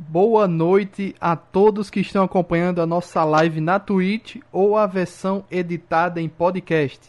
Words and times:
Boa 0.00 0.46
noite 0.46 1.12
a 1.20 1.34
todos 1.34 1.90
que 1.90 1.98
estão 1.98 2.22
acompanhando 2.22 2.80
a 2.80 2.86
nossa 2.86 3.24
live 3.24 3.60
na 3.60 3.80
Twitch 3.80 4.36
ou 4.52 4.76
a 4.76 4.86
versão 4.86 5.44
editada 5.50 6.20
em 6.20 6.28
podcast. 6.28 7.00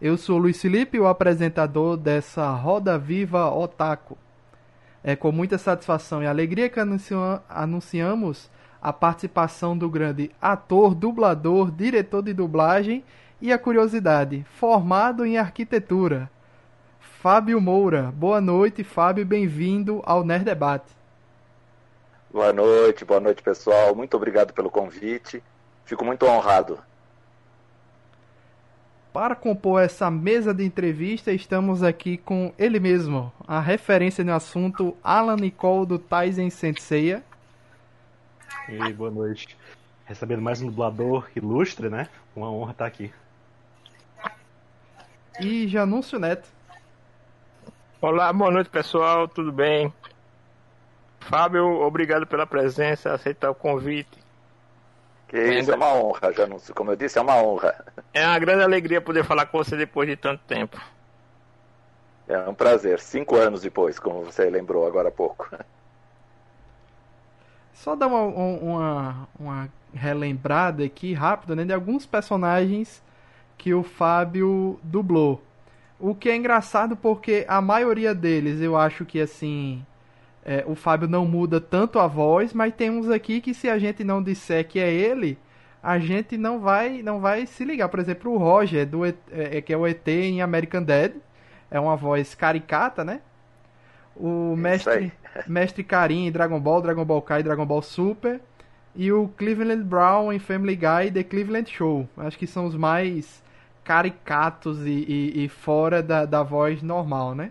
Eu 0.00 0.16
sou 0.16 0.38
Luiz 0.38 0.58
Felipe, 0.58 0.98
o 0.98 1.06
apresentador 1.06 1.98
dessa 1.98 2.50
Roda 2.50 2.98
Viva 2.98 3.54
Otaku. 3.54 4.16
É 5.02 5.14
com 5.14 5.30
muita 5.30 5.58
satisfação 5.58 6.22
e 6.22 6.26
alegria 6.26 6.70
que 6.70 6.80
anunciamos 7.50 8.50
a 8.80 8.90
participação 8.90 9.76
do 9.76 9.90
grande 9.90 10.30
ator, 10.40 10.94
dublador, 10.94 11.70
diretor 11.70 12.22
de 12.22 12.32
dublagem 12.32 13.04
e 13.38 13.52
a 13.52 13.58
curiosidade, 13.58 14.46
formado 14.58 15.26
em 15.26 15.36
arquitetura. 15.36 16.30
Fábio 16.98 17.60
Moura. 17.60 18.10
Boa 18.16 18.40
noite, 18.40 18.82
Fábio, 18.82 19.26
bem-vindo 19.26 20.00
ao 20.06 20.24
Nerd 20.24 20.46
Debate. 20.46 21.03
Boa 22.34 22.52
noite, 22.52 23.04
boa 23.04 23.20
noite 23.20 23.40
pessoal. 23.44 23.94
Muito 23.94 24.16
obrigado 24.16 24.52
pelo 24.52 24.68
convite. 24.68 25.40
Fico 25.84 26.04
muito 26.04 26.26
honrado. 26.26 26.80
Para 29.12 29.36
compor 29.36 29.80
essa 29.80 30.10
mesa 30.10 30.52
de 30.52 30.64
entrevista, 30.64 31.30
estamos 31.30 31.80
aqui 31.84 32.16
com 32.16 32.52
ele 32.58 32.80
mesmo, 32.80 33.32
a 33.46 33.60
referência 33.60 34.24
no 34.24 34.34
assunto, 34.34 34.96
Alan 35.00 35.36
Nicole 35.36 35.86
do 35.86 35.96
Tyson 35.96 36.50
Senseiya. 36.50 37.22
E 38.68 38.92
boa 38.92 39.12
noite. 39.12 39.56
Recebendo 40.04 40.42
mais 40.42 40.60
um 40.60 40.66
dublador 40.66 41.28
ilustre, 41.36 41.88
né? 41.88 42.08
Uma 42.34 42.50
honra 42.50 42.72
estar 42.72 42.86
aqui. 42.86 43.12
E 45.38 45.68
Janúncio 45.68 46.18
Neto. 46.18 46.48
Olá, 48.02 48.32
boa 48.32 48.50
noite 48.50 48.70
pessoal, 48.70 49.28
tudo 49.28 49.52
bem? 49.52 49.92
Fábio, 51.28 51.80
obrigado 51.80 52.26
pela 52.26 52.46
presença, 52.46 53.12
aceitar 53.12 53.50
o 53.50 53.54
convite. 53.54 54.18
Que 55.28 55.58
isso, 55.58 55.72
é 55.72 55.74
uma 55.74 55.92
honra, 55.94 56.32
Janúncio. 56.32 56.74
Como 56.74 56.92
eu 56.92 56.96
disse, 56.96 57.18
é 57.18 57.20
uma 57.20 57.36
honra. 57.42 57.84
É 58.12 58.26
uma 58.26 58.38
grande 58.38 58.62
alegria 58.62 59.00
poder 59.00 59.24
falar 59.24 59.46
com 59.46 59.58
você 59.58 59.76
depois 59.76 60.08
de 60.08 60.16
tanto 60.16 60.42
tempo. 60.46 60.80
É 62.28 62.38
um 62.48 62.54
prazer. 62.54 63.00
Cinco 63.00 63.36
anos 63.36 63.62
depois, 63.62 63.98
como 63.98 64.22
você 64.24 64.48
lembrou 64.48 64.86
agora 64.86 65.08
há 65.08 65.12
pouco. 65.12 65.48
Só 67.72 67.96
dar 67.96 68.06
uma, 68.06 68.22
uma, 68.22 69.28
uma 69.38 69.68
relembrada 69.92 70.84
aqui 70.84 71.12
rápida 71.12 71.56
né, 71.56 71.64
de 71.64 71.72
alguns 71.72 72.06
personagens 72.06 73.02
que 73.58 73.74
o 73.74 73.82
Fábio 73.82 74.78
dublou. 74.82 75.42
O 75.98 76.14
que 76.14 76.28
é 76.28 76.36
engraçado 76.36 76.96
porque 76.96 77.44
a 77.48 77.60
maioria 77.60 78.14
deles 78.14 78.60
eu 78.60 78.76
acho 78.76 79.04
que 79.04 79.20
assim 79.20 79.84
é, 80.44 80.62
o 80.66 80.74
Fábio 80.74 81.08
não 81.08 81.24
muda 81.24 81.60
tanto 81.60 81.98
a 81.98 82.06
voz, 82.06 82.52
mas 82.52 82.74
tem 82.74 82.90
uns 82.90 83.08
aqui 83.08 83.40
que 83.40 83.54
se 83.54 83.68
a 83.68 83.78
gente 83.78 84.04
não 84.04 84.22
disser 84.22 84.66
que 84.68 84.78
é 84.78 84.92
ele, 84.92 85.38
a 85.82 85.98
gente 85.98 86.36
não 86.36 86.60
vai 86.60 87.02
não 87.02 87.20
vai 87.20 87.46
se 87.46 87.64
ligar. 87.64 87.88
Por 87.88 87.98
exemplo, 87.98 88.32
o 88.32 88.38
Roger, 88.38 88.86
do, 88.86 89.06
é, 89.06 89.14
é, 89.30 89.60
que 89.62 89.72
é 89.72 89.76
o 89.76 89.86
ET 89.86 90.06
em 90.06 90.42
American 90.42 90.82
Dead, 90.82 91.12
é 91.70 91.80
uma 91.80 91.96
voz 91.96 92.34
caricata, 92.34 93.02
né? 93.02 93.20
O 94.14 94.54
mestre, 94.54 95.12
mestre 95.48 95.82
Karim 95.82 96.26
em 96.26 96.32
Dragon 96.32 96.60
Ball, 96.60 96.82
Dragon 96.82 97.04
Ball 97.04 97.22
Kai, 97.22 97.42
Dragon 97.42 97.66
Ball 97.66 97.82
Super. 97.82 98.40
E 98.96 99.10
o 99.10 99.28
Cleveland 99.36 99.82
Brown 99.82 100.32
em 100.32 100.38
Family 100.38 100.76
Guy 100.76 101.10
The 101.12 101.24
Cleveland 101.24 101.68
Show. 101.68 102.08
Acho 102.16 102.38
que 102.38 102.46
são 102.46 102.66
os 102.66 102.76
mais 102.76 103.42
caricatos 103.82 104.86
e, 104.86 105.04
e, 105.08 105.44
e 105.44 105.48
fora 105.48 106.02
da, 106.02 106.24
da 106.24 106.42
voz 106.42 106.82
normal, 106.82 107.34
né? 107.34 107.50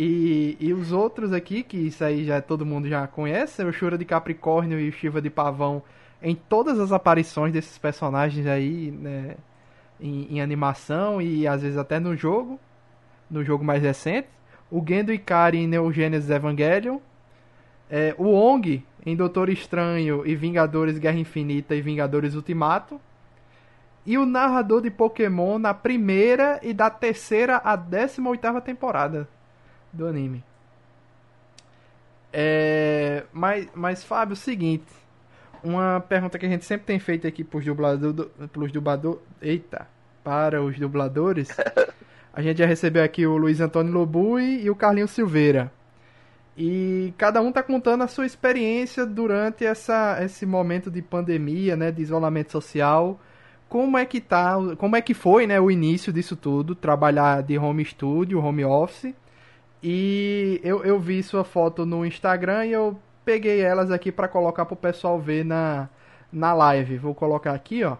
E, 0.00 0.56
e 0.60 0.72
os 0.72 0.92
outros 0.92 1.32
aqui, 1.32 1.64
que 1.64 1.76
isso 1.76 2.04
aí 2.04 2.24
já 2.24 2.40
todo 2.40 2.64
mundo 2.64 2.88
já 2.88 3.08
conhece, 3.08 3.64
o 3.64 3.72
Shura 3.72 3.98
de 3.98 4.04
Capricórnio 4.04 4.78
e 4.78 4.88
o 4.88 4.92
Shiva 4.92 5.20
de 5.20 5.28
Pavão, 5.28 5.82
em 6.22 6.36
todas 6.36 6.78
as 6.78 6.92
aparições 6.92 7.52
desses 7.52 7.76
personagens 7.78 8.46
aí, 8.46 8.92
né, 8.92 9.34
em, 10.00 10.36
em, 10.36 10.40
animação 10.40 11.20
e 11.20 11.48
às 11.48 11.62
vezes 11.62 11.76
até 11.76 11.98
no 11.98 12.14
jogo, 12.14 12.60
no 13.28 13.42
jogo 13.42 13.64
mais 13.64 13.82
recente. 13.82 14.28
O 14.70 14.84
Gendo 14.86 15.12
Ikari 15.12 15.58
em 15.58 15.66
Neo 15.66 15.92
Genesis 15.92 16.30
Evangelion. 16.30 17.00
É, 17.90 18.14
o 18.18 18.32
Ong 18.32 18.84
em 19.04 19.16
Doutor 19.16 19.48
Estranho 19.48 20.24
e 20.24 20.36
Vingadores 20.36 20.96
Guerra 20.98 21.18
Infinita 21.18 21.74
e 21.74 21.82
Vingadores 21.82 22.36
Ultimato. 22.36 23.00
E 24.06 24.16
o 24.16 24.24
narrador 24.24 24.80
de 24.80 24.92
Pokémon 24.92 25.58
na 25.58 25.74
primeira 25.74 26.60
e 26.62 26.72
da 26.72 26.88
terceira 26.88 27.60
a 27.64 27.74
décima 27.74 28.30
oitava 28.30 28.60
temporada 28.60 29.28
do 29.98 30.06
anime. 30.06 30.42
É, 32.32 33.24
mas, 33.32 33.68
mas, 33.74 34.04
Fábio, 34.04 34.32
é 34.32 34.34
o 34.34 34.36
seguinte. 34.36 34.86
Uma 35.62 36.00
pergunta 36.00 36.38
que 36.38 36.46
a 36.46 36.48
gente 36.48 36.64
sempre 36.64 36.86
tem 36.86 36.98
feito 36.98 37.26
aqui 37.26 37.42
pros 37.42 37.64
dubladores. 37.64 38.26
Pros 38.52 38.72
dublador, 38.72 39.18
eita, 39.42 39.86
para 40.22 40.62
os 40.62 40.78
dubladores. 40.78 41.48
A 42.32 42.40
gente 42.40 42.58
já 42.58 42.66
recebeu 42.66 43.02
aqui 43.02 43.26
o 43.26 43.36
Luiz 43.36 43.60
Antônio 43.60 43.92
Lobui 43.92 44.62
e 44.62 44.70
o 44.70 44.76
Carlinho 44.76 45.08
Silveira. 45.08 45.72
E 46.56 47.12
cada 47.18 47.40
um 47.40 47.50
tá 47.50 47.64
contando 47.64 48.04
a 48.04 48.06
sua 48.06 48.26
experiência 48.26 49.04
durante 49.04 49.64
essa, 49.64 50.18
esse 50.22 50.46
momento 50.46 50.88
de 50.88 51.02
pandemia, 51.02 51.74
né, 51.74 51.90
de 51.90 52.00
isolamento 52.00 52.52
social. 52.52 53.18
Como 53.68 53.98
é 53.98 54.04
que 54.04 54.20
tá, 54.20 54.54
como 54.76 54.94
é 54.94 55.02
que 55.02 55.14
foi, 55.14 55.48
né, 55.48 55.60
o 55.60 55.68
início 55.68 56.12
disso 56.12 56.36
tudo, 56.36 56.76
trabalhar 56.76 57.42
de 57.42 57.58
home 57.58 57.84
studio, 57.84 58.38
home 58.38 58.64
office 58.64 59.12
e 59.82 60.60
eu, 60.64 60.84
eu 60.84 60.98
vi 60.98 61.22
sua 61.22 61.44
foto 61.44 61.86
no 61.86 62.04
Instagram 62.04 62.66
e 62.66 62.72
eu 62.72 62.98
peguei 63.24 63.60
elas 63.60 63.90
aqui 63.90 64.10
para 64.10 64.26
colocar 64.26 64.64
pro 64.64 64.74
pessoal 64.74 65.18
ver 65.18 65.44
na, 65.44 65.88
na 66.32 66.52
live. 66.54 66.98
Vou 66.98 67.14
colocar 67.14 67.52
aqui, 67.52 67.84
ó. 67.84 67.96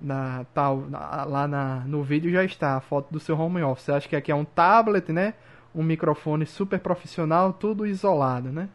Na, 0.00 0.46
tal, 0.54 0.78
na, 0.78 1.24
lá 1.24 1.46
na, 1.46 1.76
no 1.86 2.02
vídeo 2.02 2.32
já 2.32 2.42
está 2.42 2.76
a 2.76 2.80
foto 2.80 3.12
do 3.12 3.20
seu 3.20 3.38
home 3.38 3.62
office. 3.62 3.90
Acho 3.90 4.08
que 4.08 4.16
aqui 4.16 4.32
é 4.32 4.34
um 4.34 4.44
tablet, 4.44 5.12
né? 5.12 5.34
Um 5.74 5.82
microfone 5.82 6.46
super 6.46 6.80
profissional, 6.80 7.52
tudo 7.52 7.86
isolado, 7.86 8.48
né? 8.48 8.68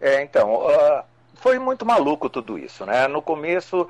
É, 0.00 0.22
então, 0.22 0.66
uh, 0.66 1.02
foi 1.34 1.58
muito 1.58 1.84
maluco 1.84 2.30
tudo 2.30 2.58
isso, 2.58 2.86
né? 2.86 3.08
No 3.08 3.20
começo, 3.20 3.82
uh, 3.82 3.88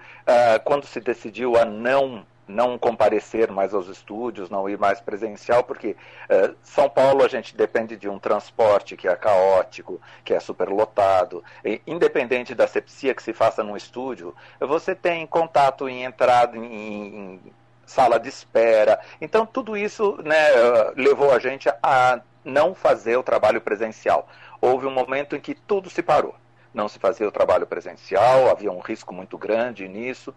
quando 0.65 0.87
se 0.87 1.00
decidiu 1.00 1.56
a 1.56 1.65
não 1.65 2.25
não 2.46 2.78
comparecer 2.78 3.50
mais 3.50 3.74
aos 3.74 3.88
estúdios, 3.88 4.48
não 4.48 4.68
ir 4.68 4.78
mais 4.78 5.00
presencial, 5.00 5.64
porque 5.64 5.96
uh, 6.30 6.54
São 6.62 6.88
Paulo 6.88 7.24
a 7.24 7.28
gente 7.28 7.56
depende 7.56 7.96
de 7.96 8.08
um 8.08 8.18
transporte 8.18 8.96
que 8.96 9.08
é 9.08 9.16
caótico, 9.16 10.00
que 10.24 10.32
é 10.32 10.40
superlotado. 10.40 11.42
E, 11.64 11.80
independente 11.86 12.54
da 12.54 12.66
sepsia 12.66 13.14
que 13.14 13.22
se 13.22 13.32
faça 13.32 13.64
num 13.64 13.76
estúdio, 13.76 14.34
você 14.60 14.94
tem 14.94 15.26
contato 15.26 15.88
em 15.88 16.04
entrada, 16.04 16.56
em, 16.56 16.64
em 16.64 17.40
sala 17.84 18.18
de 18.18 18.28
espera. 18.28 19.00
Então, 19.20 19.46
tudo 19.46 19.76
isso 19.76 20.18
né, 20.22 20.48
levou 20.96 21.32
a 21.32 21.38
gente 21.38 21.68
a 21.82 22.20
não 22.44 22.74
fazer 22.74 23.16
o 23.16 23.22
trabalho 23.22 23.60
presencial. 23.60 24.28
Houve 24.60 24.86
um 24.86 24.90
momento 24.90 25.34
em 25.34 25.40
que 25.40 25.54
tudo 25.54 25.90
se 25.90 26.02
parou. 26.02 26.34
Não 26.72 26.88
se 26.88 26.98
fazia 26.98 27.26
o 27.26 27.32
trabalho 27.32 27.66
presencial, 27.66 28.50
havia 28.50 28.70
um 28.70 28.80
risco 28.80 29.14
muito 29.14 29.38
grande 29.38 29.88
nisso. 29.88 30.34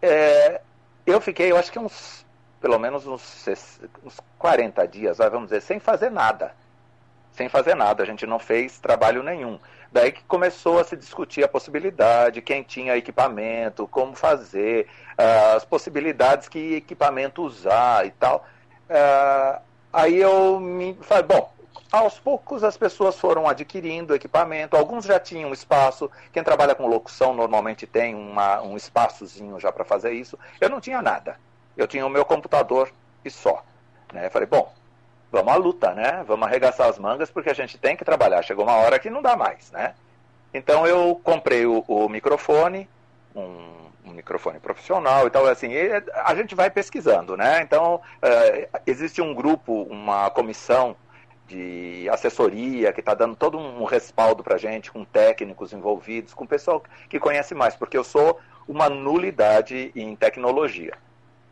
É, 0.00 0.60
eu 1.06 1.20
fiquei, 1.20 1.50
eu 1.50 1.56
acho 1.56 1.70
que 1.70 1.78
uns, 1.78 2.24
pelo 2.60 2.78
menos 2.78 3.06
uns, 3.06 3.46
uns 4.04 4.20
40 4.38 4.86
dias, 4.86 5.18
vamos 5.18 5.50
dizer, 5.50 5.62
sem 5.62 5.78
fazer 5.78 6.10
nada. 6.10 6.54
Sem 7.32 7.48
fazer 7.48 7.74
nada, 7.74 8.02
a 8.02 8.06
gente 8.06 8.26
não 8.26 8.38
fez 8.38 8.78
trabalho 8.78 9.22
nenhum. 9.22 9.58
Daí 9.92 10.12
que 10.12 10.22
começou 10.24 10.78
a 10.78 10.84
se 10.84 10.96
discutir 10.96 11.42
a 11.42 11.48
possibilidade, 11.48 12.42
quem 12.42 12.62
tinha 12.62 12.96
equipamento, 12.96 13.88
como 13.88 14.14
fazer, 14.14 14.86
uh, 15.18 15.56
as 15.56 15.64
possibilidades 15.64 16.48
que 16.48 16.74
equipamento 16.74 17.42
usar 17.42 18.06
e 18.06 18.10
tal. 18.12 18.46
Uh, 18.88 19.60
aí 19.92 20.16
eu 20.16 20.60
me 20.60 20.96
falei, 21.02 21.24
bom, 21.24 21.52
aos 21.90 22.18
poucos 22.18 22.62
as 22.62 22.76
pessoas 22.76 23.18
foram 23.18 23.48
adquirindo 23.48 24.14
equipamento, 24.14 24.76
alguns 24.76 25.04
já 25.04 25.18
tinham 25.18 25.52
espaço. 25.52 26.10
Quem 26.32 26.42
trabalha 26.42 26.74
com 26.74 26.86
locução 26.86 27.34
normalmente 27.34 27.86
tem 27.86 28.14
uma, 28.14 28.60
um 28.62 28.76
espaçozinho 28.76 29.58
já 29.58 29.72
para 29.72 29.84
fazer 29.84 30.12
isso. 30.12 30.38
Eu 30.60 30.68
não 30.68 30.80
tinha 30.80 31.02
nada. 31.02 31.36
Eu 31.76 31.86
tinha 31.86 32.06
o 32.06 32.10
meu 32.10 32.24
computador 32.24 32.92
e 33.24 33.30
só. 33.30 33.64
Né? 34.12 34.30
Falei, 34.30 34.46
bom, 34.46 34.72
vamos 35.32 35.52
à 35.52 35.56
luta, 35.56 35.92
né? 35.92 36.24
Vamos 36.26 36.46
arregaçar 36.46 36.88
as 36.88 36.98
mangas 36.98 37.30
porque 37.30 37.50
a 37.50 37.54
gente 37.54 37.78
tem 37.78 37.96
que 37.96 38.04
trabalhar. 38.04 38.42
Chegou 38.42 38.64
uma 38.64 38.76
hora 38.76 38.98
que 38.98 39.10
não 39.10 39.22
dá 39.22 39.36
mais, 39.36 39.70
né? 39.70 39.94
Então 40.52 40.86
eu 40.86 41.20
comprei 41.22 41.66
o, 41.66 41.84
o 41.86 42.08
microfone, 42.08 42.88
um, 43.34 43.88
um, 44.04 44.10
microfone 44.10 44.58
profissional 44.58 45.26
e 45.26 45.30
tal, 45.30 45.46
assim, 45.46 45.68
e 45.68 46.02
a 46.24 46.34
gente 46.34 46.54
vai 46.54 46.68
pesquisando, 46.68 47.36
né? 47.36 47.62
Então, 47.62 47.96
uh, 47.96 48.78
existe 48.84 49.22
um 49.22 49.32
grupo, 49.32 49.84
uma 49.84 50.28
comissão 50.30 50.96
de 51.50 52.08
assessoria, 52.08 52.92
que 52.92 53.00
está 53.00 53.12
dando 53.12 53.34
todo 53.34 53.58
um 53.58 53.84
respaldo 53.84 54.42
para 54.42 54.54
a 54.54 54.58
gente, 54.58 54.90
com 54.90 55.04
técnicos 55.04 55.72
envolvidos, 55.72 56.32
com 56.32 56.46
pessoal 56.46 56.82
que 57.08 57.18
conhece 57.18 57.54
mais, 57.54 57.74
porque 57.74 57.98
eu 57.98 58.04
sou 58.04 58.38
uma 58.68 58.88
nulidade 58.88 59.90
em 59.96 60.14
tecnologia. 60.14 60.94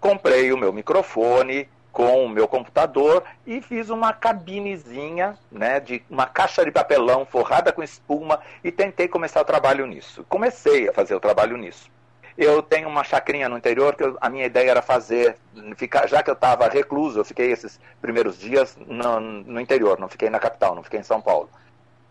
Comprei 0.01 0.53
o 0.53 0.57
meu 0.57 0.73
microfone, 0.73 1.69
com 1.91 2.25
o 2.25 2.29
meu 2.29 2.47
computador 2.47 3.25
e 3.45 3.61
fiz 3.61 3.91
uma 3.91 4.13
cabinezinha, 4.13 5.37
né, 5.51 5.81
de 5.81 6.01
uma 6.09 6.27
caixa 6.27 6.65
de 6.65 6.71
papelão 6.71 7.27
forrada 7.27 7.73
com 7.73 7.83
espuma 7.83 8.39
e 8.63 8.71
tentei 8.71 9.09
começar 9.09 9.41
o 9.41 9.45
trabalho 9.45 9.85
nisso. 9.85 10.25
Comecei 10.29 10.89
a 10.89 10.93
fazer 10.93 11.17
o 11.17 11.21
trabalho 11.21 11.57
nisso. 11.57 11.91
Eu 12.39 12.63
tenho 12.63 12.89
uma 12.89 13.05
chacrinha 13.05 13.49
no 13.49 13.59
interior 13.59 13.97
que 13.97 14.05
eu, 14.05 14.17
a 14.21 14.31
minha 14.31 14.47
ideia 14.47 14.71
era 14.71 14.81
fazer, 14.81 15.37
ficar, 15.77 16.07
já 16.07 16.23
que 16.23 16.31
eu 16.31 16.35
estava 16.35 16.69
recluso, 16.69 17.19
eu 17.19 17.25
fiquei 17.25 17.51
esses 17.51 17.81
primeiros 18.01 18.39
dias 18.39 18.79
no, 18.87 19.21
no 19.21 19.61
interior, 19.61 19.99
não 19.99 20.09
fiquei 20.09 20.31
na 20.31 20.39
capital, 20.39 20.77
não 20.77 20.85
fiquei 20.85 21.01
em 21.01 21.03
São 21.03 21.21
Paulo 21.21 21.51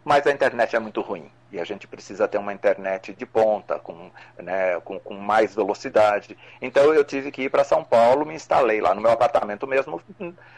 mas 0.08 0.26
a 0.26 0.32
internet 0.32 0.74
é 0.74 0.80
muito 0.80 1.02
ruim 1.02 1.30
e 1.52 1.60
a 1.60 1.66
gente 1.66 1.86
precisa 1.86 2.30
ter 2.30 2.38
uma 2.38 2.54
internet 2.54 3.14
de 3.14 3.26
ponta, 3.26 3.78
com, 3.78 4.10
né, 4.38 4.80
com, 4.80 4.98
com 4.98 5.16
mais 5.16 5.54
velocidade. 5.54 6.38
Então 6.62 6.94
eu 6.94 7.04
tive 7.04 7.30
que 7.30 7.42
ir 7.44 7.50
para 7.50 7.66
São 7.66 7.84
Paulo, 7.84 8.26
me 8.26 8.34
instalei 8.34 8.80
lá 8.80 8.96
no 8.96 9.02
meu 9.02 9.12
apartamento 9.12 9.68
mesmo, 9.68 10.02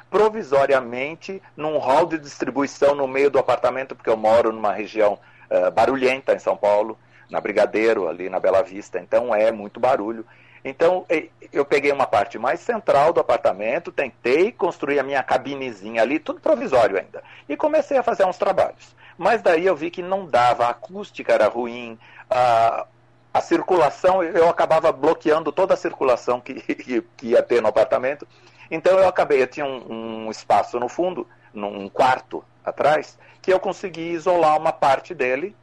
provisoriamente, 0.07 1.41
num 1.57 1.79
hall 1.79 2.05
de 2.05 2.19
distribuição 2.19 2.93
no 2.93 3.07
meio 3.07 3.31
do 3.31 3.39
apartamento, 3.39 3.95
porque 3.95 4.11
eu 4.11 4.17
moro 4.17 4.53
numa 4.53 4.71
região 4.71 5.17
uh, 5.49 5.71
barulhenta 5.71 6.35
em 6.35 6.39
São 6.39 6.55
Paulo, 6.55 6.95
na 7.29 7.39
Brigadeiro, 7.39 8.07
ali 8.07 8.29
na 8.29 8.39
Bela 8.39 8.63
Vista, 8.63 8.99
então 8.99 9.33
é 9.33 9.51
muito 9.51 9.79
barulho. 9.79 10.25
Então, 10.63 11.05
eu 11.53 11.63
peguei 11.63 11.91
uma 11.91 12.05
parte 12.05 12.37
mais 12.37 12.59
central 12.59 13.13
do 13.13 13.19
apartamento, 13.19 13.91
tentei 13.91 14.51
construir 14.51 14.99
a 14.99 15.03
minha 15.03 15.23
cabinezinha 15.23 16.01
ali, 16.01 16.19
tudo 16.19 16.41
provisório 16.41 16.97
ainda, 16.97 17.23
e 17.47 17.55
comecei 17.55 17.97
a 17.97 18.03
fazer 18.03 18.25
uns 18.25 18.37
trabalhos. 18.37 18.95
Mas 19.17 19.41
daí 19.41 19.65
eu 19.65 19.75
vi 19.75 19.89
que 19.89 20.01
não 20.01 20.25
dava, 20.25 20.65
a 20.65 20.69
acústica 20.69 21.33
era 21.33 21.47
ruim, 21.47 21.97
a, 22.29 22.85
a 23.33 23.41
circulação, 23.41 24.23
eu 24.23 24.49
acabava 24.49 24.91
bloqueando 24.91 25.51
toda 25.51 25.73
a 25.73 25.77
circulação 25.77 26.41
que, 26.41 26.53
que, 27.15 27.27
ia 27.27 27.43
ter 27.43 27.61
no 27.61 27.67
apartamento. 27.67 28.27
Então 28.69 28.97
eu 28.97 29.07
acabei, 29.07 29.41
eu 29.41 29.47
tinha 29.47 29.65
um, 29.65 30.25
um 30.27 30.31
espaço 30.31 30.79
no 30.79 30.89
fundo, 30.89 31.27
num 31.53 31.89
quarto 31.89 32.43
atrás, 32.63 33.17
que 33.41 33.51
eu 33.51 33.59
consegui 33.59 34.11
isolar 34.11 34.57
uma 34.57 34.71
parte 34.71 35.13
dele, 35.13 35.55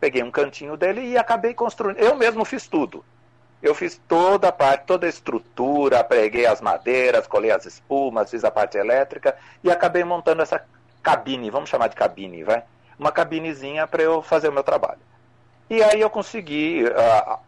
peguei 0.00 0.22
um 0.22 0.30
cantinho 0.30 0.76
dele 0.76 1.02
e 1.02 1.18
acabei 1.18 1.54
construindo. 1.54 1.98
Eu 1.98 2.14
mesmo 2.14 2.44
fiz 2.44 2.66
tudo. 2.66 3.04
Eu 3.62 3.74
fiz 3.74 4.00
toda 4.06 4.48
a 4.48 4.52
parte, 4.52 4.84
toda 4.84 5.06
a 5.06 5.08
estrutura, 5.08 6.04
preguei 6.04 6.46
as 6.46 6.60
madeiras, 6.60 7.26
colei 7.26 7.50
as 7.50 7.64
espumas, 7.64 8.30
fiz 8.30 8.44
a 8.44 8.50
parte 8.50 8.76
elétrica 8.76 9.36
e 9.64 9.70
acabei 9.70 10.04
montando 10.04 10.42
essa 10.42 10.62
cabine, 11.02 11.50
vamos 11.50 11.70
chamar 11.70 11.88
de 11.88 11.96
cabine, 11.96 12.44
vai? 12.44 12.62
uma 12.98 13.12
cabinezinha 13.12 13.86
para 13.86 14.02
eu 14.02 14.22
fazer 14.22 14.48
o 14.48 14.52
meu 14.52 14.62
trabalho. 14.62 14.98
E 15.68 15.82
aí 15.82 16.00
eu 16.00 16.08
consegui, 16.08 16.84
uh, 16.84 17.38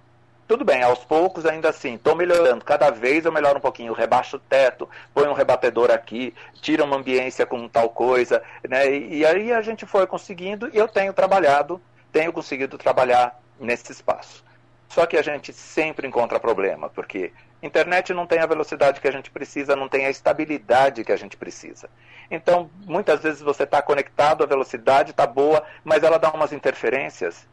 tudo 0.46 0.64
bem, 0.64 0.82
aos 0.82 1.00
poucos 1.00 1.46
ainda 1.46 1.68
assim, 1.70 1.94
estou 1.94 2.14
melhorando, 2.14 2.64
cada 2.64 2.90
vez 2.90 3.24
eu 3.24 3.32
melhoro 3.32 3.58
um 3.58 3.60
pouquinho, 3.60 3.92
rebaixo 3.92 4.36
o 4.36 4.40
teto, 4.40 4.88
põe 5.14 5.26
um 5.28 5.32
rebatedor 5.32 5.90
aqui, 5.90 6.34
tira 6.60 6.84
uma 6.84 6.96
ambiência 6.96 7.46
com 7.46 7.68
tal 7.68 7.90
coisa, 7.90 8.42
né? 8.68 8.90
E, 8.90 9.18
e 9.18 9.26
aí 9.26 9.52
a 9.52 9.62
gente 9.62 9.86
foi 9.86 10.06
conseguindo 10.06 10.68
e 10.72 10.76
eu 10.76 10.88
tenho 10.88 11.12
trabalhado, 11.12 11.80
tenho 12.18 12.32
conseguido 12.32 12.76
trabalhar 12.76 13.40
nesse 13.60 13.92
espaço. 13.92 14.44
Só 14.88 15.06
que 15.06 15.16
a 15.16 15.22
gente 15.22 15.52
sempre 15.52 16.08
encontra 16.08 16.40
problema, 16.40 16.90
porque 16.90 17.32
internet 17.62 18.12
não 18.12 18.26
tem 18.26 18.40
a 18.40 18.46
velocidade 18.46 19.00
que 19.00 19.06
a 19.06 19.12
gente 19.12 19.30
precisa, 19.30 19.76
não 19.76 19.88
tem 19.88 20.04
a 20.04 20.10
estabilidade 20.10 21.04
que 21.04 21.12
a 21.12 21.16
gente 21.16 21.36
precisa. 21.36 21.88
Então, 22.28 22.68
muitas 22.86 23.20
vezes 23.20 23.40
você 23.40 23.62
está 23.62 23.80
conectado, 23.80 24.42
a 24.42 24.48
velocidade 24.48 25.12
está 25.12 25.28
boa, 25.28 25.62
mas 25.84 26.02
ela 26.02 26.18
dá 26.18 26.28
umas 26.32 26.52
interferências 26.52 27.46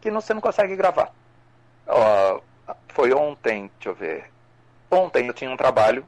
que 0.00 0.08
você 0.08 0.32
não 0.32 0.40
consegue 0.40 0.76
gravar. 0.76 1.10
Foi 2.90 3.12
ontem, 3.12 3.72
deixa 3.74 3.88
eu 3.88 3.94
ver. 3.94 4.30
Ontem 4.88 5.26
eu 5.26 5.34
tinha 5.34 5.50
um 5.50 5.56
trabalho 5.56 6.06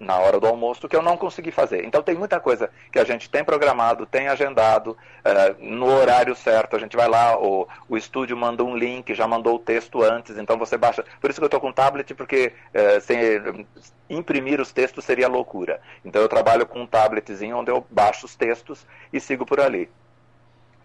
na 0.00 0.16
hora 0.16 0.40
do 0.40 0.46
almoço 0.46 0.88
que 0.88 0.96
eu 0.96 1.02
não 1.02 1.16
consegui 1.16 1.50
fazer. 1.50 1.84
Então 1.84 2.02
tem 2.02 2.14
muita 2.14 2.40
coisa 2.40 2.70
que 2.90 2.98
a 2.98 3.04
gente 3.04 3.28
tem 3.28 3.44
programado, 3.44 4.06
tem 4.06 4.28
agendado, 4.28 4.92
uh, 4.92 5.54
no 5.58 5.86
horário 5.86 6.34
certo. 6.34 6.74
A 6.74 6.78
gente 6.78 6.96
vai 6.96 7.06
lá, 7.06 7.38
o, 7.38 7.68
o 7.86 7.96
estúdio 7.98 8.36
manda 8.36 8.64
um 8.64 8.74
link, 8.74 9.14
já 9.14 9.28
mandou 9.28 9.56
o 9.56 9.58
texto 9.58 10.02
antes, 10.02 10.38
então 10.38 10.56
você 10.56 10.78
baixa. 10.78 11.04
Por 11.20 11.28
isso 11.28 11.38
que 11.38 11.44
eu 11.44 11.48
estou 11.48 11.60
com 11.60 11.70
tablet, 11.70 12.14
porque 12.14 12.54
uh, 12.74 13.00
sem, 13.02 13.20
imprimir 14.08 14.58
os 14.58 14.72
textos 14.72 15.04
seria 15.04 15.28
loucura. 15.28 15.80
Então 16.02 16.22
eu 16.22 16.28
trabalho 16.28 16.66
com 16.66 16.80
um 16.80 16.86
tabletzinho 16.86 17.58
onde 17.58 17.70
eu 17.70 17.86
baixo 17.90 18.24
os 18.24 18.34
textos 18.34 18.86
e 19.12 19.20
sigo 19.20 19.44
por 19.44 19.60
ali. 19.60 19.90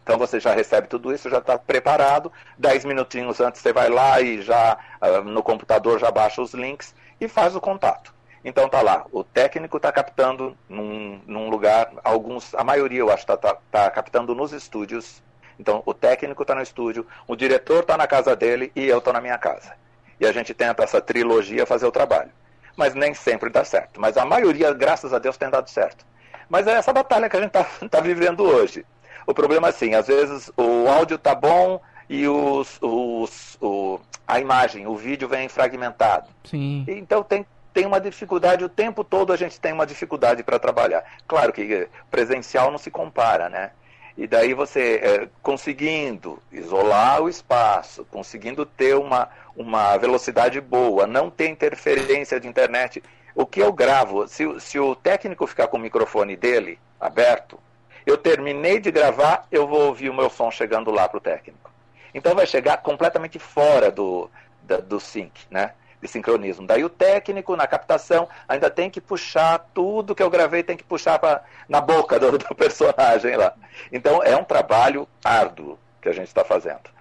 Então 0.04 0.20
você 0.20 0.40
já 0.40 0.54
recebe 0.54 0.88
tudo 0.88 1.14
isso, 1.14 1.30
já 1.30 1.40
está 1.40 1.58
preparado. 1.58 2.32
Dez 2.58 2.84
minutinhos 2.84 3.40
antes 3.40 3.62
você 3.62 3.72
vai 3.72 3.90
lá 3.90 4.20
e 4.20 4.42
já 4.42 4.78
uh, 5.02 5.24
no 5.24 5.42
computador 5.42 6.00
já 6.00 6.12
baixa 6.12 6.42
os 6.42 6.54
links 6.54 6.94
e 7.20 7.30
faz 7.30 7.56
o 7.56 7.62
contato. 7.62 8.15
Então 8.46 8.70
tá 8.70 8.80
lá, 8.84 9.08
o 9.12 9.24
técnico 9.24 9.78
está 9.78 9.92
captando 9.92 10.56
num, 10.70 11.20
num, 11.26 11.50
lugar, 11.50 11.92
alguns, 12.04 12.54
a 12.54 12.64
maioria 12.64 13.00
eu 13.00 13.10
acho 13.10 13.24
está 13.24 13.36
tá, 13.36 13.58
tá 13.72 13.90
captando 13.90 14.36
nos 14.36 14.54
estúdios. 14.54 15.24
Então 15.60 15.82
o 15.84 15.96
técnico 15.96 16.44
está 16.44 16.54
no 16.54 16.62
estúdio, 16.62 17.08
o 17.28 17.36
diretor 17.36 17.80
está 17.80 17.98
na 17.98 18.06
casa 18.06 18.36
dele 18.36 18.72
e 18.76 18.86
eu 18.86 19.00
estou 19.00 19.12
na 19.12 19.20
minha 19.20 19.38
casa. 19.40 19.74
E 20.20 20.28
a 20.28 20.32
gente 20.32 20.54
tenta 20.54 20.84
essa 20.84 21.02
trilogia 21.02 21.66
fazer 21.66 21.88
o 21.88 21.92
trabalho. 21.92 22.30
Mas 22.78 22.94
nem 22.94 23.16
sempre 23.16 23.50
dá 23.50 23.66
certo. 23.66 24.00
Mas 24.00 24.16
a 24.16 24.26
maioria, 24.26 24.72
graças 24.74 25.12
a 25.12 25.18
Deus, 25.18 25.38
tem 25.38 25.50
dado 25.50 25.68
certo. 25.68 26.06
Mas 26.48 26.68
é 26.68 26.74
essa 26.74 26.94
batalha 26.94 27.28
que 27.28 27.38
a 27.38 27.42
gente 27.42 27.58
está 27.58 27.66
tá 27.90 28.00
vivendo 28.00 28.44
hoje. 28.44 28.86
O 29.26 29.34
problema 29.34 29.68
é 29.68 29.70
assim, 29.72 29.96
às 29.96 30.06
vezes 30.06 30.52
o 30.56 30.88
áudio 30.88 31.18
tá 31.18 31.34
bom 31.34 31.82
e 32.08 32.28
os, 32.28 32.78
os, 32.80 33.58
o, 33.60 34.00
a 34.28 34.40
imagem, 34.40 34.86
o 34.86 34.96
vídeo 34.96 35.28
vem 35.28 35.50
fragmentado. 35.50 36.28
Sim. 36.44 36.86
Então 36.88 37.24
tem, 37.24 37.44
tem 37.76 37.86
uma 37.86 38.00
dificuldade, 38.00 38.64
o 38.64 38.70
tempo 38.70 39.04
todo 39.04 39.34
a 39.34 39.36
gente 39.36 39.60
tem 39.60 39.74
uma 39.74 39.86
dificuldade 39.86 40.42
para 40.44 40.58
trabalhar. 40.58 41.04
Claro 41.28 41.52
que 41.52 41.90
presencial 42.10 42.72
não 42.72 42.78
se 42.78 42.90
compara, 42.90 43.50
né? 43.50 43.72
E 44.18 44.26
daí 44.26 44.54
você 44.54 45.02
é, 45.04 45.28
conseguindo 45.44 46.42
isolar 46.54 47.22
o 47.22 47.28
espaço, 47.28 48.06
conseguindo 48.10 48.66
ter 48.66 48.96
uma, 48.96 49.28
uma 49.58 49.98
velocidade 49.98 50.62
boa, 50.62 51.06
não 51.06 51.30
ter 51.30 51.50
interferência 51.50 52.40
de 52.40 52.48
internet. 52.48 53.04
O 53.36 53.46
que 53.46 53.60
eu 53.60 53.74
gravo, 53.74 54.26
se, 54.26 54.46
se 54.62 54.80
o 54.80 54.96
técnico 54.96 55.46
ficar 55.46 55.68
com 55.68 55.76
o 55.76 55.82
microfone 55.82 56.38
dele 56.38 56.80
aberto, 56.98 57.60
eu 58.06 58.18
terminei 58.18 58.80
de 58.80 58.90
gravar, 58.90 59.46
eu 59.52 59.68
vou 59.68 59.88
ouvir 59.88 60.10
o 60.10 60.14
meu 60.14 60.30
som 60.30 60.50
chegando 60.50 60.92
lá 60.92 61.10
para 61.10 61.18
o 61.18 61.22
técnico. 61.22 61.70
Então 62.14 62.34
vai 62.34 62.48
chegar 62.48 62.78
completamente 62.78 63.38
fora 63.38 63.92
do, 63.92 64.30
da, 64.64 64.78
do 64.78 64.98
sync, 64.98 65.42
né? 65.52 65.74
De 66.06 66.12
sincronismo. 66.12 66.66
Daí 66.66 66.84
o 66.84 66.90
técnico 66.90 67.56
na 67.56 67.68
captação 67.68 68.30
ainda 68.48 68.70
tem 68.70 68.90
que 68.90 69.02
puxar 69.02 69.60
tudo 69.74 70.16
que 70.16 70.24
eu 70.24 70.30
gravei, 70.30 70.64
tem 70.64 70.78
que 70.78 70.84
puxar 70.84 71.20
pra, 71.20 71.44
na 71.68 71.82
boca 71.82 72.20
do, 72.20 72.38
do 72.38 72.56
personagem 72.56 73.36
lá. 73.36 73.54
Então 73.92 74.24
é 74.24 74.36
um 74.38 74.44
trabalho 74.44 75.08
árduo 75.24 75.78
que 76.02 76.10
a 76.10 76.14
gente 76.14 76.28
está 76.28 76.44
fazendo. 76.44 76.96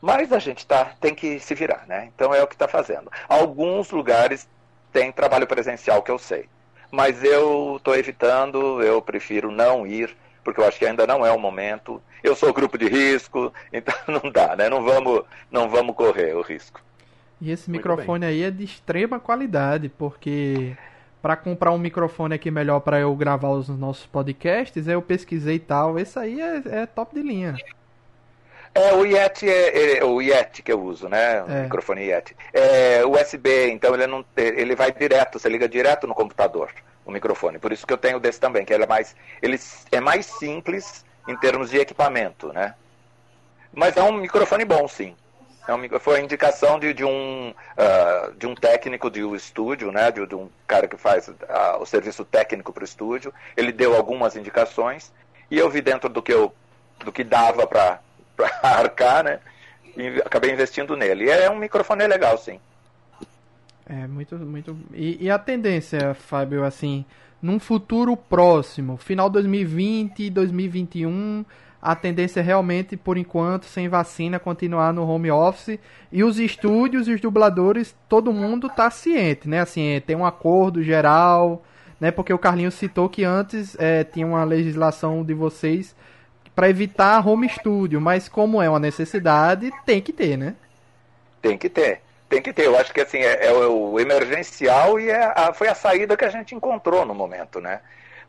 Mas 0.00 0.32
a 0.32 0.38
gente 0.38 0.64
tá, 0.64 0.92
tem 1.00 1.14
que 1.14 1.40
se 1.40 1.54
virar, 1.54 1.84
né? 1.88 2.08
Então 2.14 2.32
é 2.32 2.42
o 2.42 2.46
que 2.46 2.54
está 2.54 2.68
fazendo. 2.68 3.10
Alguns 3.28 3.90
lugares 3.90 4.48
tem 4.92 5.10
trabalho 5.10 5.46
presencial 5.46 6.02
que 6.02 6.10
eu 6.10 6.18
sei. 6.18 6.48
Mas 6.90 7.22
eu 7.22 7.76
estou 7.76 7.96
evitando, 7.96 8.82
eu 8.82 9.02
prefiro 9.02 9.50
não 9.50 9.86
ir, 9.86 10.16
porque 10.44 10.60
eu 10.60 10.66
acho 10.66 10.78
que 10.78 10.86
ainda 10.86 11.06
não 11.06 11.26
é 11.26 11.32
o 11.32 11.38
momento. 11.38 12.00
Eu 12.22 12.36
sou 12.36 12.52
grupo 12.52 12.78
de 12.78 12.88
risco, 12.88 13.52
então 13.72 13.94
não 14.06 14.30
dá, 14.30 14.54
né? 14.54 14.68
Não 14.68 14.82
vamos, 14.84 15.24
não 15.50 15.68
vamos 15.68 15.96
correr 15.96 16.34
o 16.34 16.42
risco. 16.42 16.80
E 17.40 17.50
esse 17.50 17.70
Muito 17.70 17.78
microfone 17.78 18.20
bem. 18.20 18.28
aí 18.28 18.42
é 18.42 18.50
de 18.50 18.64
extrema 18.64 19.20
qualidade, 19.20 19.88
porque 19.88 20.76
para 21.22 21.36
comprar 21.36 21.72
um 21.72 21.78
microfone 21.78 22.34
aqui 22.34 22.50
melhor 22.50 22.80
para 22.80 22.98
eu 22.98 23.14
gravar 23.14 23.50
os 23.50 23.68
nossos 23.68 24.06
podcasts, 24.06 24.88
eu 24.88 25.00
pesquisei 25.00 25.56
e 25.56 25.60
tal. 25.60 25.98
Esse 25.98 26.18
aí 26.18 26.40
é, 26.40 26.62
é 26.66 26.86
top 26.86 27.14
de 27.14 27.22
linha. 27.22 27.56
É, 28.74 28.92
o 28.92 29.04
Yeti 29.04 29.48
é, 29.48 29.98
é, 29.98 30.04
o 30.04 30.20
Yeti 30.20 30.62
que 30.62 30.72
eu 30.72 30.80
uso, 30.80 31.08
né? 31.08 31.42
O 31.42 31.50
é. 31.50 31.62
microfone 31.64 32.02
Yeti. 32.02 32.36
É 32.52 33.04
USB, 33.04 33.70
então 33.70 33.94
ele 33.94 34.06
não 34.06 34.24
ele 34.36 34.74
vai 34.74 34.92
direto, 34.92 35.38
você 35.38 35.48
liga 35.48 35.68
direto 35.68 36.06
no 36.06 36.14
computador, 36.14 36.70
o 37.04 37.10
microfone. 37.10 37.58
Por 37.58 37.72
isso 37.72 37.86
que 37.86 37.92
eu 37.92 37.98
tenho 37.98 38.20
desse 38.20 38.38
também, 38.38 38.64
que 38.64 38.72
ele 38.72 38.84
é 38.84 38.86
mais 38.86 39.16
ele 39.42 39.58
é 39.90 40.00
mais 40.00 40.26
simples 40.26 41.04
em 41.26 41.36
termos 41.36 41.70
de 41.70 41.78
equipamento, 41.78 42.52
né? 42.52 42.74
Mas 43.72 43.96
é 43.96 44.02
um 44.02 44.12
microfone 44.12 44.64
bom, 44.64 44.86
sim. 44.86 45.14
É 45.68 45.74
um, 45.74 46.00
foi 46.00 46.18
a 46.18 46.22
indicação 46.22 46.78
de, 46.78 46.94
de 46.94 47.04
um, 47.04 47.50
uh, 47.50 48.32
de 48.38 48.46
um 48.46 48.54
técnico 48.54 49.10
de 49.10 49.22
um 49.22 49.36
estúdio, 49.36 49.92
né, 49.92 50.10
de, 50.10 50.26
de 50.26 50.34
um 50.34 50.48
cara 50.66 50.88
que 50.88 50.96
faz 50.96 51.28
uh, 51.28 51.34
o 51.78 51.84
serviço 51.84 52.24
técnico 52.24 52.72
para 52.72 52.80
o 52.80 52.86
estúdio. 52.86 53.34
Ele 53.54 53.70
deu 53.70 53.94
algumas 53.94 54.34
indicações 54.34 55.12
e 55.50 55.58
eu 55.58 55.68
vi 55.68 55.82
dentro 55.82 56.08
do 56.08 56.22
que, 56.22 56.32
eu, 56.32 56.54
do 57.04 57.12
que 57.12 57.22
dava 57.22 57.66
para 57.66 58.00
arcar, 58.62 59.22
né, 59.22 59.40
e 59.94 60.22
acabei 60.24 60.50
investindo 60.50 60.96
nele. 60.96 61.26
E 61.26 61.30
é 61.30 61.50
um 61.50 61.58
microfone 61.58 62.06
legal, 62.06 62.38
sim. 62.38 62.58
É, 63.86 64.06
muito, 64.06 64.36
muito. 64.36 64.74
E, 64.94 65.26
e 65.26 65.30
a 65.30 65.38
tendência, 65.38 66.14
Fábio, 66.14 66.64
assim, 66.64 67.04
num 67.42 67.60
futuro 67.60 68.16
próximo, 68.16 68.96
final 68.96 69.28
2020, 69.28 70.30
2021 70.30 71.44
a 71.80 71.94
tendência 71.94 72.40
é 72.40 72.42
realmente, 72.42 72.96
por 72.96 73.16
enquanto, 73.16 73.66
sem 73.66 73.88
vacina, 73.88 74.38
continuar 74.38 74.92
no 74.92 75.08
home 75.08 75.30
office. 75.30 75.78
E 76.10 76.24
os 76.24 76.38
estúdios 76.38 77.06
e 77.06 77.12
os 77.12 77.20
dubladores, 77.20 77.94
todo 78.08 78.32
mundo 78.32 78.68
tá 78.68 78.90
ciente, 78.90 79.48
né? 79.48 79.60
Assim, 79.60 80.02
tem 80.06 80.16
um 80.16 80.26
acordo 80.26 80.82
geral, 80.82 81.62
né? 82.00 82.10
Porque 82.10 82.32
o 82.32 82.38
Carlinhos 82.38 82.74
citou 82.74 83.08
que 83.08 83.24
antes 83.24 83.76
é, 83.78 84.02
tinha 84.02 84.26
uma 84.26 84.44
legislação 84.44 85.24
de 85.24 85.34
vocês 85.34 85.94
para 86.54 86.68
evitar 86.68 87.24
home 87.26 87.48
studio, 87.48 88.00
mas 88.00 88.28
como 88.28 88.60
é 88.60 88.68
uma 88.68 88.80
necessidade, 88.80 89.70
tem 89.86 90.00
que 90.00 90.12
ter, 90.12 90.36
né? 90.36 90.56
Tem 91.40 91.56
que 91.56 91.68
ter. 91.68 92.00
Tem 92.28 92.42
que 92.42 92.52
ter. 92.52 92.66
Eu 92.66 92.76
acho 92.76 92.92
que 92.92 93.00
assim 93.00 93.18
é, 93.18 93.46
é 93.46 93.52
o 93.52 93.98
emergencial 94.00 94.98
e 94.98 95.08
é 95.08 95.32
a, 95.36 95.52
foi 95.54 95.68
a 95.68 95.74
saída 95.74 96.16
que 96.16 96.24
a 96.24 96.28
gente 96.28 96.56
encontrou 96.56 97.06
no 97.06 97.14
momento, 97.14 97.60
né? 97.60 97.80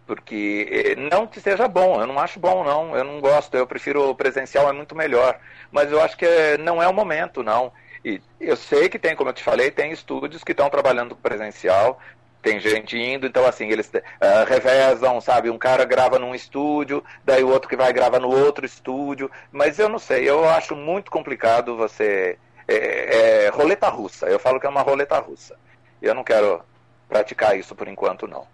Porque 0.10 0.68
eh, 0.72 0.96
não 0.96 1.28
que 1.28 1.40
seja 1.40 1.68
bom, 1.68 2.02
eu 2.02 2.08
não 2.08 2.18
acho 2.18 2.40
bom 2.40 2.64
não, 2.64 2.98
eu 2.98 3.04
não 3.04 3.22
gosto, 3.22 3.56
eu 3.56 3.68
prefiro 3.68 4.10
o 4.10 4.16
presencial 4.16 4.68
é 4.68 4.74
muito 4.74 4.96
melhor, 4.96 5.40
mas 5.72 5.92
eu 5.92 6.02
acho 6.02 6.18
que 6.18 6.26
não 6.58 6.82
é 6.82 6.88
o 6.88 6.94
momento 6.94 7.44
não. 7.44 7.72
E 8.04 8.20
eu 8.42 8.56
sei 8.56 8.90
que 8.90 8.98
tem, 8.98 9.16
como 9.16 9.30
eu 9.30 9.34
te 9.36 9.44
falei, 9.44 9.70
tem 9.70 9.92
estúdios 9.92 10.44
que 10.44 10.52
estão 10.52 10.68
trabalhando 10.68 11.16
presencial, 11.16 12.00
tem 12.42 12.60
gente 12.60 12.98
indo, 12.98 13.28
então 13.28 13.46
assim, 13.46 13.70
eles 13.70 13.88
uh, 13.88 14.46
revezam, 14.48 15.22
sabe? 15.22 15.52
Um 15.52 15.60
cara 15.60 15.86
grava 15.86 16.18
num 16.18 16.34
estúdio, 16.34 17.04
daí 17.24 17.44
o 17.44 17.50
outro 17.50 17.70
que 17.70 17.76
vai 17.76 17.94
gravar 17.94 18.20
no 18.20 18.36
outro 18.36 18.66
estúdio, 18.66 19.30
mas 19.52 19.78
eu 19.78 19.90
não 19.90 20.00
sei, 20.00 20.28
eu 20.28 20.44
acho 20.50 20.76
muito 20.76 21.12
complicado 21.12 21.78
você. 21.78 22.40
É, 22.68 23.46
é, 23.46 23.50
roleta 23.50 23.90
russa, 23.90 24.26
eu 24.26 24.40
falo 24.40 24.60
que 24.60 24.66
é 24.66 24.70
uma 24.70 24.82
roleta 24.82 25.20
russa. 25.20 25.56
Eu 26.02 26.16
não 26.16 26.24
quero 26.24 26.64
praticar 27.08 27.56
isso 27.56 27.76
por 27.76 27.88
enquanto, 27.88 28.28
não. 28.28 28.48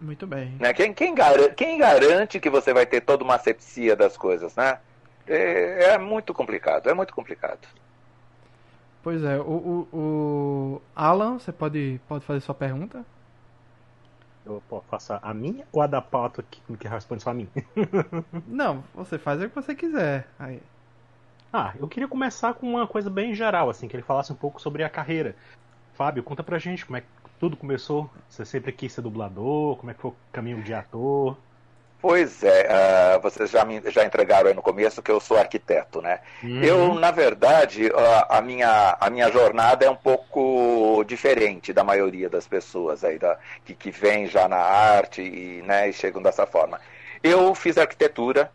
Muito 0.00 0.26
bem. 0.26 0.56
Né? 0.60 0.72
Quem, 0.72 0.92
quem, 0.92 1.14
garante, 1.14 1.54
quem 1.54 1.78
garante 1.78 2.40
que 2.40 2.50
você 2.50 2.72
vai 2.72 2.86
ter 2.86 3.00
toda 3.00 3.24
uma 3.24 3.36
asepsia 3.36 3.96
das 3.96 4.16
coisas, 4.16 4.54
né? 4.56 4.78
É, 5.26 5.94
é 5.94 5.98
muito 5.98 6.34
complicado, 6.34 6.88
é 6.88 6.94
muito 6.94 7.14
complicado. 7.14 7.66
Pois 9.02 9.22
é, 9.22 9.38
o, 9.38 9.42
o, 9.42 9.88
o, 9.92 10.82
Alan, 10.96 11.38
você 11.38 11.52
pode, 11.52 12.00
pode 12.08 12.24
fazer 12.24 12.40
sua 12.40 12.54
pergunta? 12.54 13.04
Eu 14.44 14.62
posso 14.68 14.86
passar 14.86 15.20
a 15.22 15.32
minha 15.32 15.66
ou 15.72 15.80
a 15.80 15.86
da 15.86 16.02
pauta 16.02 16.42
que, 16.42 16.60
que 16.76 16.88
responde 16.88 17.22
só 17.22 17.30
a 17.30 17.34
mim? 17.34 17.48
Não, 18.46 18.84
você 18.94 19.18
faz 19.18 19.42
o 19.42 19.48
que 19.48 19.54
você 19.54 19.74
quiser. 19.74 20.26
Aí. 20.38 20.62
Ah, 21.52 21.72
eu 21.78 21.86
queria 21.86 22.08
começar 22.08 22.52
com 22.54 22.66
uma 22.68 22.86
coisa 22.86 23.08
bem 23.08 23.34
geral, 23.34 23.70
assim, 23.70 23.88
que 23.88 23.96
ele 23.96 24.02
falasse 24.02 24.32
um 24.32 24.36
pouco 24.36 24.60
sobre 24.60 24.82
a 24.82 24.90
carreira. 24.90 25.36
Fábio, 25.94 26.22
conta 26.22 26.42
pra 26.42 26.58
gente 26.58 26.84
como 26.84 26.96
é 26.96 27.00
que 27.00 27.06
tudo 27.44 27.58
começou? 27.58 28.08
Você 28.26 28.42
sempre 28.42 28.72
quis 28.72 28.90
ser 28.90 29.02
dublador? 29.02 29.76
Como 29.76 29.90
é 29.90 29.94
que 29.94 30.00
foi 30.00 30.12
o 30.12 30.16
caminho 30.32 30.62
de 30.62 30.72
ator? 30.72 31.36
Pois 32.00 32.42
é, 32.42 32.68
uh, 33.16 33.20
vocês 33.20 33.50
já, 33.50 33.66
me, 33.66 33.82
já 33.90 34.02
entregaram 34.02 34.48
aí 34.48 34.54
no 34.54 34.62
começo 34.62 35.02
que 35.02 35.10
eu 35.10 35.20
sou 35.20 35.36
arquiteto, 35.36 36.00
né? 36.00 36.20
Uhum. 36.42 36.62
Eu, 36.62 36.94
na 36.94 37.10
verdade, 37.10 37.88
uh, 37.88 38.26
a, 38.30 38.40
minha, 38.40 38.96
a 38.98 39.10
minha 39.10 39.30
jornada 39.30 39.84
é 39.84 39.90
um 39.90 39.96
pouco 39.96 41.04
diferente 41.06 41.70
da 41.70 41.84
maioria 41.84 42.30
das 42.30 42.48
pessoas 42.48 43.04
aí, 43.04 43.18
da, 43.18 43.38
que, 43.62 43.74
que 43.74 43.90
vem 43.90 44.26
já 44.26 44.48
na 44.48 44.56
arte 44.56 45.20
e, 45.20 45.62
né, 45.66 45.90
e 45.90 45.92
chegam 45.92 46.22
dessa 46.22 46.46
forma. 46.46 46.80
Eu 47.22 47.54
fiz 47.54 47.76
arquitetura, 47.76 48.50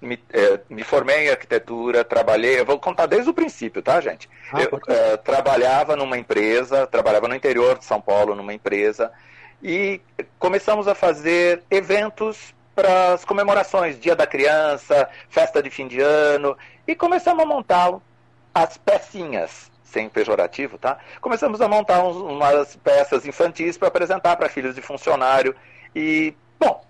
me, 0.00 0.18
eh, 0.32 0.60
me, 0.68 0.84
formei 0.84 1.26
em 1.26 1.30
arquitetura, 1.30 2.04
trabalhei, 2.04 2.60
eu 2.60 2.64
vou 2.64 2.78
contar 2.78 3.06
desde 3.06 3.28
o 3.28 3.34
princípio, 3.34 3.82
tá, 3.82 4.00
gente? 4.00 4.28
Ah, 4.52 4.62
eu 4.62 4.80
eh, 4.88 5.16
trabalhava 5.18 5.96
numa 5.96 6.16
empresa, 6.16 6.86
trabalhava 6.86 7.28
no 7.28 7.34
interior 7.34 7.78
de 7.78 7.84
São 7.84 8.00
Paulo, 8.00 8.34
numa 8.34 8.54
empresa, 8.54 9.12
e 9.62 10.00
começamos 10.38 10.86
a 10.86 10.94
fazer 10.94 11.62
eventos 11.70 12.54
para 12.74 13.14
as 13.14 13.24
comemorações, 13.24 13.98
Dia 13.98 14.14
da 14.14 14.26
Criança, 14.26 15.08
festa 15.28 15.60
de 15.62 15.68
fim 15.68 15.88
de 15.88 16.00
ano, 16.00 16.56
e 16.86 16.94
começamos 16.94 17.42
a 17.42 17.46
montar 17.46 17.92
as 18.54 18.76
pecinhas, 18.76 19.70
sem 19.82 20.08
pejorativo, 20.08 20.78
tá? 20.78 20.98
Começamos 21.20 21.60
a 21.60 21.66
montar 21.66 22.04
uns, 22.04 22.16
umas 22.16 22.76
peças 22.76 23.26
infantis 23.26 23.76
para 23.76 23.88
apresentar 23.88 24.36
para 24.36 24.48
filhos 24.48 24.76
de 24.76 24.80
funcionário, 24.80 25.56
e, 25.94 26.34
bom, 26.58 26.84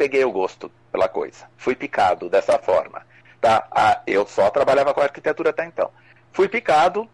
peguei 0.00 0.24
o 0.24 0.32
gosto 0.32 0.72
pela 0.90 1.10
coisa. 1.10 1.44
Fui 1.58 1.74
picado 1.74 2.30
dessa 2.30 2.58
forma. 2.58 3.02
Tá? 3.38 3.66
Ah, 3.70 4.00
eu 4.06 4.26
só 4.26 4.48
trabalhava 4.48 4.94
com 4.94 5.02
arquitetura 5.02 5.50
até 5.50 5.66
então. 5.66 5.90
Fui 6.32 6.48
picado, 6.48 7.06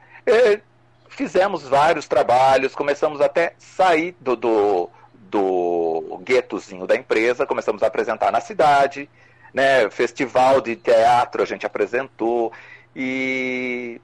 fizemos 1.08 1.64
vários 1.64 2.06
trabalhos, 2.06 2.76
começamos 2.76 3.20
até 3.20 3.54
sair 3.58 4.14
do, 4.20 4.36
do, 4.36 4.88
do 5.14 6.20
guetozinho 6.22 6.86
da 6.86 6.94
empresa, 6.94 7.44
começamos 7.44 7.82
a 7.82 7.88
apresentar 7.88 8.30
na 8.30 8.40
cidade, 8.40 9.10
né? 9.52 9.90
festival 9.90 10.60
de 10.60 10.76
teatro 10.76 11.42
a 11.42 11.46
gente 11.46 11.66
apresentou, 11.66 12.52
e 12.94 14.00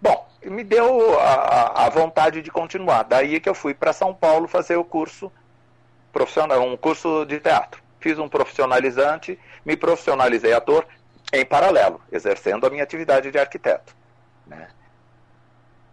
bom, 0.00 0.26
me 0.42 0.64
deu 0.64 1.20
a, 1.20 1.84
a 1.84 1.90
vontade 1.90 2.40
de 2.40 2.50
continuar. 2.50 3.02
Daí 3.02 3.40
que 3.40 3.48
eu 3.48 3.54
fui 3.54 3.74
para 3.74 3.92
São 3.92 4.14
Paulo 4.14 4.48
fazer 4.48 4.76
o 4.76 4.84
curso 4.84 5.30
profissional, 6.10 6.62
um 6.62 6.78
curso 6.78 7.26
de 7.26 7.38
teatro 7.40 7.84
fiz 8.00 8.18
um 8.18 8.28
profissionalizante, 8.28 9.38
me 9.64 9.76
profissionalizei 9.76 10.52
ator 10.52 10.86
em 11.32 11.44
paralelo, 11.44 12.00
exercendo 12.10 12.66
a 12.66 12.70
minha 12.70 12.82
atividade 12.82 13.30
de 13.30 13.38
arquiteto. 13.38 13.94
Né? 14.46 14.68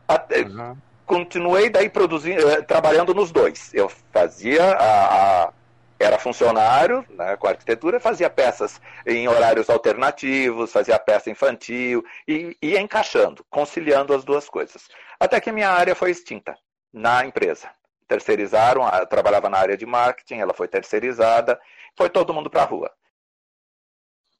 Até, 0.07 0.41
uhum. 0.41 0.77
Continuei 1.05 1.69
daí 1.69 1.89
produzindo, 1.89 2.49
eh, 2.49 2.61
trabalhando 2.61 3.13
nos 3.13 3.31
dois. 3.31 3.73
Eu 3.73 3.89
fazia 4.11 4.63
a, 4.63 5.43
a 5.43 5.53
era 5.99 6.17
funcionário 6.17 7.05
né, 7.09 7.35
com 7.37 7.47
arquitetura, 7.47 7.99
fazia 7.99 8.29
peças 8.29 8.81
em 9.05 9.27
horários 9.27 9.69
alternativos, 9.69 10.71
fazia 10.71 10.99
peça 10.99 11.29
infantil 11.29 12.03
e 12.27 12.57
ia 12.61 12.81
encaixando, 12.81 13.45
conciliando 13.49 14.13
as 14.13 14.23
duas 14.23 14.49
coisas. 14.49 14.87
Até 15.19 15.39
que 15.39 15.51
minha 15.51 15.69
área 15.69 15.95
foi 15.95 16.11
extinta 16.11 16.57
na 16.91 17.25
empresa. 17.25 17.69
Terceirizaram, 18.07 18.83
trabalhava 19.09 19.49
na 19.49 19.57
área 19.57 19.77
de 19.77 19.85
marketing, 19.85 20.39
ela 20.39 20.53
foi 20.53 20.67
terceirizada 20.67 21.59
foi 21.97 22.09
todo 22.09 22.33
mundo 22.33 22.49
para 22.49 22.63
a 22.63 22.65
rua. 22.65 22.91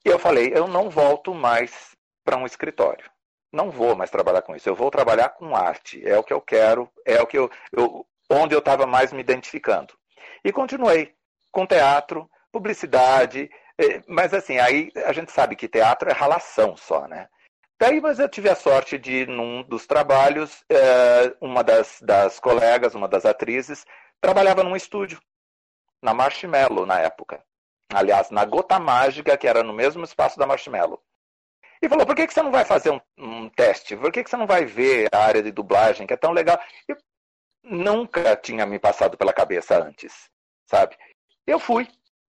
E 0.04 0.08
eu 0.08 0.18
falei, 0.18 0.52
eu 0.54 0.68
não 0.68 0.90
volto 0.90 1.34
mais 1.34 1.96
para 2.24 2.36
um 2.36 2.46
escritório. 2.46 3.10
Não 3.52 3.70
vou 3.70 3.94
mais 3.94 4.10
trabalhar 4.10 4.42
com 4.42 4.54
isso. 4.54 4.68
Eu 4.68 4.74
vou 4.74 4.90
trabalhar 4.90 5.30
com 5.30 5.56
arte. 5.56 6.06
É 6.06 6.18
o 6.18 6.24
que 6.24 6.32
eu 6.32 6.40
quero, 6.40 6.90
é 7.06 7.20
o 7.20 7.26
que 7.26 7.38
eu, 7.38 7.50
eu 7.72 8.06
onde 8.30 8.54
eu 8.54 8.58
estava 8.58 8.86
mais 8.86 9.12
me 9.12 9.20
identificando. 9.20 9.94
E 10.44 10.52
continuei 10.52 11.14
com 11.50 11.66
teatro, 11.66 12.28
publicidade, 12.52 13.48
eh, 13.78 14.02
mas 14.06 14.34
assim, 14.34 14.58
aí 14.58 14.90
a 15.06 15.12
gente 15.12 15.30
sabe 15.32 15.56
que 15.56 15.68
teatro 15.68 16.10
é 16.10 16.12
ralação 16.12 16.76
só, 16.76 17.06
né? 17.06 17.28
Daí, 17.80 18.00
mas 18.00 18.18
eu 18.18 18.28
tive 18.28 18.48
a 18.48 18.54
sorte 18.54 18.98
de, 18.98 19.26
num 19.26 19.62
dos 19.62 19.86
trabalhos, 19.86 20.64
eh, 20.68 21.34
uma 21.40 21.62
das, 21.62 21.98
das 22.02 22.38
colegas, 22.40 22.94
uma 22.94 23.08
das 23.08 23.24
atrizes, 23.24 23.84
trabalhava 24.20 24.62
num 24.62 24.76
estúdio 24.76 25.20
na 26.04 26.12
Marshmallow 26.12 26.84
na 26.84 27.00
época. 27.00 27.42
Aliás, 27.92 28.30
na 28.30 28.44
Gota 28.44 28.78
Mágica, 28.78 29.36
que 29.38 29.48
era 29.48 29.62
no 29.62 29.72
mesmo 29.72 30.04
espaço 30.04 30.38
da 30.38 30.46
Marshmallow. 30.46 31.02
E 31.80 31.88
falou: 31.88 32.06
por 32.06 32.14
que, 32.14 32.26
que 32.26 32.34
você 32.34 32.42
não 32.42 32.52
vai 32.52 32.64
fazer 32.64 32.90
um, 32.90 33.00
um 33.18 33.48
teste? 33.48 33.96
Por 33.96 34.12
que, 34.12 34.22
que 34.22 34.28
você 34.28 34.36
não 34.36 34.46
vai 34.46 34.66
ver 34.66 35.08
a 35.12 35.24
área 35.24 35.42
de 35.42 35.50
dublagem, 35.50 36.06
que 36.06 36.12
é 36.12 36.16
tão 36.16 36.32
legal? 36.32 36.60
Eu 36.86 36.96
nunca 37.62 38.36
tinha 38.36 38.66
me 38.66 38.78
passado 38.78 39.16
pela 39.16 39.32
cabeça 39.32 39.82
antes, 39.82 40.30
sabe? 40.66 40.96
Eu 41.46 41.58
fui. 41.58 41.88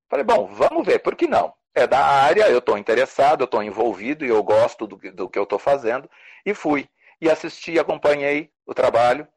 Falei: 0.10 0.24
bom, 0.24 0.48
vamos 0.48 0.86
ver, 0.86 1.00
por 1.00 1.16
que 1.16 1.28
não? 1.28 1.54
É 1.74 1.86
da 1.86 2.00
área, 2.00 2.50
eu 2.50 2.60
estou 2.60 2.78
interessado, 2.78 3.42
eu 3.42 3.46
estou 3.46 3.62
envolvido 3.62 4.26
e 4.26 4.30
eu 4.30 4.42
gosto 4.42 4.88
do, 4.88 4.96
do 4.96 5.30
que 5.30 5.38
eu 5.38 5.44
estou 5.44 5.60
fazendo. 5.60 6.10
E 6.46 6.54
fui. 6.54 6.88
E 7.20 7.30
assisti, 7.30 7.78
acompanhei 7.78 8.52
o 8.66 8.74
trabalho 8.74 9.28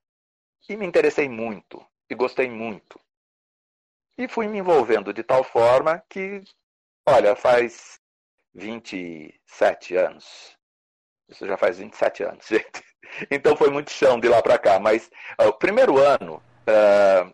e 0.69 0.77
me 0.77 0.87
interessei 0.87 1.29
muito. 1.29 1.85
E 2.09 2.15
gostei 2.15 2.49
muito. 2.49 3.01
E 4.19 4.27
fui 4.27 4.49
me 4.49 4.59
envolvendo 4.59 5.13
de 5.13 5.23
tal 5.23 5.45
forma 5.45 6.03
que, 6.09 6.43
olha, 7.07 7.37
faz 7.37 8.01
27 8.53 9.95
anos. 9.95 10.59
Isso 11.29 11.47
já 11.47 11.57
faz 11.57 11.79
27 11.79 12.25
anos, 12.25 12.47
gente. 12.51 12.83
Então 13.31 13.57
foi 13.57 13.71
muito 13.71 13.93
chão 13.93 14.19
de 14.19 14.29
lá 14.29 14.43
para 14.43 14.59
cá. 14.59 14.81
Mas 14.81 15.09
uh, 15.41 15.47
o 15.47 15.53
primeiro 15.53 15.99
ano, 15.99 16.43
uh, 16.69 17.33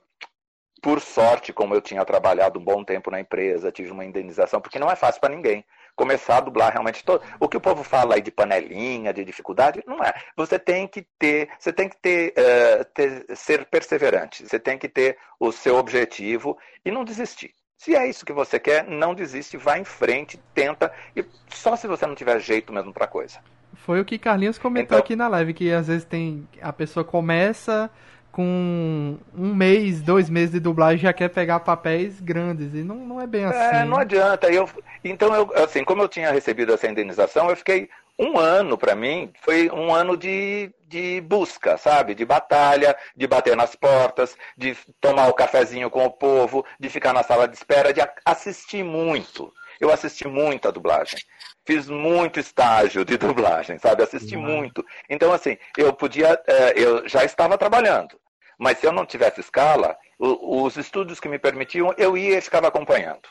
por 0.83 1.01
sorte, 1.01 1.55
como 1.55 1.75
eu 1.75 1.81
tinha 1.81 2.05
trabalhado 2.05 2.61
um 2.61 2.65
bom 2.65 2.85
tempo 2.85 3.11
na 3.11 3.19
empresa, 3.19 3.73
tive 3.73 3.91
uma 3.91 4.05
indenização, 4.05 4.61
porque 4.61 4.79
não 4.79 4.91
é 4.91 4.95
fácil 4.95 5.23
para 5.23 5.35
ninguém 5.35 5.65
começar 5.97 6.39
a 6.39 6.41
dublar 6.41 6.73
realmente 6.73 7.05
todo. 7.05 7.23
O 7.39 7.49
que 7.49 7.57
o 7.57 7.61
povo 7.61 7.83
fala 7.85 8.15
aí 8.15 8.23
de 8.23 8.31
panelinha, 8.31 9.13
de 9.13 9.25
dificuldade, 9.25 9.83
não 9.87 10.03
é. 10.03 10.13
Você 10.37 10.59
tem 10.59 10.87
que 10.87 11.07
ter, 11.19 11.49
você 11.59 11.73
tem 11.73 11.89
que 11.89 11.97
ter, 11.97 12.33
uh, 12.33 12.85
ter, 12.95 13.27
ser 13.37 13.65
perseverante. 13.67 14.47
Você 14.47 14.59
tem 14.59 14.79
que 14.79 14.89
ter 14.89 15.17
o 15.39 15.53
seu 15.53 15.77
objetivo 15.77 16.59
e 16.85 16.91
não 16.91 17.05
desistir. 17.05 17.53
Se 17.77 17.95
é 17.95 18.09
isso 18.09 18.25
que 18.25 18.33
você 18.33 18.59
quer, 18.59 18.87
não 18.87 19.15
desiste, 19.15 19.57
vá 19.57 19.79
em 19.79 19.85
frente, 19.85 20.41
tenta, 20.55 20.93
e 21.15 21.25
só 21.49 21.77
se 21.77 21.87
você 21.87 22.07
não 22.07 22.15
tiver 22.15 22.41
jeito 22.41 22.73
mesmo 22.73 22.93
para 22.93 23.07
coisa. 23.07 23.41
Foi 23.75 24.01
o 24.01 24.05
que 24.05 24.19
Carlinhos 24.19 24.57
comentou 24.57 24.97
então, 24.97 24.99
aqui 24.99 25.15
na 25.15 25.29
live, 25.29 25.53
que 25.53 25.71
às 25.71 25.89
vezes 25.89 26.05
tem 26.05 26.49
a 26.63 26.73
pessoa 26.73 27.05
começa 27.05 27.91
com 28.35 29.17
um 29.33 29.55
mês, 29.55 30.03
dois 30.03 30.29
meses 30.29 30.51
de 30.51 30.59
dublagem 30.59 30.99
já 30.99 31.13
quer 31.13 31.29
pegar 31.29 31.61
papéis 31.61 32.21
grandes. 32.21 32.75
E 32.75 32.83
não, 32.83 32.97
não 32.97 33.21
é 33.21 33.29
bem 33.29 33.45
é, 33.45 33.47
assim. 33.47 33.77
É, 33.77 33.85
não 33.85 33.97
adianta. 33.97 34.51
Eu, 34.51 34.69
então, 35.05 35.33
eu, 35.33 35.53
assim, 35.63 35.85
como 35.85 36.03
eu 36.03 36.09
tinha 36.09 36.33
recebido 36.33 36.75
essa 36.75 36.89
indenização, 36.89 37.49
eu 37.49 37.55
fiquei 37.55 37.89
um 38.19 38.37
ano 38.37 38.77
para 38.77 38.95
mim 38.95 39.33
foi 39.43 39.71
um 39.71 39.95
ano 39.95 40.17
de, 40.17 40.73
de 40.89 41.21
busca, 41.21 41.77
sabe? 41.77 42.13
De 42.13 42.25
batalha, 42.25 42.97
de 43.17 43.25
bater 43.29 43.57
nas 43.57 43.77
portas, 43.77 44.37
de 44.59 44.77
tomar 45.01 45.29
o 45.29 45.35
cafezinho 45.35 45.89
com 45.89 46.05
o 46.05 46.11
povo, 46.11 46.67
de 46.81 46.89
ficar 46.89 47.13
na 47.13 47.23
sala 47.23 47.47
de 47.47 47.57
espera, 47.57 47.93
de 47.93 48.01
assistir 48.25 48.83
muito. 48.83 49.53
Eu 49.79 49.93
assisti 49.93 50.27
muito 50.27 50.67
a 50.67 50.73
dublagem. 50.73 51.21
Fiz 51.65 51.89
muito 51.89 52.41
estágio 52.41 53.05
de 53.05 53.17
dublagem, 53.17 53.79
sabe? 53.79 54.03
Assisti 54.03 54.35
uhum. 54.35 54.43
muito. 54.43 54.85
Então, 55.09 55.33
assim, 55.33 55.57
eu 55.79 55.93
podia. 55.93 56.41
É, 56.49 56.75
eu 56.77 57.09
já 57.09 57.25
estava 57.25 57.57
trabalhando. 57.57 58.19
Mas 58.59 58.79
se 58.79 58.87
eu 58.87 58.93
não 58.93 59.07
tivesse 59.07 59.41
escala, 59.41 59.97
os 60.19 60.77
estúdios 60.77 61.21
que 61.21 61.29
me 61.29 61.39
permitiam, 61.39 61.95
eu 61.97 62.17
ia 62.17 62.39
e 62.39 62.43
ficava 62.43 62.69
acompanhando. 62.69 63.29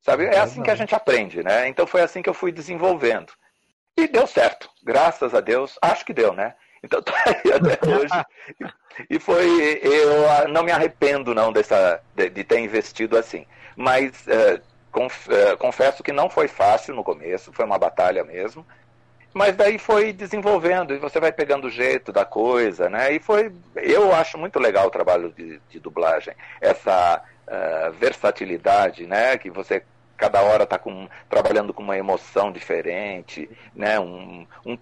Sabe? 0.00 0.26
É 0.26 0.38
assim 0.38 0.62
que 0.62 0.70
a 0.70 0.74
gente 0.74 0.94
aprende, 0.94 1.42
né? 1.42 1.66
Então 1.68 1.86
foi 1.86 2.02
assim 2.02 2.20
que 2.20 2.28
eu 2.28 2.34
fui 2.34 2.52
desenvolvendo. 2.52 3.32
E 3.96 4.06
deu 4.06 4.26
certo, 4.26 4.68
graças 4.82 5.34
a 5.34 5.40
Deus. 5.40 5.78
Acho 5.80 6.04
que 6.04 6.12
deu, 6.12 6.32
né? 6.32 6.54
Então 6.82 7.00
tô 7.02 7.12
aí 7.12 7.52
até 7.52 7.78
hoje. 7.88 8.24
E 9.08 9.18
foi, 9.18 9.80
eu 9.82 10.30
ah, 10.30 10.48
não 10.48 10.62
me 10.62 10.72
arrependo 10.72 11.34
não 11.34 11.52
dessa, 11.52 12.02
de, 12.14 12.28
de 12.28 12.44
ter 12.44 12.60
investido 12.60 13.16
assim. 13.16 13.46
Mas 13.76 14.28
é, 14.28 14.60
conf, 14.92 15.28
é, 15.30 15.56
confesso 15.56 16.02
que 16.02 16.12
não 16.12 16.28
foi 16.28 16.48
fácil 16.48 16.94
no 16.94 17.02
começo, 17.02 17.52
foi 17.52 17.64
uma 17.64 17.78
batalha 17.78 18.22
mesmo. 18.24 18.66
Mas 19.34 19.56
daí 19.56 19.78
foi 19.78 20.12
desenvolvendo 20.12 20.94
e 20.94 20.98
você 20.98 21.18
vai 21.18 21.32
pegando 21.32 21.66
o 21.66 21.70
jeito 21.70 22.12
da 22.12 22.24
coisa, 22.24 22.88
né? 22.88 23.12
E 23.12 23.18
foi, 23.18 23.52
eu 23.74 24.14
acho 24.14 24.38
muito 24.38 24.60
legal 24.60 24.86
o 24.86 24.90
trabalho 24.90 25.32
de, 25.36 25.60
de 25.68 25.80
dublagem, 25.80 26.32
essa 26.60 27.20
uh, 27.48 27.92
versatilidade, 27.94 29.06
né? 29.08 29.36
Que 29.36 29.50
você 29.50 29.82
cada 30.16 30.40
hora 30.40 30.62
está 30.62 30.80
trabalhando 31.28 31.74
com 31.74 31.82
uma 31.82 31.98
emoção 31.98 32.52
diferente, 32.52 33.50
né? 33.74 33.98
Um, 33.98 34.46
um, 34.64 34.78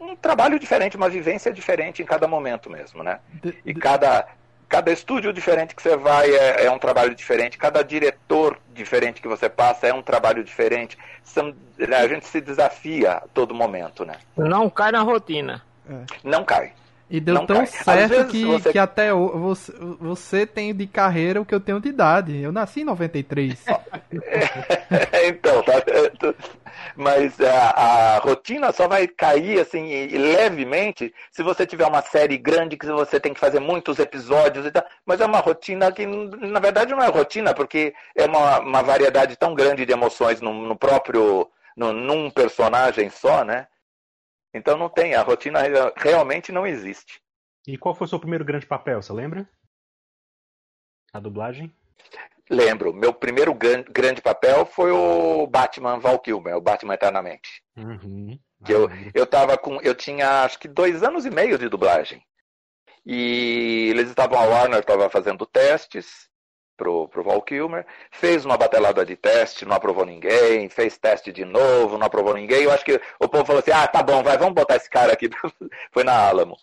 um, 0.00 0.14
trabalho 0.14 0.58
diferente, 0.60 0.96
uma 0.96 1.08
vivência 1.08 1.52
diferente 1.52 2.00
em 2.00 2.06
cada 2.06 2.28
momento 2.28 2.70
mesmo, 2.70 3.02
né? 3.02 3.18
E 3.64 3.74
cada, 3.74 4.26
cada 4.74 4.90
estúdio 4.90 5.32
diferente 5.32 5.72
que 5.72 5.80
você 5.80 5.96
vai 5.96 6.28
é, 6.28 6.64
é, 6.64 6.70
um 6.70 6.80
trabalho 6.80 7.14
diferente, 7.14 7.56
cada 7.56 7.80
diretor 7.84 8.58
diferente 8.72 9.22
que 9.22 9.28
você 9.28 9.48
passa 9.48 9.86
é 9.86 9.94
um 9.94 10.02
trabalho 10.02 10.42
diferente. 10.42 10.98
São, 11.22 11.54
a 11.78 12.08
gente 12.08 12.26
se 12.26 12.40
desafia 12.40 13.12
a 13.12 13.20
todo 13.32 13.54
momento, 13.54 14.04
né? 14.04 14.16
Não 14.36 14.68
cai 14.68 14.90
na 14.90 15.00
rotina. 15.02 15.62
É. 15.88 15.94
Não 16.24 16.44
cai. 16.44 16.72
E 17.08 17.20
deu 17.20 17.34
não 17.34 17.46
tão 17.46 17.56
cai. 17.58 17.66
certo 17.66 18.26
que, 18.28 18.44
você... 18.44 18.72
que 18.72 18.78
até 18.78 19.12
você, 19.12 19.72
você 20.00 20.46
tem 20.46 20.74
de 20.74 20.86
carreira 20.86 21.40
o 21.40 21.44
que 21.44 21.54
eu 21.54 21.60
tenho 21.60 21.78
de 21.78 21.88
idade. 21.88 22.40
Eu 22.40 22.50
nasci 22.50 22.80
em 22.80 22.84
93. 22.84 23.62
então, 25.26 25.62
tá 25.62 25.74
Mas 26.96 27.38
a, 27.40 28.16
a, 28.16 28.18
rotina 28.18 28.72
só 28.72 28.88
vai 28.88 29.06
cair 29.06 29.60
assim 29.60 30.06
levemente 30.06 31.14
se 31.30 31.42
você 31.42 31.66
tiver 31.66 31.86
uma 31.86 32.02
série 32.02 32.38
grande 32.38 32.76
que 32.76 32.86
você 32.86 33.20
tem 33.20 33.34
que 33.34 33.40
fazer 33.40 33.60
muitos 33.60 33.98
episódios 33.98 34.64
e 34.64 34.70
tal. 34.70 34.84
Mas 35.04 35.20
é 35.20 35.26
uma 35.26 35.40
rotina 35.40 35.92
que, 35.92 36.06
na 36.06 36.58
verdade, 36.58 36.92
não 36.92 37.02
é 37.02 37.08
rotina, 37.08 37.52
porque 37.52 37.94
é 38.16 38.24
uma, 38.24 38.60
uma 38.60 38.82
variedade 38.82 39.36
tão 39.36 39.54
grande 39.54 39.84
de 39.84 39.92
emoções 39.92 40.40
no, 40.40 40.52
no 40.52 40.76
próprio. 40.76 41.50
No, 41.76 41.92
num 41.92 42.30
personagem 42.30 43.10
só, 43.10 43.44
né? 43.44 43.66
Então 44.54 44.78
não 44.78 44.88
tem, 44.88 45.14
a 45.14 45.22
rotina 45.22 45.60
realmente 45.96 46.52
não 46.52 46.66
existe. 46.66 47.20
E 47.66 47.76
qual 47.76 47.94
foi 47.94 48.06
o 48.06 48.08
seu 48.08 48.20
primeiro 48.20 48.44
grande 48.44 48.66
papel, 48.66 49.02
você 49.02 49.12
lembra? 49.12 49.48
A 51.12 51.18
dublagem? 51.18 51.74
Lembro. 52.48 52.92
Meu 52.92 53.12
primeiro 53.12 53.54
grande 53.54 54.20
papel 54.22 54.66
foi 54.66 54.90
o 54.92 55.46
Batman 55.46 55.98
Val 55.98 56.18
Kilmer, 56.18 56.56
o 56.56 56.60
Batman 56.60 56.94
Eternamente. 56.94 57.62
Uhum. 57.76 58.38
Que 58.64 58.72
eu, 58.72 58.88
eu 59.14 59.26
tava 59.26 59.56
com. 59.58 59.80
Eu 59.80 59.94
tinha 59.94 60.44
acho 60.44 60.58
que 60.58 60.68
dois 60.68 61.02
anos 61.02 61.24
e 61.24 61.30
meio 61.30 61.58
de 61.58 61.68
dublagem. 61.68 62.22
E 63.04 63.88
eles 63.90 64.08
estavam, 64.08 64.38
a 64.38 64.44
Warner 64.44 64.80
estava 64.80 65.10
fazendo 65.10 65.46
testes 65.46 66.28
pro, 66.76 67.08
pro 67.08 67.22
Val 67.22 67.40
Kilmer, 67.42 67.86
fez 68.10 68.44
uma 68.44 68.56
batelada 68.56 69.04
de 69.04 69.16
teste, 69.16 69.64
não 69.64 69.76
aprovou 69.76 70.04
ninguém, 70.04 70.68
fez 70.68 70.98
teste 70.98 71.32
de 71.32 71.44
novo, 71.44 71.98
não 71.98 72.06
aprovou 72.06 72.34
ninguém. 72.34 72.64
Eu 72.64 72.72
acho 72.72 72.84
que 72.84 73.00
o 73.18 73.28
povo 73.28 73.44
falou 73.44 73.60
assim: 73.60 73.70
ah, 73.70 73.86
tá 73.86 74.02
bom, 74.02 74.22
vai, 74.22 74.36
vamos 74.36 74.54
botar 74.54 74.76
esse 74.76 74.90
cara 74.90 75.12
aqui. 75.12 75.28
Foi 75.92 76.04
na 76.04 76.28
Alamo. 76.28 76.56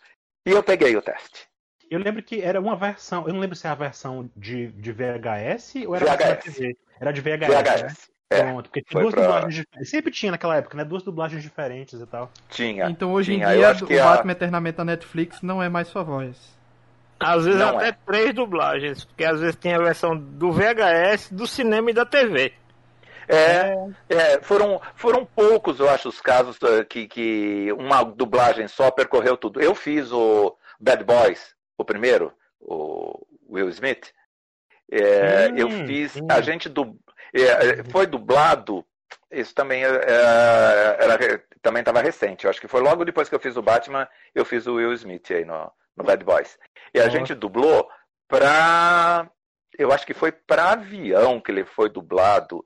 E 0.45 0.51
eu 0.51 0.63
peguei 0.63 0.95
o 0.95 1.01
teste. 1.01 1.47
Eu 1.89 1.99
lembro 1.99 2.23
que 2.23 2.41
era 2.41 2.59
uma 2.59 2.75
versão, 2.75 3.27
eu 3.27 3.33
não 3.33 3.41
lembro 3.41 3.55
se 3.55 3.67
era 3.67 3.73
a 3.73 3.77
versão 3.77 4.29
de, 4.35 4.67
de 4.67 4.91
VHS 4.93 5.75
ou 5.85 5.95
era 5.95 6.05
VHS. 6.05 6.43
TV. 6.43 6.77
Era 6.99 7.11
de 7.11 7.21
VHS. 7.21 7.47
VHS. 7.47 7.81
Né? 7.83 7.93
É, 8.31 8.43
Pronto, 8.43 8.69
porque 8.69 8.81
tinha 8.81 9.01
duas 9.01 9.13
pra... 9.13 9.23
dublagens 9.23 9.55
diferentes. 9.55 9.89
Sempre 9.89 10.11
tinha 10.11 10.31
naquela 10.31 10.55
época, 10.55 10.77
né? 10.77 10.85
Duas 10.85 11.03
dublagens 11.03 11.43
diferentes 11.43 11.99
e 11.99 12.05
tal. 12.05 12.31
Tinha. 12.49 12.89
Então 12.89 13.11
hoje 13.11 13.33
tinha. 13.33 13.53
em 13.53 13.57
dia 13.57 13.71
o 13.71 14.03
Batman 14.03 14.31
a... 14.31 14.35
Eternamente 14.35 14.77
da 14.77 14.85
Netflix 14.85 15.41
não 15.41 15.61
é 15.61 15.67
mais 15.67 15.89
sua 15.89 16.01
voz. 16.01 16.57
Às 17.21 17.45
vezes 17.45 17.59
não 17.59 17.77
até 17.77 17.89
é. 17.89 17.91
três 17.91 18.33
dublagens, 18.33 19.05
porque 19.05 19.23
às 19.23 19.39
vezes 19.39 19.55
tem 19.55 19.73
a 19.73 19.79
versão 19.79 20.17
do 20.17 20.51
VHS, 20.51 21.31
do 21.31 21.45
cinema 21.45 21.91
e 21.91 21.93
da 21.93 22.05
TV. 22.05 22.53
É, 23.27 23.75
é, 24.09 24.41
foram, 24.41 24.81
foram 24.95 25.23
poucos, 25.23 25.79
eu 25.79 25.89
acho, 25.89 26.09
os 26.09 26.19
casos 26.19 26.57
uh, 26.57 26.83
que, 26.83 27.07
que 27.07 27.71
uma 27.73 28.03
dublagem 28.03 28.67
só 28.67 28.91
percorreu 28.91 29.37
tudo. 29.37 29.61
Eu 29.61 29.73
fiz 29.75 30.11
o 30.11 30.57
Bad 30.79 31.03
Boys, 31.03 31.55
o 31.77 31.85
primeiro, 31.85 32.33
o 32.59 33.25
Will 33.49 33.69
Smith. 33.69 34.11
É, 34.91 35.47
hum, 35.49 35.57
eu 35.57 35.69
fiz, 35.85 36.17
hum. 36.17 36.27
a 36.29 36.41
gente 36.41 36.67
du, 36.67 36.97
é, 37.33 37.83
foi 37.89 38.05
dublado, 38.05 38.85
isso 39.31 39.55
também 39.55 39.85
é, 39.85 39.87
é, 39.87 40.97
era, 40.99 41.43
também 41.61 41.81
estava 41.81 42.01
recente. 42.01 42.43
Eu 42.43 42.49
acho 42.49 42.59
que 42.59 42.67
foi 42.67 42.81
logo 42.81 43.05
depois 43.05 43.29
que 43.29 43.35
eu 43.35 43.39
fiz 43.39 43.55
o 43.55 43.61
Batman, 43.61 44.07
eu 44.35 44.43
fiz 44.43 44.67
o 44.67 44.73
Will 44.73 44.93
Smith 44.93 45.31
aí 45.31 45.45
no, 45.45 45.71
no 45.95 46.03
Bad 46.03 46.23
Boys. 46.23 46.57
E 46.93 46.99
a 46.99 47.09
gente 47.09 47.33
dublou 47.33 47.89
pra. 48.27 49.29
Eu 49.77 49.91
acho 49.91 50.05
que 50.05 50.13
foi 50.13 50.31
pra 50.31 50.71
avião 50.71 51.39
que 51.39 51.51
ele 51.51 51.65
foi 51.65 51.89
dublado. 51.89 52.63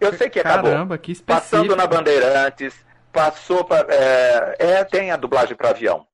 Eu 0.00 0.12
sei 0.14 0.28
que 0.28 0.42
Caramba, 0.42 0.68
acabou 0.68 0.98
que 0.98 1.22
passando 1.22 1.76
na 1.76 1.86
Bandeirantes, 1.86 2.84
passou 3.12 3.64
para 3.64 3.86
é, 3.94 4.56
é, 4.58 4.84
tem 4.84 5.10
a 5.10 5.16
dublagem 5.16 5.56
para 5.56 5.70
avião. 5.70 6.06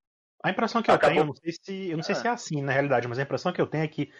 A 0.42 0.50
impressão 0.50 0.82
que 0.82 0.90
eu 0.90 0.94
acabou. 0.94 1.14
tenho, 1.14 1.22
eu 1.22 1.26
não 1.26 1.34
sei 1.34 1.52
se, 1.52 1.90
eu 1.90 1.96
não 1.96 2.04
sei 2.04 2.14
se 2.14 2.26
é 2.26 2.30
assim 2.30 2.62
na 2.62 2.72
realidade, 2.72 3.08
mas 3.08 3.18
a 3.18 3.22
impressão 3.22 3.52
que 3.52 3.60
eu 3.60 3.66
tenho 3.66 3.84
é 3.84 3.88
que 3.88 4.10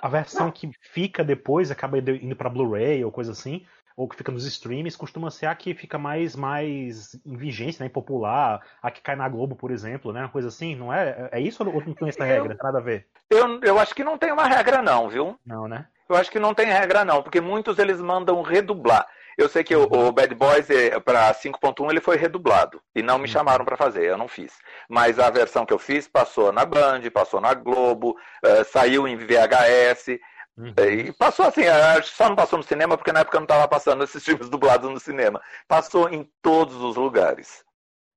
a 0.00 0.08
versão 0.08 0.50
que 0.50 0.70
fica 0.80 1.24
depois 1.24 1.70
acaba 1.70 1.98
indo 1.98 2.36
para 2.36 2.50
Blu-ray 2.50 3.04
ou 3.04 3.12
coisa 3.12 3.32
assim, 3.32 3.64
ou 3.96 4.08
que 4.08 4.14
fica 4.14 4.30
nos 4.30 4.46
streams, 4.46 4.96
costuma 4.96 5.28
ser 5.28 5.46
a 5.46 5.54
que 5.56 5.74
fica 5.74 5.98
mais, 5.98 6.36
mais 6.36 7.20
em 7.26 7.36
vigência, 7.36 7.82
né, 7.82 7.88
popular, 7.88 8.64
a 8.80 8.90
que 8.92 9.00
cai 9.00 9.16
na 9.16 9.28
Globo, 9.28 9.56
por 9.56 9.72
exemplo, 9.72 10.12
né, 10.12 10.20
uma 10.20 10.28
coisa 10.28 10.48
assim, 10.48 10.76
não 10.76 10.92
é? 10.92 11.28
É 11.32 11.40
isso 11.40 11.64
ou 11.64 11.84
não 11.84 11.94
tem 11.94 12.08
essa 12.08 12.24
regra? 12.24 12.52
Eu, 12.54 12.64
nada 12.64 12.78
a 12.78 12.80
ver? 12.80 13.06
Eu, 13.28 13.60
eu 13.60 13.78
acho 13.78 13.92
que 13.94 14.04
não 14.04 14.16
tem 14.16 14.30
uma 14.30 14.46
regra 14.46 14.80
não, 14.80 15.08
viu? 15.08 15.36
Não, 15.44 15.66
né? 15.66 15.86
Eu 16.08 16.14
acho 16.14 16.30
que 16.30 16.38
não 16.38 16.54
tem 16.54 16.66
regra 16.66 17.04
não, 17.04 17.24
porque 17.24 17.40
muitos 17.40 17.76
eles 17.78 18.00
mandam 18.00 18.40
redublar. 18.40 19.04
Eu 19.38 19.48
sei 19.48 19.62
que 19.62 19.76
o, 19.76 19.84
o 19.84 20.10
Bad 20.10 20.34
Boys 20.34 20.68
é, 20.68 20.98
para 20.98 21.32
5.1 21.32 21.88
ele 21.90 22.00
foi 22.00 22.16
redublado 22.16 22.82
e 22.92 23.00
não 23.00 23.18
me 23.18 23.26
uhum. 23.26 23.28
chamaram 23.28 23.64
para 23.64 23.76
fazer, 23.76 24.04
eu 24.06 24.18
não 24.18 24.26
fiz. 24.26 24.52
Mas 24.88 25.20
a 25.20 25.30
versão 25.30 25.64
que 25.64 25.72
eu 25.72 25.78
fiz 25.78 26.08
passou 26.08 26.50
na 26.50 26.64
Band, 26.64 27.02
passou 27.14 27.40
na 27.40 27.54
Globo, 27.54 28.16
uh, 28.44 28.64
saiu 28.64 29.06
em 29.06 29.16
VHS. 29.16 30.18
Uhum. 30.56 30.74
E 30.76 31.12
passou 31.12 31.46
assim, 31.46 31.62
só 32.02 32.28
não 32.28 32.34
passou 32.34 32.58
no 32.58 32.64
cinema 32.64 32.98
porque 32.98 33.12
na 33.12 33.20
época 33.20 33.38
não 33.38 33.44
estava 33.44 33.68
passando 33.68 34.02
esses 34.02 34.24
filmes 34.26 34.48
dublados 34.48 34.90
no 34.90 34.98
cinema. 34.98 35.40
Passou 35.68 36.08
em 36.08 36.28
todos 36.42 36.74
os 36.74 36.96
lugares. 36.96 37.64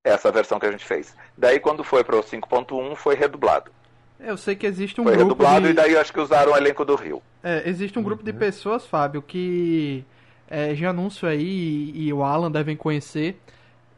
Essa 0.04 0.32
versão 0.32 0.60
que 0.60 0.66
a 0.66 0.72
gente 0.72 0.84
fez. 0.84 1.16
Daí 1.38 1.60
quando 1.60 1.84
foi 1.84 2.04
para 2.04 2.16
o 2.16 2.24
5.1 2.24 2.96
foi 2.96 3.14
redublado. 3.14 3.72
Eu 4.20 4.38
sei 4.38 4.56
que 4.56 4.66
existe 4.66 5.00
um 5.00 5.04
foi 5.04 5.16
grupo. 5.16 5.36
Foi 5.36 5.46
redublado 5.46 5.66
de... 5.68 5.72
e 5.72 5.76
daí 5.76 5.96
acho 5.96 6.12
que 6.12 6.20
usaram 6.20 6.54
o 6.54 6.58
elenco 6.58 6.84
do 6.84 6.96
Rio. 6.96 7.22
É, 7.44 7.62
existe 7.70 8.00
um 8.00 8.04
grupo 8.04 8.24
de 8.24 8.32
uhum. 8.32 8.40
pessoas, 8.40 8.88
Fábio, 8.88 9.22
que 9.22 10.04
é, 10.52 10.76
já 10.76 10.90
anúncio 10.90 11.28
aí 11.28 11.94
e, 11.96 12.08
e 12.08 12.14
o 12.14 12.24
Alan 12.24 12.52
devem 12.52 12.76
conhecer, 12.76 13.40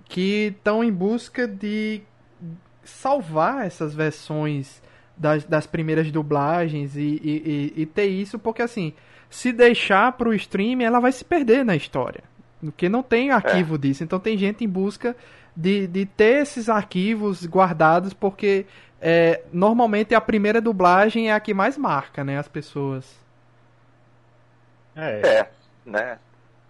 que 0.06 0.54
estão 0.56 0.84
em 0.84 0.92
busca 0.92 1.48
de 1.48 2.02
salvar 2.84 3.66
essas 3.66 3.96
versões 3.96 4.82
das, 5.18 5.44
das 5.46 5.66
primeiras 5.66 6.12
dublagens 6.12 6.96
e, 6.96 7.20
e, 7.24 7.74
e, 7.76 7.86
ter 7.88 8.06
isso, 8.06 8.38
porque 8.38 8.62
assim, 8.62 8.94
se 9.30 9.52
deixar 9.52 10.12
para 10.12 10.30
o 10.30 10.34
stream, 10.34 10.82
ela 10.82 11.00
vai 11.00 11.12
se 11.12 11.26
perder 11.26 11.66
na 11.66 11.76
história. 11.76 12.24
Porque 12.60 12.88
não 12.88 13.02
tem 13.02 13.32
arquivo 13.32 13.76
é. 13.76 13.78
disso. 13.78 14.04
Então 14.04 14.20
tem 14.20 14.38
gente 14.38 14.64
em 14.64 14.70
busca 14.70 15.16
de, 15.56 15.88
de 15.88 16.06
ter 16.06 16.44
esses 16.44 16.70
arquivos 16.70 17.46
guardados, 17.46 18.14
porque 18.14 18.66
é, 19.02 19.42
normalmente 19.52 20.14
a 20.14 20.22
primeira 20.22 20.62
dublagem 20.62 21.30
é 21.30 21.34
a 21.34 21.40
que 21.40 21.54
mais 21.54 21.78
marca, 21.78 22.24
né, 22.24 22.38
as 22.38 22.48
pessoas. 22.48 23.20
É, 24.96 25.40
é 25.40 25.50
né? 25.86 26.20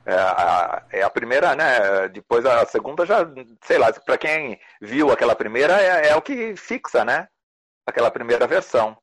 É 0.05 0.13
a, 0.13 0.83
é 0.91 1.01
a 1.03 1.09
primeira, 1.09 1.55
né? 1.55 2.07
Depois 2.09 2.45
a 2.45 2.65
segunda 2.65 3.05
já, 3.05 3.19
sei 3.61 3.77
lá, 3.77 3.91
para 3.93 4.17
quem 4.17 4.59
viu 4.81 5.11
aquela 5.11 5.35
primeira 5.35 5.81
é, 5.81 6.09
é 6.09 6.15
o 6.15 6.21
que 6.21 6.55
fixa, 6.55 7.05
né? 7.05 7.27
aquela 7.85 8.09
primeira 8.11 8.47
versão. 8.47 8.97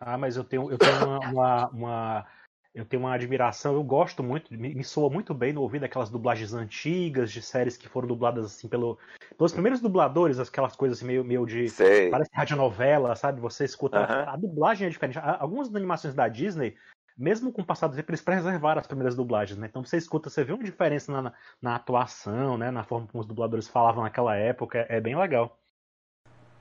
Ah, 0.00 0.18
mas 0.18 0.36
eu 0.36 0.44
tenho, 0.44 0.70
eu 0.70 0.78
tenho 0.78 0.96
uma, 0.96 1.20
uma, 1.20 1.68
uma, 1.68 2.26
eu 2.74 2.84
tenho 2.84 3.02
uma 3.02 3.14
admiração, 3.14 3.74
eu 3.74 3.82
gosto 3.82 4.22
muito, 4.22 4.52
me, 4.52 4.74
me 4.74 4.84
soa 4.84 5.08
muito 5.10 5.32
bem 5.32 5.52
no 5.52 5.62
ouvido 5.62 5.84
aquelas 5.84 6.10
dublagens 6.10 6.52
antigas 6.52 7.30
de 7.30 7.40
séries 7.40 7.76
que 7.76 7.88
foram 7.88 8.08
dubladas 8.08 8.44
assim 8.46 8.68
pelo, 8.68 8.98
pelos 9.36 9.52
primeiros 9.52 9.80
dubladores, 9.80 10.38
aquelas 10.38 10.74
coisas 10.74 10.98
assim, 10.98 11.06
meio, 11.06 11.24
meio 11.24 11.46
de. 11.46 11.68
Sei. 11.68 12.10
Parece 12.10 12.30
radionovela, 12.34 13.14
sabe? 13.14 13.40
Você 13.40 13.64
escuta. 13.64 13.98
Aham. 14.00 14.24
A 14.28 14.36
dublagem 14.36 14.86
é 14.86 14.90
diferente. 14.90 15.18
A- 15.18 15.38
Algumas 15.40 15.74
animações 15.74 16.14
da 16.14 16.28
Disney, 16.28 16.76
mesmo 17.16 17.52
com 17.52 17.62
o 17.62 17.64
passar 17.64 17.86
do 17.86 17.96
tempo, 17.96 18.10
eles 18.10 18.20
preservaram 18.20 18.80
as 18.80 18.86
primeiras 18.86 19.14
dublagens, 19.14 19.58
né? 19.58 19.66
Então 19.68 19.84
você 19.84 19.96
escuta, 19.96 20.28
você 20.28 20.42
vê 20.42 20.52
uma 20.52 20.64
diferença 20.64 21.12
na, 21.12 21.32
na, 21.62 21.76
atuação, 21.76 22.58
né? 22.58 22.70
Na 22.70 22.82
forma 22.82 23.06
como 23.06 23.20
os 23.20 23.26
dubladores 23.26 23.68
falavam 23.68 24.02
naquela 24.02 24.34
época, 24.34 24.78
é, 24.78 24.96
é 24.96 25.00
bem 25.00 25.16
legal. 25.16 25.58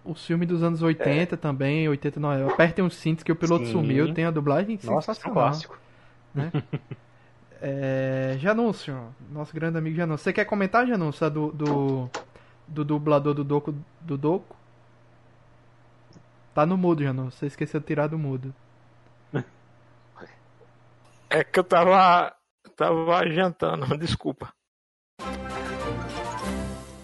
O 0.05 0.13
filme 0.13 0.45
dos 0.45 0.61
anos 0.61 0.81
80 0.81 1.37
também, 1.37 1.87
89. 1.87 2.51
Apertem 2.51 2.85
os 2.85 2.95
cintos 2.95 3.23
que 3.23 3.31
o 3.31 3.35
piloto 3.35 3.65
Sim. 3.65 3.71
sumiu. 3.71 4.13
Tem 4.13 4.25
a 4.25 4.31
dublagem 4.31 4.77
Nossa, 4.83 5.11
é 5.11 5.29
um 5.29 5.33
clássico. 5.33 5.79
É, 7.65 8.35
Janúncio, 8.39 9.15
nosso 9.31 9.53
grande 9.53 9.77
amigo 9.77 9.95
Janúncio. 9.95 10.21
Você 10.21 10.33
quer 10.33 10.43
comentar, 10.43 10.85
Janúncio, 10.85 11.29
do, 11.29 11.49
do, 11.53 12.09
do 12.67 12.83
dublador 12.83 13.33
do 13.33 13.41
Doco, 13.41 13.73
do 14.01 14.17
Doco? 14.17 14.53
Tá 16.53 16.65
no 16.65 16.77
mudo, 16.77 17.01
Janúncio. 17.01 17.39
Você 17.39 17.45
esqueceu 17.45 17.79
de 17.79 17.85
tirar 17.85 18.07
do 18.07 18.19
mudo. 18.19 18.53
É 21.33 21.43
que 21.43 21.59
eu 21.59 21.63
tava. 21.63 22.33
tava 22.75 23.27
jantando, 23.29 23.85
desculpa. 23.97 24.53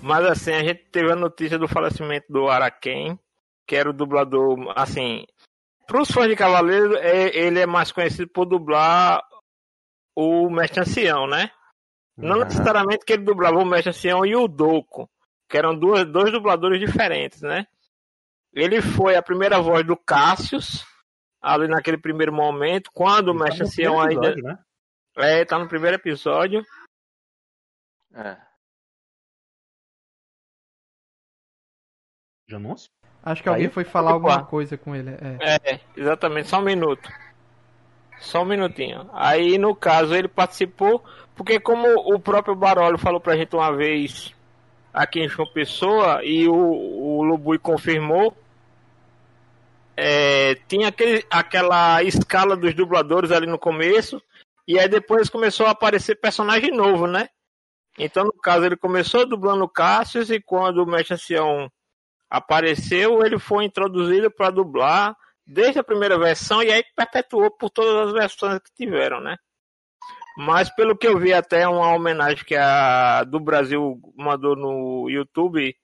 Mas 0.02 0.26
assim, 0.26 0.54
a 0.54 0.64
gente 0.64 0.86
teve 0.92 1.12
a 1.12 1.16
notícia 1.16 1.58
do 1.58 1.68
falecimento 1.68 2.32
do 2.32 2.48
Araken, 2.48 3.20
que 3.68 3.76
era 3.76 3.90
o 3.90 3.94
dublador, 3.94 4.72
assim. 4.76 5.26
Pros 5.88 6.10
fãs 6.12 6.28
de 6.30 6.36
Cavaleiro, 6.36 6.96
é- 6.98 7.36
ele 7.36 7.60
é 7.60 7.66
mais 7.66 7.92
conhecido 7.92 8.28
por 8.30 8.46
dublar 8.46 9.22
o 10.16 10.50
Mestre 10.50 10.82
Ancião, 10.82 11.28
né? 11.28 11.50
Não 12.18 12.38
Uhum. 12.40 12.44
necessariamente 12.46 13.06
que 13.06 13.14
ele 13.14 13.24
dublava 13.24 13.58
o 13.58 13.66
Mestre 13.66 13.90
Ancião 13.90 14.26
e 14.26 14.36
o 14.36 14.48
Doco, 14.48 15.10
que 15.50 15.58
eram 15.58 15.78
duas, 15.78 16.06
dois 16.06 16.32
dubladores 16.32 16.80
diferentes, 16.80 17.42
né? 17.42 17.66
Ele 18.54 18.82
foi 18.82 19.16
a 19.16 19.22
primeira 19.22 19.60
voz 19.62 19.86
do 19.86 19.96
Cassius, 19.98 20.86
ali 21.42 21.68
naquele 21.68 21.98
primeiro 21.98 22.34
momento, 22.34 22.92
quando 22.94 23.30
o 23.30 23.32
Ele 23.32 23.40
tá 23.40 23.46
Mestre 23.46 23.64
Ancião 23.64 23.98
primeiro 23.98 24.22
ainda. 24.22 24.28
episódio, 24.32 24.44
né? 24.44 24.64
É, 25.18 25.46
tá 25.46 25.60
no 25.60 25.68
primeiro 25.68 25.96
episódio. 25.98 26.66
É. 28.14 28.38
Janúncio? 32.48 32.90
Acho 33.24 33.44
que 33.44 33.50
alguém 33.50 33.66
Aí? 33.66 33.72
foi 33.72 33.84
falar 33.84 34.12
alguma 34.12 34.44
coisa 34.46 34.78
com 34.78 34.96
ele. 34.96 35.12
É. 35.12 35.74
É, 35.74 35.80
exatamente, 35.96 36.48
só 36.48 36.60
um 36.60 36.64
minuto. 36.64 37.10
Só 38.20 38.42
um 38.42 38.46
minutinho. 38.46 39.10
Aí, 39.14 39.58
no 39.58 39.76
caso, 39.76 40.16
ele 40.16 40.28
participou, 40.28 41.04
porque 41.36 41.60
como 41.60 41.88
o 42.14 42.20
próprio 42.20 42.56
Barolo 42.56 42.98
falou 42.98 43.20
pra 43.20 43.36
gente 43.36 43.56
uma 43.56 43.76
vez 43.76 44.34
aqui 44.94 45.20
em 45.20 45.30
João 45.30 45.48
Pessoa, 45.52 46.24
e 46.24 46.48
o, 46.48 46.56
o 46.56 47.24
Lubui 47.24 47.60
confirmou, 47.60 48.36
é, 50.02 50.56
tinha 50.68 50.88
aquele, 50.88 51.26
aquela 51.30 52.02
escala 52.04 52.56
dos 52.56 52.74
dubladores 52.74 53.32
ali 53.32 53.46
no 53.46 53.60
começo, 53.60 54.22
e 54.66 54.80
aí 54.80 54.88
depois 54.88 55.30
começou 55.30 55.66
a 55.66 55.72
aparecer 55.72 56.20
personagem 56.20 56.72
novo, 56.72 57.06
né? 57.06 57.28
Então, 57.98 58.24
no 58.24 58.34
caso, 58.34 58.66
ele 58.66 58.78
começou 58.78 59.26
dublando 59.28 59.68
Cassius, 59.68 60.30
e 60.30 60.40
quando 60.40 60.78
o 60.78 60.86
Mestre 60.86 61.16
Ancião 61.16 61.70
apareceu, 62.30 63.26
ele 63.26 63.38
foi 63.38 63.66
introduzido 63.66 64.32
para 64.32 64.52
dublar 64.52 65.18
desde 65.46 65.80
a 65.80 65.84
primeira 65.84 66.18
versão 66.18 66.62
e 66.62 66.72
aí 66.72 66.84
perpetuou 66.96 67.50
por 67.50 67.72
todas 67.72 68.08
as 68.08 68.14
versões 68.14 68.60
que 68.60 68.72
tiveram, 68.74 69.20
né? 69.20 69.36
Mas 70.38 70.70
pelo 70.74 70.96
que 70.96 71.08
eu 71.08 71.20
vi 71.20 71.34
até 71.34 71.68
uma 71.68 71.92
homenagem 71.92 72.46
que 72.46 72.56
a 72.56 73.24
do 73.24 73.40
Brasil 73.40 74.00
mandou 74.16 74.56
no 74.56 75.10
YouTube, 75.10 75.76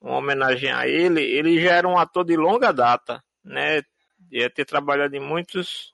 uma 0.00 0.16
homenagem 0.16 0.72
a 0.72 0.88
ele, 0.88 1.22
ele 1.22 1.60
já 1.60 1.74
era 1.74 1.86
um 1.86 1.98
ator 1.98 2.24
de 2.24 2.36
longa 2.36 2.72
data, 2.72 3.22
né? 3.44 3.82
Ia 4.30 4.48
ter 4.50 4.64
trabalhado 4.64 5.14
em 5.14 5.20
muitos 5.20 5.92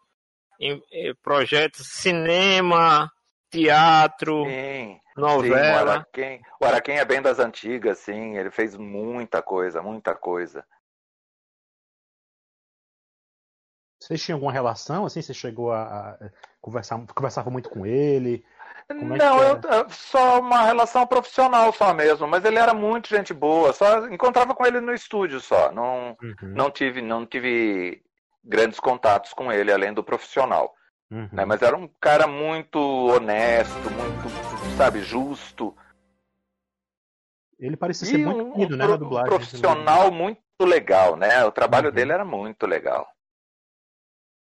em, 0.60 0.82
eh, 0.92 1.14
projetos, 1.22 1.86
cinema, 1.88 3.10
teatro, 3.50 4.44
Sim. 4.44 5.00
Sim, 5.14 5.16
o 5.16 5.20
novela. 5.20 5.92
Araquém, 5.92 6.42
o 6.60 6.64
Araquém 6.64 6.98
é 6.98 7.04
bem 7.04 7.20
das 7.20 7.38
antigas, 7.38 7.98
sim. 7.98 8.36
Ele 8.36 8.50
fez 8.50 8.76
muita 8.76 9.42
coisa, 9.42 9.82
muita 9.82 10.14
coisa. 10.14 10.64
Vocês 14.00 14.22
tinham 14.22 14.36
alguma 14.36 14.52
relação, 14.52 15.04
assim? 15.04 15.20
Você 15.20 15.34
chegou 15.34 15.72
a, 15.72 16.12
a 16.12 16.30
conversar, 16.60 17.04
conversava 17.14 17.50
muito 17.50 17.68
com 17.68 17.84
ele? 17.84 18.44
Como 18.88 19.14
é 19.14 19.18
não, 19.18 19.60
que 19.60 19.66
eu, 19.66 19.88
só 19.90 20.40
uma 20.40 20.62
relação 20.62 21.06
profissional 21.06 21.72
só 21.72 21.94
mesmo, 21.94 22.26
mas 22.26 22.44
ele 22.44 22.58
era 22.58 22.74
muito 22.74 23.08
gente 23.08 23.32
boa, 23.32 23.72
só 23.72 24.06
encontrava 24.08 24.54
com 24.54 24.66
ele 24.66 24.80
no 24.80 24.92
estúdio 24.92 25.40
só, 25.40 25.70
não, 25.70 26.16
Uhum, 26.22 26.54
não 26.54 26.70
tive, 26.70 27.00
não 27.00 27.24
tive 27.24 28.02
grandes 28.42 28.80
contatos 28.80 29.32
com 29.32 29.52
ele 29.52 29.72
além 29.72 29.92
do 29.92 30.02
profissional, 30.02 30.74
uhum. 31.10 31.28
né? 31.32 31.44
Mas 31.44 31.62
era 31.62 31.76
um 31.76 31.88
cara 32.00 32.26
muito 32.26 32.78
honesto, 32.78 33.90
muito, 33.90 34.28
sabe, 34.76 35.00
justo 35.02 35.76
Ele 37.58 37.76
parecia 37.76 38.08
ser 38.08 38.18
e 38.18 38.24
muito 38.24 38.42
um, 38.42 38.52
querido, 38.52 38.74
um 38.74 38.78
né, 38.78 38.86
na 38.86 38.96
dublagem. 38.96 39.30
profissional 39.30 40.10
muito 40.10 40.40
legal, 40.62 41.16
né? 41.16 41.44
O 41.44 41.52
trabalho 41.52 41.88
Uhum. 41.88 41.94
dele 41.94 42.12
era 42.12 42.24
muito 42.24 42.66
legal, 42.66 43.06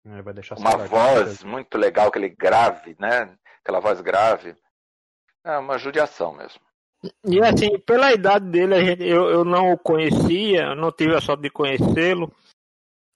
É, 0.07 0.55
uma 0.59 0.77
voz 0.77 1.43
muito 1.43 1.79
legal, 1.79 2.09
aquele 2.09 2.29
grave, 2.29 2.95
né? 2.99 3.35
Aquela 3.65 3.81
voz 3.81 3.99
grave, 4.03 4.55
é 5.43 5.57
uma 5.57 5.79
judiação 5.79 6.35
mesmo. 6.35 6.61
E 7.25 7.41
assim, 7.41 7.79
pela 7.79 8.13
idade 8.13 8.47
dele, 8.51 8.85
gente, 8.85 9.03
eu, 9.05 9.31
eu 9.31 9.45
não 9.45 9.73
o 9.73 9.79
conhecia, 9.79 10.75
não 10.75 10.93
tive 10.93 11.15
a 11.15 11.21
sorte 11.21 11.45
de 11.45 11.51
conhecê-lo, 11.51 12.31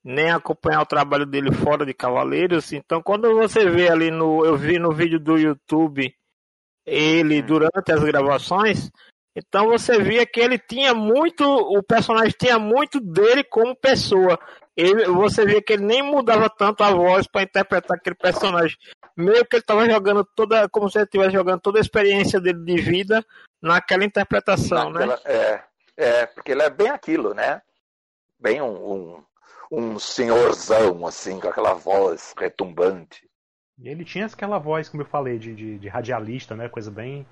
nem 0.02 0.30
acompanhar 0.30 0.80
o 0.80 0.86
trabalho 0.86 1.26
dele 1.26 1.52
fora 1.52 1.84
de 1.84 1.92
Cavaleiros. 1.92 2.72
Então, 2.72 3.02
quando 3.02 3.34
você 3.34 3.68
vê 3.68 3.90
ali 3.90 4.10
no. 4.10 4.44
Eu 4.44 4.56
vi 4.56 4.78
no 4.78 4.90
vídeo 4.90 5.20
do 5.20 5.36
YouTube 5.38 6.14
ele 6.86 7.42
durante 7.42 7.92
as 7.92 8.02
gravações, 8.02 8.90
então 9.36 9.66
você 9.66 10.00
via 10.00 10.26
que 10.26 10.40
ele 10.40 10.58
tinha 10.58 10.94
muito. 10.94 11.44
O 11.44 11.82
personagem 11.82 12.34
tinha 12.38 12.58
muito 12.58 13.00
dele 13.00 13.44
como 13.44 13.76
pessoa. 13.76 14.38
Ele, 14.76 15.06
você 15.06 15.44
via 15.44 15.62
que 15.62 15.74
ele 15.74 15.84
nem 15.84 16.02
mudava 16.02 16.48
tanto 16.48 16.82
a 16.82 16.90
voz 16.90 17.26
para 17.26 17.42
interpretar 17.42 17.96
aquele 17.96 18.16
personagem. 18.16 18.76
Meio 19.18 19.44
que 19.44 19.56
ele 19.56 19.62
estava 19.62 19.84
jogando 19.90 20.24
toda. 20.24 20.68
Como 20.68 20.88
se 20.88 20.96
ele 20.98 21.04
estivesse 21.06 21.32
jogando 21.32 21.60
toda 21.60 21.78
a 21.78 21.80
experiência 21.80 22.40
dele 22.40 22.64
de 22.64 22.80
vida 22.80 23.24
naquela 23.60 24.04
interpretação, 24.04 24.90
né? 24.90 25.04
Naquela- 25.04 25.20
É, 25.24 25.60
é, 25.96 26.26
porque 26.26 26.52
ele 26.52 26.62
é 26.62 26.70
bem 26.70 26.88
aquilo, 26.88 27.34
né? 27.34 27.60
Bem 28.38 28.62
um, 28.62 28.92
um, 28.92 29.24
um 29.72 29.98
senhorzão, 29.98 31.04
assim, 31.04 31.40
com 31.40 31.48
aquela 31.48 31.74
voz 31.74 32.32
retumbante. 32.38 33.28
E 33.80 33.88
ele 33.88 34.04
tinha 34.04 34.26
aquela 34.26 34.58
voz, 34.58 34.88
como 34.88 35.02
eu 35.02 35.06
falei, 35.06 35.36
de, 35.36 35.52
de, 35.52 35.78
de 35.78 35.88
radialista, 35.88 36.54
né? 36.54 36.68
Coisa 36.68 36.88
bem 36.90 37.26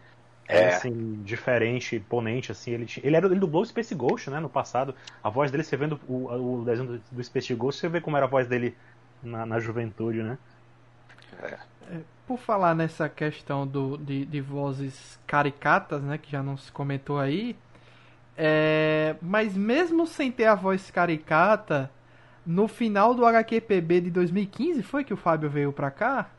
É. 0.49 0.75
assim, 0.75 1.23
diferente, 1.23 1.95
imponente, 1.95 2.51
assim. 2.51 2.73
Ele, 2.73 2.87
tinha- 2.87 3.07
ele, 3.07 3.15
era, 3.17 3.27
ele 3.27 3.39
dublou 3.39 3.63
o 3.63 3.67
Space 3.67 3.95
Ghost, 3.95 4.29
né? 4.29 4.41
No 4.41 4.51
passado. 4.51 4.93
A 5.23 5.31
voz 5.31 5.53
dele, 5.53 5.63
você 5.63 5.77
vendo 5.77 6.01
o, 6.09 6.61
o 6.61 6.65
desenho 6.65 6.89
do, 6.89 7.03
do 7.13 7.23
Space 7.23 7.55
Ghost, 7.55 7.81
você 7.81 7.89
vê 7.89 8.01
como 8.01 8.17
era 8.17 8.27
a 8.27 8.29
voz 8.29 8.49
dele 8.49 8.77
na, 9.23 9.47
na 9.47 9.61
juventude, 9.61 10.21
né? 10.25 10.37
Por 12.27 12.39
falar 12.39 12.75
nessa 12.75 13.09
questão 13.09 13.67
do, 13.67 13.97
de, 13.97 14.25
de 14.25 14.41
vozes 14.41 15.19
caricatas, 15.27 16.03
né, 16.03 16.19
que 16.19 16.31
já 16.31 16.43
não 16.43 16.57
se 16.57 16.73
comentou 16.73 17.19
aí, 17.19 17.57
é, 18.37 19.17
mas 19.23 19.57
mesmo 19.57 20.07
sem 20.07 20.31
ter 20.31 20.47
a 20.47 20.55
voz 20.55 20.91
caricata, 20.91 21.91
no 22.45 22.69
final 22.69 23.15
do 23.15 23.25
HQPB 23.25 24.03
de 24.03 24.11
2015, 24.11 24.83
foi 24.83 25.05
que 25.05 25.15
o 25.15 25.17
Fábio 25.17 25.49
veio 25.49 25.73
pra 25.73 25.91
cá? 25.91 26.31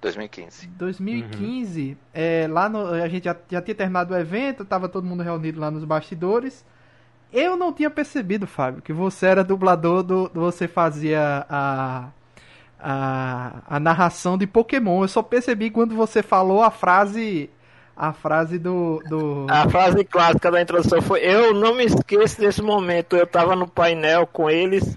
2015. 0.00 0.66
2015, 0.68 1.96
é, 2.14 2.46
lá 2.48 2.68
no, 2.68 2.88
a 2.88 3.08
gente 3.08 3.24
já, 3.24 3.36
já 3.50 3.60
tinha 3.60 3.74
terminado 3.74 4.14
o 4.14 4.16
evento, 4.16 4.64
tava 4.64 4.88
todo 4.88 5.06
mundo 5.06 5.22
reunido 5.22 5.60
lá 5.60 5.70
nos 5.70 5.84
bastidores. 5.84 6.64
Eu 7.32 7.56
não 7.56 7.72
tinha 7.72 7.90
percebido, 7.90 8.46
Fábio, 8.46 8.82
que 8.82 8.92
você 8.92 9.26
era 9.26 9.44
dublador 9.44 10.02
do, 10.02 10.28
do 10.28 10.40
você 10.40 10.68
fazia 10.68 11.46
a, 11.48 12.08
a 12.78 13.62
a 13.68 13.80
narração 13.80 14.36
de 14.38 14.46
Pokémon. 14.46 15.02
Eu 15.02 15.08
só 15.08 15.22
percebi 15.22 15.70
quando 15.70 15.94
você 15.94 16.22
falou 16.22 16.62
a 16.62 16.70
frase 16.70 17.50
a 17.96 18.12
frase 18.12 18.58
do 18.58 19.02
do 19.08 19.46
A 19.48 19.68
frase 19.68 20.04
clássica 20.04 20.50
da 20.50 20.60
introdução 20.60 21.00
foi: 21.00 21.20
Eu 21.20 21.54
não 21.54 21.74
me 21.74 21.84
esqueço 21.84 22.40
desse 22.40 22.60
momento. 22.62 23.16
Eu 23.16 23.26
tava 23.26 23.56
no 23.56 23.66
painel 23.66 24.26
com 24.26 24.50
eles 24.50 24.96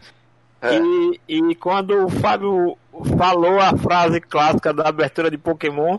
É. 0.61 0.77
e, 0.77 1.19
e 1.27 1.55
quando 1.55 2.05
o 2.05 2.09
Fábio 2.09 2.77
falou 3.17 3.59
a 3.59 3.77
frase 3.77 4.19
clássica 4.19 4.73
da 4.73 4.87
abertura 4.89 5.31
de 5.31 5.37
Pokémon, 5.37 5.97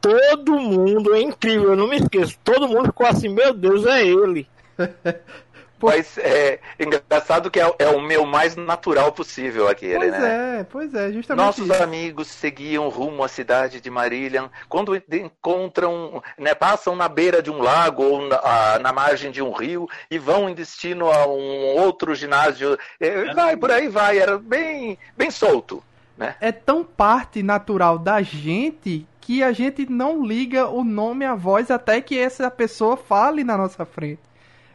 todo 0.00 0.60
mundo, 0.60 1.14
é 1.14 1.20
incrível, 1.20 1.70
eu 1.70 1.76
não 1.76 1.88
me 1.88 1.96
esqueço. 1.96 2.38
Todo 2.44 2.68
mundo 2.68 2.86
ficou 2.86 3.06
assim: 3.06 3.28
Meu 3.28 3.52
Deus, 3.52 3.84
é 3.86 4.06
ele. 4.06 4.48
Mas 5.88 6.18
é 6.18 6.60
engraçado 6.78 7.50
que 7.50 7.60
é, 7.60 7.74
é, 7.78 7.88
o 7.88 8.00
meu 8.00 8.24
mais 8.24 8.56
natural 8.56 9.12
possível 9.12 9.68
aquele, 9.68 9.98
pois 9.98 10.12
né? 10.12 10.18
Pois 10.18 10.22
é, 10.22 10.64
pois 10.64 10.94
é, 10.94 11.12
justamente. 11.12 11.44
Nossos 11.44 11.68
isso. 11.68 11.82
amigos 11.82 12.28
seguiam 12.28 12.88
rumo 12.88 13.24
à 13.24 13.28
cidade 13.28 13.80
de 13.80 13.90
Marillion. 13.90 14.48
Quando 14.68 14.96
encontram, 14.96 16.22
né, 16.38 16.54
passam 16.54 16.94
na 16.94 17.08
beira 17.08 17.42
de 17.42 17.50
um 17.50 17.60
lago 17.60 18.02
ou 18.02 18.28
na, 18.28 18.78
na, 18.78 18.92
margem 18.92 19.30
de 19.30 19.42
um 19.42 19.52
rio 19.52 19.88
e 20.10 20.18
vão 20.18 20.48
em 20.48 20.54
destino 20.54 21.10
a 21.10 21.26
um 21.26 21.76
outro 21.78 22.14
ginásio. 22.14 22.78
É, 23.00 23.32
vai, 23.34 23.56
por 23.56 23.70
aí 23.70 23.88
vai. 23.88 24.18
Era 24.18 24.38
bem, 24.38 24.98
bem 25.16 25.30
solto. 25.30 25.82
Né? 26.16 26.34
É 26.40 26.52
tão 26.52 26.84
parte 26.84 27.42
natural 27.42 27.98
da 27.98 28.22
gente 28.22 29.06
que 29.20 29.42
a 29.42 29.52
gente 29.52 29.88
não 29.88 30.24
liga 30.24 30.68
o 30.68 30.84
nome 30.84 31.24
à 31.24 31.34
voz 31.34 31.70
até 31.70 32.00
que 32.00 32.18
essa 32.18 32.50
pessoa 32.50 32.96
fale 32.96 33.44
na 33.44 33.56
nossa 33.56 33.84
frente. 33.84 34.20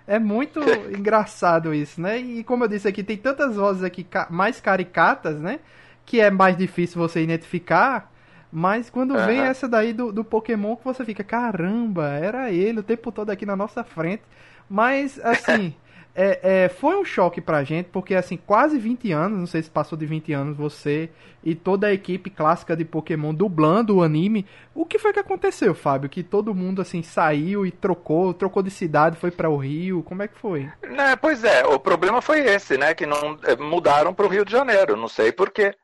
É 0.07 0.17
muito 0.17 0.61
engraçado 0.97 1.73
isso, 1.73 1.99
né? 1.99 2.17
E 2.17 2.43
como 2.43 2.63
eu 2.63 2.67
disse 2.67 2.87
aqui, 2.87 3.03
tem 3.03 3.17
tantas 3.17 3.57
vozes 3.57 3.83
aqui 3.83 4.07
mais 4.29 4.61
caricatas, 4.61 5.39
né? 5.39 5.59
Que 6.05 6.21
é 6.21 6.31
mais 6.31 6.57
difícil 6.57 6.99
você 6.99 7.21
identificar. 7.21 8.11
Mas 8.49 8.89
quando 8.89 9.13
uhum. 9.13 9.25
vem 9.25 9.41
essa 9.41 9.67
daí 9.67 9.91
do, 9.91 10.11
do 10.11 10.23
Pokémon 10.23 10.77
que 10.77 10.85
você 10.85 11.03
fica, 11.03 11.23
caramba, 11.23 12.07
era 12.07 12.49
ele 12.49 12.79
o 12.79 12.83
tempo 12.83 13.11
todo 13.11 13.29
aqui 13.29 13.45
na 13.45 13.57
nossa 13.57 13.83
frente. 13.83 14.23
Mas, 14.69 15.19
assim, 15.23 15.75
é, 16.19 16.63
é, 16.63 16.69
foi 16.69 16.97
um 16.97 17.05
choque 17.05 17.39
pra 17.39 17.63
gente, 17.63 17.89
porque 17.91 18.15
assim, 18.15 18.37
quase 18.37 18.79
20 18.79 19.11
anos, 19.11 19.37
não 19.37 19.45
sei 19.45 19.61
se 19.61 19.69
passou 19.69 19.95
de 19.95 20.07
20 20.07 20.33
anos, 20.33 20.57
você 20.57 21.11
e 21.43 21.53
toda 21.53 21.85
a 21.85 21.93
equipe 21.93 22.31
clássica 22.31 22.75
de 22.75 22.83
Pokémon 22.83 23.31
dublando 23.31 23.97
o 23.97 24.03
anime. 24.03 24.43
O 24.73 24.83
que 24.83 24.97
foi 24.97 25.13
que 25.13 25.19
aconteceu, 25.19 25.75
Fábio? 25.75 26.09
Que 26.09 26.23
todo 26.23 26.55
mundo 26.55 26.81
assim 26.81 27.03
saiu 27.03 27.67
e 27.67 27.71
trocou, 27.71 28.33
trocou 28.33 28.63
de 28.63 28.71
cidade, 28.71 29.15
foi 29.15 29.29
para 29.29 29.47
o 29.47 29.57
Rio, 29.57 30.01
como 30.01 30.23
é 30.23 30.27
que 30.27 30.39
foi? 30.39 30.67
Né, 30.89 31.15
pois 31.15 31.43
é, 31.43 31.63
o 31.67 31.79
problema 31.79 32.19
foi 32.19 32.39
esse, 32.39 32.79
né? 32.79 32.95
Que 32.95 33.05
não 33.05 33.37
é, 33.43 33.55
mudaram 33.55 34.11
para 34.11 34.25
o 34.25 34.29
Rio 34.29 34.43
de 34.43 34.51
Janeiro, 34.51 34.97
não 34.97 35.07
sei 35.07 35.31
porquê 35.31 35.75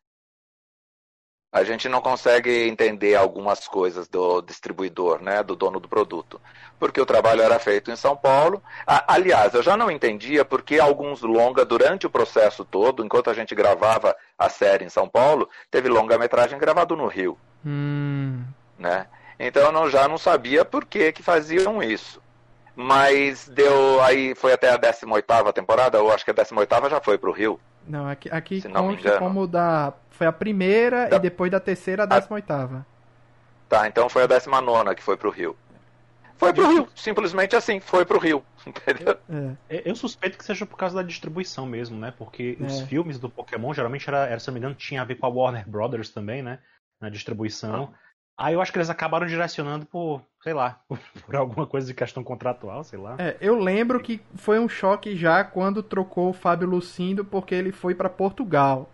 a 1.54 1.64
gente 1.64 1.88
não 1.88 2.02
consegue 2.02 2.68
entender 2.68 3.14
algumas 3.14 3.68
coisas 3.68 4.08
do 4.08 4.42
distribuidor, 4.42 5.22
né, 5.22 5.44
do 5.44 5.56
dono 5.56 5.80
do 5.80 5.88
produto, 5.88 6.42
porque 6.80 7.00
o 7.00 7.06
trabalho 7.06 7.44
era 7.44 7.60
feito 7.60 7.92
em 7.92 7.96
São 7.96 8.18
Paulo. 8.18 8.60
aliás, 8.88 9.54
eu 9.54 9.62
já 9.62 9.78
não 9.78 9.92
entendia 9.92 10.44
porque 10.44 10.80
alguns 10.80 11.22
longa 11.22 11.64
durante 11.64 12.08
o 12.08 12.10
processo 12.10 12.66
todo, 12.66 13.06
enquanto 13.06 13.30
a 13.30 13.36
gente 13.36 13.54
gravava 13.54 14.16
a 14.36 14.50
série 14.50 14.84
em 14.84 14.90
São 14.90 15.08
Paulo, 15.08 15.48
teve 15.70 15.88
longa-metragem 15.88 16.58
gravado 16.58 16.96
no 16.96 17.06
Rio, 17.06 17.38
hum. 17.64 18.44
né? 18.80 19.06
Então 19.40 19.62
eu 19.62 19.72
não, 19.72 19.88
já 19.88 20.08
não 20.08 20.18
sabia 20.18 20.66
por 20.66 20.86
que 20.86 21.12
que 21.12 21.22
faziam 21.22 21.84
isso. 21.84 22.20
Mas 22.76 23.48
deu 23.48 24.02
aí 24.02 24.34
foi 24.34 24.54
até 24.54 24.70
a 24.72 24.80
18ª 24.80 25.54
temporada, 25.54 26.02
ou 26.02 26.12
acho 26.12 26.26
que 26.26 26.32
a 26.32 26.34
18ª 26.34 26.90
já 26.90 27.00
foi 27.00 27.20
para 27.20 27.30
o 27.30 27.34
Rio. 27.34 27.60
Não, 27.88 28.08
aqui, 28.08 28.30
aqui 28.30 28.62
consta 28.62 29.20
como 29.20 29.48
da. 29.48 29.94
Foi 30.12 30.28
a 30.28 30.32
primeira 30.32 31.08
da... 31.08 31.18
e 31.18 31.20
depois 31.20 31.52
da 31.52 31.60
terceira 31.60 32.04
a 32.04 32.06
décima 32.06 32.36
oitava. 32.36 32.86
Tá, 33.68 33.88
então 33.88 34.08
foi 34.08 34.24
a 34.24 34.28
décima 34.28 34.62
nona 34.62 34.94
que 34.94 35.04
foi 35.04 35.18
pro 35.18 35.30
Rio. 35.30 35.56
Foi 36.38 36.54
pro 36.54 36.68
Rio, 36.68 36.90
simplesmente 36.96 37.56
assim, 37.56 37.80
foi 37.80 38.06
pro 38.06 38.20
Rio. 38.20 38.44
Entendeu? 38.66 39.18
É. 39.70 39.82
Eu 39.86 39.96
suspeito 39.96 40.38
que 40.38 40.44
seja 40.44 40.66
por 40.66 40.78
causa 40.78 40.96
da 40.96 41.04
distribuição 41.04 41.66
mesmo, 41.66 41.98
né? 41.98 42.14
Porque 42.18 42.58
é. 42.60 42.64
os 42.64 42.82
filmes 42.82 43.20
do 43.20 43.30
Pokémon 43.30 43.74
geralmente 43.74 44.08
era, 44.08 44.26
era, 44.26 44.40
se 44.40 44.48
não 44.48 44.54
me 44.54 44.60
engano, 44.60 44.76
tinha 44.76 45.02
a 45.02 45.06
ver 45.06 45.16
com 45.16 45.26
a 45.26 45.30
Warner 45.30 45.68
Brothers 45.68 46.10
também, 46.10 46.42
né? 46.42 46.60
Na 47.00 47.10
distribuição. 47.10 47.94
Ah. 47.94 48.46
Aí 48.46 48.54
eu 48.56 48.62
acho 48.62 48.72
que 48.72 48.78
eles 48.78 48.90
acabaram 48.90 49.28
direcionando 49.28 49.86
por, 49.86 50.22
sei 50.44 50.54
lá, 50.54 50.78
por 51.26 51.36
alguma 51.36 51.66
coisa 51.66 51.88
de 51.88 51.94
questão 51.94 52.24
contratual, 52.24 52.84
sei 52.84 53.00
lá. 53.00 53.16
É, 53.18 53.38
eu 53.40 53.58
lembro 53.58 54.00
que 54.00 54.22
foi 54.36 54.60
um 54.60 54.68
choque 54.68 55.16
já 55.16 55.44
quando 55.44 55.82
trocou 55.82 56.30
o 56.30 56.34
Fábio 56.34 56.68
Lucindo 56.68 57.24
porque 57.24 57.56
ele 57.56 57.72
foi 57.72 57.96
para 57.96 58.10
Portugal. 58.10 58.90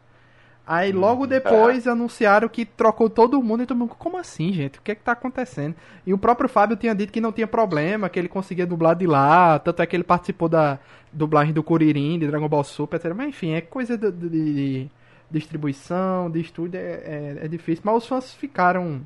Aí 0.66 0.94
hum, 0.94 1.00
logo 1.00 1.26
depois 1.26 1.88
é. 1.88 1.90
anunciaram 1.90 2.48
que 2.48 2.64
trocou 2.64 3.10
todo 3.10 3.42
mundo 3.42 3.64
e 3.64 3.66
todo 3.66 3.78
mundo, 3.78 3.96
como 3.98 4.18
assim, 4.18 4.54
gente? 4.54 4.78
O 4.78 4.82
que 4.84 4.92
é 4.92 4.96
que 4.96 5.02
tá 5.02 5.14
acontecendo? 5.14 5.76
E 6.06 6.14
o 6.14 6.18
próprio 6.20 6.48
Fábio 6.48 6.78
tinha 6.78 6.94
dito 6.94 7.12
que 7.12 7.20
não 7.20 7.32
tinha 7.32 7.48
problema, 7.48 8.08
que 8.08 8.20
ele 8.20 8.30
conseguia 8.30 8.68
dublar 8.68 8.96
de 8.96 9.08
lá, 9.08 9.58
tanto 9.58 9.82
é 9.82 9.88
que 9.88 9.96
ele 9.96 10.04
participou 10.04 10.48
da 10.48 10.78
dublagem 11.12 11.52
do 11.52 11.64
Kuririn, 11.64 12.20
de 12.20 12.28
Dragon 12.28 12.48
Ball 12.48 12.64
Super, 12.64 12.98
etc. 12.98 13.12
Mas 13.16 13.30
enfim, 13.30 13.54
é 13.54 13.62
coisa 13.62 13.98
de, 13.98 14.12
de, 14.12 14.30
de 14.30 14.92
distribuição, 15.32 16.30
de 16.30 16.40
estúdio, 16.40 16.80
é, 16.80 16.84
é, 16.84 17.38
é 17.46 17.48
difícil. 17.48 17.82
Mas 17.84 18.04
os 18.04 18.08
fãs 18.08 18.32
ficaram 18.32 19.02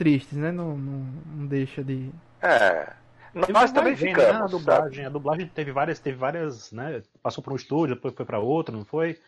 tristes, 0.00 0.38
né? 0.38 0.50
Não, 0.50 0.78
não, 0.78 1.06
não 1.36 1.46
deixa 1.46 1.84
de. 1.84 2.10
É. 2.40 2.90
Nós 3.34 3.70
também 3.70 3.94
ver, 3.94 4.08
ficamos. 4.08 4.32
Né? 4.32 4.40
A 4.40 4.46
dublagem, 4.46 5.04
a 5.04 5.08
dublagem 5.10 5.46
teve 5.46 5.72
várias, 5.72 5.98
teve 5.98 6.16
várias, 6.16 6.72
né? 6.72 7.02
Passou 7.22 7.44
por 7.44 7.52
um 7.52 7.56
estúdio, 7.56 7.94
depois 7.94 8.14
foi 8.14 8.24
para 8.24 8.38
outro, 8.38 8.74
não 8.74 8.84
foi? 8.86 9.20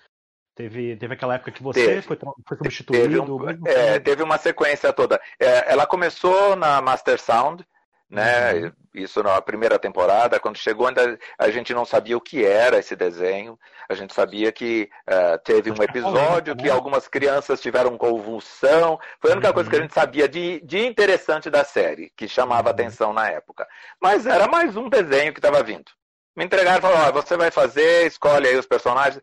Teve, 0.55 0.97
teve 0.97 1.13
aquela 1.13 1.35
época 1.35 1.53
que 1.53 1.63
você 1.63 1.87
teve, 1.87 2.03
foi, 2.03 2.17
foi 2.17 2.57
substituído. 2.57 3.21
Teve, 3.21 3.61
um, 3.61 3.67
é, 3.67 3.99
teve 4.01 4.23
uma 4.23 4.39
sequência 4.39 4.93
toda. 4.95 5.21
É, 5.39 5.71
ela 5.71 5.87
começou 5.87 6.57
na 6.57 6.81
Master 6.81 7.21
Sound, 7.21 7.67
né? 8.13 8.53
Uhum. 8.53 8.73
Isso 8.95 9.23
na 9.23 9.41
primeira 9.41 9.79
temporada, 9.79 10.39
quando 10.39 10.59
chegou 10.59 10.87
ainda 10.87 11.19
a 11.39 11.51
gente 11.51 11.73
não 11.73 11.87
sabia 11.87 12.15
o 12.15 12.21
que 12.21 12.45
era 12.45 12.79
esse 12.79 12.95
desenho. 12.95 13.59
A 13.89 13.95
gente 13.95 14.13
sabia 14.13 14.53
que 14.53 14.91
uh, 15.09 15.39
teve 15.43 15.71
um 15.71 15.83
episódio 15.83 16.55
que 16.55 16.69
algumas 16.69 17.09
crianças 17.09 17.59
tiveram 17.61 17.97
convulsão. 17.97 19.01
Foi 19.19 19.31
a 19.31 19.35
única 19.35 19.49
uhum. 19.49 19.55
coisa 19.55 19.71
que 19.71 19.77
a 19.77 19.81
gente 19.81 19.95
sabia 19.95 20.29
de, 20.29 20.61
de 20.61 20.87
interessante 20.87 21.49
da 21.49 21.65
série, 21.65 22.13
que 22.15 22.29
chamava 22.29 22.69
uhum. 22.69 22.75
atenção 22.75 23.13
na 23.15 23.31
época. 23.31 23.67
Mas 23.99 24.27
era 24.27 24.47
mais 24.47 24.77
um 24.77 24.91
desenho 24.91 25.33
que 25.33 25.39
estava 25.39 25.63
vindo. 25.63 25.91
Me 26.37 26.45
entregaram 26.45 26.79
e 26.79 26.83
falaram, 26.83 27.09
oh, 27.09 27.13
você 27.13 27.37
vai 27.37 27.51
fazer, 27.51 28.07
escolhe 28.07 28.47
aí 28.47 28.57
os 28.57 28.67
personagens. 28.67 29.23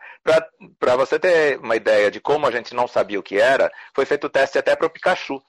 Para 0.79 0.95
você 0.95 1.19
ter 1.19 1.59
uma 1.59 1.75
ideia 1.75 2.09
de 2.09 2.19
como 2.19 2.47
a 2.47 2.51
gente 2.51 2.73
não 2.73 2.87
sabia 2.87 3.19
o 3.19 3.23
que 3.23 3.39
era, 3.39 3.71
foi 3.95 4.05
feito 4.05 4.25
o 4.25 4.29
teste 4.29 4.57
até 4.57 4.75
para 4.75 4.87
o 4.87 4.89
Pikachu. 4.89 5.41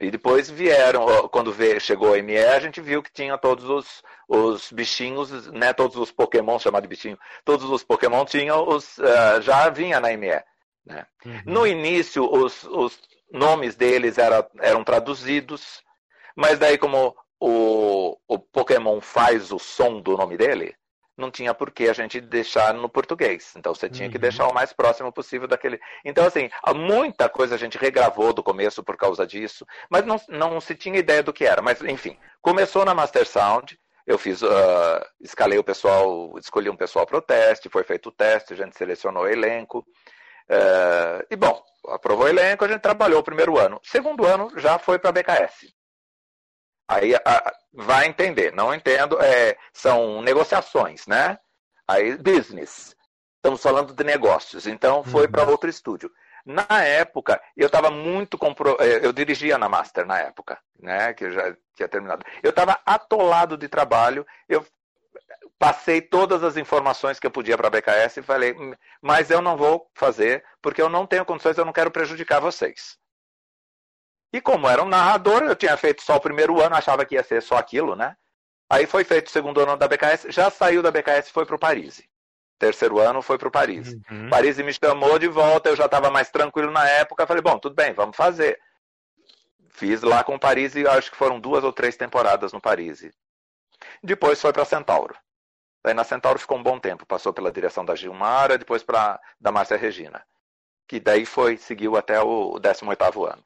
E 0.00 0.10
depois 0.10 0.50
vieram, 0.50 1.28
quando 1.28 1.52
veio, 1.52 1.80
chegou 1.80 2.14
a 2.14 2.22
ME, 2.22 2.36
a 2.36 2.58
gente 2.58 2.80
viu 2.80 3.02
que 3.02 3.12
tinha 3.12 3.38
todos 3.38 3.64
os, 3.64 4.02
os 4.28 4.72
bichinhos, 4.72 5.46
né, 5.52 5.72
todos 5.72 5.96
os 5.96 6.10
Pokémon, 6.10 6.58
chamado 6.58 6.82
de 6.82 6.88
bichinho, 6.88 7.18
todos 7.44 7.70
os 7.70 7.84
Pokémon 7.84 8.24
tinham 8.24 8.68
os, 8.68 8.98
uh, 8.98 9.40
já 9.40 9.70
vinha 9.70 10.00
na 10.00 10.08
ME. 10.16 10.42
Né? 10.84 11.06
Uhum. 11.24 11.42
No 11.46 11.66
início, 11.66 12.28
os, 12.30 12.64
os 12.64 12.98
nomes 13.30 13.76
deles 13.76 14.18
era, 14.18 14.48
eram 14.60 14.82
traduzidos, 14.82 15.82
mas 16.34 16.58
daí 16.58 16.76
como 16.76 17.16
o, 17.38 18.18
o 18.26 18.38
Pokémon 18.38 19.00
faz 19.00 19.52
o 19.52 19.58
som 19.60 20.00
do 20.00 20.16
nome 20.16 20.36
dele, 20.36 20.74
não 21.16 21.30
tinha 21.30 21.54
por 21.54 21.70
que 21.70 21.88
a 21.88 21.92
gente 21.92 22.20
deixar 22.20 22.74
no 22.74 22.88
português. 22.88 23.54
Então 23.56 23.74
você 23.74 23.88
tinha 23.88 24.08
que 24.08 24.16
uhum. 24.16 24.20
deixar 24.20 24.48
o 24.48 24.54
mais 24.54 24.72
próximo 24.72 25.12
possível 25.12 25.46
daquele. 25.46 25.80
Então, 26.04 26.26
assim, 26.26 26.50
muita 26.74 27.28
coisa 27.28 27.54
a 27.54 27.58
gente 27.58 27.78
regravou 27.78 28.32
do 28.32 28.42
começo 28.42 28.82
por 28.82 28.96
causa 28.96 29.26
disso, 29.26 29.64
mas 29.88 30.04
não, 30.04 30.20
não 30.28 30.60
se 30.60 30.74
tinha 30.74 30.98
ideia 30.98 31.22
do 31.22 31.32
que 31.32 31.44
era. 31.44 31.62
Mas, 31.62 31.80
enfim, 31.82 32.18
começou 32.42 32.84
na 32.84 32.94
Master 32.94 33.26
Sound. 33.26 33.78
Eu 34.06 34.18
fiz, 34.18 34.42
uh, 34.42 34.48
escalei 35.20 35.58
o 35.58 35.64
pessoal, 35.64 36.36
escolhi 36.38 36.68
um 36.68 36.76
pessoal 36.76 37.06
para 37.06 37.16
o 37.16 37.22
teste, 37.22 37.70
foi 37.70 37.82
feito 37.84 38.10
o 38.10 38.12
teste, 38.12 38.52
a 38.52 38.56
gente 38.56 38.76
selecionou 38.76 39.22
o 39.22 39.28
elenco. 39.28 39.78
Uh, 40.50 41.24
e, 41.30 41.36
bom, 41.36 41.62
aprovou 41.88 42.26
o 42.26 42.28
elenco, 42.28 42.64
a 42.64 42.68
gente 42.68 42.82
trabalhou 42.82 43.20
o 43.20 43.24
primeiro 43.24 43.58
ano. 43.58 43.80
Segundo 43.82 44.26
ano 44.26 44.50
já 44.58 44.78
foi 44.78 44.98
para 44.98 45.08
a 45.08 45.12
BKS. 45.12 45.72
Aí 46.88 47.14
a, 47.14 47.52
vai 47.72 48.06
entender. 48.06 48.52
Não 48.52 48.74
entendo. 48.74 49.20
É, 49.20 49.56
são 49.72 50.22
negociações, 50.22 51.06
né? 51.06 51.38
Aí, 51.86 52.16
business. 52.16 52.94
Estamos 53.36 53.62
falando 53.62 53.92
de 53.92 54.04
negócios. 54.04 54.66
Então, 54.66 55.04
foi 55.04 55.26
uhum. 55.26 55.30
para 55.30 55.48
outro 55.48 55.68
estúdio. 55.68 56.10
Na 56.44 56.84
época, 56.84 57.40
eu 57.56 57.66
estava 57.66 57.90
muito. 57.90 58.36
Compro... 58.36 58.76
É, 58.80 59.04
eu 59.04 59.12
dirigia 59.12 59.56
na 59.56 59.68
Master 59.68 60.06
na 60.06 60.18
época, 60.18 60.58
né? 60.78 61.14
Que 61.14 61.24
eu 61.24 61.32
já 61.32 61.56
tinha 61.74 61.88
terminado. 61.88 62.24
Eu 62.42 62.50
estava 62.50 62.78
atolado 62.84 63.56
de 63.56 63.68
trabalho. 63.68 64.26
Eu 64.48 64.64
passei 65.58 66.00
todas 66.00 66.42
as 66.42 66.56
informações 66.56 67.18
que 67.18 67.26
eu 67.26 67.30
podia 67.30 67.56
para 67.56 67.68
a 67.68 67.70
BKS 67.70 68.18
e 68.18 68.22
falei, 68.22 68.54
mas 69.00 69.30
eu 69.30 69.40
não 69.40 69.56
vou 69.56 69.90
fazer 69.94 70.44
porque 70.60 70.82
eu 70.82 70.88
não 70.88 71.06
tenho 71.06 71.24
condições, 71.24 71.56
eu 71.56 71.64
não 71.64 71.72
quero 71.72 71.90
prejudicar 71.90 72.40
vocês. 72.40 72.98
E 74.34 74.40
como 74.40 74.68
era 74.68 74.82
um 74.82 74.88
narrador, 74.88 75.44
eu 75.44 75.54
tinha 75.54 75.76
feito 75.76 76.02
só 76.02 76.16
o 76.16 76.20
primeiro 76.20 76.60
ano, 76.60 76.74
achava 76.74 77.04
que 77.04 77.14
ia 77.14 77.22
ser 77.22 77.40
só 77.40 77.54
aquilo, 77.54 77.94
né? 77.94 78.16
Aí 78.68 78.84
foi 78.84 79.04
feito 79.04 79.28
o 79.28 79.30
segundo 79.30 79.60
ano 79.60 79.76
da 79.76 79.86
BKS, 79.86 80.26
já 80.30 80.50
saiu 80.50 80.82
da 80.82 80.90
BKS 80.90 81.28
e 81.28 81.32
foi 81.32 81.46
para 81.46 81.54
o 81.54 81.58
Paris. 81.58 82.02
Terceiro 82.58 82.98
ano 82.98 83.22
foi 83.22 83.38
para 83.38 83.46
o 83.46 83.50
Paris. 83.52 83.92
Uhum. 84.10 84.28
Paris 84.28 84.58
me 84.58 84.72
chamou 84.74 85.20
de 85.20 85.28
volta, 85.28 85.68
eu 85.68 85.76
já 85.76 85.84
estava 85.84 86.10
mais 86.10 86.30
tranquilo 86.30 86.72
na 86.72 86.84
época, 86.84 87.28
falei, 87.28 87.42
bom, 87.42 87.60
tudo 87.60 87.76
bem, 87.76 87.92
vamos 87.92 88.16
fazer. 88.16 88.60
Fiz 89.68 90.02
lá 90.02 90.24
com 90.24 90.34
o 90.34 90.40
Paris 90.40 90.74
e 90.74 90.84
acho 90.84 91.12
que 91.12 91.16
foram 91.16 91.38
duas 91.38 91.62
ou 91.62 91.72
três 91.72 91.96
temporadas 91.96 92.52
no 92.52 92.60
Paris. 92.60 93.08
Depois 94.02 94.40
foi 94.40 94.52
para 94.52 94.64
Centauro. 94.64 95.16
Daí 95.84 95.94
na 95.94 96.02
Centauro 96.02 96.40
ficou 96.40 96.58
um 96.58 96.62
bom 96.62 96.80
tempo, 96.80 97.06
passou 97.06 97.32
pela 97.32 97.52
direção 97.52 97.84
da 97.84 97.94
Gilmara, 97.94 98.58
depois 98.58 98.82
para 98.82 99.20
da 99.40 99.52
Márcia 99.52 99.76
Regina. 99.76 100.26
Que 100.88 100.98
daí 100.98 101.24
foi, 101.24 101.56
seguiu 101.56 101.96
até 101.96 102.20
o 102.20 102.58
18º 102.58 103.32
ano. 103.32 103.44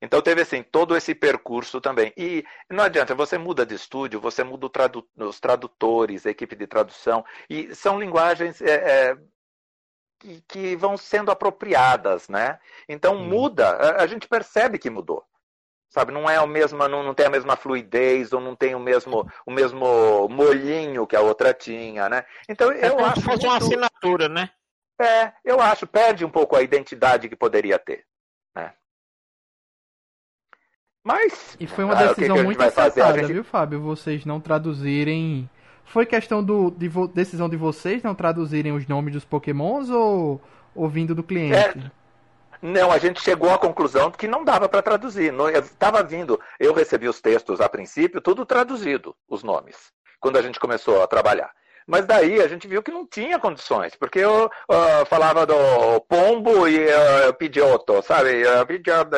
Então 0.00 0.22
teve 0.22 0.42
assim 0.42 0.62
todo 0.62 0.96
esse 0.96 1.14
percurso 1.14 1.80
também. 1.80 2.12
E 2.16 2.44
não 2.70 2.84
adianta, 2.84 3.14
você 3.14 3.36
muda 3.36 3.66
de 3.66 3.74
estúdio, 3.74 4.20
você 4.20 4.44
muda 4.44 4.68
tradu 4.70 5.06
os 5.16 5.40
tradutores, 5.40 6.24
a 6.24 6.30
equipe 6.30 6.54
de 6.54 6.66
tradução, 6.66 7.24
e 7.50 7.74
são 7.74 7.98
linguagens 7.98 8.60
é, 8.62 9.10
é, 9.10 9.18
que, 10.20 10.40
que, 10.46 10.76
vão 10.76 10.96
sendo 10.96 11.30
apropriadas, 11.30 12.28
né? 12.28 12.58
Então 12.88 13.16
hum. 13.16 13.24
muda, 13.24 13.70
a, 13.70 14.02
a, 14.02 14.06
gente 14.06 14.28
percebe 14.28 14.78
que 14.78 14.90
mudou. 14.90 15.24
Sabe, 15.90 16.12
não 16.12 16.28
é 16.28 16.38
o 16.38 16.46
mesmo, 16.46 16.86
não, 16.86 17.02
não 17.02 17.14
tem 17.14 17.26
a 17.26 17.30
mesma 17.30 17.56
fluidez, 17.56 18.32
ou 18.32 18.40
não 18.40 18.54
tem 18.54 18.74
o 18.74 18.78
mesmo, 18.78 19.26
o 19.46 19.50
mesmo 19.50 20.28
molhinho 20.28 21.06
que 21.06 21.16
a 21.16 21.22
outra 21.22 21.54
tinha, 21.54 22.10
né? 22.10 22.26
Então 22.48 22.70
é 22.70 22.88
eu 22.88 22.98
acho. 22.98 23.22
Fosse 23.22 23.28
muito... 23.28 23.46
uma 23.46 23.56
assinatura, 23.56 24.28
né? 24.28 24.50
É, 25.00 25.32
eu 25.44 25.60
acho, 25.60 25.86
perde 25.86 26.24
um 26.24 26.30
pouco 26.30 26.56
a 26.56 26.62
identidade 26.62 27.28
que 27.28 27.36
poderia 27.36 27.78
ter. 27.78 28.04
Mas. 31.08 31.56
E 31.58 31.66
foi 31.66 31.84
uma 31.84 31.94
decisão 31.94 32.34
ah, 32.34 32.38
que 32.38 32.40
que 32.40 32.44
muito 32.44 32.62
acertada, 32.62 33.18
gente... 33.20 33.32
viu, 33.32 33.42
Fábio? 33.42 33.80
Vocês 33.80 34.26
não 34.26 34.38
traduzirem. 34.38 35.48
Foi 35.86 36.04
questão 36.04 36.44
do, 36.44 36.70
de 36.70 36.86
vo... 36.86 37.08
decisão 37.08 37.48
de 37.48 37.56
vocês 37.56 38.02
não 38.02 38.14
traduzirem 38.14 38.72
os 38.72 38.86
nomes 38.86 39.14
dos 39.14 39.24
Pokémons 39.24 39.88
ou, 39.88 40.38
ou 40.74 40.86
vindo 40.86 41.14
do 41.14 41.22
cliente? 41.22 41.56
É... 41.56 41.90
Não, 42.60 42.92
a 42.92 42.98
gente 42.98 43.22
chegou 43.22 43.50
à 43.50 43.56
conclusão 43.56 44.10
que 44.10 44.28
não 44.28 44.44
dava 44.44 44.68
para 44.68 44.82
traduzir. 44.82 45.32
Estava 45.54 46.02
vindo, 46.02 46.38
eu 46.60 46.74
recebi 46.74 47.08
os 47.08 47.22
textos 47.22 47.58
a 47.58 47.70
princípio, 47.70 48.20
tudo 48.20 48.44
traduzido, 48.44 49.16
os 49.26 49.42
nomes, 49.42 49.76
quando 50.20 50.36
a 50.36 50.42
gente 50.42 50.60
começou 50.60 51.02
a 51.02 51.06
trabalhar. 51.06 51.50
Mas 51.86 52.04
daí 52.04 52.38
a 52.42 52.48
gente 52.48 52.68
viu 52.68 52.82
que 52.82 52.90
não 52.90 53.06
tinha 53.06 53.38
condições, 53.38 53.96
porque 53.96 54.18
eu 54.18 54.44
uh, 54.44 55.06
falava 55.06 55.46
do 55.46 56.00
pombo 56.06 56.68
e 56.68 56.84
uh, 56.84 57.32
pidioto, 57.38 58.02
sabe? 58.02 58.42
Uh, 58.46 58.66
pidioto, 58.66 59.16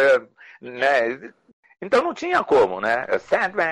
né? 0.61 1.33
Então 1.80 2.02
não 2.02 2.12
tinha 2.12 2.44
como, 2.44 2.80
né? 2.80 3.06
Sandman, 3.20 3.66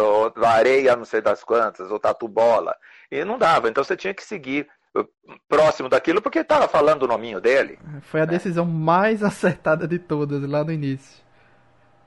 ou 0.00 0.32
areia, 0.44 0.96
não 0.96 1.04
sei 1.04 1.20
das 1.20 1.44
quantas, 1.44 1.90
ou 1.90 1.98
tatu 1.98 2.26
bola. 2.26 2.74
E 3.10 3.24
não 3.24 3.38
dava. 3.38 3.68
Então 3.68 3.84
você 3.84 3.96
tinha 3.96 4.14
que 4.14 4.24
seguir 4.24 4.66
uh, 4.96 5.06
próximo 5.48 5.88
daquilo 5.88 6.22
porque 6.22 6.38
estava 6.38 6.66
falando 6.66 7.02
o 7.02 7.08
nominho 7.08 7.40
dele. 7.40 7.78
Foi 8.02 8.22
a 8.22 8.26
né? 8.26 8.32
decisão 8.32 8.64
mais 8.64 9.22
acertada 9.24 9.86
de 9.86 9.98
todas 9.98 10.42
lá 10.48 10.64
no 10.64 10.72
início. 10.72 11.22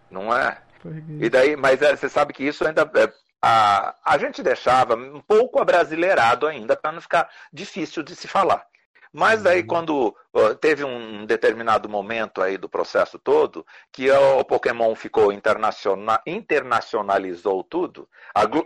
Não 0.09 0.35
é? 0.35 0.57
E 1.19 1.29
daí, 1.29 1.55
mas 1.55 1.81
é, 1.81 1.95
você 1.95 2.09
sabe 2.09 2.33
que 2.33 2.43
isso 2.43 2.67
ainda 2.67 2.81
é, 2.95 3.11
a, 3.41 3.95
a 4.05 4.17
gente 4.17 4.41
deixava 4.41 4.95
um 4.95 5.21
pouco 5.21 5.61
abrasileirado 5.61 6.47
ainda, 6.47 6.75
para 6.75 6.91
não 6.91 7.01
ficar 7.01 7.29
difícil 7.51 8.03
de 8.03 8.15
se 8.15 8.27
falar. 8.27 8.65
Mas 9.13 9.43
daí, 9.43 9.61
uhum. 9.61 9.67
quando 9.67 10.15
teve 10.59 10.83
um 10.83 11.25
determinado 11.25 11.87
momento 11.87 12.41
aí 12.41 12.57
do 12.57 12.67
processo 12.67 13.19
todo, 13.19 13.63
que 13.91 14.09
o 14.09 14.43
Pokémon 14.43 14.95
ficou 14.95 15.31
internacional, 15.31 16.19
internacionalizou 16.25 17.63
tudo, 17.63 18.09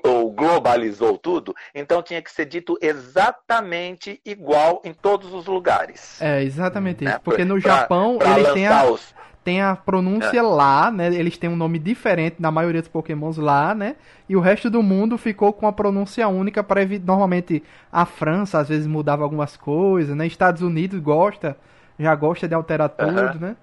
ou 0.04 0.32
globalizou 0.32 1.18
tudo, 1.18 1.54
então 1.76 2.02
tinha 2.02 2.22
que 2.22 2.32
ser 2.32 2.46
dito 2.46 2.78
exatamente 2.82 4.22
igual 4.26 4.82
em 4.86 4.94
todos 4.94 5.34
os 5.34 5.46
lugares. 5.46 6.22
É, 6.22 6.42
exatamente 6.42 7.04
né? 7.04 7.12
isso. 7.12 7.20
Porque 7.20 7.44
no 7.44 7.62
pra, 7.62 7.80
Japão, 7.80 8.18
pra 8.18 8.40
eles 8.40 8.54
têm 8.54 8.68
a... 8.68 8.86
Os 8.86 9.14
tem 9.48 9.62
a 9.62 9.78
pronúncia 9.78 10.40
é. 10.40 10.42
lá, 10.42 10.92
né? 10.92 11.08
Eles 11.08 11.38
têm 11.38 11.50
um 11.50 11.56
nome 11.56 11.80
diferente 11.80 12.36
na 12.38 12.52
maioria 12.52 12.82
dos 12.82 12.90
pokémons 12.90 13.38
lá, 13.38 13.74
né? 13.74 13.96
E 14.28 14.36
o 14.36 14.42
resto 14.42 14.70
do 14.70 14.84
mundo 14.84 15.18
ficou 15.18 15.54
com 15.54 15.66
a 15.66 15.72
pronúncia 15.72 16.28
única 16.28 16.62
para 16.62 16.82
normalmente 17.02 17.64
a 17.90 18.06
França 18.06 18.60
às 18.60 18.68
vezes 18.68 18.86
mudava 18.86 19.24
algumas 19.24 19.56
coisas, 19.56 20.14
né? 20.18 20.28
Estados 20.28 20.62
Unidos 20.62 21.00
gosta, 21.00 21.56
já 21.98 22.14
gosta 22.14 22.46
de 22.46 22.56
alterar 22.56 22.90
tudo, 22.90 23.40
né? 23.40 23.56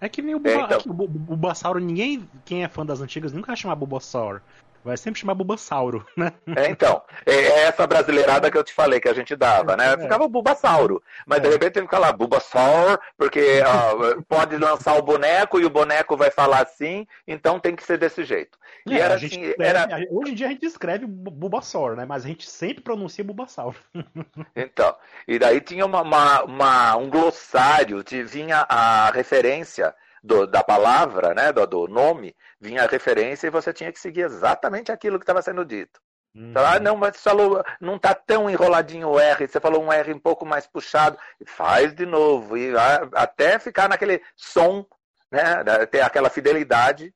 É 0.00 0.08
que 0.08 0.22
nem 0.22 0.34
o, 0.34 0.38
Buba, 0.38 0.50
é, 0.52 0.62
então... 0.62 0.80
o 0.86 0.94
Bulbasauro, 0.94 1.78
ninguém, 1.80 2.26
quem 2.46 2.64
é 2.64 2.68
fã 2.68 2.86
das 2.86 3.02
antigas, 3.02 3.30
nunca 3.30 3.48
vai 3.48 3.56
chamar 3.58 3.74
Bulbasaur. 3.74 4.40
Vai 4.88 4.96
sempre 4.96 5.20
chamar 5.20 5.34
Bulbasauro, 5.34 6.06
né? 6.16 6.32
É, 6.56 6.70
então. 6.70 7.02
É, 7.26 7.34
é 7.34 7.58
essa 7.64 7.86
brasileirada 7.86 8.50
que 8.50 8.56
eu 8.56 8.64
te 8.64 8.72
falei 8.72 8.98
que 8.98 9.08
a 9.08 9.12
gente 9.12 9.36
dava, 9.36 9.76
né? 9.76 9.92
É. 9.92 9.98
Ficava 9.98 10.26
Bulbasauro. 10.26 11.02
Mas 11.26 11.38
é. 11.38 11.42
de 11.42 11.48
repente 11.50 11.72
tem 11.74 11.84
que 11.84 11.90
falar 11.90 12.12
Bulbasaur, 12.12 12.98
porque 13.16 13.60
ó, 13.60 14.22
pode 14.26 14.56
lançar 14.56 14.96
o 14.96 15.02
boneco 15.02 15.60
e 15.60 15.66
o 15.66 15.70
boneco 15.70 16.16
vai 16.16 16.30
falar 16.30 16.62
assim, 16.62 17.06
então 17.26 17.60
tem 17.60 17.76
que 17.76 17.84
ser 17.84 17.98
desse 17.98 18.24
jeito. 18.24 18.58
E 18.86 18.96
é, 18.96 19.00
era 19.00 19.16
assim. 19.16 19.26
Escreve, 19.26 19.54
era... 19.58 19.88
Hoje 20.10 20.32
em 20.32 20.34
dia 20.34 20.46
a 20.46 20.50
gente 20.50 20.64
escreve 20.64 21.06
Bulbasaur, 21.06 21.94
né? 21.94 22.06
Mas 22.06 22.24
a 22.24 22.28
gente 22.28 22.48
sempre 22.48 22.82
pronuncia 22.82 23.22
Bulbasaur. 23.22 23.74
Então. 24.56 24.94
E 25.26 25.38
daí 25.38 25.60
tinha 25.60 25.84
uma, 25.84 26.02
uma, 26.02 26.42
uma 26.42 26.96
um 26.96 27.10
glossário, 27.10 28.02
vinha 28.26 28.66
a 28.68 29.10
referência 29.10 29.94
do, 30.22 30.46
da 30.46 30.62
palavra, 30.62 31.34
né, 31.34 31.52
do, 31.52 31.66
do, 31.66 31.88
nome, 31.88 32.34
vinha 32.60 32.84
a 32.84 32.86
referência 32.86 33.46
e 33.46 33.50
você 33.50 33.72
tinha 33.72 33.92
que 33.92 34.00
seguir 34.00 34.22
exatamente 34.22 34.92
aquilo 34.92 35.18
que 35.18 35.24
estava 35.24 35.42
sendo 35.42 35.64
dito. 35.64 36.00
Uhum. 36.34 36.50
Então, 36.50 36.64
ah, 36.64 36.78
não, 36.78 36.96
mas 36.96 37.16
você 37.16 37.22
falou, 37.22 37.64
não 37.80 37.96
está 37.96 38.14
tão 38.14 38.48
enroladinho 38.48 39.08
o 39.08 39.18
R, 39.18 39.46
você 39.46 39.60
falou 39.60 39.82
um 39.82 39.92
R 39.92 40.12
um 40.12 40.18
pouco 40.18 40.44
mais 40.44 40.66
puxado, 40.66 41.18
faz 41.46 41.94
de 41.94 42.06
novo, 42.06 42.56
e 42.56 42.72
até 43.14 43.58
ficar 43.58 43.88
naquele 43.88 44.22
som, 44.36 44.86
né, 45.30 45.64
ter 45.86 46.00
aquela 46.00 46.30
fidelidade 46.30 47.14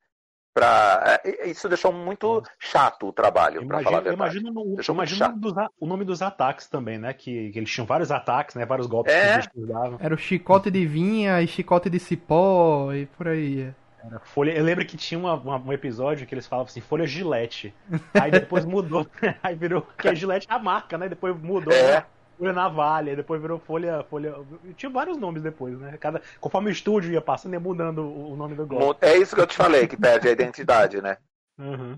Pra... 0.54 1.20
É, 1.24 1.48
isso 1.48 1.68
deixou 1.68 1.92
muito 1.92 2.42
chato 2.58 3.08
o 3.08 3.12
trabalho, 3.12 3.66
para 3.66 3.82
falar 3.82 3.98
a 3.98 4.00
verdade. 4.00 4.38
Imagina, 4.38 4.50
imagina 4.88 5.30
o, 5.80 5.86
nome 5.86 6.04
dos 6.04 6.20
ataques 6.20 6.68
também, 6.68 6.98
né? 6.98 7.12
Que, 7.14 7.50
que, 7.50 7.58
eles 7.58 7.70
tinham 7.70 7.86
vários 7.86 8.10
ataques, 8.10 8.54
né? 8.54 8.66
Vários 8.66 8.86
golpes 8.86 9.14
é. 9.14 9.40
que 9.40 9.48
eles 9.56 9.68
davam. 9.68 9.96
Era 9.98 10.14
o 10.14 10.18
chicote 10.18 10.70
de 10.70 10.86
vinha 10.86 11.40
e 11.40 11.46
chicote 11.46 11.88
de 11.88 11.98
cipó 11.98 12.92
e 12.92 13.06
por 13.06 13.28
aí. 13.28 13.72
Era 14.04 14.18
folha... 14.18 14.52
Eu 14.52 14.64
lembro 14.64 14.84
que 14.84 14.96
tinha 14.96 15.18
uma, 15.18 15.34
uma, 15.34 15.56
um 15.56 15.72
episódio 15.72 16.26
que 16.26 16.34
eles 16.34 16.46
falavam 16.46 16.68
assim, 16.68 16.80
folha 16.80 17.06
gilete. 17.06 17.72
Aí 18.12 18.30
depois 18.30 18.64
mudou, 18.64 19.06
aí 19.42 19.54
virou 19.54 19.86
que 19.96 20.08
é 20.08 20.12
a 20.48 20.58
marca, 20.58 20.98
né? 20.98 21.08
Depois 21.08 21.34
mudou. 21.38 21.72
É. 21.72 21.96
Né? 21.96 22.04
Folha 22.42 22.52
Navalha, 22.52 23.14
depois 23.14 23.40
virou 23.40 23.60
Folha. 23.60 24.02
Folha... 24.10 24.34
Tinha 24.76 24.90
vários 24.90 25.16
nomes 25.16 25.44
depois, 25.44 25.78
né? 25.78 25.96
Cada... 25.96 26.20
Conforme 26.40 26.70
o 26.70 26.72
estúdio 26.72 27.12
ia 27.12 27.20
passando, 27.20 27.52
ia 27.52 27.60
mudando 27.60 28.02
o 28.02 28.34
nome 28.34 28.56
do 28.56 28.66
golpe. 28.66 29.06
É 29.06 29.16
isso 29.16 29.36
que 29.36 29.40
eu 29.40 29.46
te 29.46 29.56
falei, 29.56 29.86
que 29.86 29.96
perde 29.96 30.26
a 30.26 30.32
identidade, 30.32 31.00
né? 31.00 31.18
Uhum. 31.56 31.96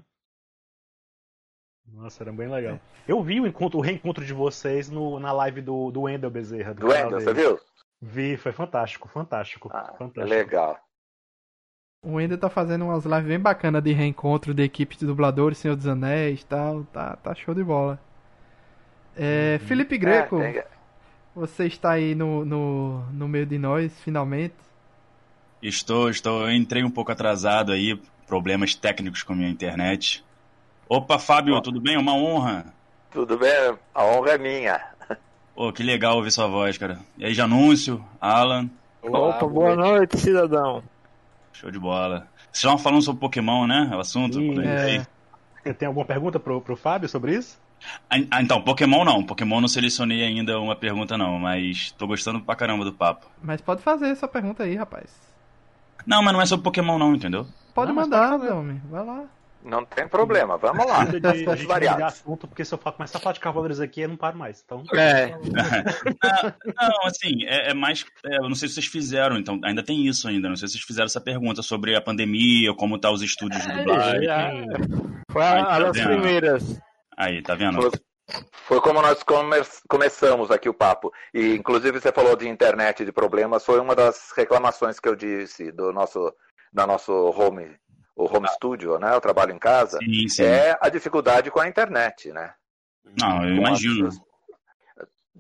Nossa, 1.87 2.23
era 2.23 2.33
bem 2.33 2.49
legal. 2.49 2.79
Eu 3.09 3.23
vi 3.23 3.41
o, 3.41 3.47
encontro, 3.47 3.79
o 3.79 3.83
reencontro 3.83 4.23
de 4.23 4.35
vocês 4.35 4.91
no, 4.91 5.19
na 5.19 5.33
live 5.33 5.63
do, 5.63 5.91
do 5.91 6.03
Wendel 6.03 6.31
Bezerra. 6.31 6.75
Do, 6.75 6.81
do 6.81 6.87
Wendel, 6.89 7.21
você 7.21 7.33
viu? 7.33 7.59
Vi, 8.03 8.37
foi 8.37 8.53
fantástico, 8.53 9.09
fantástico. 9.09 9.71
Ah, 9.73 9.95
fantástico. 9.97 10.29
Legal. 10.29 10.79
O 12.03 12.17
Wendel 12.17 12.37
tá 12.37 12.51
fazendo 12.51 12.85
umas 12.85 13.07
lives 13.07 13.29
bem 13.29 13.41
bacanas 13.41 13.83
de 13.83 13.93
reencontro 13.93 14.53
de 14.53 14.63
equipe 14.63 14.95
de 14.95 15.07
dubladores, 15.07 15.57
Senhor 15.57 15.75
dos 15.75 15.87
Anéis 15.87 16.43
e 16.43 16.47
tal. 16.47 16.85
Tá, 16.85 17.17
tá 17.17 17.35
show 17.35 17.55
de 17.55 17.65
bola. 17.65 17.99
É. 19.16 19.61
Felipe 19.66 19.96
Greco, 19.96 20.40
é, 20.40 20.66
você 21.35 21.66
está 21.66 21.92
aí 21.92 22.14
no, 22.14 22.44
no, 22.44 23.00
no 23.12 23.29
meio 23.29 23.46
de 23.46 23.59
nós, 23.59 23.92
finalmente. 24.00 24.55
Estou, 25.62 26.11
estou. 26.11 26.42
Eu 26.42 26.53
entrei 26.53 26.85
um 26.85 26.90
pouco 26.90 27.12
atrasado 27.12 27.72
aí, 27.72 27.98
problemas 28.27 28.74
técnicos 28.74 29.22
com 29.22 29.33
a 29.33 29.37
minha 29.37 29.50
internet. 29.50 30.24
Opa, 30.88 31.18
Fábio, 31.18 31.61
tudo 31.61 31.81
bem? 31.81 31.96
Uma 31.96 32.14
honra. 32.14 32.66
Tudo 33.11 33.38
bem, 33.38 33.74
a 33.94 34.05
honra 34.05 34.33
é 34.33 34.38
minha. 34.38 34.81
Pô, 35.55 35.72
que 35.72 35.83
legal 35.83 36.16
ouvir 36.16 36.33
sua 36.33 36.48
voz, 36.48 36.77
cara. 36.77 36.98
E 37.16 37.24
aí, 37.24 37.33
Janúncio, 37.33 38.05
Alan. 38.20 38.68
Olá, 39.00 39.37
Opa, 39.37 39.46
boa 39.46 39.77
noite, 39.77 40.18
cidadão. 40.18 40.83
Show 41.53 41.70
de 41.70 41.79
bola. 41.79 42.29
Vocês 42.44 42.57
estavam 42.57 42.79
falando 42.79 43.03
sobre 43.03 43.20
Pokémon, 43.20 43.66
né? 43.66 43.88
É 43.92 43.96
o 43.96 44.00
assunto. 44.00 44.35
Sim, 44.35 44.61
é. 44.61 45.72
Tem 45.72 45.87
alguma 45.87 46.05
pergunta 46.05 46.38
pro, 46.38 46.61
pro 46.61 46.77
Fábio 46.77 47.09
sobre 47.09 47.35
isso? 47.37 47.59
Ah, 48.09 48.43
então, 48.43 48.63
Pokémon 48.63 49.05
não. 49.05 49.25
Pokémon 49.25 49.61
não 49.61 49.69
selecionei 49.69 50.23
ainda 50.23 50.59
uma 50.59 50.77
pergunta, 50.77 51.19
não, 51.19 51.39
mas 51.39 51.91
tô 51.93 52.07
gostando 52.07 52.41
pra 52.41 52.57
caramba 52.57 52.85
do 52.85 52.93
papo. 52.93 53.27
Mas 53.43 53.61
pode 53.61 53.83
fazer 53.83 54.09
essa 54.09 54.27
pergunta 54.27 54.63
aí, 54.63 54.75
rapaz. 54.75 55.11
Não, 56.07 56.23
mas 56.23 56.33
não 56.33 56.41
é 56.41 56.47
sobre 56.47 56.65
Pokémon, 56.65 56.99
não, 56.99 57.15
entendeu? 57.15 57.47
Pode 57.75 57.89
não, 57.89 57.97
mandar, 57.97 58.39
pode 58.39 58.53
homem. 58.53 58.81
Vai 58.91 59.05
lá. 59.05 59.25
Não 59.65 59.83
tem 59.83 60.07
problema, 60.07 60.59
vamos 60.59 60.87
lá. 60.87 61.05
De, 61.09 61.19
de, 61.19 61.27
a 61.27 61.57
gente 61.57 61.67
vai 61.67 61.87
assunto, 62.03 62.47
porque 62.47 62.65
se 62.65 62.75
eu 62.75 62.79
começar 62.79 63.17
a 63.17 63.21
falar 63.21 63.33
de 63.33 63.41
Cavaleiros 63.41 63.81
aqui, 63.81 64.03
eu 64.03 64.09
não 64.11 64.17
paro 64.17 64.37
mais. 64.37 64.63
Então... 64.63 64.85
É. 64.93 65.29
não, 65.31 65.39
não, 66.79 67.07
assim, 67.07 67.45
é, 67.47 67.71
é 67.71 67.75
mais. 67.75 68.05
É, 68.27 68.37
eu 68.37 68.49
não 68.49 68.55
sei 68.55 68.69
se 68.69 68.75
vocês 68.75 68.87
fizeram, 68.87 69.39
então 69.39 69.59
ainda 69.65 69.83
tem 69.83 70.07
isso 70.07 70.29
ainda. 70.29 70.51
Não 70.51 70.57
sei 70.57 70.69
se 70.69 70.73
vocês 70.73 70.85
fizeram 70.85 71.07
essa 71.07 71.21
pergunta 71.21 71.63
sobre 71.63 71.97
a 71.97 72.01
pandemia, 72.01 72.75
como 72.75 72.99
tá 72.99 73.11
os 73.11 73.23
estúdios 73.23 73.63
de 73.63 73.73
dublagem. 73.73 74.29
É, 74.29 74.67
Foi 75.33 75.43
a, 75.43 75.65
tá 75.65 75.79
das 75.79 76.01
primeiras. 76.01 76.81
Aí, 77.16 77.42
tá 77.42 77.55
vendo? 77.55 77.81
Foi, 77.81 77.90
foi 78.53 78.81
como 78.81 79.03
nós 79.03 79.22
come, 79.22 79.57
começamos 79.88 80.50
aqui 80.50 80.68
o 80.68 80.74
papo. 80.74 81.12
E, 81.33 81.55
inclusive, 81.55 82.00
você 82.00 82.12
falou 82.12 82.37
de 82.37 82.48
internet, 82.48 83.05
de 83.05 83.12
problemas. 83.12 83.64
Foi 83.64 83.81
uma 83.81 83.94
das 83.94 84.33
reclamações 84.37 84.98
que 84.98 85.09
eu 85.09 85.16
disse 85.16 85.71
do 85.73 85.92
nosso, 85.92 86.35
da 86.73 86.87
nosso 86.87 87.12
home, 87.12 87.77
o 88.17 88.25
home 88.25 88.46
ah. 88.48 88.52
studio, 88.52 88.98
né? 88.98 89.15
O 89.15 89.21
trabalho 89.21 89.52
em 89.52 89.58
casa. 89.58 89.98
Sim, 89.98 90.29
sim. 90.29 90.44
É 90.44 90.77
a 90.81 90.88
dificuldade 90.88 91.50
com 91.50 91.60
a 91.60 91.69
internet, 91.69 92.33
né? 92.33 92.54
Não, 93.21 93.44
eu 93.44 93.56
com 93.56 93.60
imagino. 93.60 94.08
As, 94.08 94.19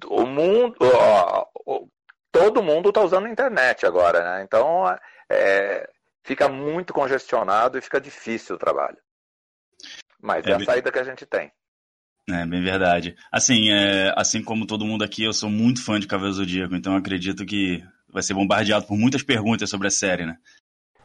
o 0.06 0.26
mundo, 0.26 0.76
ó, 0.80 1.46
todo 2.32 2.62
mundo 2.62 2.88
está 2.88 3.00
usando 3.00 3.26
a 3.26 3.30
internet 3.30 3.86
agora, 3.86 4.22
né? 4.22 4.42
Então, 4.42 4.84
é, 5.30 5.88
Fica 6.24 6.48
muito 6.48 6.94
congestionado 6.94 7.76
e 7.76 7.82
fica 7.82 8.00
difícil 8.00 8.56
o 8.56 8.58
trabalho. 8.58 8.96
Mas 10.20 10.46
é, 10.46 10.52
é 10.52 10.54
a 10.54 10.64
saída 10.64 10.90
que 10.90 10.98
a 10.98 11.04
gente 11.04 11.26
tem. 11.26 11.52
É, 12.28 12.46
bem 12.46 12.62
verdade. 12.62 13.16
Assim, 13.30 13.70
é, 13.70 14.12
assim 14.16 14.42
como 14.42 14.66
todo 14.66 14.86
mundo 14.86 15.04
aqui, 15.04 15.24
eu 15.24 15.32
sou 15.32 15.50
muito 15.50 15.84
fã 15.84 16.00
de 16.00 16.06
Cavaleiro 16.06 16.36
Zodíaco, 16.36 16.74
então 16.74 16.96
acredito 16.96 17.44
que 17.44 17.84
vai 18.08 18.22
ser 18.22 18.34
bombardeado 18.34 18.86
por 18.86 18.96
muitas 18.96 19.22
perguntas 19.22 19.68
sobre 19.68 19.88
a 19.88 19.90
série, 19.90 20.24
né? 20.24 20.38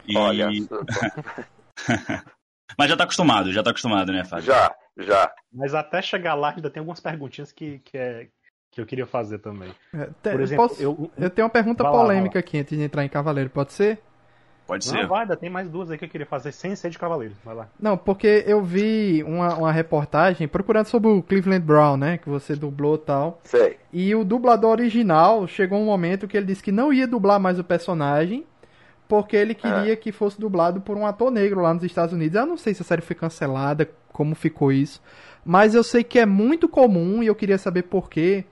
E... 0.07 0.17
Olha. 0.17 0.47
Mas 2.77 2.89
já 2.89 2.95
tá 2.95 3.03
acostumado, 3.03 3.51
já 3.51 3.63
tá 3.63 3.71
acostumado, 3.71 4.11
né, 4.11 4.23
Fábio? 4.23 4.45
Já, 4.45 4.73
já. 4.97 5.31
Mas 5.51 5.73
até 5.73 6.01
chegar 6.01 6.35
lá 6.35 6.53
ainda 6.55 6.69
tem 6.69 6.79
algumas 6.79 6.99
perguntinhas 6.99 7.51
que, 7.51 7.79
que, 7.79 7.97
é, 7.97 8.27
que 8.71 8.79
eu 8.79 8.85
queria 8.85 9.05
fazer 9.05 9.39
também. 9.39 9.73
É, 9.93 10.05
Por 10.31 10.41
exemplo, 10.41 10.69
posso... 10.69 10.81
eu, 10.81 11.11
eu 11.17 11.29
tenho 11.29 11.45
uma 11.45 11.51
pergunta 11.51 11.83
polêmica 11.83 12.37
lá, 12.37 12.39
aqui 12.39 12.59
antes 12.59 12.77
de 12.77 12.83
entrar 12.83 13.03
em 13.03 13.09
Cavaleiro, 13.09 13.49
pode 13.49 13.73
ser? 13.73 14.01
Pode 14.69 14.85
ser. 14.85 15.01
Não, 15.01 15.07
vai, 15.07 15.21
ainda 15.23 15.35
tem 15.35 15.49
mais 15.49 15.67
duas 15.67 15.89
aí 15.89 15.97
que 15.97 16.05
eu 16.05 16.09
queria 16.09 16.27
fazer 16.27 16.51
sem 16.51 16.75
ser 16.75 16.91
de 16.91 16.99
Cavaleiro. 16.99 17.33
Vai 17.43 17.55
lá. 17.55 17.67
Não, 17.79 17.97
porque 17.97 18.43
eu 18.45 18.63
vi 18.63 19.23
uma, 19.23 19.55
uma 19.55 19.71
reportagem 19.71 20.47
procurando 20.47 20.85
sobre 20.85 21.09
o 21.09 21.23
Cleveland 21.23 21.65
Brown, 21.65 21.97
né? 21.97 22.19
Que 22.19 22.29
você 22.29 22.55
dublou 22.55 22.93
e 22.93 22.99
tal. 22.99 23.39
Sei. 23.43 23.77
E 23.91 24.13
o 24.13 24.23
dublador 24.23 24.69
original 24.69 25.47
chegou 25.47 25.79
um 25.79 25.85
momento 25.85 26.27
que 26.27 26.37
ele 26.37 26.45
disse 26.45 26.61
que 26.61 26.71
não 26.71 26.93
ia 26.93 27.07
dublar 27.07 27.39
mais 27.39 27.57
o 27.57 27.63
personagem 27.63 28.45
porque 29.07 29.35
ele 29.35 29.55
queria 29.55 29.93
é. 29.93 29.95
que 29.95 30.11
fosse 30.11 30.39
dublado 30.39 30.81
por 30.81 30.95
um 30.95 31.03
ator 31.03 31.31
negro 31.31 31.61
lá 31.61 31.73
nos 31.73 31.83
Estados 31.83 32.13
Unidos. 32.13 32.35
Eu 32.35 32.45
não 32.45 32.55
sei 32.55 32.75
se 32.75 32.83
a 32.83 32.85
série 32.85 33.01
foi 33.01 33.15
cancelada, 33.15 33.89
como 34.13 34.35
ficou 34.35 34.71
isso. 34.71 35.01
Mas 35.43 35.73
eu 35.73 35.83
sei 35.83 36.03
que 36.03 36.19
é 36.19 36.27
muito 36.27 36.69
comum 36.69 37.23
e 37.23 37.25
eu 37.25 37.33
queria 37.33 37.57
saber 37.57 37.83
por 37.83 38.07
quê. 38.07 38.45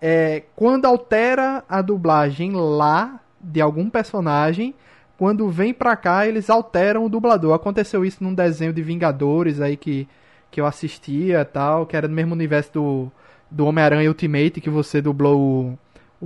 É, 0.00 0.44
quando 0.54 0.84
altera 0.84 1.64
a 1.68 1.82
dublagem 1.82 2.52
lá 2.52 3.18
de 3.40 3.60
algum 3.60 3.90
personagem, 3.90 4.72
quando 5.16 5.48
vem 5.48 5.72
pra 5.72 5.96
cá, 5.96 6.26
eles 6.26 6.50
alteram 6.50 7.04
o 7.04 7.08
dublador. 7.08 7.54
Aconteceu 7.54 8.04
isso 8.04 8.22
num 8.22 8.34
desenho 8.34 8.72
de 8.72 8.82
Vingadores 8.82 9.60
aí 9.60 9.76
que, 9.76 10.08
que 10.50 10.60
eu 10.60 10.66
assistia 10.66 11.44
tal, 11.44 11.86
que 11.86 11.96
era 11.96 12.08
no 12.08 12.14
mesmo 12.14 12.34
universo 12.34 12.72
do, 12.72 13.12
do 13.50 13.66
Homem-Aranha 13.66 14.08
Ultimate, 14.08 14.60
que 14.60 14.70
você 14.70 15.00
dublou 15.00 15.40
o, 15.40 15.78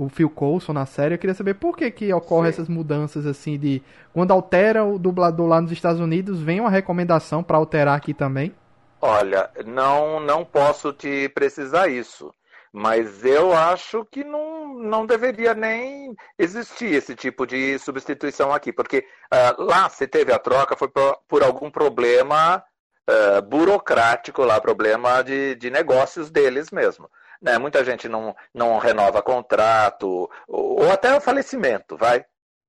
o 0.05 0.09
Phil 0.09 0.29
Coulson 0.29 0.73
na 0.73 0.85
série. 0.85 1.13
Eu 1.13 1.19
queria 1.19 1.35
saber 1.35 1.55
por 1.55 1.77
que, 1.77 1.91
que 1.91 2.11
ocorrem 2.13 2.49
essas 2.49 2.67
mudanças 2.67 3.25
assim 3.25 3.57
de. 3.59 3.81
Quando 4.11 4.31
altera 4.31 4.83
o 4.83 4.97
dublador 4.97 5.47
lá 5.47 5.61
nos 5.61 5.71
Estados 5.71 5.99
Unidos, 5.99 6.41
vem 6.41 6.59
uma 6.59 6.69
recomendação 6.69 7.43
para 7.43 7.57
alterar 7.57 7.95
aqui 7.95 8.13
também? 8.13 8.53
Olha, 9.01 9.49
não, 9.65 10.19
não 10.19 10.43
posso 10.43 10.91
te 10.91 11.29
precisar 11.29 11.87
isso. 11.87 12.33
Mas 12.71 13.25
eu 13.25 13.51
acho 13.53 14.05
que 14.05 14.23
não, 14.23 14.75
não 14.75 15.05
deveria 15.05 15.55
nem 15.55 16.15
existir 16.37 16.93
esse 16.93 17.15
tipo 17.15 17.45
de 17.45 17.79
substituição 17.79 18.53
aqui, 18.53 18.71
porque 18.71 19.05
uh, 19.33 19.63
lá 19.63 19.89
se 19.89 20.07
teve 20.07 20.31
a 20.31 20.37
troca 20.37 20.77
foi 20.77 20.87
por, 20.87 21.17
por 21.27 21.43
algum 21.43 21.71
problema 21.71 22.63
uh, 23.09 23.41
burocrático 23.41 24.43
lá, 24.43 24.61
problema 24.61 25.23
de, 25.23 25.55
de 25.55 25.71
negócios 25.71 26.29
deles 26.29 26.69
mesmo. 26.69 27.09
Né? 27.41 27.57
Muita 27.57 27.83
gente 27.83 28.07
não, 28.07 28.35
não 28.53 28.77
renova 28.77 29.21
contrato, 29.21 30.29
ou, 30.47 30.83
ou 30.83 30.91
até 30.91 31.15
o 31.15 31.21
falecimento, 31.21 31.97
vai, 31.97 32.23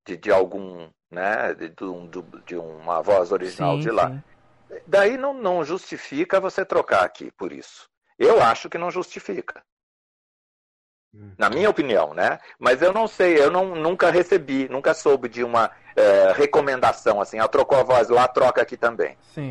de, 0.07 0.17
de 0.17 0.33
algum, 0.33 0.89
né, 1.11 1.53
de, 1.55 1.69
de, 1.69 2.23
de 2.47 2.57
uma 2.57 3.03
voz 3.03 3.33
original 3.33 3.77
sim, 3.77 3.81
de 3.83 3.91
lá. 3.91 4.09
Sim. 4.09 4.23
Daí 4.87 5.19
não, 5.19 5.35
não 5.35 5.65
justifica 5.65 6.41
você 6.41 6.65
trocar 6.65 7.05
aqui 7.05 7.31
por 7.33 7.53
isso. 7.53 7.91
Eu 8.19 8.43
acho 8.43 8.69
que 8.71 8.79
não 8.79 8.91
justifica. 8.91 9.63
Na 11.37 11.51
minha 11.51 11.69
opinião, 11.69 12.15
né? 12.15 12.39
Mas 12.59 12.81
eu 12.83 12.93
não 12.93 13.09
sei, 13.09 13.37
eu 13.39 13.51
não, 13.51 13.75
nunca 13.75 14.11
recebi, 14.11 14.69
nunca 14.69 14.95
soube 14.95 15.29
de 15.29 15.43
uma 15.43 15.71
é, 15.97 16.33
recomendação 16.37 17.21
assim, 17.21 17.39
ela 17.39 17.49
trocou 17.49 17.79
a 17.79 17.83
voz 17.83 18.09
lá, 18.09 18.29
troca 18.29 18.63
aqui 18.63 18.77
também. 18.77 19.17
Sim. 19.35 19.51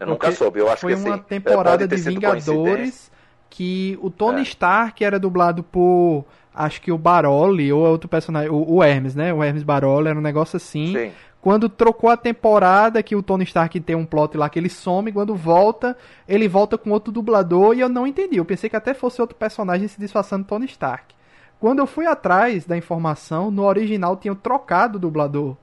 Eu 0.00 0.06
Porque 0.06 0.26
nunca 0.26 0.32
soube, 0.32 0.60
eu 0.60 0.68
acho 0.68 0.82
foi 0.82 0.94
que 0.94 1.00
uma 1.00 1.14
assim, 1.14 1.24
temporada 1.24 1.86
de 1.86 1.96
Vingadores 1.96 3.10
que 3.50 3.98
o 4.02 4.10
Tony 4.10 4.40
é. 4.40 4.42
Stark 4.42 5.02
era 5.02 5.18
dublado 5.18 5.62
por 5.62 6.24
acho 6.54 6.80
que 6.80 6.90
o 6.90 6.98
Baroli 6.98 7.72
ou 7.72 7.86
outro 7.86 8.08
personagem, 8.08 8.50
o, 8.50 8.74
o 8.74 8.82
Hermes, 8.82 9.14
né? 9.14 9.32
O 9.32 9.42
Hermes 9.42 9.62
Baroli 9.62 10.08
era 10.08 10.18
um 10.18 10.22
negócio 10.22 10.56
assim. 10.56 10.92
Sim. 10.92 11.12
Quando 11.40 11.68
trocou 11.68 12.10
a 12.10 12.16
temporada, 12.16 13.02
que 13.02 13.14
o 13.14 13.22
Tony 13.22 13.44
Stark 13.44 13.78
tem 13.80 13.94
um 13.94 14.04
plot 14.04 14.36
lá 14.36 14.48
que 14.48 14.58
ele 14.58 14.68
some, 14.68 15.12
quando 15.12 15.36
volta, 15.36 15.96
ele 16.26 16.48
volta 16.48 16.76
com 16.76 16.90
outro 16.90 17.12
dublador 17.12 17.76
e 17.76 17.80
eu 17.80 17.88
não 17.88 18.06
entendi. 18.06 18.36
Eu 18.36 18.44
pensei 18.44 18.68
que 18.68 18.76
até 18.76 18.92
fosse 18.92 19.20
outro 19.20 19.36
personagem 19.36 19.86
se 19.86 20.00
disfarçando 20.00 20.44
Tony 20.44 20.66
Stark. 20.66 21.14
Quando 21.60 21.78
eu 21.78 21.86
fui 21.86 22.06
atrás 22.06 22.64
da 22.66 22.76
informação, 22.76 23.50
no 23.50 23.64
original 23.64 24.16
tinham 24.16 24.34
trocado 24.34 24.96
o 24.96 25.00
dublador. 25.00 25.56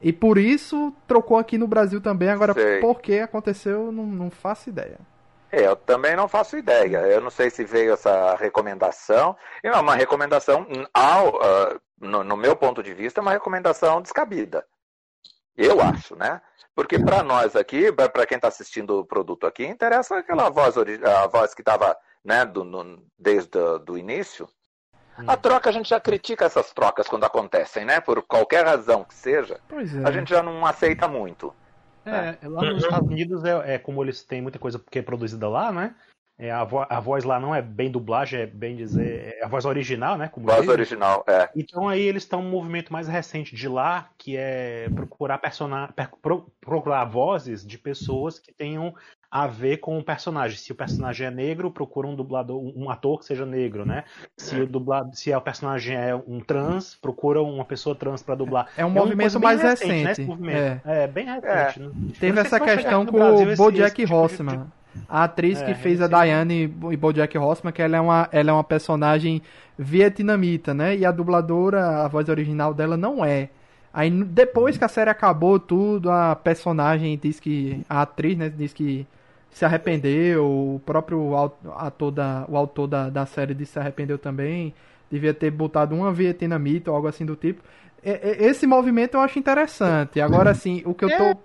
E 0.00 0.12
por 0.12 0.38
isso 0.38 0.92
trocou 1.06 1.38
aqui 1.38 1.56
no 1.56 1.66
Brasil 1.66 2.00
também. 2.00 2.28
Agora, 2.28 2.52
sei. 2.52 2.80
por 2.80 3.00
que 3.00 3.20
aconteceu, 3.20 3.90
não, 3.90 4.06
não 4.06 4.30
faço 4.30 4.68
ideia. 4.68 4.98
É, 5.50 5.66
eu 5.66 5.76
também 5.76 6.16
não 6.16 6.28
faço 6.28 6.56
ideia. 6.56 6.98
Eu 6.98 7.20
não 7.20 7.30
sei 7.30 7.50
se 7.50 7.64
veio 7.64 7.92
essa 7.92 8.34
recomendação. 8.36 9.36
É 9.62 9.72
uma 9.72 9.94
recomendação, 9.94 10.66
ao, 10.92 11.28
uh, 11.28 11.80
no, 12.00 12.22
no, 12.22 12.36
meu 12.36 12.54
ponto 12.56 12.82
de 12.82 12.92
vista, 12.92 13.20
é 13.20 13.22
uma 13.22 13.32
recomendação 13.32 14.02
descabida. 14.02 14.64
Eu 15.56 15.80
acho, 15.80 16.14
né? 16.16 16.40
Porque 16.74 16.98
para 16.98 17.22
nós 17.22 17.56
aqui, 17.56 17.90
para 17.90 18.26
quem 18.26 18.36
está 18.36 18.48
assistindo 18.48 19.00
o 19.00 19.04
produto 19.04 19.46
aqui, 19.46 19.64
interessa 19.64 20.18
aquela 20.18 20.50
voz, 20.50 20.74
a 20.76 21.26
voz 21.26 21.54
que 21.54 21.62
estava 21.62 21.96
né, 22.22 22.44
do, 22.44 22.64
no, 22.64 23.02
desde 23.18 23.58
o 23.88 23.96
início. 23.96 24.48
A 25.26 25.32
hum. 25.32 25.36
troca, 25.36 25.70
a 25.70 25.72
gente 25.72 25.88
já 25.88 25.98
critica 25.98 26.44
essas 26.44 26.74
trocas 26.74 27.08
quando 27.08 27.24
acontecem, 27.24 27.86
né? 27.86 28.00
Por 28.00 28.22
qualquer 28.22 28.66
razão 28.66 29.04
que 29.04 29.14
seja, 29.14 29.58
é. 29.70 30.06
a 30.06 30.12
gente 30.12 30.28
já 30.28 30.42
não 30.42 30.66
aceita 30.66 31.08
muito. 31.08 31.54
É, 32.04 32.10
né? 32.10 32.38
lá 32.42 32.62
nos 32.62 32.84
Estados 32.84 33.08
Unidos 33.08 33.42
é, 33.42 33.74
é, 33.74 33.78
como 33.78 34.04
eles 34.04 34.22
têm 34.22 34.42
muita 34.42 34.58
coisa 34.58 34.80
que 34.90 34.98
é 34.98 35.02
produzida 35.02 35.48
lá, 35.48 35.72
né? 35.72 35.94
É, 36.38 36.50
a, 36.50 36.64
vo 36.64 36.84
a, 36.86 37.00
voz 37.00 37.24
lá 37.24 37.40
não 37.40 37.54
é 37.54 37.62
bem 37.62 37.90
dublagem, 37.90 38.40
é 38.40 38.46
bem 38.46 38.76
dizer. 38.76 39.36
É 39.40 39.44
a 39.44 39.48
voz 39.48 39.64
original, 39.64 40.18
né? 40.18 40.28
Como 40.28 40.46
voz 40.46 40.60
diz. 40.60 40.68
original, 40.68 41.24
é. 41.26 41.48
Então 41.56 41.88
aí 41.88 42.02
eles 42.02 42.24
estão 42.24 42.40
um 42.40 42.50
movimento 42.50 42.92
mais 42.92 43.08
recente 43.08 43.56
de 43.56 43.66
lá, 43.66 44.10
que 44.18 44.36
é 44.36 44.86
procurar 44.94 45.38
persona 45.38 45.88
pro 46.20 46.46
procurar 46.60 47.04
vozes 47.06 47.66
de 47.66 47.78
pessoas 47.78 48.38
que 48.38 48.52
tenham 48.52 48.94
a 49.30 49.46
ver 49.46 49.78
com 49.78 49.98
o 49.98 50.04
personagem. 50.04 50.58
Se 50.58 50.72
o 50.72 50.74
personagem 50.74 51.26
é 51.26 51.30
negro, 51.30 51.70
procura 51.70 52.06
um 52.06 52.14
dublador, 52.14 52.60
um 52.76 52.90
ator 52.90 53.18
que 53.18 53.24
seja 53.24 53.46
negro, 53.46 53.86
né? 53.86 54.04
Se 54.36 54.60
o 54.60 54.66
dublado, 54.66 55.16
se 55.16 55.34
o 55.34 55.40
personagem 55.40 55.96
é 55.96 56.14
um 56.14 56.40
trans, 56.40 56.96
procura 56.96 57.40
uma 57.40 57.64
pessoa 57.64 57.94
trans 57.94 58.22
para 58.22 58.34
dublar. 58.34 58.68
É 58.76 58.84
um 58.84 58.90
é 58.90 58.92
movimento 58.92 59.40
mais 59.40 59.62
recente. 59.62 60.06
recente. 60.06 60.40
Né, 60.40 60.82
é. 60.84 61.04
é. 61.04 61.06
bem 61.06 61.24
recente. 61.24 61.80
É. 61.80 61.82
Né? 61.82 61.92
Teve 62.20 62.40
essa 62.40 62.60
questão 62.60 63.06
com 63.06 63.16
o 63.16 63.56
BoJack 63.56 64.12
Horseman. 64.12 64.52
Tipo 64.52 64.64
de 64.66 64.85
a 65.08 65.24
atriz 65.24 65.60
é, 65.60 65.66
que 65.66 65.74
fez 65.74 66.00
a 66.00 66.06
Diane 66.06 66.64
e 66.90 66.96
Bojack 66.96 67.36
Horseman, 67.36 67.72
que 67.72 67.82
ela 67.82 67.96
é, 67.96 68.00
uma, 68.00 68.28
ela 68.32 68.50
é 68.50 68.52
uma 68.52 68.64
personagem 68.64 69.42
vietnamita, 69.78 70.74
né? 70.74 70.96
E 70.96 71.04
a 71.04 71.10
dubladora, 71.10 72.04
a 72.04 72.08
voz 72.08 72.28
original 72.28 72.74
dela 72.74 72.96
não 72.96 73.24
é. 73.24 73.50
Aí 73.92 74.10
depois 74.10 74.76
que 74.76 74.84
a 74.84 74.88
série 74.88 75.10
acabou 75.10 75.58
tudo, 75.58 76.10
a 76.10 76.36
personagem 76.36 77.18
diz 77.22 77.40
que. 77.40 77.82
A 77.88 78.02
atriz, 78.02 78.36
né, 78.36 78.48
diz 78.48 78.72
que 78.72 79.06
se 79.50 79.64
arrependeu, 79.64 80.44
o 80.44 80.82
próprio 80.84 81.34
ator 81.76 82.10
da, 82.10 82.44
o 82.46 82.56
autor 82.56 82.86
da, 82.86 83.08
da 83.08 83.24
série 83.24 83.54
disse 83.54 83.70
que 83.70 83.72
se 83.74 83.78
arrependeu 83.78 84.18
também. 84.18 84.74
Devia 85.10 85.32
ter 85.32 85.50
botado 85.50 85.94
uma 85.94 86.12
vietnamita 86.12 86.90
ou 86.90 86.96
algo 86.96 87.08
assim 87.08 87.24
do 87.24 87.36
tipo. 87.36 87.62
Esse 88.02 88.66
movimento 88.66 89.14
eu 89.14 89.20
acho 89.20 89.38
interessante. 89.38 90.20
Agora, 90.20 90.50
assim, 90.50 90.82
o 90.84 90.92
que 90.92 91.04
eu 91.04 91.08
tô 91.08 91.24
é, 91.24 91.36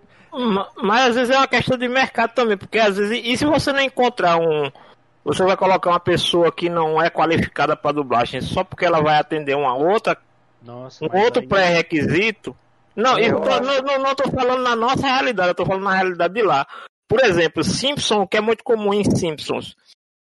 mas 0.81 1.09
às 1.09 1.15
vezes 1.15 1.35
é 1.35 1.37
uma 1.37 1.47
questão 1.47 1.77
de 1.77 1.87
mercado 1.87 2.33
também, 2.33 2.57
porque 2.57 2.79
às 2.79 2.97
vezes. 2.97 3.21
E 3.23 3.37
se 3.37 3.45
você 3.45 3.71
não 3.71 3.81
encontrar 3.81 4.37
um. 4.37 4.71
Você 5.23 5.43
vai 5.43 5.55
colocar 5.55 5.91
uma 5.91 5.99
pessoa 5.99 6.51
que 6.51 6.67
não 6.67 6.99
é 6.99 7.09
qualificada 7.09 7.75
para 7.75 7.91
dublagem 7.91 8.41
só 8.41 8.63
porque 8.63 8.85
ela 8.85 9.01
vai 9.01 9.19
atender 9.19 9.55
uma 9.55 9.75
outra. 9.75 10.17
Nossa, 10.61 11.03
um 11.05 11.15
outro 11.19 11.47
pré-requisito. 11.47 12.55
Não, 12.95 13.17
eu 13.19 13.39
tô, 13.39 13.59
não, 13.59 13.81
não, 13.81 13.99
não 13.99 14.15
tô 14.15 14.29
falando 14.31 14.63
na 14.63 14.75
nossa 14.75 15.07
realidade, 15.07 15.49
eu 15.49 15.55
tô 15.55 15.65
falando 15.65 15.83
na 15.83 15.93
realidade 15.93 16.33
de 16.33 16.41
lá. 16.41 16.65
Por 17.07 17.23
exemplo, 17.23 17.63
Simpson, 17.63 18.25
que 18.25 18.37
é 18.37 18.41
muito 18.41 18.63
comum 18.63 18.93
em 18.93 19.03
Simpsons. 19.03 19.75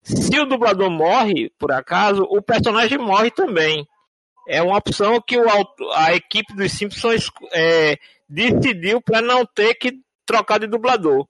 Se 0.03 0.41
o 0.41 0.47
dublador 0.47 0.91
morre, 0.91 1.51
por 1.59 1.71
acaso, 1.71 2.23
o 2.23 2.41
personagem 2.41 2.99
morre 2.99 3.31
também. 3.31 3.87
É 4.49 4.63
uma 4.63 4.79
opção 4.79 5.21
que 5.21 5.39
o, 5.39 5.45
a 5.95 6.15
equipe 6.15 6.55
dos 6.55 6.73
Simpsons 6.73 7.31
é, 7.53 7.99
decidiu 8.27 8.99
para 9.03 9.21
não 9.21 9.45
ter 9.45 9.75
que 9.75 10.01
trocar 10.25 10.59
de 10.59 10.67
dublador. 10.67 11.29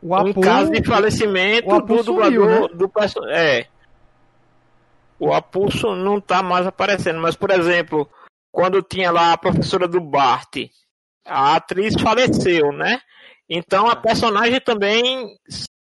O 0.00 0.14
Apu, 0.14 0.28
em 0.28 0.40
caso 0.40 0.70
de 0.70 0.84
falecimento 0.84 1.68
do 1.80 2.02
dublador 2.04 2.70
né? 2.70 2.76
do 2.76 2.88
personagem. 2.88 3.36
É. 3.36 3.66
O 5.18 5.32
Apulso 5.32 5.96
não 5.96 6.20
tá 6.20 6.40
mais 6.40 6.64
aparecendo, 6.64 7.20
mas 7.20 7.34
por 7.34 7.50
exemplo, 7.50 8.08
quando 8.52 8.80
tinha 8.82 9.10
lá 9.10 9.32
a 9.32 9.38
professora 9.38 9.88
do 9.88 10.00
Bart, 10.00 10.56
a 11.26 11.56
atriz 11.56 11.94
faleceu, 12.00 12.70
né? 12.70 13.00
Então 13.48 13.88
a 13.88 13.96
personagem 13.96 14.60
também 14.60 15.26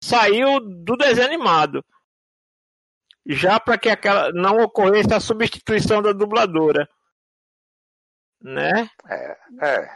saiu 0.03 0.59
do 0.59 0.97
desenho 0.97 1.27
animado. 1.27 1.85
Já 3.25 3.59
para 3.59 3.77
que 3.77 3.89
aquela 3.89 4.31
não 4.31 4.57
ocorresse 4.57 5.13
a 5.13 5.19
substituição 5.19 6.01
da 6.01 6.11
dubladora. 6.11 6.87
né? 8.43 8.89
É, 9.07 9.37
é. 9.61 9.89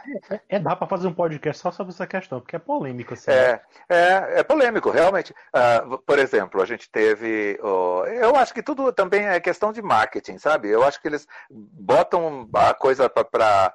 É, 0.48 0.58
dá 0.60 0.76
pra 0.76 0.86
fazer 0.86 1.08
um 1.08 1.12
podcast 1.12 1.60
só 1.60 1.72
sobre 1.72 1.92
essa 1.92 2.06
questão, 2.06 2.40
porque 2.40 2.54
é 2.54 2.60
polêmico, 2.60 3.14
assim. 3.14 3.30
É, 3.30 3.60
é, 3.88 4.40
é 4.40 4.42
polêmico, 4.44 4.90
realmente. 4.90 5.34
Uh, 5.54 5.98
por 5.98 6.18
exemplo, 6.18 6.62
a 6.62 6.66
gente 6.66 6.88
teve. 6.88 7.58
Uh, 7.60 8.04
eu 8.06 8.36
acho 8.36 8.54
que 8.54 8.62
tudo 8.62 8.92
também 8.92 9.26
é 9.26 9.40
questão 9.40 9.72
de 9.72 9.82
marketing, 9.82 10.38
sabe? 10.38 10.68
Eu 10.68 10.84
acho 10.84 11.00
que 11.02 11.08
eles 11.08 11.26
botam 11.50 12.48
a 12.54 12.72
coisa 12.74 13.10
para 13.10 13.72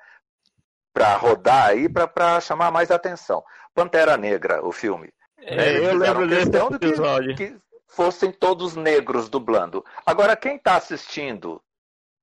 para 0.93 1.15
rodar 1.15 1.67
aí 1.67 1.87
para 1.89 2.39
chamar 2.41 2.71
mais 2.71 2.91
atenção. 2.91 3.43
Pantera 3.73 4.17
Negra, 4.17 4.65
o 4.65 4.71
filme. 4.71 5.11
É, 5.37 5.77
eu 5.77 5.95
lembro 5.95 6.27
questão 6.27 6.69
desse 6.69 6.85
episódio. 6.85 7.35
Que, 7.35 7.51
que 7.51 7.59
fossem 7.91 8.31
todos 8.31 8.75
negros 8.75 9.29
dublando. 9.29 9.85
Agora, 10.05 10.35
quem 10.35 10.55
está 10.55 10.77
assistindo, 10.77 11.61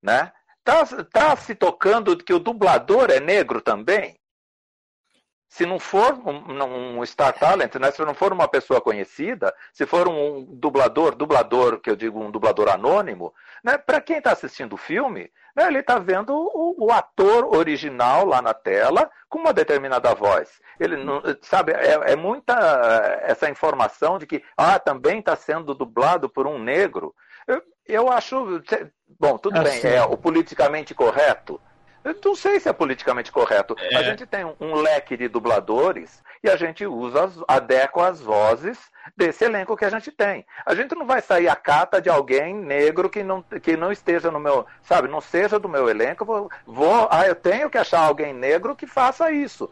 né? 0.03 0.33
Tá, 0.65 0.85
tá 1.05 1.37
se 1.37 1.55
tocando 1.55 2.17
que 2.17 2.33
o 2.33 2.39
dublador 2.39 3.11
é 3.11 3.21
negro 3.21 3.61
também? 3.61 4.19
Se 5.49 5.65
não 5.65 5.79
for 5.79 6.13
um, 6.27 6.99
um 7.01 7.07
Star 7.07 7.33
Talent, 7.33 7.75
né? 7.77 7.91
se 7.91 8.05
não 8.05 8.13
for 8.13 8.33
uma 8.33 8.47
pessoa 8.47 8.83
conhecida, 8.83 9.55
se 9.73 9.87
for 9.87 10.07
um 10.07 10.45
dublador, 10.45 11.15
dublador, 11.15 11.81
que 11.81 11.89
eu 11.89 11.97
digo 11.97 12.21
um 12.23 12.31
dublador 12.31 12.69
anônimo, 12.69 13.33
né? 13.65 13.79
para 13.79 14.01
quem 14.01 14.19
está 14.19 14.33
assistindo 14.33 14.75
o 14.75 14.77
filme, 14.77 15.33
né? 15.57 15.67
ele 15.67 15.79
está 15.79 15.99
vendo 15.99 16.35
o, 16.35 16.87
o, 16.87 16.93
ator 16.93 17.57
original 17.57 18.27
lá 18.27 18.43
na 18.43 18.53
tela 18.53 19.11
com 19.27 19.39
uma 19.39 19.55
determinada 19.55 20.15
voz. 20.15 20.61
Ele 20.79 20.97
não, 20.97 21.23
sabe, 21.41 21.73
é, 21.73 22.13
é 22.13 22.17
muita 22.17 22.55
essa 23.23 23.49
informação 23.49 24.19
de 24.19 24.27
que 24.27 24.45
ah, 24.55 24.79
também 24.79 25.19
está 25.19 25.35
sendo 25.35 25.75
dublado 25.75 26.29
por 26.29 26.47
um 26.47 26.59
negro. 26.59 27.15
Eu, 27.47 27.63
eu 27.87 28.13
acho. 28.13 28.63
Bom, 29.19 29.39
tudo 29.39 29.63
bem, 29.63 29.81
é 29.83 30.03
o 30.03 30.17
politicamente 30.17 30.95
correto. 30.95 31.59
Eu 32.05 32.17
não 32.25 32.35
sei 32.35 32.61
se 32.61 32.69
é 32.69 32.73
politicamente 32.73 33.33
correto. 33.33 33.77
É. 33.79 33.97
A 33.97 34.03
gente 34.03 34.25
tem 34.27 34.45
um, 34.45 34.55
um, 34.61 34.75
leque 34.77 35.17
de 35.17 35.29
dubladores 35.29 36.23
e 36.43 36.49
a 36.49 36.57
gente 36.57 36.87
usa, 36.87 37.25
as, 37.25 37.41
adequa 37.47 38.09
as 38.09 38.21
vozes 38.21 38.79
desse 39.17 39.45
elenco 39.45 39.77
que 39.77 39.85
a 39.85 39.91
gente 39.91 40.11
tem. 40.13 40.47
A 40.65 40.75
gente 40.75 40.95
não 40.95 41.07
vai 41.07 41.21
sair 41.21 41.49
a 41.49 41.57
cata 41.57 42.01
de 42.01 42.09
alguém 42.09 42.55
negro 42.55 43.11
que 43.11 43.23
não, 43.23 43.43
que 43.43 43.77
não 43.77 43.91
esteja 43.91 44.31
no 44.31 44.39
meu, 44.39 44.67
sabe, 44.83 45.09
não 45.09 45.21
seja 45.21 45.59
do 45.59 45.69
meu 45.69 45.89
elenco. 45.89 46.25
Vou, 46.25 46.51
vou, 46.67 47.09
ah, 47.11 47.27
eu 47.27 47.35
tenho 47.35 47.69
que 47.69 47.79
achar 47.79 48.01
alguém 48.01 48.33
negro 48.33 48.77
que 48.77 48.87
faça 48.87 49.31
isso. 49.31 49.71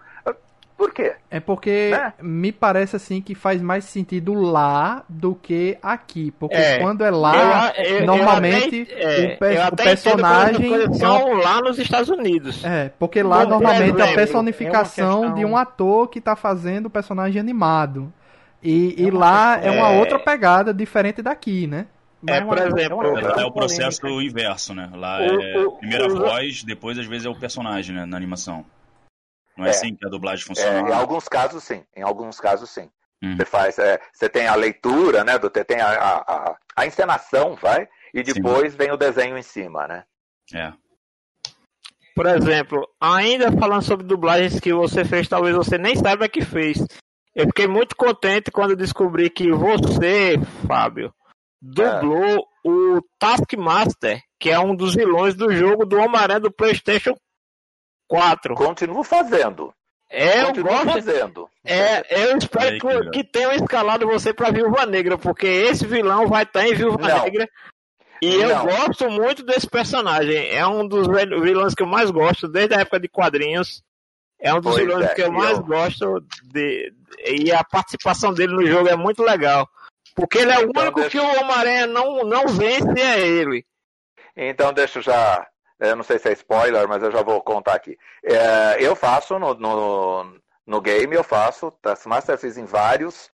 Por 0.76 0.92
quê? 0.92 1.14
É 1.30 1.40
porque 1.40 1.88
né? 1.90 2.12
me 2.20 2.52
parece 2.52 2.96
assim 2.96 3.22
que 3.22 3.34
faz 3.34 3.62
mais 3.62 3.84
sentido 3.84 4.34
lá 4.34 5.04
do 5.08 5.34
que 5.34 5.78
aqui. 5.82 6.30
Porque 6.32 6.54
é, 6.54 6.78
quando 6.78 7.02
é 7.02 7.10
lá, 7.10 7.72
eu, 7.78 8.00
eu, 8.00 8.06
normalmente 8.06 8.86
eu 8.90 9.08
até, 9.08 9.34
o, 9.34 9.38
pe 9.38 9.72
o 9.72 9.76
personagem. 9.76 10.94
São 10.94 11.32
lá 11.32 11.62
nos 11.62 11.78
Estados 11.78 12.10
Unidos. 12.10 12.62
É, 12.62 12.90
porque 12.98 13.22
lá 13.22 13.44
Bom, 13.44 13.52
normalmente 13.52 13.98
é 13.98 14.12
a 14.12 14.14
personificação 14.14 15.18
é 15.18 15.20
questão... 15.20 15.34
de 15.34 15.44
um 15.46 15.56
ator 15.56 16.08
que 16.08 16.18
está 16.18 16.36
fazendo 16.36 16.86
o 16.86 16.90
personagem 16.90 17.40
animado. 17.40 18.12
E, 18.62 19.02
e 19.02 19.10
lá 19.10 19.58
é 19.62 19.70
uma 19.70 19.90
outra 19.90 20.18
pegada 20.18 20.74
diferente 20.74 21.22
daqui, 21.22 21.66
né? 21.66 21.86
É, 22.26 22.40
por 22.40 22.58
exemplo, 22.58 23.02
é, 23.18 23.44
o 23.46 23.52
processo 23.52 24.06
inverso, 24.20 24.74
né? 24.74 24.90
Lá 24.94 25.22
é 25.22 25.28
primeira 25.78 26.08
voz, 26.08 26.64
depois 26.64 26.98
às 26.98 27.06
vezes 27.06 27.26
é 27.26 27.30
o 27.30 27.38
personagem, 27.38 27.94
né, 27.94 28.04
na 28.04 28.16
animação. 28.16 28.64
Não 29.56 29.64
é, 29.64 29.68
é 29.68 29.70
assim 29.70 29.94
que 29.94 30.06
a 30.06 30.10
dublagem 30.10 30.44
é, 30.44 30.46
funciona? 30.46 30.78
É, 30.78 30.90
em 30.90 30.94
alguns 30.94 31.28
casos, 31.28 31.64
sim. 31.64 31.84
Em 31.96 32.02
alguns 32.02 32.40
casos, 32.40 32.70
sim. 32.70 32.90
Hum. 33.22 33.36
Você 33.36 33.44
faz, 33.44 33.78
é, 33.78 34.00
você 34.12 34.28
tem 34.28 34.46
a 34.46 34.54
leitura, 34.54 35.24
né? 35.24 35.38
Do, 35.38 35.48
tem 35.48 35.80
a, 35.80 35.88
a, 35.88 36.56
a 36.76 36.86
encenação, 36.86 37.56
vai, 37.56 37.88
e 38.12 38.22
depois 38.22 38.72
sim. 38.72 38.78
vem 38.78 38.92
o 38.92 38.96
desenho 38.96 39.38
em 39.38 39.42
cima, 39.42 39.86
né? 39.86 40.04
É. 40.54 40.72
Por 42.14 42.26
exemplo, 42.26 42.88
ainda 43.00 43.52
falando 43.52 43.82
sobre 43.82 44.06
dublagens 44.06 44.58
que 44.58 44.72
você 44.72 45.04
fez, 45.04 45.28
talvez 45.28 45.54
você 45.54 45.76
nem 45.76 45.94
saiba 45.96 46.28
que 46.28 46.42
fez. 46.42 46.82
Eu 47.34 47.46
fiquei 47.46 47.66
muito 47.66 47.94
contente 47.94 48.50
quando 48.50 48.74
descobri 48.74 49.28
que 49.28 49.52
você, 49.52 50.38
Fábio, 50.66 51.12
dublou 51.60 52.24
é. 52.24 52.68
o 52.68 53.02
Taskmaster, 53.18 54.22
que 54.40 54.50
é 54.50 54.58
um 54.58 54.74
dos 54.74 54.94
vilões 54.94 55.34
do 55.34 55.52
jogo 55.52 55.84
do 55.84 55.98
Homem-Aranha 55.98 56.40
do 56.40 56.50
PlayStation 56.50 57.14
4. 58.08 58.54
Continuo 58.54 59.02
fazendo. 59.02 59.72
É, 60.08 60.42
eu 60.42 60.62
gosto. 60.62 60.92
Fazendo. 60.92 61.48
É, 61.64 62.24
eu 62.24 62.38
espero 62.38 62.78
que, 62.78 63.10
que 63.10 63.24
tenham 63.24 63.52
escalado 63.52 64.06
você 64.06 64.32
pra 64.32 64.50
Viúva 64.50 64.86
Negra, 64.86 65.18
porque 65.18 65.46
esse 65.46 65.86
vilão 65.86 66.28
vai 66.28 66.44
estar 66.44 66.66
em 66.66 66.74
Viúva 66.74 67.08
Não. 67.08 67.24
Negra. 67.24 67.48
E 68.22 68.38
Não. 68.38 68.48
eu 68.48 68.64
gosto 68.64 69.10
muito 69.10 69.42
desse 69.42 69.68
personagem. 69.68 70.48
É 70.50 70.66
um 70.66 70.86
dos 70.86 71.06
vilões 71.08 71.74
que 71.74 71.82
eu 71.82 71.86
mais 71.86 72.10
gosto, 72.10 72.48
desde 72.48 72.74
a 72.74 72.80
época 72.80 73.00
de 73.00 73.08
quadrinhos. 73.08 73.82
É 74.38 74.52
um 74.52 74.60
dos 74.60 74.74
pois 74.74 74.86
vilões 74.86 75.06
é, 75.06 75.14
que 75.14 75.22
eu 75.22 75.32
mais 75.32 75.58
eu... 75.58 75.64
gosto. 75.64 76.24
De, 76.44 76.92
e 77.26 77.52
a 77.52 77.64
participação 77.64 78.32
dele 78.32 78.54
no 78.54 78.66
jogo 78.66 78.88
é 78.88 78.96
muito 78.96 79.22
legal. 79.22 79.68
Porque 80.14 80.38
ele 80.38 80.52
é 80.52 80.58
o 80.58 80.68
então, 80.68 80.82
único 80.82 81.00
deixa... 81.00 81.10
que 81.10 81.18
o 81.18 81.40
Homem-Aranha 81.40 81.86
não, 81.86 82.24
não 82.24 82.48
vence, 82.48 83.00
é 83.00 83.26
ele. 83.26 83.66
Então 84.34 84.72
deixa 84.72 84.98
eu 84.98 85.02
já 85.02 85.46
eu 85.78 85.96
não 85.96 86.02
sei 86.02 86.18
se 86.18 86.28
é 86.28 86.32
spoiler, 86.32 86.88
mas 86.88 87.02
eu 87.02 87.10
já 87.10 87.22
vou 87.22 87.40
contar 87.42 87.74
aqui. 87.74 87.98
É, 88.22 88.76
eu 88.80 88.96
faço 88.96 89.38
no, 89.38 89.54
no, 89.54 90.40
no, 90.66 90.80
game, 90.80 91.14
eu 91.14 91.22
faço, 91.22 91.70
Taskmaster 91.82 92.34
eu 92.34 92.38
fiz 92.38 92.56
em 92.56 92.64
vários. 92.64 93.30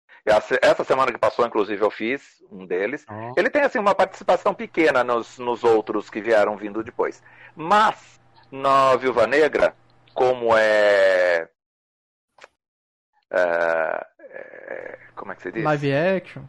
Essa 0.60 0.84
semana 0.84 1.10
que 1.10 1.18
passou, 1.18 1.46
inclusive, 1.46 1.82
eu 1.82 1.90
fiz 1.90 2.42
um 2.50 2.66
deles. 2.66 3.06
Uhum. 3.08 3.32
Ele 3.36 3.48
tem 3.48 3.62
assim 3.62 3.78
uma 3.78 3.94
participação 3.94 4.52
pequena 4.52 5.02
nos, 5.02 5.38
nos 5.38 5.64
outros 5.64 6.10
que 6.10 6.20
vieram 6.20 6.56
vindo 6.56 6.84
depois. 6.84 7.22
Mas, 7.56 8.20
na 8.52 8.94
Viúva 8.96 9.26
Negra, 9.26 9.74
como 10.12 10.54
é, 10.54 11.48
é, 13.32 14.06
é 14.20 14.98
como 15.16 15.32
é 15.32 15.34
que 15.34 15.42
se 15.42 15.52
diz? 15.52 15.64
Live 15.64 15.94
action. 15.94 16.42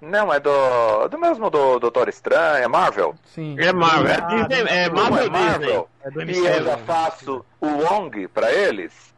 Não, 0.00 0.32
é 0.32 0.38
do, 0.38 1.08
do 1.08 1.18
mesmo 1.18 1.50
do 1.50 1.78
Doutor 1.80 2.08
Estranho, 2.08 2.64
é 2.64 2.68
Marvel? 2.68 3.14
Sim. 3.24 3.56
É 3.58 3.72
Marvel, 3.72 4.12
é, 4.12 4.46
Disney, 4.46 4.70
é 4.70 4.88
Marvel, 4.88 5.24
é 5.24 5.28
Marvel. 5.30 5.88
É 6.02 6.10
do 6.10 6.22
e 6.22 6.38
eu 6.38 6.64
já 6.64 6.78
faço 6.78 7.44
o 7.60 7.66
Wong 7.66 8.28
para 8.28 8.52
eles. 8.52 9.12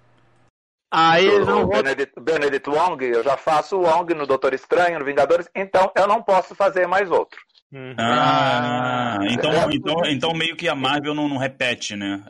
Ah, 0.91 1.21
eles 1.21 1.47
não. 1.47 1.69
Benedict, 1.69 2.19
Benedict 2.19 2.69
Wong, 2.69 3.05
eu 3.05 3.23
já 3.23 3.37
faço 3.37 3.77
o 3.77 3.83
Wong 3.83 4.13
no 4.15 4.27
Doutor 4.27 4.55
Estranho, 4.55 4.99
no 4.99 5.05
Vingadores, 5.05 5.49
então 5.55 5.93
eu 5.95 6.07
não 6.09 6.23
posso 6.23 6.55
fazer 6.55 6.87
mais 6.87 7.11
outro. 7.11 7.39
Uhum. 7.73 7.95
Ah, 7.97 9.19
então, 9.31 9.53
então, 9.71 10.07
então 10.07 10.35
meio 10.35 10.57
que 10.57 10.69
a 10.69 10.75
Marvel 10.75 11.15
não, 11.15 11.29
não 11.29 11.37
repete, 11.37 11.95
né? 11.95 12.25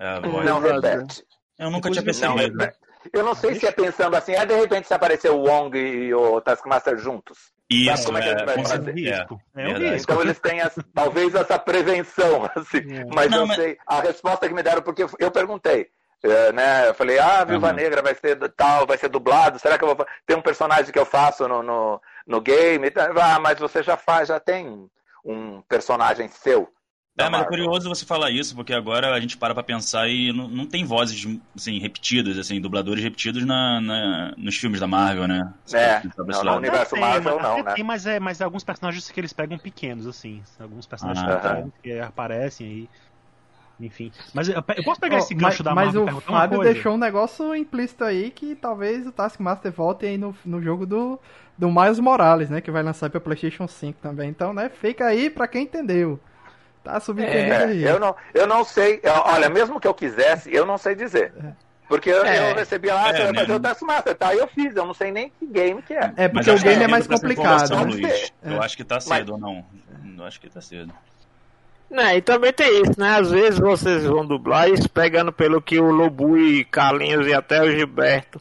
Não 0.45 0.61
repete. 0.61 1.25
Eu 1.59 1.71
nunca 1.71 1.91
tinha 1.91 2.03
percebido. 2.03 2.59
Não, 2.59 2.71
eu 3.13 3.25
não 3.25 3.35
sei 3.35 3.55
se 3.55 3.67
é 3.67 3.73
pensando 3.73 4.15
assim, 4.15 4.33
é 4.33 4.45
de 4.45 4.55
repente 4.55 4.89
se 4.89 4.93
aparecer 4.93 5.31
o 5.31 5.39
Wong 5.39 5.79
e 5.79 6.13
o 6.13 6.41
Taskmaster 6.41 6.99
juntos. 6.99 7.39
Isso, 7.71 8.05
como 8.05 8.19
é 8.19 8.23
que 8.23 8.29
a 8.29 8.33
gente 8.33 8.45
vai 8.45 8.65
fazer? 8.65 8.93
Risco. 8.93 9.41
É, 9.57 9.63
é 9.63 9.69
um 9.69 9.97
Então 9.97 10.21
eles 10.21 10.41
têm 10.41 10.61
essa, 10.61 10.85
talvez 10.93 11.35
essa 11.35 11.59
prevenção, 11.59 12.51
assim, 12.57 12.79
é. 12.79 13.05
mas 13.15 13.31
não, 13.31 13.41
eu 13.41 13.47
mas... 13.47 13.57
sei, 13.57 13.79
a 13.87 14.01
resposta 14.01 14.49
que 14.49 14.55
me 14.55 14.63
deram, 14.63 14.83
porque 14.83 15.07
eu 15.19 15.31
perguntei, 15.31 15.89
é, 16.23 16.53
né, 16.53 16.89
eu 16.89 16.95
falei, 16.95 17.19
ah, 17.19 17.45
Viúva 17.45 17.69
uhum. 17.69 17.75
Negra 17.75 18.03
vai 18.03 18.15
ser 18.15 18.37
tal, 18.57 18.87
vai 18.87 18.99
ser 18.99 19.09
dublado, 19.09 19.59
será 19.59 19.79
que 19.79 19.85
eu 19.85 19.95
vou 19.95 20.07
ter 20.27 20.35
um 20.35 20.43
personagem 20.43 20.93
que 20.93 20.99
eu 20.99 21.07
faço 21.07 21.47
no, 21.47 21.63
no, 21.63 22.03
no 22.27 22.41
game? 22.41 22.93
Ah, 23.23 23.39
mas 23.39 23.59
você 23.59 23.83
já 23.83 23.97
faz, 23.97 24.29
já 24.29 24.41
tem 24.41 24.91
um 25.25 25.63
personagem 25.63 26.29
seu. 26.29 26.69
É, 27.21 27.31
mas 27.31 27.43
é 27.43 27.45
curioso 27.45 27.89
você 27.89 28.05
falar 28.05 28.31
isso, 28.31 28.55
porque 28.55 28.73
agora 28.73 29.13
a 29.13 29.21
gente 29.21 29.37
para 29.37 29.55
pra 29.55 29.63
pensar 29.63 30.09
e 30.09 30.33
não, 30.33 30.49
não 30.49 30.67
tem 30.67 30.85
vozes 30.85 31.27
assim, 31.57 31.79
repetidas, 31.79 32.39
assim, 32.39 32.61
dubladores 32.61 33.03
repetidos 33.03 33.45
na, 33.45 33.81
na 33.81 34.35
nos 34.37 34.57
filmes 34.57 34.81
da 34.81 34.87
Marvel, 34.87 35.27
né? 35.29 35.53
É, 35.73 36.03
não, 36.17 36.45
no 36.45 36.57
universo 36.57 36.95
tem, 36.95 37.01
Marvel 37.01 37.35
mas, 37.37 37.43
não, 37.43 37.65
né? 37.65 37.73
Tem, 37.75 37.85
mas, 37.85 38.07
é, 38.07 38.21
mas 38.21 38.41
alguns 38.41 38.65
personagens 38.65 39.11
que 39.11 39.21
eles 39.21 39.33
pegam 39.33 39.59
pequenos, 39.59 40.07
assim. 40.07 40.43
Alguns 40.59 40.87
personagens 40.87 41.25
ah, 41.27 41.37
pequenos 41.37 41.73
que 41.83 41.99
aparecem 42.01 42.67
aí. 42.67 42.89
Enfim. 43.81 44.13
Mas 44.35 44.49
eu 44.49 44.63
posso 44.85 45.01
pegar 45.01 45.17
oh, 45.17 45.19
esse 45.21 45.35
gancho 45.35 45.65
mas, 45.65 45.65
da 45.65 45.75
Marvel 45.75 46.05
Mas 46.05 46.17
o 46.17 46.21
Fábio 46.21 46.61
deixou 46.61 46.95
um 46.95 46.99
negócio 46.99 47.55
implícito 47.55 48.05
aí 48.05 48.31
que 48.31 48.55
talvez 48.55 49.07
o 49.07 49.13
Taskmaster 49.13 49.73
volte 49.73 50.05
aí 50.05 50.19
no, 50.19 50.37
no 50.45 50.61
jogo 50.61 50.85
do, 50.85 51.19
do 51.57 51.71
Miles 51.71 51.99
Morales, 51.99 52.51
né? 52.51 52.61
Que 52.61 52.71
vai 52.71 52.83
lançar 52.83 53.09
pra 53.09 53.21
Playstation 53.21 53.67
5 53.67 53.99
também. 54.01 54.29
Então, 54.29 54.53
né, 54.53 54.69
fica 54.69 55.07
aí 55.07 55.31
pra 55.31 55.49
quem 55.49 55.63
entendeu. 55.63 56.21
Tá 56.91 57.01
subentendido 57.01 57.53
é, 57.53 57.65
aí. 57.65 57.83
Eu 57.85 58.01
não, 58.01 58.17
eu 58.35 58.47
não 58.47 58.65
sei. 58.65 59.01
Olha, 59.25 59.49
mesmo 59.49 59.79
que 59.79 59.87
eu 59.87 59.95
quisesse, 59.95 60.53
eu 60.53 60.67
não 60.67 60.77
sei 60.77 60.95
dizer. 60.95 61.33
É. 61.43 61.53
Porque 61.89 62.09
eu, 62.09 62.25
é, 62.25 62.51
eu 62.51 62.55
recebi 62.55 62.89
lá, 62.89 63.11
é, 63.11 63.35
fazer 63.35 63.53
o 63.53 63.61
Taskmaster, 63.61 64.15
tá? 64.15 64.35
Eu 64.35 64.47
fiz, 64.47 64.77
eu 64.77 64.87
não 64.87 64.95
sei 64.95 65.11
nem 65.11 65.33
que 65.39 65.47
game 65.47 65.83
que 65.83 65.93
é. 65.93 66.13
É, 66.17 66.29
porque 66.29 66.51
o 66.51 66.59
game 66.59 66.85
é 66.85 66.89
mais 66.89 67.07
complicado. 67.07 67.85
Luiz. 67.85 68.33
Eu 68.45 68.63
acho 68.63 68.77
que 68.77 68.85
tá 68.85 69.01
cedo 69.01 69.33
ou 69.33 69.39
não. 69.39 69.65
Eu 70.17 70.25
acho 70.25 70.41
que 70.41 70.49
tá 70.49 70.61
cedo. 70.61 70.93
Né, 71.91 72.19
e 72.19 72.23
também 72.23 72.53
tem 72.53 72.83
isso, 72.83 72.95
né? 72.97 73.19
Às 73.19 73.33
vezes 73.33 73.59
vocês 73.59 74.05
vão 74.05 74.25
dublar 74.25 74.71
isso 74.71 74.89
pegando 74.89 75.33
pelo 75.33 75.61
que 75.61 75.81
o 75.81 75.91
Lobu 75.91 76.39
e 76.39 76.65
Carlinhos 76.65 77.27
e 77.27 77.35
até 77.35 77.61
o 77.61 77.71
Gilberto 77.71 78.41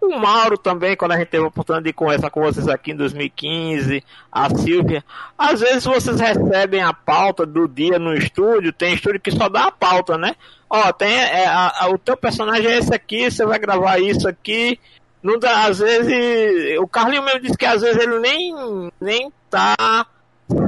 o 0.00 0.18
Mauro 0.18 0.56
também, 0.56 0.96
quando 0.96 1.12
a 1.12 1.18
gente 1.18 1.28
teve 1.28 1.44
a 1.44 1.48
oportunidade 1.48 1.86
de 1.86 1.92
conversar 1.92 2.30
com 2.30 2.40
vocês 2.40 2.66
aqui 2.68 2.92
em 2.92 2.96
2015, 2.96 4.02
a 4.32 4.48
Silvia. 4.50 5.04
Às 5.36 5.60
vezes 5.60 5.84
vocês 5.84 6.18
recebem 6.18 6.82
a 6.82 6.92
pauta 6.92 7.44
do 7.44 7.68
dia 7.68 7.98
no 7.98 8.14
estúdio, 8.14 8.72
tem 8.72 8.94
estúdio 8.94 9.20
que 9.20 9.30
só 9.30 9.48
dá 9.48 9.64
a 9.64 9.72
pauta, 9.72 10.16
né? 10.16 10.34
Ó, 10.68 10.90
tem 10.92 11.12
é, 11.12 11.46
a, 11.46 11.84
a, 11.84 11.88
o 11.90 11.98
teu 11.98 12.16
personagem 12.16 12.66
é 12.66 12.78
esse 12.78 12.94
aqui, 12.94 13.30
você 13.30 13.44
vai 13.44 13.58
gravar 13.58 13.98
isso 13.98 14.26
aqui. 14.26 14.78
Não 15.22 15.38
dá, 15.38 15.66
às 15.66 15.80
vezes, 15.80 16.78
o 16.78 16.88
Carlinho 16.88 17.22
mesmo 17.22 17.40
disse 17.40 17.58
que 17.58 17.66
às 17.66 17.82
vezes 17.82 18.02
ele 18.02 18.18
nem, 18.20 18.90
nem 18.98 19.30
tá 19.50 20.06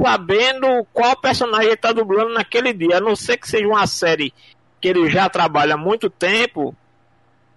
sabendo 0.03 0.85
qual 0.93 1.19
personagem 1.19 1.67
ele 1.67 1.77
tá 1.77 1.91
dublando 1.91 2.33
naquele 2.33 2.71
dia, 2.71 2.97
a 2.97 3.01
não 3.01 3.15
ser 3.15 3.37
que 3.37 3.47
seja 3.49 3.67
uma 3.67 3.87
série 3.87 4.31
que 4.79 4.89
ele 4.89 5.09
já 5.09 5.27
trabalha 5.27 5.73
há 5.73 5.77
muito 5.77 6.09
tempo, 6.09 6.75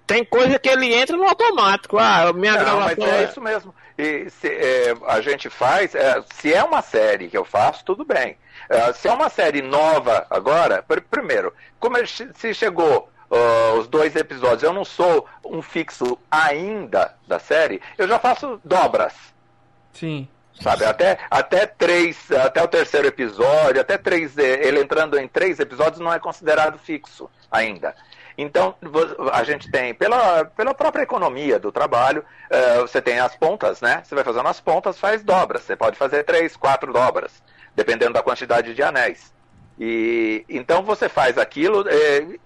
tem 0.06 0.24
coisa 0.24 0.58
que 0.58 0.68
ele 0.68 0.94
entra 0.94 1.16
no 1.16 1.24
automático. 1.24 1.98
Ah, 1.98 2.32
minha 2.32 2.52
Não, 2.52 2.60
gravação 2.60 3.04
mas 3.04 3.14
é 3.14 3.24
isso 3.24 3.40
mesmo. 3.40 3.74
E 3.98 4.30
se, 4.30 4.48
é, 4.48 4.94
a 5.06 5.20
gente 5.20 5.48
faz, 5.50 5.94
é, 5.94 6.22
se 6.34 6.52
é 6.52 6.62
uma 6.62 6.82
série 6.82 7.28
que 7.28 7.36
eu 7.36 7.44
faço, 7.44 7.84
tudo 7.84 8.04
bem. 8.04 8.36
É, 8.68 8.92
se 8.92 9.08
é 9.08 9.12
uma 9.12 9.28
série 9.28 9.62
nova 9.62 10.26
agora, 10.30 10.82
pr 10.82 11.00
primeiro, 11.10 11.52
como 11.80 11.96
se 12.06 12.54
chegou 12.54 13.08
uh, 13.30 13.78
os 13.78 13.88
dois 13.88 14.14
episódios, 14.16 14.62
eu 14.62 14.72
não 14.72 14.84
sou 14.84 15.26
um 15.44 15.62
fixo 15.62 16.18
ainda 16.30 17.14
da 17.26 17.38
série, 17.38 17.80
eu 17.96 18.06
já 18.06 18.18
faço 18.18 18.60
dobras. 18.64 19.14
Sim. 19.92 20.28
Sabe, 20.60 20.86
até, 20.86 21.18
até 21.30 21.66
três, 21.66 22.30
até 22.32 22.62
o 22.62 22.68
terceiro 22.68 23.06
episódio, 23.06 23.80
até 23.80 23.98
três, 23.98 24.38
ele 24.38 24.80
entrando 24.80 25.18
em 25.18 25.28
três 25.28 25.60
episódios 25.60 26.00
não 26.00 26.12
é 26.12 26.18
considerado 26.18 26.78
fixo 26.78 27.30
ainda. 27.50 27.94
Então, 28.38 28.74
a 29.32 29.42
gente 29.44 29.70
tem, 29.70 29.94
pela, 29.94 30.44
pela 30.44 30.74
própria 30.74 31.02
economia 31.02 31.58
do 31.58 31.72
trabalho, 31.72 32.22
uh, 32.50 32.82
você 32.82 33.00
tem 33.00 33.18
as 33.18 33.34
pontas, 33.34 33.80
né? 33.80 34.02
Você 34.04 34.14
vai 34.14 34.24
fazendo 34.24 34.48
as 34.48 34.60
pontas, 34.60 34.98
faz 34.98 35.22
dobras. 35.24 35.62
Você 35.62 35.74
pode 35.74 35.96
fazer 35.96 36.22
três, 36.24 36.54
quatro 36.54 36.92
dobras, 36.92 37.42
dependendo 37.74 38.12
da 38.12 38.22
quantidade 38.22 38.74
de 38.74 38.82
anéis. 38.82 39.34
E 39.78 40.44
então 40.48 40.82
você 40.82 41.08
faz 41.08 41.38
aquilo, 41.38 41.86
eh, 41.88 42.38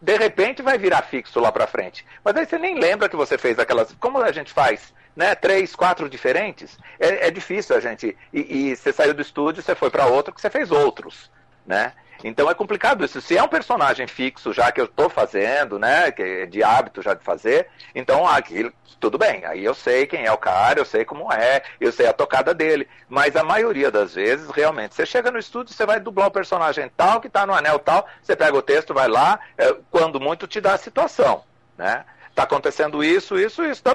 de 0.00 0.16
repente 0.16 0.62
vai 0.62 0.76
virar 0.76 1.02
fixo 1.02 1.38
lá 1.40 1.52
para 1.52 1.66
frente. 1.66 2.04
Mas 2.24 2.36
aí 2.36 2.46
você 2.46 2.58
nem 2.58 2.78
lembra 2.78 3.08
que 3.08 3.16
você 3.16 3.38
fez 3.38 3.58
aquelas. 3.58 3.94
Como 3.94 4.18
a 4.18 4.32
gente 4.32 4.52
faz? 4.52 4.92
Né, 5.14 5.34
três, 5.34 5.76
quatro 5.76 6.08
diferentes, 6.08 6.78
é, 6.98 7.26
é 7.26 7.30
difícil 7.30 7.76
a 7.76 7.80
gente. 7.80 8.16
E, 8.32 8.70
e, 8.70 8.76
você 8.76 8.94
saiu 8.94 9.12
do 9.12 9.20
estúdio, 9.20 9.62
você 9.62 9.74
foi 9.74 9.90
para 9.90 10.06
outro, 10.06 10.32
que 10.32 10.40
você 10.40 10.48
fez 10.48 10.70
outros, 10.70 11.30
né? 11.66 11.92
Então 12.22 12.50
é 12.50 12.54
complicado 12.54 13.04
isso. 13.04 13.20
Se 13.20 13.36
é 13.36 13.42
um 13.42 13.48
personagem 13.48 14.06
fixo 14.06 14.52
já 14.52 14.70
que 14.70 14.80
eu 14.80 14.84
estou 14.84 15.08
fazendo, 15.08 15.78
né, 15.78 16.12
que 16.12 16.22
é 16.22 16.46
de 16.46 16.62
hábito 16.62 17.02
já 17.02 17.14
de 17.14 17.24
fazer, 17.24 17.68
então 17.94 18.26
aquilo, 18.26 18.72
tudo 19.00 19.18
bem. 19.18 19.44
Aí 19.44 19.64
eu 19.64 19.74
sei 19.74 20.06
quem 20.06 20.24
é 20.24 20.32
o 20.32 20.38
cara, 20.38 20.78
eu 20.78 20.84
sei 20.84 21.04
como 21.04 21.32
é, 21.32 21.62
eu 21.80 21.90
sei 21.90 22.06
a 22.06 22.12
tocada 22.12 22.54
dele. 22.54 22.88
Mas 23.08 23.34
a 23.34 23.42
maioria 23.42 23.90
das 23.90 24.14
vezes, 24.14 24.48
realmente, 24.50 24.94
você 24.94 25.04
chega 25.04 25.30
no 25.30 25.38
estúdio, 25.38 25.74
você 25.74 25.84
vai 25.84 25.98
dublar 25.98 26.28
o 26.28 26.32
personagem 26.32 26.90
tal 26.96 27.20
que 27.20 27.26
está 27.26 27.44
no 27.44 27.52
anel 27.52 27.78
tal, 27.78 28.06
você 28.22 28.36
pega 28.36 28.56
o 28.56 28.62
texto, 28.62 28.94
vai 28.94 29.08
lá, 29.08 29.40
é, 29.58 29.74
quando 29.90 30.20
muito 30.20 30.46
te 30.46 30.60
dá 30.60 30.74
a 30.74 30.78
situação, 30.78 31.42
né? 31.76 32.04
Tá 32.34 32.44
acontecendo 32.44 33.04
isso, 33.04 33.38
isso, 33.38 33.62
isso. 33.64 33.82
Dá, 33.84 33.94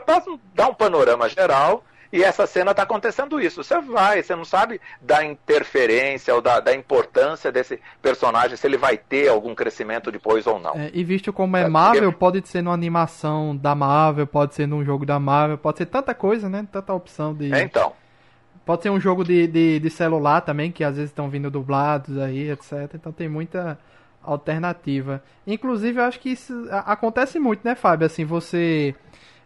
dá 0.54 0.68
um 0.68 0.74
panorama 0.74 1.28
geral 1.28 1.84
e 2.12 2.24
essa 2.24 2.48
cena 2.48 2.72
está 2.72 2.84
acontecendo 2.84 3.40
isso. 3.40 3.64
Você 3.64 3.80
vai, 3.82 4.24
você 4.24 4.36
não 4.36 4.46
sabe 4.46 4.80
da 5.02 5.24
interferência 5.26 6.34
ou 6.34 6.42
da, 6.42 6.60
da, 6.60 6.74
importância 6.74 7.52
desse 7.52 7.80
personagem, 8.02 8.56
se 8.56 8.66
ele 8.66 8.78
vai 8.78 8.98
ter 8.98 9.28
algum 9.28 9.54
crescimento 9.54 10.12
depois 10.12 10.48
ou 10.48 10.60
não. 10.60 10.76
É, 10.76 10.90
e 10.94 11.04
visto 11.04 11.34
como 11.34 11.58
é, 11.58 11.68
Marvel, 11.68 12.12
porque... 12.12 12.20
pode 12.20 12.48
ser 12.48 12.62
numa 12.62 12.74
animação 12.74 13.56
da 13.56 13.76
Marvel, 13.76 14.28
pode 14.28 14.56
ser 14.56 14.68
num 14.68 14.84
jogo 14.84 15.06
da 15.06 15.20
Marvel, 15.20 15.58
pode 15.58 15.80
ser 15.80 15.86
tanta 15.86 16.14
coisa, 16.14 16.50
né? 16.50 16.68
Tanta 16.72 16.94
opção 16.94 17.34
de. 17.34 17.54
É, 17.54 17.62
então. 17.62 17.94
Pode 18.66 18.84
ser 18.84 18.90
um 18.90 19.00
jogo 19.00 19.24
de, 19.24 19.48
de, 19.48 19.80
de 19.80 19.90
celular 19.90 20.42
também, 20.42 20.72
que 20.72 20.84
às 20.84 20.98
vezes 20.98 21.10
estão 21.10 21.30
vindo 21.30 21.50
dublados 21.50 22.18
aí, 22.18 22.50
etc. 22.50 22.96
Então 22.96 23.14
tem 23.14 23.30
muita 23.30 23.80
alternativa. 24.22 25.24
Inclusive, 25.46 26.00
eu 26.00 26.04
acho 26.04 26.20
que 26.20 26.32
isso 26.32 26.68
acontece 26.72 27.40
muito, 27.40 27.62
né, 27.64 27.76
Fábio? 27.76 28.06
Assim, 28.06 28.26
você 28.26 28.94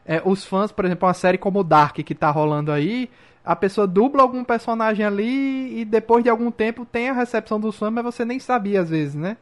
é, 0.06 0.22
os 0.26 0.46
fãs, 0.46 0.72
por 0.72 0.86
exemplo, 0.86 1.08
uma 1.08 1.14
série 1.14 1.38
como 1.38 1.64
Dark 1.64 1.98
que 1.98 2.16
tá 2.16 2.30
rolando 2.30 2.72
aí, 2.72 3.10
a 3.44 3.56
pessoa 3.56 3.88
dubla 3.88 4.22
algum 4.22 4.44
personagem 4.44 5.06
ali 5.06 5.80
e 5.80 5.86
depois 5.86 6.24
de 6.24 6.30
algum 6.30 6.52
tempo 6.52 6.86
tem 6.86 7.10
a 7.10 7.14
recepção 7.14 7.60
dos 7.60 7.78
fãs, 7.78 7.92
mas 7.92 8.04
você 8.04 8.24
nem 8.24 8.40
sabia 8.40 8.82
às 8.82 8.90
vezes, 8.90 9.16
né? 9.16 9.38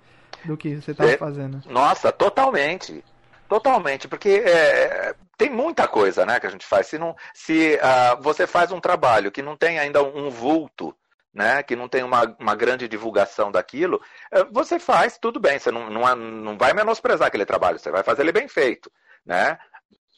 Do 0.46 0.56
que 0.56 0.76
você 0.76 0.92
estava 0.92 1.12
é, 1.12 1.18
fazendo. 1.18 1.62
Nossa, 1.68 2.12
totalmente. 2.12 3.04
Totalmente, 3.50 4.08
porque 4.08 4.44
é, 4.46 5.16
tem 5.36 5.50
muita 5.50 5.88
coisa 5.88 6.26
né, 6.26 6.40
que 6.40 6.46
a 6.46 6.52
gente 6.52 6.66
faz. 6.66 6.86
Se, 6.86 7.00
não, 7.00 7.16
se 7.34 7.76
uh, 7.78 8.22
você 8.22 8.46
faz 8.46 8.72
um 8.72 8.80
trabalho 8.80 9.32
que 9.32 9.42
não 9.42 9.58
tem 9.58 9.80
ainda 9.80 10.04
um 10.04 10.30
vulto, 10.30 10.96
né, 11.34 11.64
que 11.64 11.76
não 11.76 11.88
tem 11.88 12.04
uma, 12.04 12.36
uma 12.40 12.54
grande 12.54 12.88
divulgação 12.88 13.52
daquilo, 13.52 14.00
uh, 14.32 14.46
você 14.52 14.78
faz, 14.78 15.18
tudo 15.18 15.40
bem, 15.40 15.58
você 15.58 15.72
não, 15.72 15.90
não, 15.90 16.16
não 16.16 16.58
vai 16.58 16.74
menosprezar 16.74 17.28
aquele 17.28 17.46
trabalho, 17.46 17.80
você 17.80 17.90
vai 17.90 18.04
fazer 18.04 18.22
ele 18.22 18.32
bem 18.32 18.48
feito. 18.48 18.92
Né? 19.26 19.58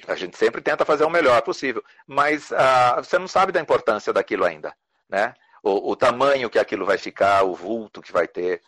A 0.08 0.16
gente 0.16 0.38
sempre 0.38 0.62
tenta 0.62 0.86
fazer 0.86 1.04
o 1.04 1.10
melhor 1.10 1.42
possível, 1.42 1.84
mas 2.08 2.52
uh, 2.52 2.98
você 2.98 3.18
não 3.18 3.28
sabe 3.28 3.52
da 3.52 3.62
importância 3.62 4.12
daquilo 4.12 4.46
ainda, 4.46 4.76
né? 5.10 5.34
O, 5.64 5.92
o, 5.92 5.96
tamanho 5.96 6.50
que 6.50 6.58
aquilo 6.58 6.86
vai 6.86 6.98
ficar, 6.98 7.44
o 7.44 7.54
vulto 7.54 8.02
que 8.02 8.12
vai 8.12 8.28
ter. 8.28 8.62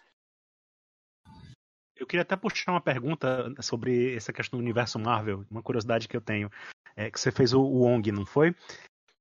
Eu 1.96 2.06
queria 2.06 2.22
até 2.22 2.36
puxar 2.36 2.72
uma 2.72 2.82
pergunta 2.82 3.52
sobre 3.62 4.16
essa 4.16 4.32
questão 4.32 4.60
do 4.60 4.64
universo 4.64 5.00
Marvel, 5.00 5.44
uma 5.50 5.64
curiosidade 5.64 6.08
que 6.08 6.16
eu 6.16 6.22
tenho. 6.22 6.52
É 6.96 7.10
que 7.10 7.20
você 7.20 7.32
fez 7.32 7.54
o, 7.54 7.62
o 7.62 7.82
Wong, 7.82 8.12
não 8.12 8.26
foi? 8.26 8.56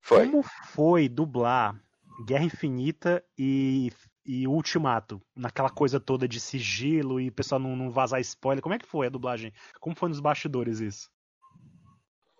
Foi. 0.02 0.26
Como 0.26 0.42
foi 0.42 1.08
dublar 1.08 1.80
Guerra 2.26 2.44
Infinita 2.44 3.24
e, 3.38 3.90
e 4.26 4.46
Ultimato? 4.46 5.22
Naquela 5.34 5.70
coisa 5.70 5.98
toda 5.98 6.28
de 6.28 6.40
sigilo 6.40 7.18
e 7.18 7.28
o 7.28 7.32
pessoal 7.32 7.58
não, 7.58 7.74
não 7.74 7.90
vazar 7.90 8.20
spoiler. 8.20 8.62
Como 8.62 8.74
é 8.74 8.78
que 8.78 8.86
foi 8.86 9.06
a 9.06 9.10
dublagem? 9.10 9.52
Como 9.80 9.96
foi 9.96 10.10
nos 10.10 10.20
bastidores 10.20 10.80
isso? 10.80 11.08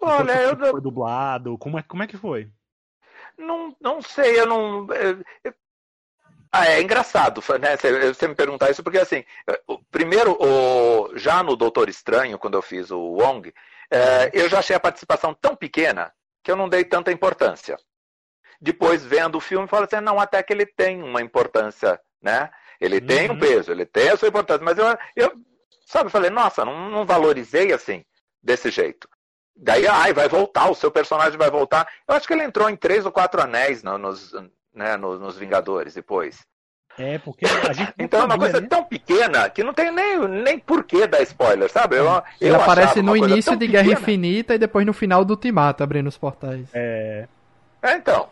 Olha, 0.03 0.43
eu 0.43 0.57
foi 0.57 0.81
dublado, 0.81 1.57
como 1.59 1.79
é, 1.79 1.83
como 1.83 2.03
é 2.03 2.07
que 2.07 2.17
foi? 2.17 2.51
Não, 3.39 3.75
não 3.81 4.03
sei, 4.03 4.41
eu 4.41 4.47
não. 4.47 4.87
Eu, 4.93 5.23
eu... 5.45 5.55
Ah, 6.51 6.69
é 6.69 6.83
engraçado, 6.83 7.41
né? 7.61 7.77
Você, 7.77 8.13
você 8.13 8.29
me 8.29 8.35
perguntar 8.35 8.71
isso, 8.71 8.83
porque 8.83 8.99
assim, 8.99 9.25
primeiro, 9.91 10.37
o, 10.39 11.17
já 11.17 11.43
no 11.43 11.57
Doutor 11.57 11.89
Estranho, 11.89 12.39
quando 12.39 12.59
eu 12.59 12.63
fiz 12.63 12.91
o 12.91 12.99
Wong, 12.99 13.55
é, 13.91 14.31
eu 14.35 14.49
já 14.49 14.59
achei 14.59 14.77
a 14.77 14.81
participação 14.81 15.33
tão 15.33 15.57
pequena 15.57 16.13
que 16.43 16.51
eu 16.51 16.57
não 16.57 16.69
dei 16.69 16.85
tanta 16.85 17.13
importância. 17.13 17.79
Depois, 18.61 19.05
vendo 19.05 19.37
o 19.37 19.41
filme, 19.41 19.67
falo 19.67 19.85
assim, 19.85 20.01
não, 20.01 20.21
até 20.21 20.43
que 20.43 20.53
ele 20.53 20.67
tem 20.67 21.03
uma 21.03 21.23
importância, 21.23 21.99
né? 22.21 22.51
Ele 22.81 22.99
uhum. 22.99 23.07
tem 23.07 23.31
um 23.31 23.39
peso, 23.39 23.73
ele 23.73 23.87
tem 23.87 24.11
a 24.11 24.17
sua 24.17 24.29
importância, 24.29 24.65
mas 24.65 24.77
eu, 24.77 24.87
eu 25.17 25.33
sabe, 25.87 26.11
falei, 26.11 26.31
nossa, 26.31 26.65
não, 26.65 26.91
não 26.91 27.07
valorizei 27.07 27.73
assim, 27.73 28.05
desse 28.43 28.71
jeito. 28.71 29.09
Daí, 29.57 29.87
ai, 29.87 30.13
vai 30.13 30.29
voltar, 30.29 30.71
o 30.71 30.75
seu 30.75 30.91
personagem 30.91 31.39
vai 31.39 31.51
voltar. 31.51 31.87
Eu 32.09 32.15
acho 32.15 32.27
que 32.27 32.33
ele 32.33 32.43
entrou 32.43 32.69
em 32.69 32.77
três 32.77 33.05
ou 33.05 33.13
quatro 33.13 33.41
anéis 33.41 33.83
no, 33.83 33.99
nos, 33.99 34.33
né, 34.75 34.97
nos, 34.97 35.21
nos, 35.21 35.39
Vingadores 35.39 35.95
depois. 35.95 36.45
É, 36.99 37.19
porque 37.19 37.47
a 37.47 37.73
gente. 37.73 37.93
então 37.99 38.21
é 38.21 38.25
uma 38.25 38.39
coisa 38.39 38.61
né? 38.61 38.67
tão 38.69 38.85
pequena 38.85 39.49
que 39.49 39.63
não 39.63 39.73
tem 39.73 39.91
nem, 39.91 40.19
nem 40.29 40.59
porquê 40.59 41.07
dar 41.07 41.23
spoiler, 41.23 41.71
sabe? 41.71 41.97
Eu, 41.97 42.05
eu 42.05 42.23
ele 42.41 42.55
aparece 42.55 43.01
no 43.03 43.17
início 43.17 43.57
de 43.57 43.67
Guerra 43.67 43.93
Infinita 43.93 44.55
e 44.55 44.59
depois 44.59 44.85
no 44.85 44.93
final 44.93 45.25
do 45.25 45.33
Ultimato, 45.35 45.83
abrindo 45.83 46.09
os 46.09 46.19
portais. 46.19 46.69
É. 46.75 47.27
É, 47.83 47.97
então. 47.97 48.29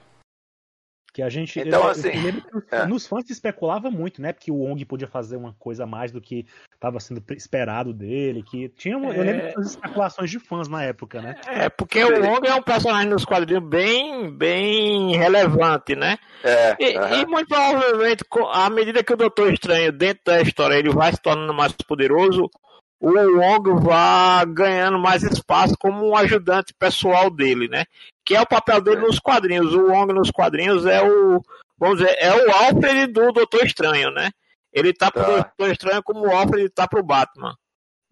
Que 1.21 1.23
a 1.23 1.29
gente. 1.29 1.61
Então, 1.61 1.83
eu, 1.83 1.89
assim, 1.91 2.09
eu 2.09 2.23
lembro 2.23 2.62
que 2.62 2.75
é. 2.75 2.87
nos 2.87 3.07
fãs 3.07 3.27
se 3.27 3.33
especulava 3.35 3.91
muito, 3.91 4.23
né? 4.23 4.33
Porque 4.33 4.51
o 4.51 4.55
Wong 4.55 4.83
podia 4.87 5.07
fazer 5.07 5.37
uma 5.37 5.55
coisa 5.59 5.85
a 5.85 5.87
mais 5.87 6.11
do 6.11 6.18
que 6.18 6.47
estava 6.73 6.99
sendo 6.99 7.23
esperado 7.33 7.93
dele. 7.93 8.43
Que 8.43 8.71
tinha. 8.71 8.97
É... 8.97 9.18
Eu 9.18 9.23
lembro 9.23 9.55
das 9.55 9.66
especulações 9.66 10.31
de 10.31 10.39
fãs 10.39 10.66
na 10.66 10.83
época, 10.83 11.21
né? 11.21 11.37
É, 11.47 11.68
porque 11.68 12.03
o 12.03 12.25
Wong 12.25 12.49
é 12.49 12.55
um 12.55 12.62
personagem 12.62 13.11
nos 13.11 13.27
quadrinhos 13.27 13.68
bem, 13.68 14.31
bem 14.31 15.14
relevante, 15.14 15.95
né? 15.95 16.16
É. 16.43 16.77
E, 16.81 16.97
uh 16.97 17.03
-huh. 17.03 17.23
e 17.23 17.27
muito 17.27 17.49
provavelmente, 17.49 18.25
à 18.51 18.71
medida 18.71 19.05
que 19.05 19.12
o 19.12 19.16
Doutor 19.16 19.53
Estranho, 19.53 19.93
dentro 19.93 20.23
da 20.25 20.41
história, 20.41 20.77
ele 20.77 20.91
vai 20.91 21.12
se 21.12 21.21
tornando 21.21 21.53
mais 21.53 21.73
poderoso, 21.73 22.49
o 23.01 23.39
Wong 23.39 23.83
vai 23.83 24.45
ganhando 24.47 24.99
mais 24.99 25.23
espaço 25.23 25.75
como 25.79 26.07
um 26.07 26.15
ajudante 26.15 26.75
pessoal 26.79 27.31
dele, 27.31 27.67
né? 27.67 27.87
Que 28.25 28.37
é 28.37 28.41
o 28.43 28.47
papel 28.47 28.81
dele 28.83 29.01
nos 29.01 29.19
quadrinhos. 29.19 29.75
O 29.75 29.87
Wong 29.87 30.13
nos 30.13 30.31
quadrinhos 30.31 30.85
é 30.85 31.03
o, 31.03 31.43
vamos 31.79 31.99
dizer, 31.99 32.15
é 32.19 32.31
o 32.31 32.51
Alfred 32.51 33.07
do 33.07 33.33
Doutor 33.33 33.65
Estranho, 33.65 34.11
né? 34.11 34.31
Ele 34.71 34.93
tá 34.93 35.11
pro 35.11 35.25
tá. 35.25 35.31
Doutor 35.33 35.73
Estranho 35.73 36.03
como 36.03 36.27
o 36.27 36.31
Alfred 36.31 36.69
tá 36.69 36.87
pro 36.87 37.03
Batman, 37.03 37.57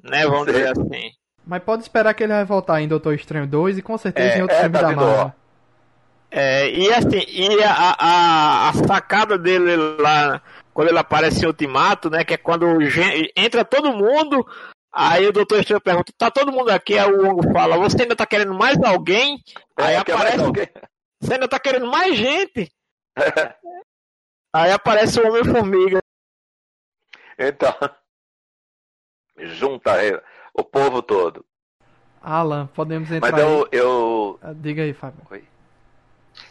né? 0.03 0.27
Vamos 0.27 0.47
Sim. 0.47 0.53
dizer 0.53 0.73
assim. 0.73 1.11
Mas 1.47 1.63
pode 1.63 1.83
esperar 1.83 2.15
que 2.15 2.23
ele 2.23 2.33
vai 2.33 2.45
voltar 2.45 2.81
em 2.81 2.89
Doutor 2.89 3.15
Estranho 3.15 3.47
2 3.47 3.79
e 3.79 3.83
com 3.83 3.97
certeza 3.99 4.35
é, 4.35 4.39
em 4.39 4.43
outros 4.43 4.59
é, 4.59 4.63
filmes 4.63 4.81
tá 4.81 4.89
da 4.89 4.97
Marvel. 4.97 5.33
É, 6.31 6.71
e 6.71 6.93
assim, 6.93 7.25
e 7.27 7.63
a, 7.63 7.97
a, 7.99 8.69
a 8.69 8.73
sacada 8.87 9.39
dele 9.39 9.77
lá, 9.99 10.43
quando 10.75 10.89
ele 10.89 10.99
aparece 10.99 11.43
em 11.43 11.47
Ultimato, 11.47 12.11
né? 12.11 12.25
Que 12.25 12.35
é 12.35 12.37
quando 12.37 12.67
entra 13.35 13.65
todo 13.65 13.93
mundo, 13.93 14.47
Aí 15.01 15.27
o 15.29 15.33
doutor 15.33 15.61
Estranho 15.61 15.81
pergunta, 15.81 16.13
tá 16.19 16.29
todo 16.29 16.51
mundo 16.51 16.71
aqui? 16.71 16.99
Aí 16.99 17.09
o 17.09 17.23
Wong 17.25 17.53
fala, 17.53 17.77
você 17.79 18.03
ainda 18.03 18.17
tá 18.17 18.27
querendo 18.27 18.53
mais 18.53 18.77
alguém? 18.83 19.41
Aí 19.77 19.95
É, 19.95 20.05
quer 20.05 20.17
mais 20.17 20.25
aparece, 20.27 20.45
alguém? 20.45 20.67
você 21.21 21.35
ainda 21.35 21.49
tá 21.49 21.61
querendo 21.61 21.87
mais 21.87 22.17
gente? 22.17 22.73
Aí 24.53 24.73
aparece 24.73 25.21
o 25.21 25.29
Homem-Formiga. 25.29 26.01
Então, 27.39 27.73
junta 29.39 29.93
aí 29.93 30.21
o 30.53 30.65
povo 30.65 31.01
todo. 31.01 31.45
Alan, 32.21 32.67
podemos 32.67 33.11
entrar 33.13 33.31
Mas 33.31 33.41
eu, 33.41 33.69
eu, 33.71 34.39
aí. 34.43 34.51
Ah, 34.51 34.53
Diga 34.53 34.83
aí, 34.83 34.93
Fábio. 34.93 35.23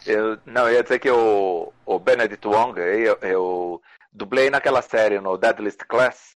eu. 0.06 0.38
Não, 0.46 0.66
eu 0.68 0.74
ia 0.74 0.82
dizer 0.82 0.98
que 0.98 1.10
o, 1.10 1.70
o 1.84 1.98
Benedict 1.98 2.46
Wong, 2.48 2.80
eu, 2.80 3.18
eu 3.20 3.82
dublei 4.10 4.48
naquela 4.48 4.80
série 4.80 5.20
no 5.20 5.36
Deadliest 5.36 5.84
Class. 5.86 6.37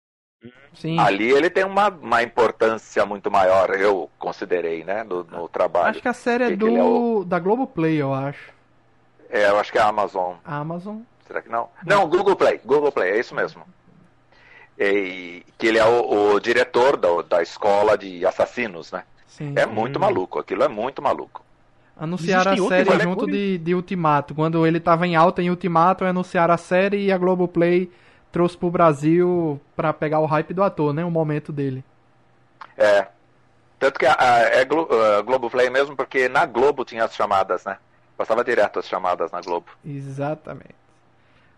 Sim. 0.75 0.99
Ali 0.99 1.31
ele 1.31 1.51
tem 1.51 1.65
uma, 1.65 1.89
uma 1.89 2.23
importância 2.23 3.05
muito 3.05 3.31
maior, 3.31 3.71
eu 3.71 4.09
considerei, 4.19 4.85
né, 4.85 5.03
no, 5.03 5.25
no 5.25 5.49
trabalho. 5.49 5.91
Acho 5.91 6.03
que 6.03 6.09
a 6.09 6.13
série 6.13 6.45
é 6.45 6.49
Que 6.51 6.57
do 6.57 6.69
é 6.69 6.83
o- 6.83 7.25
da 7.25 7.39
Globoplay, 7.39 7.97
eu 7.97 8.15
acho. 8.15 8.53
É, 9.29 9.49
eu 9.49 9.59
acho 9.59 9.73
que 9.73 9.79
é 9.79 9.81
a 9.83 9.89
Amazon. 9.89 10.37
A 10.45 10.57
Amazon. 10.59 10.99
Será 11.27 11.43
que 11.43 11.49
não? 11.49 11.69
Não, 11.85 12.09
Google 12.09 12.37
Play. 12.37 12.61
Google 12.65 12.93
Play, 12.93 13.11
é 13.13 13.19
isso 13.21 13.35
mesmo. 13.35 13.63
E, 14.79 15.43
que 15.59 15.67
ele 15.67 15.79
é 15.79 15.85
o, 15.85 16.35
o 16.35 16.41
diretor 16.41 16.97
da, 16.97 17.09
da 17.23 17.43
escola 17.43 17.99
de 17.99 18.25
assassinos, 18.25 18.93
né? 18.93 19.03
Sim. 19.27 19.53
É 19.57 19.67
muito 19.67 19.97
Hum. 19.99 20.01
maluco, 20.03 20.39
aquilo 20.39 20.63
é 20.63 20.69
muito 20.69 21.03
maluco. 21.03 21.45
Anunciaram 21.97 22.53
a 22.53 22.55
Existem 22.55 22.85
série 22.85 23.01
junto 23.01 23.27
de, 23.27 23.59
de 23.59 23.75
Ultimato. 23.75 24.35
Quando 24.35 24.65
ele 24.65 24.79
tava 24.79 25.05
em 25.07 25.17
alta 25.17 25.43
em 25.43 25.51
Ultimato, 25.51 26.05
anunciaram 26.05 26.55
a 26.55 26.57
série 26.57 27.07
e 27.07 27.13
a 27.13 27.19
Globoplay 27.19 27.91
trouxe 28.33 28.57
pro 28.57 28.71
Brasil 28.71 29.61
pra 29.77 29.93
pegar 29.93 30.21
o 30.21 30.27
hype 30.27 30.53
do 30.55 30.63
ator, 30.63 30.93
né? 30.93 31.05
O 31.05 31.11
momento 31.11 31.53
dele. 31.53 31.85
É. 32.77 33.09
Tanto 33.79 33.99
que 33.99 34.07
a, 34.07 34.17
a, 34.19 34.39
é 34.41 34.65
Glo, 34.65 34.89
a 35.19 35.23
Globoplay 35.23 35.71
mesmo, 35.71 35.95
porque 35.97 36.29
na 36.29 36.45
Globo 36.47 36.85
tinha 36.85 37.05
as 37.05 37.15
chamadas, 37.15 37.65
né? 37.65 37.79
Passava 38.17 38.43
direto 38.45 38.79
as 38.81 38.89
chamadas 38.89 39.31
na 39.31 39.41
Globo. 39.41 39.67
Exatamente. 39.85 40.75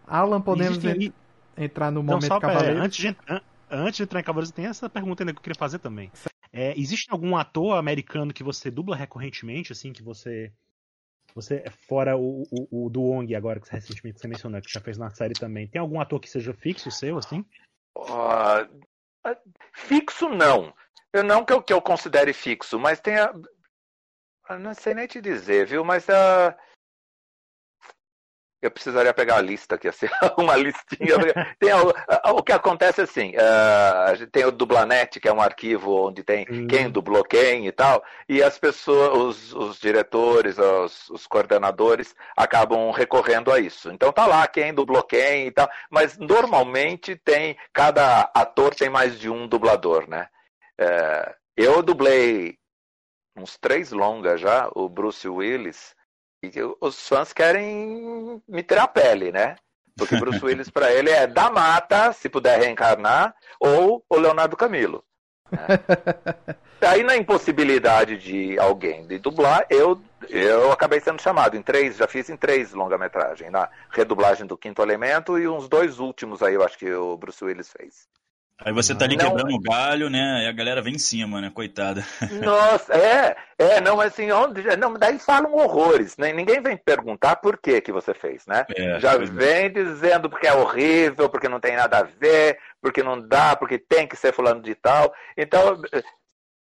Alan, 0.06 0.40
podemos 0.40 0.76
Existem- 0.84 1.12
en- 1.56 1.64
entrar 1.64 1.90
no 1.90 2.00
Não, 2.02 2.14
momento 2.14 2.26
só 2.26 2.38
pera, 2.40 2.52
cavaleiro? 2.54 2.82
antes, 2.82 2.98
de, 2.98 3.08
an- 3.28 3.40
antes 3.70 3.96
de 3.96 4.02
entrar 4.02 4.20
em 4.20 4.24
Cavaleiros, 4.24 4.50
tem 4.52 4.66
essa 4.66 4.88
pergunta 4.90 5.22
ainda 5.22 5.32
que 5.32 5.38
eu 5.38 5.42
queria 5.42 5.58
fazer 5.58 5.78
também. 5.78 6.10
É, 6.52 6.78
existe 6.78 7.06
algum 7.10 7.36
ator 7.36 7.76
americano 7.78 8.32
que 8.34 8.42
você 8.42 8.70
dubla 8.70 8.96
recorrentemente, 8.96 9.72
assim, 9.72 9.92
que 9.92 10.02
você. 10.02 10.52
Você, 11.34 11.64
fora 11.88 12.16
o, 12.16 12.42
o, 12.50 12.86
o 12.86 12.90
do 12.90 13.02
Wong 13.02 13.34
agora, 13.34 13.60
que 13.60 13.70
recentemente 13.70 14.20
você 14.20 14.28
mencionou, 14.28 14.60
que 14.60 14.72
já 14.72 14.80
fez 14.80 14.98
na 14.98 15.10
série 15.10 15.34
também. 15.34 15.68
Tem 15.68 15.80
algum 15.80 16.00
ator 16.00 16.20
que 16.20 16.28
seja 16.28 16.52
fixo 16.52 16.90
seu, 16.90 17.18
assim? 17.18 17.44
Ah, 17.96 18.66
fixo 19.72 20.28
não. 20.28 20.74
Eu 21.12 21.24
não 21.24 21.44
que 21.44 21.52
eu, 21.52 21.62
que 21.62 21.72
eu 21.72 21.82
considere 21.82 22.32
fixo, 22.32 22.78
mas 22.78 23.00
tem 23.00 23.16
a. 23.18 23.32
Não 24.58 24.74
sei 24.74 24.94
nem 24.94 25.06
te 25.06 25.20
dizer, 25.20 25.66
viu? 25.66 25.84
Mas 25.84 26.08
a. 26.08 26.56
Eu 28.60 28.70
precisaria 28.70 29.14
pegar 29.14 29.36
a 29.36 29.40
lista 29.40 29.76
aqui, 29.76 29.88
assim, 29.88 30.06
uma 30.36 30.56
listinha. 30.56 31.16
Tem 31.58 31.72
o, 31.72 31.92
o 32.36 32.42
que 32.42 32.52
acontece 32.52 33.00
assim, 33.00 33.32
ah, 33.36 34.06
a 34.08 34.14
gente 34.14 34.30
tem 34.30 34.44
o 34.44 34.52
Dublanet, 34.52 35.18
que 35.18 35.28
é 35.28 35.32
um 35.32 35.40
arquivo 35.40 36.08
onde 36.08 36.22
tem 36.22 36.40
Hum. 36.50 36.66
quem 36.66 36.90
dublou 36.90 37.24
quem 37.24 37.66
e 37.66 37.72
tal, 37.72 38.02
e 38.28 38.42
as 38.42 38.58
pessoas, 38.58 39.52
os, 39.52 39.52
os 39.52 39.78
diretores, 39.78 40.58
os, 40.58 41.08
os 41.10 41.26
coordenadores 41.26 42.14
acabam 42.36 42.90
recorrendo 42.90 43.52
a 43.52 43.58
isso. 43.58 43.90
Então 43.90 44.12
tá 44.12 44.26
lá 44.26 44.46
quem 44.48 44.74
dublou 44.74 45.02
quem 45.02 45.46
e 45.46 45.50
tal, 45.50 45.68
mas 45.90 46.18
normalmente 46.18 47.16
tem, 47.16 47.56
cada 47.72 48.30
ator 48.34 48.74
tem 48.74 48.88
mais 48.88 49.18
de 49.18 49.30
um 49.30 49.46
dublador, 49.46 50.08
né? 50.08 50.28
É, 50.78 51.34
eu 51.56 51.82
dublei 51.82 52.58
uns 53.36 53.56
três 53.58 53.92
longas 53.92 54.40
já, 54.40 54.68
o 54.74 54.88
Bruce 54.88 55.28
Willis, 55.28 55.94
os 56.80 57.08
fãs 57.08 57.32
querem 57.32 58.42
me 58.48 58.62
ter 58.62 58.78
a 58.78 58.88
pele, 58.88 59.30
né? 59.30 59.56
Porque 59.96 60.16
Bruce 60.16 60.44
Willis 60.44 60.70
para 60.70 60.92
ele 60.92 61.10
é 61.10 61.26
da 61.26 61.50
mata, 61.50 62.12
se 62.12 62.28
puder 62.28 62.58
reencarnar, 62.58 63.34
ou 63.58 64.04
o 64.08 64.16
Leonardo 64.16 64.56
Camilo. 64.56 65.04
né? 65.50 65.58
Aí 66.80 67.02
na 67.02 67.14
impossibilidade 67.14 68.16
de 68.16 68.58
alguém 68.58 69.06
de 69.06 69.18
dublar, 69.18 69.66
eu, 69.68 70.00
eu 70.30 70.72
acabei 70.72 70.98
sendo 70.98 71.20
chamado 71.20 71.54
em 71.54 71.62
três, 71.62 71.96
já 71.96 72.06
fiz 72.06 72.30
em 72.30 72.36
três 72.36 72.72
longa-metragem, 72.72 73.50
na 73.50 73.68
redublagem 73.90 74.46
do 74.46 74.56
Quinto 74.56 74.80
Elemento 74.80 75.38
e 75.38 75.46
uns 75.46 75.68
dois 75.68 75.98
últimos 75.98 76.42
aí, 76.42 76.54
eu 76.54 76.64
acho 76.64 76.78
que 76.78 76.90
o 76.90 77.18
Bruce 77.18 77.44
Willis 77.44 77.70
fez. 77.70 78.08
Aí 78.64 78.72
você 78.72 78.94
tá 78.94 79.06
ali 79.06 79.16
Não. 79.16 79.24
quebrando 79.24 79.54
o 79.54 79.60
galho, 79.60 80.10
né? 80.10 80.44
E 80.44 80.48
a 80.48 80.52
galera 80.52 80.82
vem 80.82 80.94
em 80.94 80.98
cima, 80.98 81.40
né? 81.40 81.50
Coitada. 81.52 82.04
Nossa, 82.44 82.94
é, 82.94 83.36
é, 83.58 83.80
não, 83.80 83.96
mas 83.96 84.12
assim, 84.12 84.30
onde, 84.30 84.62
não, 84.76 84.94
daí 84.94 85.18
falam 85.18 85.54
horrores, 85.54 86.16
né? 86.18 86.32
Ninguém 86.32 86.60
vem 86.60 86.76
perguntar 86.76 87.36
por 87.36 87.56
que 87.56 87.80
que 87.80 87.92
você 87.92 88.12
fez, 88.12 88.44
né? 88.46 88.66
É, 88.76 89.00
Já 89.00 89.14
é. 89.14 89.18
vem 89.18 89.72
dizendo 89.72 90.28
porque 90.28 90.46
é 90.46 90.52
horrível, 90.52 91.28
porque 91.28 91.48
não 91.48 91.58
tem 91.58 91.74
nada 91.74 91.98
a 91.98 92.02
ver, 92.02 92.58
porque 92.82 93.02
não 93.02 93.18
dá, 93.20 93.56
porque 93.56 93.78
tem 93.78 94.06
que 94.06 94.16
ser 94.16 94.32
fulano 94.32 94.60
de 94.60 94.74
tal. 94.74 95.12
Então, 95.36 95.80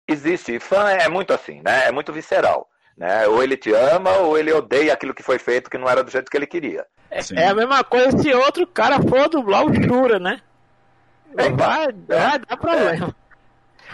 existe, 0.06 0.58
fã 0.60 0.90
é 0.90 1.08
muito 1.08 1.32
assim, 1.32 1.62
né? 1.64 1.86
É 1.86 1.92
muito 1.92 2.12
visceral. 2.12 2.68
Né? 2.96 3.26
Ou 3.26 3.42
ele 3.42 3.56
te 3.56 3.72
ama, 3.72 4.10
ou 4.18 4.38
ele 4.38 4.52
odeia 4.52 4.92
aquilo 4.92 5.14
que 5.14 5.22
foi 5.22 5.38
feito 5.38 5.68
que 5.68 5.76
não 5.76 5.88
era 5.88 6.02
do 6.02 6.10
jeito 6.10 6.30
que 6.30 6.36
ele 6.36 6.46
queria. 6.46 6.86
Sim. 7.20 7.36
É 7.38 7.48
a 7.48 7.54
mesma 7.54 7.84
coisa 7.84 8.16
se 8.18 8.32
outro 8.34 8.66
cara 8.66 9.00
for 9.02 9.28
dublar 9.28 9.64
o 9.64 9.74
Shura, 9.74 10.18
né? 10.18 10.40
É, 11.36 11.50
Vai, 11.50 11.92
vai 11.92 12.38
dar 12.38 12.56
problema. 12.56 13.14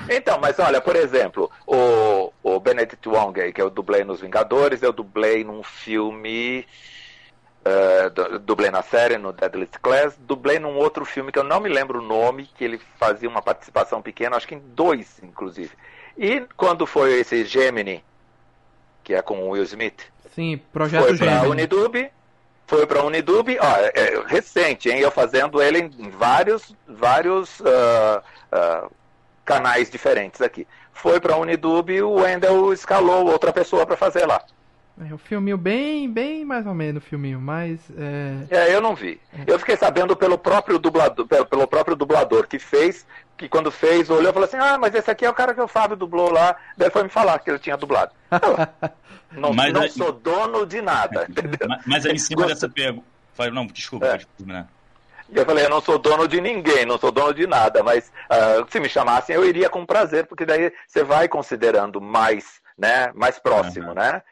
Então, 0.09 0.39
mas 0.41 0.59
olha, 0.59 0.81
por 0.81 0.97
exemplo, 0.97 1.51
o, 1.67 2.33
o 2.43 2.59
Benedict 2.61 3.09
Wong, 3.09 3.41
aí, 3.41 3.53
que 3.53 3.61
eu 3.63 3.71
dublei 3.71 4.03
nos 4.05 4.21
Vingadores, 4.21 4.83
eu 4.83 4.93
dublei 4.93 5.45
num 5.45 5.63
filme. 5.63 6.67
du- 8.15 8.39
dublei 8.41 8.71
na 8.71 8.83
série, 8.83 9.17
no 9.19 9.33
Deadliest 9.33 9.79
Class, 9.81 10.17
dublei 10.19 10.59
num 10.59 10.77
outro 10.77 11.05
filme 11.05 11.31
que 11.31 11.39
eu 11.39 11.45
não 11.45 11.61
me 11.61 11.69
lembro 11.69 12.01
o 12.01 12.03
nome, 12.03 12.49
que 12.57 12.65
ele 12.65 12.81
fazia 12.99 13.29
uma 13.29 13.43
participação 13.43 14.03
pequena, 14.03 14.37
acho 14.37 14.49
que 14.49 14.55
em 14.55 14.59
dois, 14.75 15.21
inclusive. 15.23 15.71
E 16.19 16.41
quando 16.57 16.87
foi 16.87 17.21
esse 17.21 17.45
Gemini, 17.45 18.03
que 19.05 19.15
é 19.15 19.23
com 19.23 19.41
o 19.43 19.51
Will 19.51 19.63
Smith, 19.65 20.03
Sim, 20.35 20.59
Projeto 20.73 21.05
foi 21.07 21.17
pra 21.19 21.27
Gêmeo. 21.27 21.55
Foi 22.67 22.87
pra 22.87 23.05
Unidub, 23.05 23.49
ó, 23.61 23.77
é, 23.77 23.93
é 23.95 24.23
recente, 24.27 24.89
hein? 24.89 25.01
Eu 25.01 25.11
fazendo 25.11 25.61
ele 25.61 25.91
em 25.99 26.11
vários, 26.11 26.75
vários 26.89 27.61
ah, 27.61 28.23
ah, 28.51 28.89
canais 29.45 29.91
diferentes 29.91 30.41
aqui. 30.41 30.67
Foi 30.93 31.21
pra 31.21 31.37
Unidub 31.37 31.91
e 31.93 32.03
o 32.03 32.15
Wendell 32.15 32.73
escalou 32.73 33.27
outra 33.27 33.53
pessoa 33.53 33.85
pra 33.85 33.97
fazer 33.97 34.27
lá. 34.27 34.43
É 35.01 35.13
um 35.13 35.19
filminho 35.19 35.57
bem, 35.57 36.09
bem 36.11 36.45
mais 36.45 36.67
ou 36.67 36.75
menos 36.75 37.03
filminho, 37.03 37.41
mas 37.41 37.81
é, 37.97 38.69
É, 38.69 38.75
eu 38.75 38.81
não 38.81 38.95
vi. 38.95 39.19
Eu 39.47 39.59
fiquei 39.59 39.77
sabendo 39.77 40.15
pelo 40.15 40.37
próprio 40.37 40.79
dublador, 40.79 41.27
pelo, 41.27 41.47
pelo 41.47 41.67
próprio 41.67 41.97
dublador 41.97 42.47
que 42.47 42.59
fez, 42.59 43.07
que 43.37 43.49
quando 43.49 43.71
fez, 43.71 44.09
olhou 44.11 44.31
e 44.31 44.33
falou 44.33 44.47
assim, 44.49 44.57
ah, 44.57 44.79
mas 44.79 44.95
esse 44.95 45.11
aqui 45.11 45.25
é 45.25 45.31
o 45.31 45.35
cara 45.35 45.55
que 45.55 45.61
o 45.61 45.67
Fábio 45.69 45.97
dublou 45.97 46.31
lá. 46.31 46.57
Daí 46.77 46.91
foi 46.91 47.03
me 47.03 47.09
falar 47.09 47.39
que 47.41 47.51
ele 47.51 47.59
tinha 47.59 47.77
dublado. 47.77 48.13
Eu, 48.31 48.91
não 49.41 49.53
Mas 49.53 49.73
não 49.73 49.83
aí- 49.83 49.91
sou 49.91 50.13
dono 50.13 50.65
de 50.67 50.81
nada, 50.83 51.27
entendeu? 51.29 51.69
Mas, 51.69 51.83
mas 51.87 52.07
aí 52.07 52.13
em 52.15 52.19
cima 52.19 52.43
Gosto- 52.43 52.55
dessa 52.55 52.69
pergunta. 52.69 53.07
Não, 53.53 53.67
desculpa, 53.67 54.07
É. 54.07 54.21
terminar. 54.37 54.69
Eu 55.35 55.47
falei, 55.47 55.65
eu 55.65 55.71
não 55.71 55.81
sou 55.81 55.99
dono 55.99 56.29
de 56.29 56.41
ninguém, 56.41 56.85
não 56.85 56.99
sou 56.99 57.11
dono 57.11 57.33
de 57.33 57.47
nada, 57.47 57.83
mas 57.83 58.13
ah, 58.29 58.65
se 58.69 58.79
me 58.79 58.89
chamassem 58.89 59.35
eu 59.35 59.45
iria 59.45 59.71
com 59.71 59.87
prazer, 59.87 60.27
porque 60.27 60.45
daí 60.45 60.71
você 60.87 61.03
vai 61.03 61.27
considerando 61.27 62.01
mais, 62.01 62.61
né, 62.77 63.11
mais 63.15 63.39
próximo, 63.39 63.87
Aham. 63.87 63.95
né? 63.95 64.23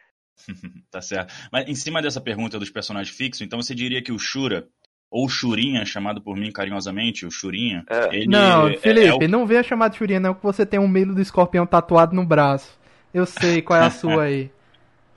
Tá 0.90 1.00
certo. 1.00 1.32
Mas 1.52 1.68
em 1.68 1.74
cima 1.74 2.00
dessa 2.02 2.20
pergunta 2.20 2.58
dos 2.58 2.70
personagens 2.70 3.14
fixos, 3.16 3.40
então 3.42 3.60
você 3.62 3.74
diria 3.74 4.02
que 4.02 4.12
o 4.12 4.18
Shura, 4.18 4.68
ou 5.10 5.28
Churinha, 5.28 5.84
chamado 5.84 6.20
por 6.20 6.36
mim 6.36 6.52
carinhosamente, 6.52 7.26
o 7.26 7.30
Churinha, 7.30 7.84
É. 7.88 8.14
ele 8.14 8.28
Não, 8.28 8.68
é- 8.68 8.76
Felipe, 8.76 9.24
é 9.24 9.26
o- 9.26 9.30
não 9.30 9.44
venha 9.46 9.62
chamar 9.62 9.88
de 9.88 9.96
Churinha 9.96 10.20
não, 10.20 10.34
que 10.34 10.42
você 10.42 10.64
tem 10.64 10.78
um 10.78 10.86
medo 10.88 11.14
do 11.14 11.20
escorpião 11.20 11.66
tatuado 11.66 12.14
no 12.14 12.24
braço. 12.24 12.78
Eu 13.12 13.26
sei 13.26 13.60
qual 13.60 13.80
é 13.80 13.86
a 13.86 13.90
sua 13.90 14.22
aí. 14.24 14.50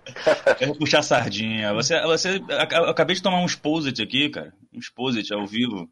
Eu 0.60 0.68
vou 0.68 0.78
puxar 0.78 1.00
a 1.00 1.04
sardinha. 1.04 1.74
Você, 1.74 2.02
você, 2.02 2.38
eu 2.38 2.90
acabei 2.90 3.16
de 3.16 3.22
tomar 3.22 3.40
um 3.40 3.46
exposit 3.46 4.02
aqui, 4.02 4.30
cara. 4.30 4.54
Um 4.74 4.80
exposit 4.80 5.32
ao 5.34 5.46
vivo. 5.48 5.90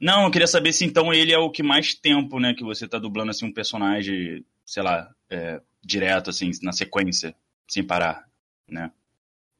Não, 0.00 0.24
eu 0.24 0.30
queria 0.30 0.46
saber 0.48 0.72
se 0.72 0.84
então 0.84 1.12
ele 1.12 1.32
é 1.32 1.38
o 1.38 1.50
que 1.50 1.62
mais 1.62 1.94
tempo, 1.94 2.40
né, 2.40 2.54
que 2.54 2.64
você 2.64 2.88
tá 2.88 2.98
dublando 2.98 3.30
assim 3.30 3.46
um 3.46 3.52
personagem, 3.52 4.44
sei 4.64 4.82
lá, 4.82 5.08
é, 5.30 5.60
direto 5.82 6.28
assim, 6.30 6.50
na 6.62 6.72
sequência, 6.72 7.34
sem 7.68 7.84
parar, 7.84 8.24
né? 8.68 8.90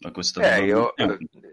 É 0.04 0.08
o 0.08 0.10
que 0.10 0.16
você 0.18 0.34
tá 0.34 0.44
É, 0.44 0.60
eu. 0.64 0.92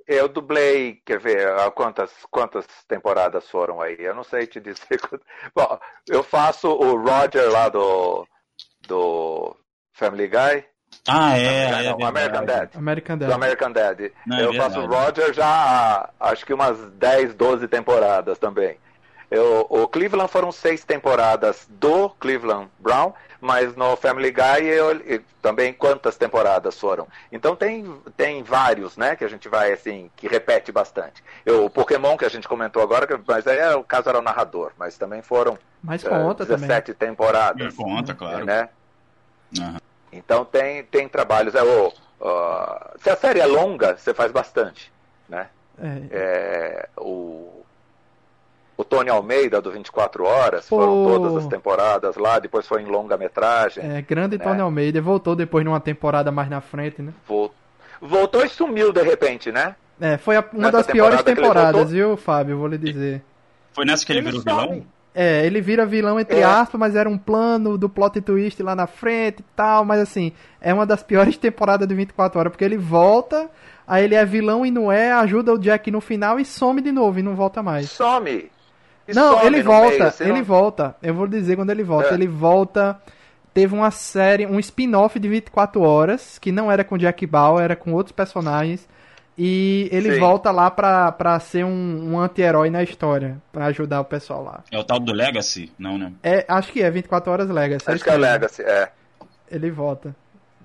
Eu 0.08 0.28
dublei, 0.28 1.02
quer 1.06 1.20
ver, 1.20 1.48
quantas, 1.72 2.12
quantas 2.30 2.66
temporadas 2.88 3.50
foram 3.50 3.82
aí? 3.82 3.98
Eu 4.00 4.16
não 4.16 4.24
sei 4.24 4.48
te 4.48 4.60
dizer. 4.60 5.00
Bom, 5.56 5.80
eu 6.08 6.24
faço 6.24 6.68
o 6.70 6.96
Roger 6.98 7.50
lá 7.52 7.70
do, 7.70 8.28
do 8.88 9.56
Family 9.94 10.28
Guy. 10.28 10.66
Ah, 11.08 11.38
é, 11.38 11.72
Não, 11.72 11.78
é 11.80 11.84
não, 11.84 12.08
American 12.08 12.46
verdade. 12.46 12.72
Dad. 12.72 12.76
American 12.76 13.18
Do 13.18 13.26
Dad. 13.26 13.36
American 13.36 13.72
Dad. 13.72 14.00
Não, 14.28 14.38
é 14.38 14.46
eu 14.46 14.54
faço 14.54 14.80
o. 14.80 14.86
Roger 14.86 15.34
já 15.34 15.46
há, 15.48 16.10
acho 16.20 16.46
que 16.46 16.54
umas 16.54 16.80
10, 16.92 17.34
12 17.36 17.68
temporadas 17.68 18.38
também. 18.38 18.78
Eu, 19.34 19.66
o 19.68 19.88
Cleveland 19.88 20.32
foram 20.32 20.52
seis 20.52 20.86
temporadas 20.86 21.66
do 21.68 22.08
Cleveland 22.08 22.70
Brown, 22.78 23.14
mas 23.42 23.76
no 23.76 23.96
Family 23.96 24.30
Guy 24.30 24.68
eu, 24.68 24.92
eu, 25.02 25.22
também 25.42 25.74
quantas 25.74 26.16
temporadas 26.16 26.80
foram. 26.80 27.08
Então 27.32 27.56
tem, 27.56 28.00
tem 28.16 28.44
vários, 28.44 28.96
né, 28.96 29.16
que 29.16 29.24
a 29.24 29.28
gente 29.28 29.50
vai 29.50 29.74
assim, 29.74 30.12
que 30.16 30.28
repete 30.28 30.72
bastante. 30.72 31.24
Eu, 31.44 31.66
o 31.66 31.70
Pokémon 31.70 32.16
que 32.16 32.26
a 32.26 32.30
gente 32.30 32.48
comentou 32.48 32.84
agora, 32.84 33.20
mas 33.28 33.48
aí 33.48 33.58
é, 33.58 33.76
o 33.76 33.84
caso 33.84 34.08
era 34.08 34.20
o 34.20 34.22
narrador, 34.22 34.72
mas 34.78 35.00
também 35.00 35.24
foram 35.24 35.58
mas 35.82 36.04
conta 36.04 36.44
uh, 36.44 36.46
17 36.46 36.94
também. 36.94 37.10
temporadas. 37.10 37.74
É, 37.74 37.76
conta, 37.76 38.14
claro. 38.14 38.46
Né? 38.46 38.70
Uhum. 39.58 39.78
Então 40.12 40.46
tem, 40.46 40.84
tem 40.84 41.10
trabalhos. 41.10 41.56
É, 41.56 41.64
o, 41.64 41.88
uh, 41.88 43.00
se 43.02 43.10
a 43.10 43.18
série 43.18 43.40
é 43.40 43.48
longa, 43.48 43.98
você 43.98 44.14
faz 44.14 44.32
bastante. 44.32 44.94
Né? 45.28 45.48
É. 45.82 46.02
É, 46.12 46.90
o, 46.98 47.64
o 48.76 48.84
Tony 48.84 49.10
Almeida 49.10 49.62
do 49.62 49.72
24 49.72 50.24
Horas, 50.24 50.68
Pô. 50.68 50.78
foram 50.78 51.04
todas 51.06 51.44
as 51.44 51.48
temporadas 51.48 52.16
lá, 52.16 52.40
depois 52.40 52.68
foi 52.68 52.82
em 52.82 52.86
longa-metragem. 52.86 53.84
É, 53.84 54.02
grande 54.02 54.38
né? 54.38 54.44
Tony 54.44 54.62
Almeida, 54.62 55.02
voltou 55.02 55.36
depois 55.36 55.64
numa 55.64 55.80
temporada 55.80 56.32
mais 56.32 56.50
na 56.50 56.62
frente, 56.62 57.02
né? 57.02 57.14
Voltou 58.02 58.44
e 58.44 58.50
sumiu 58.50 58.92
de 58.92 59.02
repente, 59.02 59.52
né? 59.52 59.76
É, 60.02 60.18
foi 60.18 60.36
a, 60.36 60.44
uma 60.52 60.64
Nessa 60.64 60.78
das 60.78 60.88
piores 60.88 61.22
temporadas, 61.22 61.92
viu, 61.92 62.18
Fábio? 62.18 62.58
Vou 62.58 62.68
lhe 62.68 62.78
dizer. 62.78 63.22
Foi 63.74 63.86
nessa 63.86 64.06
que 64.06 64.12
ele, 64.12 64.20
ele 64.20 64.32
virou 64.32 64.44
vilão? 64.44 64.86
É, 65.16 65.46
ele 65.46 65.62
vira 65.62 65.86
vilão 65.86 66.20
entre 66.20 66.40
é. 66.40 66.44
aspas, 66.44 66.80
mas 66.80 66.96
era 66.96 67.08
um 67.08 67.18
plano 67.18 67.78
do 67.78 67.88
plot 67.88 68.20
twist 68.22 68.62
lá 68.64 68.76
na 68.76 68.88
frente 68.88 69.42
e 69.42 69.46
tal, 69.56 69.86
mas 69.86 70.02
assim, 70.02 70.32
é 70.60 70.74
uma 70.74 70.86
das 70.86 71.04
piores 71.04 71.38
temporadas 71.38 71.88
de 71.88 71.94
24 71.94 72.40
horas, 72.40 72.52
porque 72.52 72.66
ele 72.66 72.78
volta, 72.78 73.48
aí 73.88 74.04
ele 74.04 74.16
é 74.16 74.26
vilão 74.26 74.66
e 74.66 74.72
não 74.72 74.92
é, 74.92 75.12
ajuda 75.12 75.54
o 75.54 75.60
Jack 75.60 75.92
no 75.92 76.02
final 76.02 76.40
e 76.40 76.46
some 76.46 76.82
de 76.82 76.92
novo 76.92 77.20
e 77.20 77.24
não 77.24 77.36
volta 77.36 77.62
mais. 77.62 77.92
Some! 77.92 78.50
Não, 79.08 79.42
ele 79.44 79.62
volta, 79.62 79.98
meio, 79.98 80.14
ele 80.20 80.40
não... 80.40 80.44
volta. 80.44 80.96
Eu 81.02 81.14
vou 81.14 81.28
dizer 81.28 81.56
quando 81.56 81.70
ele 81.70 81.84
volta. 81.84 82.12
É. 82.12 82.14
Ele 82.14 82.28
volta. 82.28 83.00
Teve 83.54 83.76
uma 83.76 83.92
série, 83.92 84.48
um 84.48 84.60
spin-off 84.60 85.20
de 85.20 85.30
24 85.30 85.82
horas, 85.82 86.40
que 86.40 86.52
não 86.52 86.72
era 86.72 86.84
com 86.84 86.98
Jack 86.98 87.26
Bauer, 87.28 87.64
era 87.64 87.76
com 87.76 87.94
outros 87.94 88.12
personagens. 88.12 88.88
E 89.38 89.90
ele 89.92 90.14
Sim. 90.14 90.20
volta 90.20 90.52
lá 90.52 90.70
pra, 90.70 91.12
pra 91.12 91.40
ser 91.40 91.64
um, 91.64 92.14
um 92.14 92.20
anti-herói 92.20 92.70
na 92.70 92.84
história, 92.84 93.42
pra 93.52 93.66
ajudar 93.66 94.02
o 94.02 94.06
pessoal 94.06 94.44
lá. 94.44 94.64
É 94.72 94.78
o 94.78 94.84
tal 94.84 95.00
do 95.00 95.12
Legacy? 95.12 95.72
Não, 95.78 95.98
né? 95.98 96.14
É, 96.24 96.46
acho 96.48 96.72
que 96.72 96.82
é, 96.82 96.90
24 96.90 97.32
horas 97.32 97.50
Legacy. 97.50 97.90
Acho 97.90 98.04
que 98.04 98.10
é 98.10 98.18
Legacy, 98.18 98.62
é. 98.62 98.92
Ele 99.50 99.70
volta. 99.70 100.16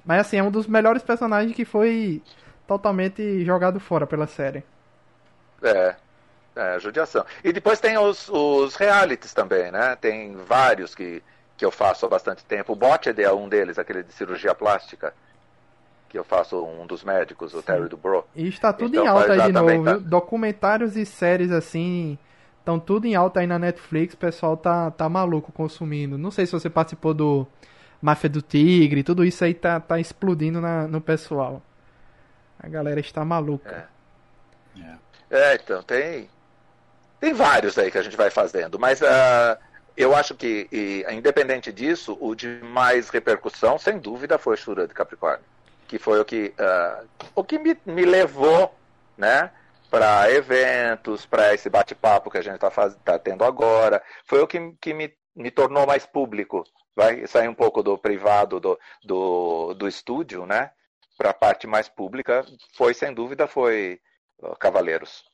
Mas 0.05 0.21
assim, 0.21 0.39
é 0.39 0.43
um 0.43 0.51
dos 0.51 0.67
melhores 0.67 1.03
personagens 1.03 1.55
que 1.55 1.65
foi 1.65 2.23
totalmente 2.67 3.45
jogado 3.45 3.81
fora 3.81 4.07
pela 4.07 4.27
série. 4.27 4.63
É, 5.63 5.95
é, 6.59 6.81
judiação. 6.81 7.25
E 7.45 7.53
depois 7.53 7.79
tem 7.79 7.97
os, 7.97 8.29
os 8.29 8.75
realities 8.75 9.33
também, 9.33 9.71
né? 9.71 9.97
Tem 9.97 10.35
vários 10.35 10.93
que, 10.93 11.23
que 11.57 11.65
eu 11.65 11.71
faço 11.71 12.05
há 12.05 12.09
bastante 12.09 12.45
tempo. 12.45 12.73
O 12.73 12.77
Botched 12.77 13.23
é 13.23 13.33
um 13.33 13.49
deles, 13.49 13.79
aquele 13.79 14.03
de 14.03 14.13
cirurgia 14.13 14.55
plástica. 14.55 15.15
Que 16.09 16.19
eu 16.19 16.25
faço 16.25 16.65
um 16.65 16.87
dos 16.87 17.05
médicos, 17.05 17.55
o 17.55 17.59
Sim. 17.59 17.67
Terry 17.67 17.89
Dubrow. 17.89 18.27
E 18.35 18.49
está 18.49 18.73
tudo 18.73 18.95
então, 18.95 19.05
em 19.05 19.09
alta 19.09 19.33
aí 19.35 19.43
de 19.43 19.53
novo, 19.53 19.85
tá... 19.85 19.99
Documentários 19.99 20.97
e 20.97 21.07
séries 21.07 21.53
assim. 21.53 22.19
Estão 22.59 22.79
tudo 22.79 23.07
em 23.07 23.15
alta 23.15 23.41
aí 23.41 23.47
na 23.47 23.59
Netflix, 23.59 24.15
o 24.15 24.19
pessoal 24.19 24.57
tá, 24.57 24.91
tá 24.91 25.09
maluco 25.09 25.53
consumindo. 25.53 26.19
Não 26.19 26.31
sei 26.31 26.45
se 26.45 26.53
você 26.53 26.69
participou 26.69 27.15
do 27.15 27.47
Máfia 28.03 28.29
do 28.29 28.43
Tigre, 28.43 29.03
tudo 29.03 29.25
isso 29.25 29.45
aí 29.45 29.55
tá, 29.55 29.79
tá 29.81 29.99
explodindo 30.01 30.61
na, 30.61 30.87
no 30.89 31.01
pessoal. 31.01 31.63
A 32.59 32.69
galera 32.69 33.01
está 33.01 33.25
maluca. 33.25 33.89
É, 34.81 34.97
é 35.31 35.55
então, 35.55 35.83
tem, 35.83 36.29
tem 37.21 37.33
vários 37.33 37.77
aí 37.79 37.91
que 37.91 37.99
a 37.99 38.03
gente 38.03 38.17
vai 38.17 38.31
fazendo, 38.31 38.79
mas 38.79 39.01
uh, 39.01 39.59
eu 39.97 40.15
acho 40.15 40.35
que, 40.35 40.69
e, 40.71 41.05
independente 41.11 41.73
disso, 41.73 42.17
o 42.21 42.35
de 42.35 42.47
mais 42.63 43.09
repercussão, 43.09 43.77
sem 43.79 43.99
dúvida, 43.99 44.39
foi 44.39 44.57
Shura 44.57 44.87
de 44.87 44.95
Capricórnio, 44.95 45.45
que 45.89 45.99
foi 45.99 46.21
o 46.21 46.25
que, 46.25 46.55
uh, 46.59 47.09
o 47.35 47.43
que 47.43 47.59
me, 47.59 47.77
me 47.85 48.05
levou, 48.05 48.73
né, 49.17 49.51
para 49.91 50.31
eventos, 50.31 51.27
para 51.27 51.53
esse 51.53 51.69
bate-papo 51.69 52.31
que 52.31 52.39
a 52.39 52.43
gente 52.43 52.55
está 52.55 52.71
tá 53.05 53.19
tendo 53.19 53.43
agora, 53.43 54.01
foi 54.25 54.41
o 54.41 54.47
que, 54.47 54.73
que 54.81 54.95
me, 54.95 55.13
me 55.35 55.51
tornou 55.51 55.87
mais 55.87 56.07
público, 56.07 56.65
vai 56.95 57.27
sair 57.27 57.49
um 57.49 57.55
pouco 57.55 57.83
do 57.83 57.99
privado 57.99 58.61
do, 58.61 58.79
do, 59.03 59.75
do 59.75 59.89
estúdio, 59.89 60.47
né, 60.47 60.71
para 61.17 61.31
a 61.31 61.35
parte 61.35 61.67
mais 61.67 61.89
pública, 61.89 62.47
foi 62.77 62.95
sem 62.95 63.13
dúvida 63.13 63.49
foi 63.49 64.01
uh, 64.39 64.55
Cavaleiros. 64.57 65.25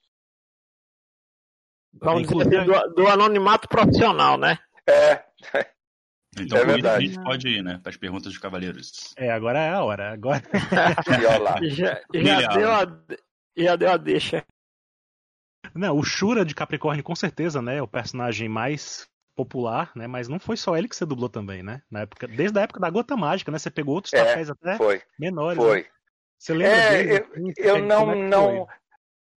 Vamos 2.00 2.28
dizer 2.28 2.58
assim, 2.58 2.66
do, 2.66 2.94
do, 2.94 3.08
anonimato 3.08 3.68
profissional, 3.68 4.36
né? 4.36 4.58
É. 4.86 5.24
Então 6.38 6.58
é 6.58 6.64
verdade. 6.64 7.04
a 7.04 7.06
gente 7.06 7.22
pode 7.22 7.48
ir, 7.48 7.62
né? 7.62 7.78
Para 7.82 7.90
as 7.90 7.96
perguntas 7.96 8.32
dos 8.32 8.38
cavaleiros. 8.38 9.14
É, 9.16 9.30
agora 9.30 9.60
é 9.60 9.70
a 9.70 9.82
hora. 9.84 10.12
Agora. 10.12 10.42
já, 11.62 12.00
já, 12.12 12.48
deu 12.48 12.70
a, 12.72 12.86
já 13.56 13.76
deu 13.76 13.90
a 13.90 13.96
deixa. 13.96 14.44
Não, 15.74 15.96
o 15.96 16.02
Shura 16.02 16.44
de 16.44 16.54
Capricórnio, 16.54 17.04
com 17.04 17.14
certeza, 17.14 17.62
né? 17.62 17.76
É 17.76 17.82
o 17.82 17.88
personagem 17.88 18.48
mais 18.48 19.08
popular, 19.36 19.90
né? 19.94 20.06
Mas 20.06 20.28
não 20.28 20.38
foi 20.38 20.56
só 20.56 20.76
ele 20.76 20.88
que 20.88 20.96
você 20.96 21.06
dublou 21.06 21.28
também, 21.28 21.62
né? 21.62 21.82
Na 21.90 22.00
época, 22.00 22.26
desde 22.26 22.58
a 22.58 22.62
época 22.62 22.80
da 22.80 22.90
Gota 22.90 23.16
Mágica, 23.16 23.50
né? 23.50 23.58
Você 23.58 23.70
pegou 23.70 23.94
outros 23.94 24.12
é, 24.12 24.24
papéis 24.24 24.50
até 24.50 24.76
foi, 24.76 25.02
menores. 25.18 25.62
Foi. 25.62 25.82
Né? 25.82 25.88
Você 26.38 26.54
lembra 26.54 26.76
é, 26.76 27.02
dele? 27.02 27.26
Eu, 27.56 27.76
eu 27.76 27.84
não, 27.84 28.12
é 28.12 28.28
não, 28.28 28.68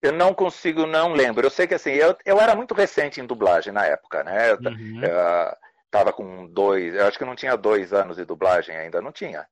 eu 0.00 0.12
não 0.12 0.32
consigo, 0.32 0.86
não 0.86 1.12
lembro. 1.12 1.46
Eu 1.46 1.50
sei 1.50 1.66
que 1.66 1.74
assim, 1.74 1.90
eu, 1.90 2.16
eu 2.24 2.40
era 2.40 2.54
muito 2.54 2.74
recente 2.74 3.20
em 3.20 3.26
dublagem 3.26 3.72
na 3.72 3.84
época, 3.84 4.22
né? 4.22 4.52
Eu, 4.52 4.58
uhum. 4.58 5.02
eu, 5.02 5.56
tava 5.90 6.12
com 6.12 6.46
dois, 6.46 6.94
eu 6.94 7.06
acho 7.06 7.18
que 7.18 7.24
não 7.24 7.34
tinha 7.34 7.56
dois 7.56 7.92
anos 7.92 8.16
de 8.16 8.24
dublagem 8.24 8.76
ainda, 8.76 9.00
não 9.00 9.12
tinha. 9.12 9.46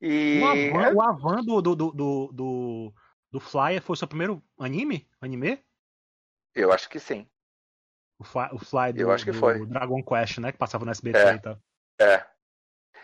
E... 0.00 0.40
O 0.40 0.46
Avan, 0.46 0.94
o 0.94 1.02
Avan 1.02 1.44
do, 1.44 1.60
do, 1.60 1.76
do, 1.76 2.30
do, 2.32 2.94
do 3.30 3.40
Flyer 3.40 3.82
foi 3.82 3.94
o 3.94 3.96
seu 3.96 4.08
primeiro 4.08 4.42
anime? 4.58 5.06
Anime? 5.20 5.62
Eu 6.54 6.72
acho 6.72 6.88
que 6.88 6.98
sim. 6.98 7.28
O, 8.18 8.24
Fly, 8.24 8.48
o 8.52 8.58
Fly 8.58 8.92
do, 8.92 9.00
eu 9.00 9.10
acho 9.10 9.24
que 9.24 9.32
foi. 9.32 9.64
Dragon 9.66 10.02
Quest, 10.02 10.38
né? 10.38 10.52
Que 10.52 10.58
passava 10.58 10.84
no 10.84 10.90
SBT 10.90 11.18
é, 11.18 11.34
e 11.34 11.38
tal. 11.38 11.58
É. 11.98 12.26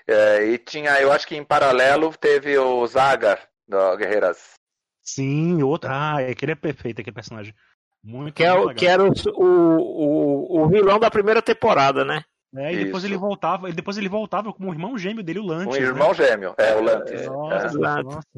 é. 0.06 0.44
E 0.44 0.58
tinha, 0.58 1.00
eu 1.00 1.12
acho 1.12 1.26
que 1.26 1.36
em 1.36 1.44
paralelo 1.44 2.14
teve 2.16 2.56
o 2.58 2.86
Zagar, 2.86 3.48
do 3.66 3.96
Guerreiras 3.96 4.58
Sim, 5.06 5.62
outra. 5.62 5.90
Ah, 5.92 6.18
aquele 6.18 6.52
é 6.52 6.56
perfeito, 6.56 7.00
aquele 7.00 7.14
personagem. 7.14 7.54
Muito 8.02 8.34
Que, 8.34 8.44
é, 8.44 8.74
que 8.74 8.86
era 8.86 9.02
o, 9.02 9.12
o, 9.34 10.62
o, 10.62 10.68
vilão 10.68 10.98
da 10.98 11.10
primeira 11.10 11.40
temporada, 11.40 12.04
né? 12.04 12.22
É, 12.54 12.72
e 12.72 12.84
depois 12.84 13.04
ele 13.04 13.16
voltava, 13.16 13.70
depois 13.72 13.98
ele 13.98 14.08
voltava 14.08 14.52
com 14.52 14.68
o 14.68 14.72
irmão 14.72 14.96
gêmeo 14.96 15.22
dele, 15.22 15.40
o 15.40 15.44
Lantis. 15.44 15.76
Um 15.76 15.82
irmão 15.82 16.08
né? 16.08 16.14
gêmeo, 16.14 16.54
é, 16.56 16.74
o 16.74 16.82
Lantis. 16.82 17.26
Nossa, 17.26 17.66
é. 17.66 18.02
nossa. 18.02 18.28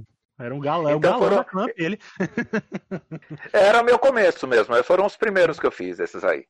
Era 0.41 0.55
um 0.55 0.61
galã, 0.61 0.93
então, 0.93 1.17
um 1.17 1.21
galã 1.21 1.45
foram... 1.45 1.45
camp, 1.45 1.71
ele. 1.77 1.99
Era 3.53 3.83
o 3.83 3.85
meu 3.85 3.99
começo 3.99 4.47
mesmo, 4.47 4.83
foram 4.85 5.05
os 5.05 5.17
primeiros 5.17 5.59
que 5.59 5.67
eu 5.67 5.73
fiz, 5.73 5.99
esses 5.99 6.25
aí. 6.25 6.47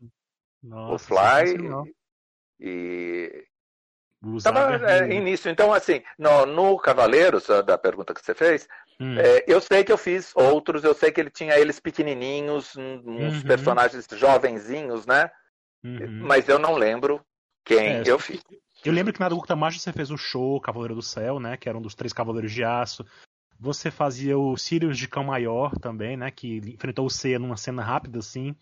Nossa, 0.62 0.94
o 0.94 0.98
Fly 0.98 1.58
e, 2.60 3.44
Tava 4.42 4.74
é, 4.90 5.12
início. 5.12 5.50
Então, 5.50 5.72
assim, 5.72 6.02
no, 6.18 6.44
no 6.44 6.76
Cavaleiros, 6.78 7.46
da 7.64 7.78
pergunta 7.78 8.12
que 8.12 8.24
você 8.24 8.34
fez, 8.34 8.68
hum. 9.00 9.18
é, 9.18 9.44
eu 9.46 9.60
sei 9.60 9.84
que 9.84 9.92
eu 9.92 9.98
fiz 9.98 10.32
outros, 10.34 10.84
eu 10.84 10.94
sei 10.94 11.10
que 11.10 11.20
ele 11.20 11.30
tinha 11.30 11.58
eles 11.58 11.80
pequenininhos, 11.80 12.76
uns 12.76 13.04
uhum. 13.04 13.42
personagens 13.42 14.06
jovenzinhos, 14.12 15.06
né? 15.06 15.30
Uhum. 15.84 16.20
Mas 16.22 16.48
eu 16.48 16.58
não 16.58 16.74
lembro 16.74 17.20
quem 17.64 17.78
é, 17.78 18.02
eu 18.06 18.18
fiz. 18.18 18.42
Eu 18.84 18.92
lembro 18.92 19.12
que 19.12 19.20
na 19.20 19.26
Adulta 19.26 19.56
Mágica 19.56 19.82
você 19.82 19.92
fez 19.92 20.10
o 20.10 20.16
show 20.16 20.60
Cavaleiro 20.60 20.94
do 20.94 21.02
Céu, 21.02 21.38
né? 21.40 21.56
Que 21.56 21.68
era 21.68 21.76
um 21.76 21.82
dos 21.82 21.94
três 21.94 22.12
Cavaleiros 22.12 22.52
de 22.52 22.64
Aço. 22.64 23.04
Você 23.60 23.90
fazia 23.90 24.38
o 24.38 24.56
Sirius 24.56 24.96
de 24.96 25.08
Cão 25.08 25.24
Maior 25.24 25.76
também, 25.78 26.16
né? 26.16 26.30
Que 26.30 26.58
enfrentou 26.58 27.06
o 27.06 27.10
Seiya 27.10 27.38
numa 27.38 27.56
cena 27.56 27.82
rápida, 27.82 28.20
assim. 28.20 28.54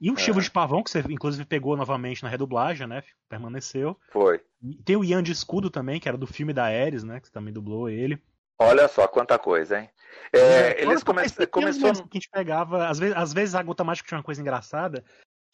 E 0.00 0.10
o 0.10 0.14
é. 0.14 0.16
Chivo 0.18 0.40
de 0.40 0.50
Pavão, 0.50 0.82
que 0.82 0.90
você 0.90 1.02
inclusive 1.08 1.46
pegou 1.46 1.76
novamente 1.76 2.22
na 2.22 2.28
redublagem, 2.28 2.86
né? 2.86 3.02
Permaneceu. 3.28 3.98
Foi. 4.12 4.40
Tem 4.84 4.96
o 4.96 5.04
Ian 5.04 5.22
de 5.22 5.32
Escudo 5.32 5.70
também, 5.70 5.98
que 5.98 6.08
era 6.08 6.18
do 6.18 6.26
filme 6.26 6.52
da 6.52 6.64
Ares, 6.64 7.02
né? 7.02 7.20
Que 7.20 7.30
também 7.30 7.52
dublou 7.52 7.88
ele. 7.88 8.20
Olha 8.58 8.88
só 8.88 9.06
quanta 9.08 9.38
coisa, 9.38 9.80
hein? 9.80 9.90
É, 10.32 10.82
eles 10.82 11.02
come... 11.02 11.22
começou 11.50 11.92
que 12.08 12.18
a 12.18 12.20
gente 12.20 12.30
pegava, 12.30 12.88
às 12.88 12.98
vezes, 12.98 13.16
às 13.16 13.32
vezes 13.32 13.54
a 13.54 13.62
Gota 13.62 13.84
Mágica 13.84 14.08
tinha 14.08 14.18
uma 14.18 14.24
coisa 14.24 14.40
engraçada, 14.40 15.04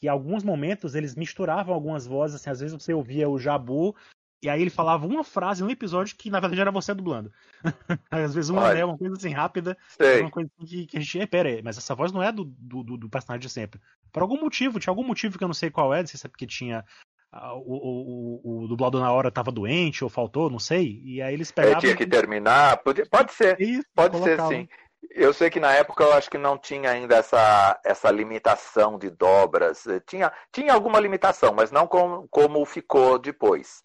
que 0.00 0.06
em 0.06 0.10
alguns 0.10 0.42
momentos 0.42 0.94
eles 0.94 1.14
misturavam 1.14 1.74
algumas 1.74 2.06
vozes, 2.06 2.36
assim, 2.36 2.50
às 2.50 2.60
vezes 2.60 2.74
você 2.74 2.92
ouvia 2.92 3.28
o 3.28 3.38
Jabu 3.38 3.94
e 4.42 4.48
aí 4.48 4.62
ele 4.62 4.70
falava 4.70 5.06
uma 5.06 5.22
frase 5.22 5.62
no 5.62 5.70
episódio 5.70 6.16
que 6.16 6.30
na 6.30 6.40
verdade 6.40 6.62
era 6.62 6.70
você 6.70 6.94
dublando. 6.94 7.30
Às 8.10 8.34
vezes 8.34 8.48
uma, 8.48 8.72
né, 8.72 8.82
uma 8.82 8.96
coisa 8.96 9.14
assim 9.14 9.32
rápida, 9.32 9.76
Sei. 9.88 10.22
uma 10.22 10.30
coisa 10.30 10.50
que, 10.58 10.86
que 10.86 10.96
a 10.96 11.00
gente. 11.00 11.26
Pera 11.26 11.48
aí, 11.50 11.62
mas 11.62 11.76
essa 11.76 11.94
voz 11.94 12.10
não 12.10 12.22
é 12.22 12.32
do, 12.32 12.44
do, 12.44 12.96
do, 12.96 13.10
personagem 13.10 13.46
de 13.46 13.52
sempre. 13.52 13.78
Por 14.10 14.22
algum 14.22 14.40
motivo, 14.40 14.80
tinha 14.80 14.90
algum 14.90 15.04
motivo 15.04 15.36
que 15.36 15.44
eu 15.44 15.48
não 15.48 15.54
sei 15.54 15.70
qual 15.70 15.92
é, 15.92 16.00
não 16.00 16.06
sei 16.06 16.18
se 16.18 16.26
é 16.26 16.30
porque 16.30 16.46
tinha. 16.46 16.84
Uh, 17.32 17.62
o, 17.64 18.40
o, 18.42 18.64
o, 18.64 18.68
dublador 18.68 19.00
na 19.00 19.12
hora 19.12 19.30
tava 19.30 19.52
doente 19.52 20.02
ou 20.02 20.10
faltou, 20.10 20.50
não 20.50 20.58
sei. 20.58 21.00
E 21.04 21.22
aí 21.22 21.32
eles 21.32 21.52
pegavam. 21.52 21.78
tinha 21.78 21.94
que 21.94 22.06
terminar, 22.06 22.78
pode, 22.78 23.08
pode 23.08 23.32
ser. 23.32 23.60
Isso, 23.60 23.86
pode 23.94 24.18
ser 24.18 24.40
sim. 24.48 24.68
Eu 25.10 25.32
sei 25.32 25.48
que 25.48 25.60
na 25.60 25.72
época 25.72 26.04
eu 26.04 26.12
acho 26.12 26.28
que 26.28 26.36
não 26.36 26.58
tinha 26.58 26.90
ainda 26.90 27.16
essa, 27.16 27.80
essa 27.84 28.10
limitação 28.10 28.98
de 28.98 29.10
dobras. 29.10 29.84
Tinha, 30.06 30.32
tinha 30.52 30.74
alguma 30.74 31.00
limitação, 31.00 31.54
mas 31.54 31.70
não 31.70 31.86
com, 31.86 32.26
como 32.30 32.64
ficou 32.66 33.18
depois. 33.18 33.82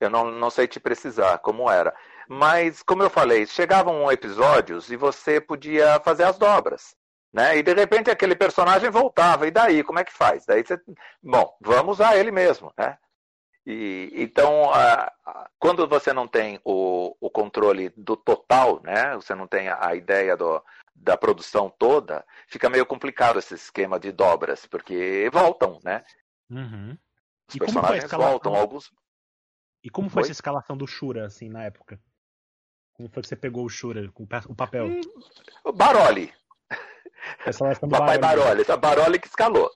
Eu 0.00 0.10
não, 0.10 0.30
não 0.30 0.50
sei 0.50 0.66
te 0.66 0.78
precisar 0.78 1.38
como 1.38 1.70
era. 1.70 1.94
Mas, 2.28 2.82
como 2.82 3.02
eu 3.02 3.10
falei, 3.10 3.46
chegavam 3.46 4.10
episódios 4.12 4.90
e 4.90 4.96
você 4.96 5.40
podia 5.40 5.98
fazer 6.00 6.24
as 6.24 6.36
dobras. 6.36 6.94
Né? 7.32 7.58
E 7.58 7.62
de 7.62 7.74
repente 7.74 8.10
aquele 8.10 8.34
personagem 8.34 8.90
voltava. 8.90 9.46
E 9.46 9.50
daí, 9.50 9.82
como 9.84 9.98
é 9.98 10.04
que 10.04 10.12
faz? 10.12 10.46
Daí 10.46 10.64
você. 10.64 10.80
Bom, 11.22 11.56
vamos 11.60 11.96
usar 11.96 12.16
ele 12.16 12.30
mesmo. 12.30 12.72
Né? 12.76 12.96
E, 13.66 14.10
então, 14.14 14.72
a, 14.72 15.12
a, 15.26 15.50
quando 15.58 15.86
você 15.86 16.12
não 16.12 16.26
tem 16.26 16.58
o, 16.64 17.14
o, 17.20 17.30
controle 17.30 17.90
do 17.96 18.16
total, 18.16 18.80
né? 18.82 19.14
você 19.14 19.34
não 19.34 19.46
tem 19.46 19.68
a, 19.68 19.88
a 19.88 19.94
ideia 19.94 20.34
do, 20.36 20.62
da 20.94 21.18
produção 21.18 21.68
toda, 21.78 22.24
fica 22.46 22.70
meio 22.70 22.86
complicado 22.86 23.38
esse 23.38 23.54
esquema 23.54 24.00
de 24.00 24.10
dobras, 24.10 24.64
porque 24.64 25.28
voltam, 25.30 25.78
né? 25.84 26.02
Uhum. 26.50 26.96
Os 27.46 27.54
e 27.56 27.58
personagens 27.58 28.10
voltam, 28.10 28.54
alguns. 28.54 28.90
E 29.84 29.90
como 29.90 30.08
foi, 30.08 30.22
foi 30.22 30.22
essa 30.22 30.32
escalação 30.32 30.74
do 30.74 30.86
Shura, 30.86 31.26
assim, 31.26 31.50
na 31.50 31.64
época? 31.64 32.00
Como 32.94 33.08
foi 33.10 33.22
que 33.22 33.28
você 33.28 33.36
pegou 33.36 33.66
o 33.66 33.68
Shura, 33.68 34.10
o 34.48 34.54
papel? 34.54 34.86
Hum, 34.86 35.72
Baroli. 35.74 36.32
Papai 37.88 38.18
Baroli. 38.18 38.64
Baroli. 38.64 38.80
Baroli 38.80 39.18
que 39.18 39.28
escalou. 39.28 39.70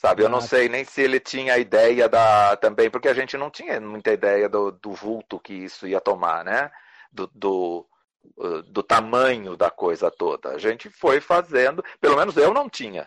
Sabe, 0.00 0.22
eu 0.22 0.30
não 0.30 0.38
ah, 0.38 0.42
sei 0.42 0.66
nem 0.66 0.82
se 0.82 1.02
ele 1.02 1.20
tinha 1.20 1.58
ideia 1.58 2.08
da. 2.08 2.56
também, 2.56 2.88
porque 2.88 3.06
a 3.06 3.12
gente 3.12 3.36
não 3.36 3.50
tinha 3.50 3.78
muita 3.78 4.10
ideia 4.10 4.48
do, 4.48 4.72
do 4.72 4.92
vulto 4.92 5.38
que 5.38 5.52
isso 5.52 5.86
ia 5.86 6.00
tomar, 6.00 6.42
né? 6.42 6.70
Do, 7.12 7.30
do, 7.34 7.86
uh, 8.38 8.62
do 8.62 8.82
tamanho 8.82 9.58
da 9.58 9.70
coisa 9.70 10.10
toda. 10.10 10.52
A 10.52 10.58
gente 10.58 10.88
foi 10.88 11.20
fazendo, 11.20 11.84
pelo 12.00 12.16
menos 12.16 12.34
eu 12.38 12.54
não 12.54 12.66
tinha. 12.66 13.06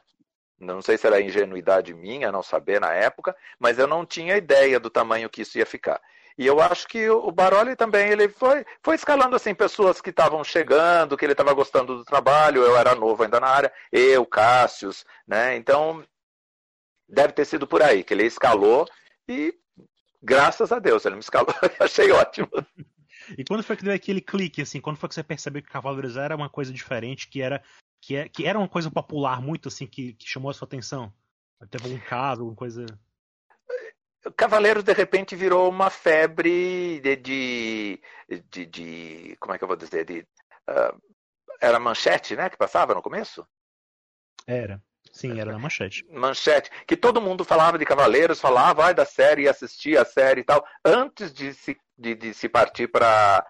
Não 0.59 0.84
sei 0.84 0.95
se 0.95 1.07
era 1.07 1.20
ingenuidade 1.20 1.95
minha 1.95 2.32
não 2.32 2.43
saber 2.43 2.80
na 2.80 2.93
época, 2.93 3.36
mas 3.57 3.80
eu 3.80 3.88
não 3.88 4.05
tinha 4.05 4.38
ideia 4.38 4.80
do 4.80 4.91
tamanho 4.91 5.32
que 5.32 5.41
isso 5.41 5.57
ia 5.57 5.66
ficar. 5.66 5.99
E 6.38 6.45
eu 6.45 6.59
acho 6.59 6.88
que 6.88 7.09
o 7.09 7.31
Baroli 7.31 7.75
também 7.75 8.09
ele 8.09 8.27
foi, 8.27 8.65
foi 8.81 8.95
escalando 8.95 9.36
assim 9.36 9.53
pessoas 9.53 10.01
que 10.01 10.09
estavam 10.09 10.43
chegando, 10.43 11.15
que 11.15 11.25
ele 11.25 11.34
estava 11.34 11.53
gostando 11.53 11.97
do 11.97 12.03
trabalho. 12.03 12.63
Eu 12.63 12.75
era 12.75 12.95
novo 12.95 13.23
ainda 13.23 13.39
na 13.39 13.47
área, 13.47 13.73
eu, 13.91 14.25
Cássius, 14.25 15.05
né? 15.27 15.55
Então 15.55 16.03
deve 17.07 17.34
ter 17.34 17.45
sido 17.45 17.67
por 17.67 17.84
aí 17.84 18.03
que 18.03 18.13
ele 18.13 18.25
escalou 18.25 18.88
e 19.27 19.53
graças 20.21 20.71
a 20.71 20.79
Deus 20.79 21.05
ele 21.05 21.15
me 21.15 21.21
escalou. 21.21 21.53
Achei 21.79 22.11
ótimo. 22.11 22.49
E 23.38 23.43
quando 23.43 23.63
foi 23.63 23.77
que 23.77 23.84
deu 23.84 23.93
aquele 23.93 24.21
clique 24.21 24.61
assim? 24.61 24.81
Quando 24.81 24.97
foi 24.97 25.07
que 25.07 25.15
você 25.15 25.23
percebeu 25.23 25.61
que 25.61 25.69
Cavaleiros 25.69 26.17
era 26.17 26.36
uma 26.36 26.49
coisa 26.49 26.73
diferente, 26.73 27.27
que 27.27 27.41
era 27.41 27.63
que, 28.01 28.15
é, 28.15 28.27
que 28.27 28.45
era 28.45 28.59
uma 28.59 28.67
coisa 28.67 28.91
popular 28.91 29.41
muito 29.41 29.69
assim 29.69 29.88
que, 29.88 30.13
que 30.13 30.27
chamou 30.27 30.49
a 30.49 30.53
sua 30.53 30.65
atenção? 30.65 31.13
Teve 31.69 31.86
algum 31.86 32.05
caso, 32.05 32.41
alguma 32.41 32.55
coisa? 32.57 32.86
Cavaleiros 34.36 34.84
de 34.84 34.93
repente 34.93 35.36
virou 35.36 35.69
uma 35.69 35.89
febre 35.89 36.99
de, 37.01 37.15
de, 37.15 38.01
de, 38.49 38.65
de 38.65 39.38
como 39.39 39.53
é 39.53 39.57
que 39.57 39.63
eu 39.63 39.67
vou 39.67 39.78
dizer 39.78 40.05
de 40.05 40.19
uh, 40.69 41.01
era 41.59 41.80
manchete, 41.80 42.36
né, 42.36 42.49
que 42.49 42.57
passava 42.57 42.93
no 42.93 43.01
começo? 43.01 43.45
Era. 44.47 44.82
Sim, 45.11 45.39
era 45.39 45.51
na 45.51 45.59
manchete. 45.59 46.05
Manchete. 46.09 46.71
Que 46.88 46.97
todo 46.97 47.21
mundo 47.21 47.43
falava 47.43 47.78
de 47.78 47.86
Cavaleiros, 47.86 48.39
falava 48.39 48.84
vai 48.84 48.93
da 48.93 49.05
série, 49.05 49.47
assistia 49.47 50.01
a 50.01 50.05
série 50.05 50.41
e 50.41 50.43
tal, 50.43 50.65
antes 50.84 51.32
de 51.32 51.53
se, 51.53 51.78
de, 51.97 52.15
de 52.15 52.34
se 52.34 52.49
partir 52.49 52.88
para 52.88 53.45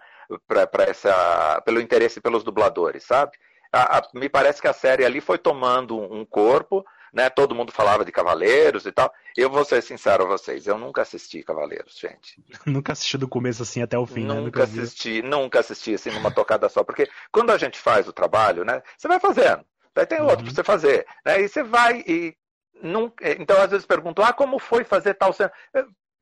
essa 0.86 1.62
pelo 1.64 1.80
interesse 1.80 2.20
pelos 2.20 2.44
dubladores, 2.44 3.04
sabe? 3.04 3.32
A, 3.72 3.98
a, 3.98 4.08
me 4.14 4.28
parece 4.28 4.60
que 4.60 4.68
a 4.68 4.72
série 4.72 5.04
ali 5.04 5.20
foi 5.20 5.38
tomando 5.38 5.98
um 5.98 6.24
corpo, 6.24 6.84
né? 7.14 7.30
Todo 7.30 7.54
mundo 7.54 7.70
falava 7.72 8.04
de 8.04 8.10
Cavaleiros 8.10 8.84
e 8.84 8.92
tal. 8.92 9.12
Eu 9.36 9.48
vou 9.48 9.64
ser 9.64 9.80
sincero 9.82 10.24
a 10.24 10.26
vocês, 10.26 10.66
eu 10.66 10.76
nunca 10.76 11.02
assisti 11.02 11.42
Cavaleiros, 11.42 11.96
gente. 11.96 12.42
nunca 12.66 12.92
assisti 12.92 13.16
do 13.16 13.28
começo 13.28 13.62
assim 13.62 13.80
até 13.80 13.96
o 13.96 14.04
fim, 14.04 14.24
nunca 14.24 14.34
né? 14.34 14.40
Nunca 14.40 14.62
assisti, 14.64 15.22
nunca 15.22 15.60
assisti 15.60 15.94
assim 15.94 16.10
numa 16.10 16.30
tocada 16.30 16.68
só, 16.68 16.82
porque 16.82 17.08
quando 17.30 17.50
a 17.50 17.56
gente 17.56 17.78
faz 17.78 18.08
o 18.08 18.12
trabalho, 18.12 18.64
né? 18.64 18.82
Você 18.98 19.06
vai 19.06 19.20
fazendo, 19.20 19.64
daí 19.94 20.04
tem 20.04 20.20
outro 20.20 20.38
uhum. 20.38 20.44
para 20.44 20.54
você 20.54 20.64
fazer, 20.64 21.06
né? 21.24 21.40
E 21.40 21.48
você 21.48 21.62
vai 21.62 22.04
e 22.06 22.36
nunca, 22.82 23.30
então 23.40 23.60
às 23.62 23.70
vezes 23.70 23.86
perguntam: 23.86 24.24
"Ah, 24.24 24.32
como 24.32 24.58
foi 24.58 24.82
fazer 24.82 25.14
tal 25.14 25.32
cena?" 25.32 25.52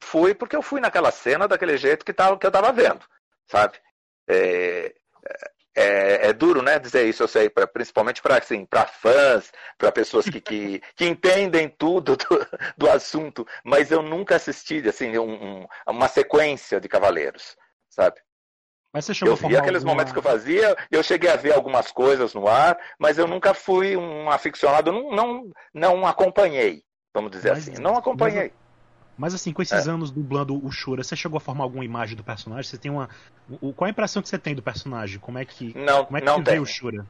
Fui 0.05 0.34
porque 0.34 0.57
eu 0.57 0.62
fui 0.62 0.80
naquela 0.80 1.11
cena 1.11 1.49
daquele 1.49 1.76
jeito 1.76 2.05
que 2.05 2.12
tava 2.12 2.36
que 2.36 2.45
eu 2.45 2.49
estava 2.49 2.72
vendo, 2.72 3.01
sabe? 3.47 3.78
É, 4.28 4.93
é, 5.74 6.28
é, 6.28 6.32
duro, 6.32 6.62
né, 6.62 6.78
dizer 6.78 7.08
isso, 7.08 7.22
eu 7.22 7.28
sei, 7.28 7.48
pra, 7.48 7.66
principalmente 7.66 8.20
para 8.20 8.38
assim, 8.38 8.66
fãs, 9.00 9.50
para 9.78 9.90
pessoas 9.90 10.26
que, 10.26 10.40
que, 10.40 10.82
que, 10.94 11.06
entendem 11.06 11.68
tudo 11.68 12.16
do, 12.16 12.46
do, 12.76 12.90
assunto, 12.90 13.46
mas 13.64 13.90
eu 13.90 14.02
nunca 14.02 14.36
assisti 14.36 14.86
assim, 14.86 15.16
um, 15.18 15.32
um, 15.32 15.66
uma 15.88 16.08
sequência 16.08 16.80
de 16.80 16.88
Cavaleiros, 16.88 17.56
sabe? 17.88 18.20
Mas 18.92 19.06
você 19.06 19.26
eu 19.26 19.34
vi 19.34 19.56
aqueles 19.56 19.76
alguma... 19.76 19.92
momentos 19.92 20.12
que 20.12 20.18
eu 20.18 20.22
fazia, 20.22 20.76
eu 20.90 21.02
cheguei 21.02 21.30
a 21.30 21.36
ver 21.36 21.54
algumas 21.54 21.90
coisas 21.90 22.34
no 22.34 22.46
ar, 22.46 22.78
mas 22.98 23.16
eu 23.16 23.26
nunca 23.26 23.54
fui 23.54 23.96
um 23.96 24.30
aficionado, 24.30 24.92
não, 24.92 25.10
não, 25.10 25.50
não 25.72 26.06
acompanhei, 26.06 26.84
vamos 27.14 27.30
dizer 27.30 27.50
mas, 27.50 27.68
assim, 27.68 27.80
não 27.80 27.96
acompanhei. 27.96 28.52
Mas 29.16 29.34
assim, 29.34 29.52
com 29.52 29.62
esses 29.62 29.86
é. 29.86 29.90
anos 29.90 30.10
dublando 30.10 30.64
o 30.64 30.70
Shura, 30.70 31.02
você 31.02 31.14
chegou 31.14 31.36
a 31.36 31.40
formar 31.40 31.64
alguma 31.64 31.84
imagem 31.84 32.16
do 32.16 32.24
personagem? 32.24 32.70
Você 32.70 32.78
tem 32.78 32.90
uma. 32.90 33.08
O, 33.60 33.72
qual 33.72 33.86
a 33.86 33.90
impressão 33.90 34.22
que 34.22 34.28
você 34.28 34.38
tem 34.38 34.54
do 34.54 34.62
personagem? 34.62 35.18
Como 35.18 35.38
é 35.38 35.44
que. 35.44 35.76
Não, 35.78 36.04
como 36.04 36.16
é 36.16 36.20
que 36.20 36.26
não 36.26 36.42
vê 36.42 36.58
o 36.58 36.66
Shura? 36.66 37.06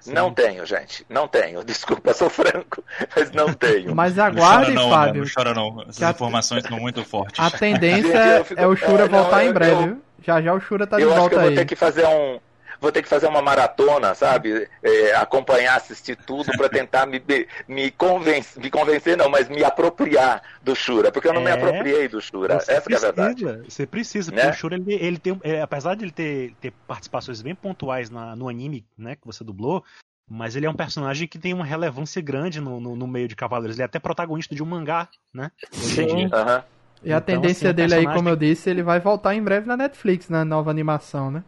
Sim. 0.00 0.14
Não 0.14 0.34
tenho, 0.34 0.66
gente. 0.66 1.06
Não 1.08 1.28
tenho. 1.28 1.62
Desculpa, 1.64 2.12
sou 2.12 2.28
franco, 2.28 2.82
mas 3.14 3.30
não 3.30 3.52
tenho. 3.52 3.94
Mas 3.94 4.18
aguarde, 4.18 4.72
não, 4.72 4.90
Fábio. 4.90 5.22
Não 5.22 5.30
chora 5.32 5.54
não. 5.54 5.82
Essas 5.88 6.10
informações 6.10 6.64
a... 6.64 6.68
são 6.68 6.80
muito 6.80 7.04
fortes. 7.04 7.38
A 7.38 7.50
tendência 7.56 8.38
gente, 8.38 8.48
fico... 8.48 8.60
é 8.60 8.66
o 8.66 8.74
Shura 8.74 9.04
é, 9.04 9.08
voltar 9.08 9.36
não, 9.36 9.42
eu, 9.42 9.50
em 9.50 9.52
breve, 9.52 9.84
eu... 9.90 10.02
Já 10.24 10.42
já 10.42 10.54
o 10.54 10.60
Shura 10.60 10.86
tá 10.86 10.98
de 10.98 11.04
volta 11.04 11.18
aí. 11.18 11.20
Eu 11.20 11.20
acho 11.20 11.28
que 11.28 11.34
eu 11.34 11.40
vou 11.40 11.54
ter 11.54 11.64
que 11.66 11.76
fazer 11.76 12.06
um 12.06 12.40
vou 12.82 12.90
ter 12.90 13.00
que 13.00 13.08
fazer 13.08 13.28
uma 13.28 13.40
maratona, 13.40 14.12
sabe? 14.12 14.68
É, 14.82 15.14
acompanhar, 15.14 15.76
assistir 15.76 16.16
tudo 16.16 16.50
para 16.56 16.68
tentar 16.68 17.06
me, 17.06 17.22
me, 17.68 17.90
convencer, 17.92 18.60
me 18.60 18.68
convencer, 18.68 19.16
não, 19.16 19.30
mas 19.30 19.48
me 19.48 19.62
apropriar 19.62 20.42
do 20.60 20.74
Shura, 20.74 21.12
porque 21.12 21.28
eu 21.28 21.32
não 21.32 21.42
é, 21.42 21.44
me 21.44 21.50
apropriei 21.52 22.08
do 22.08 22.20
Shura. 22.20 22.54
Essa 22.54 22.80
precisa, 22.80 23.06
é 23.06 23.10
a 23.10 23.12
verdade. 23.12 23.70
Você 23.70 23.86
precisa, 23.86 24.32
né? 24.32 24.42
porque 24.42 24.56
o 24.56 24.58
Shura, 24.58 24.74
ele, 24.74 24.94
ele 24.94 25.18
tem, 25.18 25.40
é, 25.44 25.62
apesar 25.62 25.94
de 25.94 26.04
ele 26.04 26.10
ter, 26.10 26.54
ter 26.60 26.72
participações 26.88 27.40
bem 27.40 27.54
pontuais 27.54 28.10
na, 28.10 28.34
no 28.34 28.48
anime, 28.48 28.84
né, 28.98 29.14
que 29.14 29.24
você 29.24 29.44
dublou, 29.44 29.84
mas 30.28 30.56
ele 30.56 30.66
é 30.66 30.70
um 30.70 30.74
personagem 30.74 31.28
que 31.28 31.38
tem 31.38 31.54
uma 31.54 31.64
relevância 31.64 32.20
grande 32.20 32.60
no, 32.60 32.80
no, 32.80 32.96
no 32.96 33.06
meio 33.06 33.28
de 33.28 33.36
Cavaleiros. 33.36 33.76
Ele 33.76 33.82
é 33.82 33.86
até 33.86 34.00
protagonista 34.00 34.54
de 34.54 34.62
um 34.62 34.66
mangá, 34.66 35.08
né? 35.32 35.52
Sim. 35.70 36.24
Uhum. 36.24 36.62
E 37.04 37.12
a 37.12 37.18
então, 37.18 37.20
tendência 37.20 37.68
assim, 37.68 37.76
dele 37.76 37.94
aí, 37.94 38.04
como 38.06 38.28
eu 38.28 38.36
disse, 38.36 38.70
ele 38.70 38.82
vai 38.82 38.98
voltar 39.00 39.34
em 39.34 39.42
breve 39.42 39.66
na 39.66 39.76
Netflix, 39.76 40.28
na 40.28 40.44
nova 40.44 40.70
animação, 40.70 41.30
né? 41.30 41.44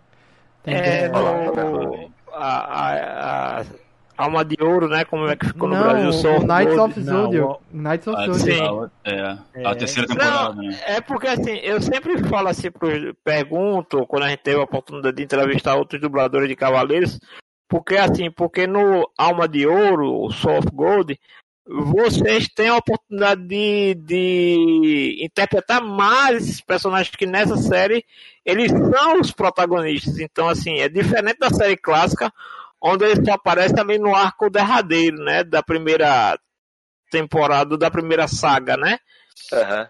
É, 0.66 1.08
no, 1.08 2.10
a, 2.32 2.48
a, 2.48 3.60
a, 3.60 3.64
Alma 4.16 4.44
de 4.44 4.56
Ouro, 4.62 4.88
né? 4.88 5.04
Como 5.04 5.28
é 5.28 5.36
que 5.36 5.46
ficou 5.46 5.68
no 5.68 5.74
não, 5.74 5.82
Brasil? 5.82 6.12
Só 6.12 6.38
o 6.38 6.46
Knights 6.46 6.78
of 6.78 7.00
Zodiac. 7.00 7.58
Knights 7.72 8.06
of 8.06 8.38
Zodiac. 8.38 8.90
É, 9.04 9.38
é, 9.54 9.66
a 9.66 9.74
terceira 9.74 10.08
temporada, 10.08 10.54
não, 10.54 10.62
né? 10.62 10.78
É 10.86 11.00
porque 11.00 11.26
assim, 11.26 11.56
eu 11.56 11.80
sempre 11.82 12.18
falo 12.28 12.48
assim, 12.48 12.68
pergunto, 13.24 14.06
quando 14.06 14.22
a 14.22 14.28
gente 14.28 14.40
teve 14.40 14.60
a 14.60 14.64
oportunidade 14.64 15.16
de 15.16 15.22
entrevistar 15.24 15.74
outros 15.74 16.00
dubladores 16.00 16.48
de 16.48 16.54
Cavaleiros, 16.54 17.18
porque 17.68 17.96
assim, 17.96 18.30
porque 18.30 18.66
no 18.66 19.10
Alma 19.18 19.48
de 19.48 19.66
Ouro, 19.66 20.24
o 20.24 20.30
Soft 20.30 20.70
Gold, 20.72 21.18
vocês 21.66 22.48
têm 22.48 22.68
a 22.68 22.76
oportunidade 22.76 23.42
de, 23.46 23.94
de 23.94 25.24
interpretar 25.24 25.80
mais 25.82 26.42
esses 26.42 26.60
personagens 26.60 27.14
que 27.16 27.26
nessa 27.26 27.56
série 27.56 28.04
eles 28.44 28.70
são 28.70 29.20
os 29.20 29.30
protagonistas. 29.30 30.18
Então, 30.18 30.48
assim, 30.48 30.78
é 30.78 30.88
diferente 30.88 31.38
da 31.38 31.48
série 31.48 31.76
clássica, 31.76 32.32
onde 32.80 33.04
eles 33.04 33.26
aparecem 33.28 33.74
também 33.74 33.98
no 33.98 34.14
arco 34.14 34.50
derradeiro, 34.50 35.16
né? 35.24 35.42
Da 35.42 35.62
primeira 35.62 36.38
temporada, 37.10 37.78
da 37.78 37.90
primeira 37.90 38.28
saga, 38.28 38.76
né? 38.76 38.98
Uhum. 39.52 39.86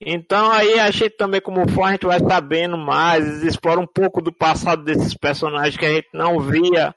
Então 0.00 0.50
aí 0.50 0.78
a 0.78 0.90
gente 0.90 1.16
também, 1.16 1.40
como 1.40 1.66
fã, 1.68 1.86
a 1.86 1.92
gente 1.92 2.06
vai 2.06 2.18
sabendo 2.18 2.76
mais, 2.76 3.42
explora 3.42 3.80
um 3.80 3.86
pouco 3.86 4.20
do 4.20 4.32
passado 4.32 4.84
desses 4.84 5.14
personagens 5.16 5.76
que 5.76 5.86
a 5.86 5.94
gente 5.94 6.08
não 6.12 6.40
via 6.40 6.94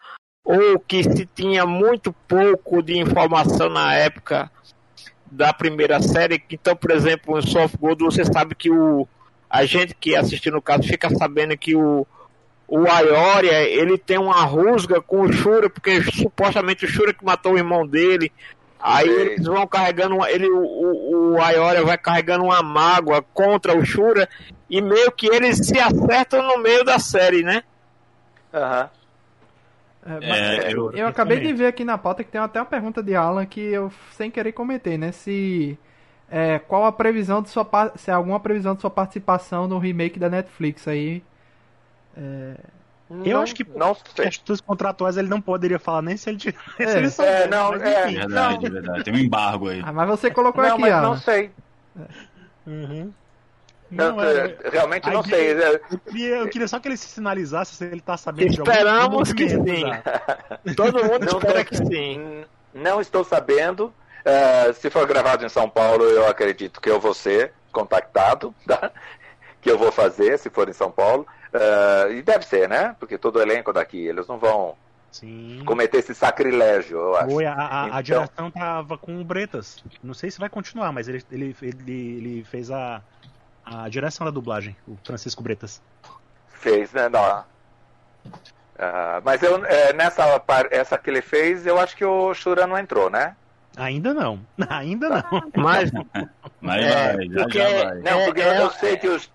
ou 0.47 0.79
que 0.79 1.03
se 1.03 1.25
tinha 1.25 1.65
muito 1.65 2.13
pouco 2.25 2.81
de 2.81 2.97
informação 2.97 3.69
na 3.69 3.93
época 3.95 4.49
da 5.29 5.51
primeira 5.51 6.01
série. 6.01 6.41
Então, 6.49 6.73
por 6.73 6.91
exemplo, 6.91 7.37
em 7.37 7.41
Soft 7.41 7.75
Gold, 7.77 8.01
você 8.01 8.23
sabe 8.23 8.55
que 8.55 8.71
o 8.71 9.05
a 9.49 9.65
gente 9.65 9.93
que 9.93 10.15
assistiu 10.15 10.53
no 10.53 10.61
caso 10.61 10.83
fica 10.83 11.09
sabendo 11.09 11.57
que 11.57 11.75
o 11.75 12.07
o 12.65 12.89
Ayoria, 12.89 13.61
ele 13.63 13.97
tem 13.97 14.17
uma 14.17 14.43
rusga 14.43 15.01
com 15.01 15.21
o 15.21 15.31
Shura, 15.31 15.69
porque 15.69 16.01
supostamente 16.03 16.83
o 16.83 16.87
Shura 16.87 17.13
que 17.13 17.23
matou 17.23 17.53
o 17.53 17.57
irmão 17.57 17.85
dele. 17.87 18.31
Aí 18.79 19.07
eles 19.07 19.45
vão 19.45 19.65
carregando, 19.65 20.25
ele, 20.27 20.49
o, 20.49 21.33
o 21.33 21.41
Ayoria 21.41 21.83
vai 21.83 21.97
carregando 21.97 22.45
uma 22.45 22.61
mágoa 22.61 23.21
contra 23.33 23.77
o 23.77 23.85
Shura 23.85 24.29
e 24.69 24.81
meio 24.81 25.11
que 25.11 25.27
eles 25.27 25.57
se 25.57 25.79
acertam 25.79 26.41
no 26.41 26.57
meio 26.57 26.83
da 26.83 26.99
série, 26.99 27.41
né? 27.41 27.63
Aham. 28.53 28.83
Uhum. 28.83 28.97
É, 30.07 30.13
mas 30.27 30.39
É, 30.39 30.73
eu, 30.73 30.91
eu- 30.93 31.07
acabei 31.07 31.39
de 31.39 31.53
ver 31.53 31.67
aqui 31.67 31.83
na 31.83 31.97
pauta 31.97 32.23
que 32.23 32.31
tem 32.31 32.39
até 32.39 32.59
uma 32.59 32.65
pergunta 32.65 33.03
de 33.03 33.13
Alan 33.15 33.45
que 33.45 33.59
eu 33.59 33.91
sem 34.11 34.31
querer 34.31 34.53
comentei, 34.53 34.97
né? 34.97 35.11
Se 35.11 35.77
é, 36.29 36.59
qual 36.59 36.85
a 36.85 36.91
previsão 36.91 37.41
de 37.41 37.49
sua 37.49 37.67
se 37.95 38.09
há 38.11 38.15
alguma 38.15 38.39
previsão 38.39 38.75
de 38.75 38.81
sua 38.81 38.89
participação 38.89 39.67
no 39.67 39.77
remake 39.79 40.19
da 40.19 40.29
Netflix 40.29 40.87
aí? 40.87 41.23
Eu 43.23 43.39
acho 43.39 43.55
que 43.55 43.63
Não 43.63 43.95
questões 43.95 44.59
contratuais 44.59 45.15
ele 45.17 45.29
não 45.29 45.39
poderia 45.41 45.79
falar 45.79 46.01
nem 46.01 46.17
se 46.17 46.29
ele 46.29 46.37
tivesse. 46.37 46.59
É. 46.79 46.97
ele 46.97 47.07
É, 47.19 47.47
não, 47.47 47.73
é. 47.73 48.09
enfim. 48.09 48.15
Verdade, 48.15 48.69
verdade. 48.69 49.03
Tem 49.03 49.13
um 49.13 49.17
embargo 49.17 49.69
aí. 49.69 49.81
Ah, 49.83 49.93
mas 49.93 50.07
você 50.09 50.29
colocou 50.29 50.61
Não, 50.63 50.71
aqui, 50.73 50.81
mas 50.81 50.91
Alan. 50.91 51.07
não 51.09 51.17
sei. 51.17 51.51
Uhum. 52.65 53.13
Não, 53.89 54.15
Não, 54.17 54.23
é- 54.23 54.57
realmente 54.71 55.09
não 55.09 55.23
sei. 55.23 55.51
É, 55.53 55.75
Eu 55.91 55.99
queria, 55.99 56.35
eu 56.37 56.49
queria 56.49 56.67
só 56.67 56.79
que 56.79 56.87
ele 56.89 56.97
se 56.97 57.07
sinalizasse 57.07 57.75
se 57.75 57.85
ele 57.85 58.01
tá 58.01 58.17
sabendo 58.17 58.51
de 58.51 58.59
algum 58.59 58.71
Esperamos 58.71 59.33
que 59.33 59.49
sim. 59.49 59.83
Todo 60.75 61.03
mundo 61.03 61.25
Não 61.25 61.37
espera 61.39 61.63
que 61.63 61.77
sim. 61.77 62.43
Não 62.73 62.99
estou 63.01 63.23
sabendo. 63.23 63.93
É, 64.25 64.73
se 64.73 64.89
for 64.89 65.07
gravado 65.07 65.45
em 65.45 65.49
São 65.49 65.69
Paulo, 65.69 66.03
eu 66.03 66.27
acredito 66.27 66.81
que 66.81 66.89
eu 66.89 66.99
vou 66.99 67.13
ser 67.13 67.53
contactado, 67.71 68.53
tá? 68.67 68.91
que 69.61 69.71
eu 69.71 69.77
vou 69.77 69.91
fazer, 69.91 70.37
se 70.37 70.49
for 70.49 70.67
em 70.67 70.73
São 70.73 70.91
Paulo. 70.91 71.25
É, 71.53 72.11
e 72.13 72.21
deve 72.21 72.45
ser, 72.45 72.67
né? 72.67 72.95
Porque 72.99 73.17
todo 73.17 73.37
o 73.37 73.41
elenco 73.41 73.71
daqui, 73.71 74.05
eles 74.05 74.27
não 74.27 74.37
vão 74.37 74.75
Sim. 75.11 75.63
cometer 75.65 75.99
esse 75.99 76.13
sacrilégio, 76.13 76.97
eu 76.97 77.15
acho. 77.15 77.31
Foi, 77.31 77.45
a, 77.45 77.53
a, 77.53 77.83
a 77.83 77.87
Então- 77.87 78.01
direção 78.01 78.51
tava 78.51 78.97
com 78.97 79.19
o 79.19 79.23
Bretas. 79.23 79.81
Não 80.03 80.13
sei 80.13 80.29
se 80.29 80.39
vai 80.39 80.49
continuar, 80.49 80.91
mas 80.91 81.07
ele, 81.07 81.23
ele, 81.31 81.55
ele, 81.61 82.17
ele 82.17 82.43
fez 82.43 82.69
a, 82.69 83.01
a 83.69 83.89
direção 83.89 84.25
da 84.25 84.31
dublagem, 84.31 84.75
o 84.87 84.97
Francisco 85.03 85.43
Bretas. 85.43 85.81
Fez, 86.49 86.91
né? 86.93 87.09
Não. 87.09 87.43
Ah, 88.79 89.21
mas 89.23 89.41
eu, 89.41 89.63
é, 89.65 89.93
nessa 89.93 90.23
essa 90.71 90.97
que 90.97 91.09
ele 91.09 91.21
fez, 91.21 91.65
eu 91.65 91.79
acho 91.79 91.95
que 91.95 92.05
o 92.05 92.33
Shura 92.33 92.67
não 92.67 92.77
entrou, 92.77 93.09
né? 93.09 93.35
Ainda 93.75 94.13
não. 94.13 94.39
Ainda 94.69 95.09
não. 95.09 95.51
Mas 95.55 95.91
Mas 96.61 96.85
É, 96.85 97.13
vai, 97.15 97.27
já, 97.27 97.43
porque- 97.43 97.57
já 97.59 97.83
vai. 97.85 97.95
Não, 97.99 98.19
É, 98.21 98.25
porque 98.25 98.41
é- 98.41 98.61
eu 98.61 98.69
sei 98.71 98.97
que 98.97 99.07
os. 99.07 99.31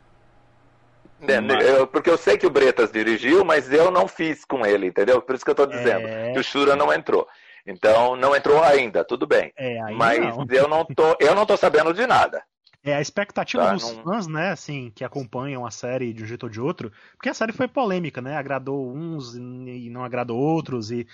né, 1.21 1.41
Mas- 1.41 1.65
eu- 1.67 1.87
porque 1.87 2.11
eu 2.11 2.17
sei 2.19 2.37
que 2.39 2.47
o 2.47 2.51
Bretas 2.51 2.91
dirigiu, 2.93 3.45
mas 3.45 3.73
eu 3.73 3.91
não 3.91 4.07
fiz 4.09 4.45
com 4.45 4.65
ele, 4.67 4.87
entendeu? 4.89 5.21
Por 5.23 5.35
isso 5.35 5.45
que 5.45 5.51
eu 5.51 5.55
tô 5.55 5.67
dizendo 5.67 6.07
É. 6.09 6.33
que 6.33 6.39
o 6.39 6.45
Shura 6.45 6.75
não 6.77 6.93
entrou. 6.93 7.27
Então, 7.65 8.17
não 8.17 8.35
entrou 8.35 8.61
ainda, 8.63 9.05
tudo 9.05 9.25
bem. 9.25 9.53
É, 9.57 9.81
mas 9.93 10.19
não. 10.37 10.45
eu 10.51 10.67
não 10.67 10.85
tô, 10.85 11.17
eu 11.21 11.33
não 11.35 11.47
tô 11.47 11.57
sabendo 11.57 11.95
de 11.95 12.05
nada. 12.09 12.43
É 12.85 12.95
a 12.95 13.01
expectativa 13.01 13.65
Tá, 13.65 13.75
dos 13.75 13.93
não- 13.97 14.03
fãs, 14.03 14.27
né, 14.27 14.51
assim, 14.51 14.91
que 14.95 15.05
acompanham 15.05 15.65
a 15.65 15.71
série 15.71 16.13
de 16.13 16.25
um 16.25 16.27
jeito 16.27 16.43
ou 16.45 16.49
de 16.49 16.61
outro, 16.61 16.91
porque 17.17 17.29
a 17.29 17.35
série 17.35 17.53
foi 17.53 17.69
polêmica, 17.69 18.21
né? 18.21 18.37
Agradou 18.37 18.93
uns 18.93 19.37
e 19.37 19.89
não 19.89 20.05
agradou 20.05 20.37
outros 20.39 20.91
e 20.91 21.07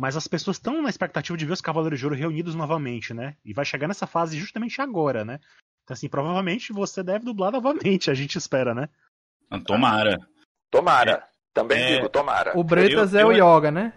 mas 0.00 0.16
as 0.16 0.28
pessoas 0.28 0.58
estão 0.58 0.80
na 0.80 0.88
expectativa 0.88 1.36
de 1.36 1.44
ver 1.44 1.54
os 1.54 1.60
Cavaleiros 1.60 1.98
de 1.98 2.06
Ouro 2.06 2.14
reunidos 2.16 2.54
novamente, 2.54 3.12
né? 3.12 3.34
E 3.44 3.52
vai 3.52 3.64
chegar 3.64 3.88
nessa 3.88 4.06
fase 4.06 4.38
justamente 4.38 4.80
agora, 4.80 5.24
né? 5.24 5.40
Então 5.82 5.92
assim, 5.94 6.08
provavelmente 6.08 6.72
você 6.72 7.02
deve 7.02 7.24
dublar 7.24 7.50
novamente, 7.50 8.08
a 8.08 8.14
gente 8.14 8.36
espera, 8.38 8.72
né? 8.72 8.88
Tomara. 9.66 10.16
Tomara. 10.70 11.24
Também 11.52 11.82
É. 11.82 11.96
digo, 11.96 12.08
tomara. 12.08 12.56
O 12.56 12.62
Bretas 12.62 13.12
Eu- 13.12 13.20
é 13.20 13.24
o 13.24 13.32
eu- 13.32 13.56
Yoga, 13.56 13.72
né? 13.72 13.92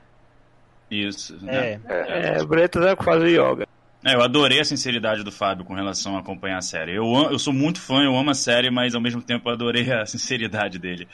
Isso. 0.89 1.37
né? 1.45 1.79
É. 1.85 2.37
é, 2.39 2.43
Bretas 2.45 2.83
é 2.83 2.95
que 2.95 3.03
faz 3.03 3.21
o 3.21 3.27
yoga. 3.27 3.67
É, 4.03 4.15
eu 4.15 4.21
adorei 4.23 4.59
a 4.59 4.65
sinceridade 4.65 5.23
do 5.23 5.31
Fábio 5.31 5.63
com 5.63 5.73
relação 5.75 6.15
a 6.17 6.19
acompanhar 6.21 6.57
a 6.57 6.61
série. 6.61 6.95
Eu, 6.95 7.05
eu 7.31 7.37
sou 7.37 7.53
muito 7.53 7.79
fã, 7.79 8.03
eu 8.03 8.15
amo 8.17 8.31
a 8.31 8.33
série, 8.33 8.71
mas 8.71 8.95
ao 8.95 9.01
mesmo 9.01 9.21
tempo 9.21 9.49
adorei 9.49 9.91
a 9.91 10.05
sinceridade 10.07 10.79
dele. 10.79 11.07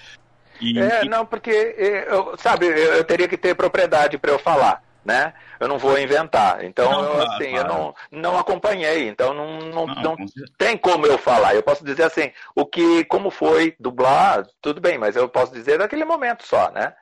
E, 0.62 0.80
É, 0.80 1.06
e- 1.06 1.10
não, 1.10 1.26
porque, 1.26 1.52
é, 1.52 2.08
eu, 2.12 2.36
sabe, 2.38 2.66
eu, 2.68 3.04
teria 3.04 3.28
que 3.28 3.38
ter 3.38 3.56
propriedade 3.56 4.18
para 4.18 4.32
eu 4.32 4.40
falar, 4.40 4.82
né? 5.04 5.34
Eu 5.60 5.68
não 5.68 5.78
vou 5.78 6.00
inventar. 6.00 6.64
Então, 6.64 6.90
Não, 6.90 7.04
eu, 7.04 7.16
claro, 7.16 7.32
assim, 7.34 7.50
claro. 7.52 7.68
eu 7.68 7.74
não, 7.74 7.96
não 8.12 8.40
acompanhei. 8.40 9.08
Então, 9.10 9.34
não, 9.34 9.60
não, 9.60 9.86
Não, 9.86 9.96
não 9.96 10.16
com 10.16 10.26
tem 10.58 10.78
como 10.78 11.06
eu 11.06 11.18
falar. 11.18 11.56
Eu 11.56 11.64
posso 11.64 11.84
dizer 11.84 12.04
assim, 12.04 12.32
o 12.56 12.66
que, 12.66 13.04
como 13.06 13.30
foi 13.30 13.76
dublar, 13.80 14.48
tudo 14.62 14.80
bem, 14.82 14.98
mas 14.98 15.16
eu 15.16 15.28
posso 15.30 15.52
dizer 15.54 15.78
daquele 15.78 16.06
momento 16.06 16.44
só, 16.48 16.72
né? 16.72 16.94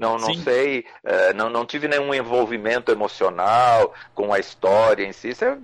Não, 0.00 0.16
não 0.16 0.32
Sim. 0.34 0.42
sei, 0.42 0.84
eh, 1.04 1.34
não, 1.34 1.50
não 1.50 1.66
tive 1.66 1.86
nenhum 1.86 2.14
envolvimento 2.14 2.90
emocional 2.90 3.92
com 4.14 4.32
a 4.32 4.38
história 4.38 5.04
em 5.04 5.12
si. 5.12 5.28
Isso 5.28 5.44
é 5.44 5.58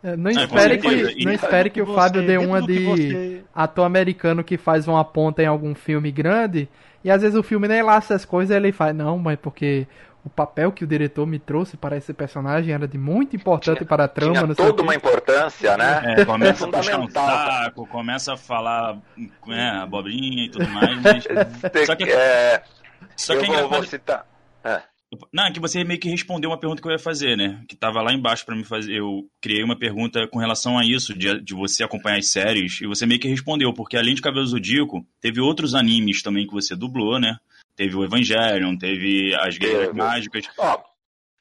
É, 0.00 0.16
Não 0.16 0.30
É, 0.30 0.34
espere 0.44 0.80
certeza. 0.80 1.12
que, 1.12 1.24
não 1.24 1.32
espere 1.32 1.70
que 1.70 1.82
o 1.82 1.86
Você- 1.86 1.94
Fábio 1.96 2.24
dê 2.24 2.38
uma 2.38 2.62
de 2.62 2.84
você- 2.84 3.42
ator 3.52 3.84
americano 3.84 4.44
que 4.44 4.56
faz 4.56 4.86
uma 4.86 5.04
ponta 5.04 5.42
em 5.42 5.46
algum 5.46 5.74
filme 5.74 6.12
grande 6.12 6.68
e 7.02 7.10
às 7.10 7.20
vezes 7.22 7.36
o 7.36 7.42
filme 7.42 7.66
nem 7.66 7.82
lá 7.82 7.96
essas 7.96 8.24
coisas 8.24 8.56
ele 8.56 8.70
faz, 8.70 8.94
não, 8.94 9.18
mas 9.18 9.36
porque 9.42 9.88
o 10.24 10.30
papel 10.30 10.70
que 10.70 10.84
o 10.84 10.86
diretor 10.86 11.26
me 11.26 11.38
trouxe 11.40 11.76
para 11.76 11.96
esse 11.96 12.12
personagem 12.12 12.72
era 12.74 12.86
de 12.86 12.96
muito 12.98 13.34
importante 13.34 13.84
para 13.84 14.04
a 14.04 14.08
trama, 14.08 14.34
tinha 14.34 14.54
toda 14.54 14.82
uma 14.82 14.94
importância, 14.94 15.76
né? 15.76 16.14
É, 16.18 16.24
começa 16.24 16.64
a 16.64 16.68
puxar 16.68 17.00
um 17.00 17.08
saco, 17.10 17.86
começa 17.88 18.34
a 18.34 18.36
falar 18.36 18.98
né, 19.46 19.70
abobrinha 19.82 20.44
e 20.44 20.48
tudo 20.50 20.68
mais, 20.70 21.00
mas. 21.02 21.24
Só 21.86 21.96
que, 21.96 22.04
É, 22.04 22.62
só 23.18 23.34
eu 23.34 23.40
que 23.40 23.44
é 23.44 23.48
vou, 23.48 23.56
vou 23.56 23.66
engraçado. 23.66 23.90
citar. 23.90 24.26
É. 24.64 24.82
Não, 25.32 25.46
é 25.46 25.50
que 25.52 25.58
você 25.58 25.82
meio 25.84 25.98
que 25.98 26.10
respondeu 26.10 26.50
uma 26.50 26.58
pergunta 26.60 26.82
que 26.82 26.86
eu 26.88 26.92
ia 26.92 26.98
fazer, 26.98 27.34
né? 27.34 27.62
Que 27.66 27.74
tava 27.74 28.02
lá 28.02 28.12
embaixo 28.12 28.44
pra 28.44 28.54
me 28.54 28.62
fazer. 28.62 28.92
Eu 28.98 29.22
criei 29.40 29.64
uma 29.64 29.74
pergunta 29.78 30.28
com 30.28 30.38
relação 30.38 30.78
a 30.78 30.84
isso, 30.84 31.14
de, 31.16 31.40
de 31.40 31.54
você 31.54 31.82
acompanhar 31.82 32.18
as 32.18 32.28
séries, 32.30 32.78
e 32.82 32.86
você 32.86 33.06
meio 33.06 33.18
que 33.18 33.26
respondeu, 33.28 33.72
porque 33.72 33.96
além 33.96 34.14
de 34.14 34.20
Cabelo 34.20 34.44
Zodíaco, 34.46 35.02
teve 35.18 35.40
outros 35.40 35.74
animes 35.74 36.22
também 36.22 36.46
que 36.46 36.52
você 36.52 36.76
dublou, 36.76 37.18
né? 37.18 37.36
Teve 37.74 37.96
o 37.96 38.04
Evangelion, 38.04 38.76
teve 38.76 39.34
as 39.40 39.56
Guerreiras 39.56 39.86
Teve. 39.86 39.98
Mágicas. 39.98 40.44
Ó, 40.58 40.78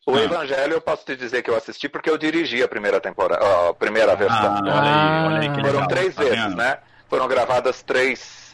o 0.05 0.15
Ah. 0.15 0.23
Evangelho 0.23 0.73
eu 0.75 0.81
posso 0.81 1.03
te 1.05 1.17
dizer 1.17 1.41
que 1.43 1.49
eu 1.49 1.57
assisti 1.57 1.89
porque 1.89 2.09
eu 2.09 2.17
dirigi 2.17 2.63
a 2.63 2.69
primeira 2.69 3.01
temporada, 3.01 3.43
a 3.69 3.73
primeira 3.73 4.15
versão. 4.15 4.55
Ah, 4.55 4.61
olha 4.63 4.71
aí, 4.71 5.25
olha 5.27 5.39
aí 5.41 5.49
que 5.49 5.53
Ah. 5.59 5.63
legal. 5.63 5.73
Foram 5.73 5.87
três 5.87 6.15
tá 6.15 6.23
vezes, 6.23 6.39
vendo? 6.41 6.55
né? 6.55 6.77
Foram 7.09 7.27
gravadas 7.27 7.81
três, 7.83 8.46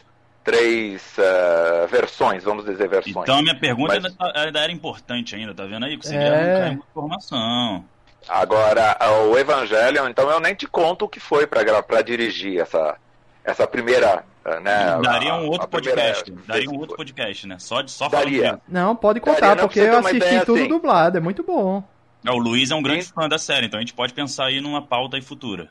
três 0.44 1.02
eh, 1.18 1.86
versões, 1.90 2.44
vamos 2.44 2.64
dizer 2.66 2.86
versões. 2.88 3.16
Então 3.16 3.38
a 3.38 3.42
minha 3.42 3.58
pergunta 3.58 3.94
Mas- 3.94 4.04
ainda, 4.04 4.16
tá- 4.16 4.32
ainda 4.40 4.60
era 4.60 4.70
importante 4.72 5.34
ainda, 5.34 5.54
tá 5.54 5.64
vendo 5.64 5.86
aí? 5.86 5.96
Consegui 5.96 6.18
É. 6.18 6.28
arrancar 6.28 6.72
informação. 6.74 7.84
Agora, 8.28 8.96
o 9.28 9.36
Evangelion, 9.38 10.08
então 10.08 10.30
eu 10.30 10.40
nem 10.40 10.54
te 10.54 10.66
conto 10.66 11.04
o 11.04 11.08
que 11.08 11.20
foi 11.20 11.46
para 11.46 12.02
dirigir 12.02 12.60
essa, 12.60 12.96
essa 13.44 13.66
primeira. 13.66 14.24
eh, 14.44 14.60
Né, 14.60 14.98
Daria 15.02 15.34
um 15.34 15.46
outro 15.48 15.66
primeira 15.68 15.96
podcast. 16.02 16.30
vez 16.30 16.46
Daria 16.46 16.70
um 16.70 16.78
outro 16.78 16.96
podcast, 16.96 17.46
né? 17.46 17.56
Só, 17.58 17.80
de, 17.80 17.90
só 17.90 18.08
Daria. 18.10 18.60
Não, 18.68 18.94
pode 18.94 19.18
contar, 19.20 19.40
Daria, 19.40 19.54
não, 19.56 19.68
porque 19.68 19.80
eu 19.80 19.98
assisti 19.98 20.44
tudo 20.44 20.58
assim. 20.60 20.68
dublado, 20.68 21.16
é 21.16 21.20
muito 21.20 21.42
bom. 21.42 21.82
É, 22.26 22.30
o 22.30 22.36
Luiz 22.38 22.70
é 22.70 22.74
um 22.74 22.82
grande 22.82 23.04
Sim. 23.04 23.12
fã 23.14 23.28
da 23.28 23.38
série, 23.38 23.66
então 23.66 23.78
a 23.78 23.82
gente 23.82 23.92
pode 23.94 24.12
pensar 24.14 24.46
aí 24.46 24.60
numa 24.60 24.80
pauta 24.82 25.16
aí 25.16 25.22
futura. 25.22 25.70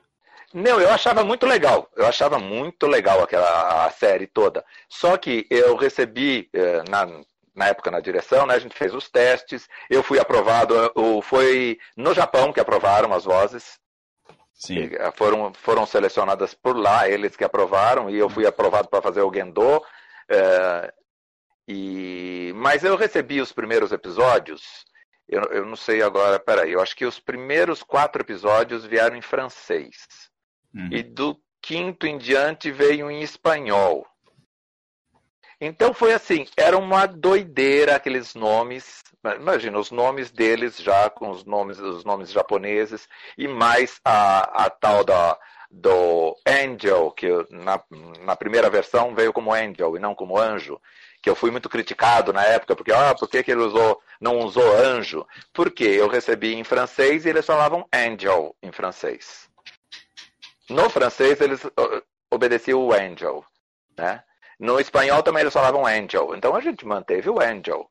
Não, 0.54 0.80
eu 0.80 0.90
achava 0.90 1.24
muito 1.24 1.46
legal. 1.46 1.90
Eu 1.96 2.06
achava 2.06 2.38
muito 2.40 2.86
legal 2.88 3.22
aquela 3.24 3.90
série 3.92 4.28
toda. 4.28 4.64
Só 4.88 5.18
que 5.18 5.48
eu 5.50 5.76
recebi 5.76 6.50
eh, 6.54 6.84
na, 6.90 7.08
na 7.56 7.68
época 7.68 7.90
na 7.90 8.00
direção, 8.00 8.46
né? 8.46 8.54
A 8.56 8.60
gente 8.60 8.76
fez 8.78 8.94
os 8.94 9.10
testes. 9.10 9.68
Eu 9.90 10.04
fui 10.04 10.20
aprovado. 10.20 10.76
Foi 11.24 11.80
no 11.98 12.14
Japão 12.14 12.54
que 12.54 12.60
aprovaram 12.60 13.14
as 13.14 13.24
vozes. 13.26 13.80
Sim. 14.54 14.90
Eh, 14.94 15.12
Foram, 15.16 15.52
foram 15.56 15.86
selecionadas 15.86 16.54
por 16.54 16.78
lá, 16.78 17.10
eles 17.10 17.36
que 17.36 17.44
aprovaram, 17.44 18.10
e 18.10 18.18
eu 18.18 18.30
fui 18.30 18.46
aprovado 18.46 18.88
para 18.90 19.02
fazer 19.02 19.22
o 19.22 19.34
Gendo. 19.34 19.84
eh, 20.30 20.94
e, 21.68 22.52
mas 22.56 22.84
eu 22.84 22.96
recebi 22.96 23.42
os 23.42 23.52
primeiros 23.52 23.92
episódios. 23.92 24.86
Eu, 25.28 25.42
eu 25.46 25.66
não 25.66 25.76
sei 25.78 26.02
agora, 26.04 26.38
peraí, 26.40 26.74
eu 26.74 26.82
acho 26.82 26.96
que 26.96 27.06
os 27.06 27.20
primeiros 27.20 27.82
quatro 27.82 28.22
episódios 28.22 28.86
vieram 28.86 29.16
em 29.16 29.22
francês. 29.22 29.96
Uhum. 30.74 30.90
E 30.92 31.04
do 31.04 31.40
quinto 31.62 32.06
em 32.06 32.18
diante 32.18 32.72
veio 32.72 33.10
em 33.10 33.22
espanhol. 33.22 34.06
Então 35.62 35.94
foi 35.94 36.14
assim, 36.14 36.46
era 36.58 36.78
uma 36.78 37.06
doideira 37.06 37.96
aqueles 37.96 38.36
nomes. 38.36 39.02
Imagina, 39.40 39.80
os 39.80 39.92
nomes 39.92 40.30
deles 40.30 40.78
já 40.78 41.10
com 41.10 41.30
os 41.30 41.46
nomes, 41.46 41.80
os 41.80 42.04
nomes 42.04 42.32
japoneses, 42.32 43.08
e 43.38 43.48
mais 43.48 43.98
a, 44.04 44.66
a 44.66 44.70
tal 44.70 45.06
da, 45.06 45.40
do 45.72 46.38
Angel, 46.46 47.12
que 47.12 47.28
na, 47.50 47.82
na 48.22 48.36
primeira 48.36 48.70
versão 48.70 49.16
veio 49.16 49.32
como 49.32 49.54
Angel 49.54 49.96
e 49.96 50.00
não 50.00 50.14
como 50.14 50.38
anjo, 50.38 50.80
que 51.22 51.30
eu 51.30 51.36
fui 51.36 51.50
muito 51.50 51.70
criticado 51.70 52.34
na 52.34 52.44
época, 52.44 52.76
porque, 52.76 52.92
ah, 52.92 53.16
por 53.18 53.30
que, 53.30 53.42
que 53.42 53.52
ele 53.52 53.62
usou, 53.62 54.02
não 54.20 54.40
usou 54.40 54.76
anjo? 54.76 55.26
Porque 55.54 55.86
eu 55.86 56.10
recebi 56.10 56.54
em 56.54 56.66
francês 56.66 57.26
e 57.26 57.30
eles 57.30 57.46
falavam 57.46 57.88
Angel 57.94 58.54
em 58.62 58.72
francês. 58.72 59.50
No 60.70 60.90
francês 60.90 61.40
eles 61.42 61.64
uh, 61.64 62.04
obedeciam 62.32 62.86
o 62.86 62.94
Angel, 62.94 63.46
né? 63.98 64.24
No 64.60 64.80
espanhol 64.80 65.24
também 65.24 65.42
eles 65.42 65.54
falavam 65.54 65.86
Angel. 65.86 66.36
Então 66.36 66.56
a 66.56 66.62
gente 66.62 66.86
manteve 66.86 67.30
o 67.30 67.42
Angel, 67.42 67.90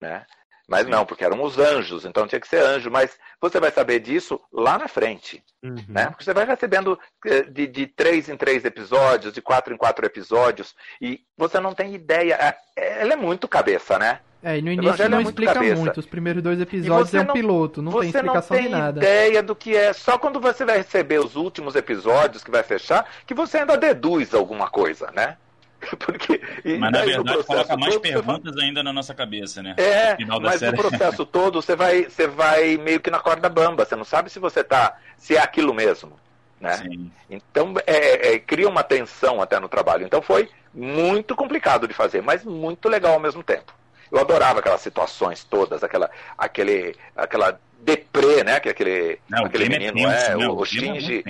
né? 0.00 0.26
Mas 0.68 0.84
Sim. 0.84 0.90
não, 0.90 1.04
porque 1.04 1.24
eram 1.24 1.42
os 1.42 1.58
anjos, 1.58 2.04
então 2.04 2.26
tinha 2.26 2.40
que 2.40 2.48
ser 2.48 2.62
anjo. 2.62 2.90
Mas 2.90 3.18
você 3.40 3.60
vai 3.60 3.70
saber 3.70 4.00
disso 4.00 4.40
lá 4.52 4.78
na 4.78 4.88
frente. 4.88 5.42
Uhum. 5.62 5.76
Né? 5.88 6.06
Porque 6.06 6.24
você 6.24 6.32
vai 6.32 6.46
recebendo 6.46 6.98
eh, 7.26 7.42
de, 7.42 7.66
de 7.66 7.86
três 7.86 8.28
em 8.28 8.36
três 8.36 8.64
episódios, 8.64 9.34
de 9.34 9.42
quatro 9.42 9.74
em 9.74 9.76
quatro 9.76 10.04
episódios, 10.06 10.74
e 11.00 11.20
você 11.36 11.60
não 11.60 11.74
tem 11.74 11.94
ideia. 11.94 12.38
É, 12.76 13.02
ela 13.02 13.12
é 13.12 13.16
muito 13.16 13.46
cabeça, 13.46 13.98
né? 13.98 14.20
É, 14.42 14.58
e 14.58 14.62
no 14.62 14.70
início 14.70 15.08
não 15.08 15.18
é 15.18 15.22
muito 15.22 15.28
explica 15.28 15.54
cabeça. 15.54 15.76
muito. 15.76 16.00
Os 16.00 16.06
primeiros 16.06 16.42
dois 16.42 16.60
episódios 16.60 17.14
é 17.14 17.20
um 17.20 17.24
não, 17.24 17.32
piloto, 17.32 17.80
não 17.80 17.92
tem 17.92 18.10
explicação 18.10 18.56
não 18.56 18.62
tem 18.62 18.72
de 18.72 18.78
nada. 18.78 19.00
ideia 19.00 19.42
do 19.42 19.56
que 19.56 19.74
é. 19.74 19.90
Só 19.94 20.18
quando 20.18 20.38
você 20.38 20.66
vai 20.66 20.76
receber 20.76 21.18
os 21.18 21.34
últimos 21.34 21.74
episódios 21.74 22.44
que 22.44 22.50
vai 22.50 22.62
fechar, 22.62 23.08
que 23.26 23.32
você 23.32 23.58
ainda 23.58 23.74
deduz 23.74 24.34
alguma 24.34 24.68
coisa, 24.68 25.10
né? 25.12 25.38
Porque, 25.98 26.40
mas 26.78 26.92
na 26.92 27.04
verdade 27.04 27.44
coloca 27.44 27.76
mais 27.76 27.96
perguntas 27.98 28.54
vai... 28.54 28.64
ainda 28.64 28.82
na 28.82 28.92
nossa 28.92 29.14
cabeça, 29.14 29.62
né? 29.62 29.74
É, 29.76 30.16
mas 30.40 30.60
série. 30.60 30.76
no 30.76 30.82
processo 30.82 31.24
todo 31.26 31.60
você 31.60 31.76
vai, 31.76 32.04
você 32.04 32.26
vai 32.26 32.76
meio 32.76 33.00
que 33.00 33.10
na 33.10 33.18
corda 33.18 33.48
bamba, 33.48 33.84
você 33.84 33.96
não 33.96 34.04
sabe 34.04 34.30
se 34.30 34.38
você 34.38 34.62
tá, 34.62 34.96
se 35.16 35.36
é 35.36 35.40
aquilo 35.40 35.74
mesmo. 35.74 36.12
Né? 36.60 36.72
Sim. 36.78 37.10
Então 37.28 37.74
é, 37.86 38.34
é, 38.34 38.38
cria 38.38 38.68
uma 38.68 38.82
tensão 38.82 39.42
até 39.42 39.58
no 39.60 39.68
trabalho. 39.68 40.06
Então 40.06 40.22
foi 40.22 40.48
muito 40.72 41.36
complicado 41.36 41.86
de 41.86 41.94
fazer, 41.94 42.22
mas 42.22 42.44
muito 42.44 42.88
legal 42.88 43.14
ao 43.14 43.20
mesmo 43.20 43.42
tempo. 43.42 43.72
Eu 44.10 44.18
adorava 44.20 44.60
aquelas 44.60 44.80
situações 44.80 45.44
todas, 45.44 45.82
aquela, 45.82 46.10
aquele, 46.38 46.94
aquela 47.16 47.58
deprê, 47.80 48.44
né? 48.44 48.60
Que 48.60 48.68
aquele, 48.68 49.18
não, 49.28 49.44
aquele 49.44 49.64
é 49.64 49.68
menino 49.68 50.08
é, 50.08 50.32
é, 50.32 50.36
o, 50.36 50.56
o 50.56 50.64
Shinji. 50.64 51.24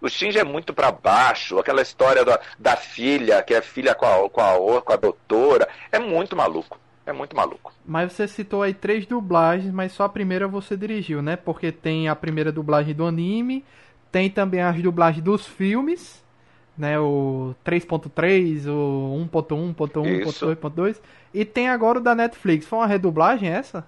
O 0.00 0.08
Shinji 0.08 0.38
é 0.38 0.44
muito 0.44 0.72
para 0.72 0.90
baixo, 0.90 1.58
aquela 1.58 1.82
história 1.82 2.24
da, 2.24 2.40
da 2.58 2.76
filha, 2.76 3.42
que 3.42 3.52
é 3.52 3.60
filha 3.60 3.94
com 3.94 4.06
a, 4.06 4.30
com, 4.30 4.40
a, 4.40 4.82
com 4.82 4.92
a 4.92 4.96
doutora, 4.96 5.68
é 5.92 5.98
muito 5.98 6.34
maluco. 6.34 6.78
É 7.04 7.12
muito 7.12 7.34
maluco. 7.34 7.72
Mas 7.84 8.12
você 8.12 8.28
citou 8.28 8.62
aí 8.62 8.72
três 8.72 9.04
dublagens, 9.04 9.72
mas 9.72 9.92
só 9.92 10.04
a 10.04 10.08
primeira 10.08 10.46
você 10.46 10.76
dirigiu, 10.76 11.20
né? 11.20 11.34
Porque 11.34 11.72
tem 11.72 12.08
a 12.08 12.14
primeira 12.14 12.52
dublagem 12.52 12.94
do 12.94 13.04
anime, 13.04 13.64
tem 14.12 14.30
também 14.30 14.62
as 14.62 14.80
dublagens 14.80 15.24
dos 15.24 15.46
filmes, 15.46 16.22
né? 16.78 16.98
O 17.00 17.54
3.3, 17.64 18.66
o 18.68 19.26
1.1.1.2.2 19.28 21.00
e 21.34 21.44
tem 21.44 21.68
agora 21.68 21.98
o 21.98 22.02
da 22.02 22.14
Netflix. 22.14 22.66
Foi 22.66 22.78
uma 22.78 22.86
redublagem 22.86 23.48
essa? 23.48 23.84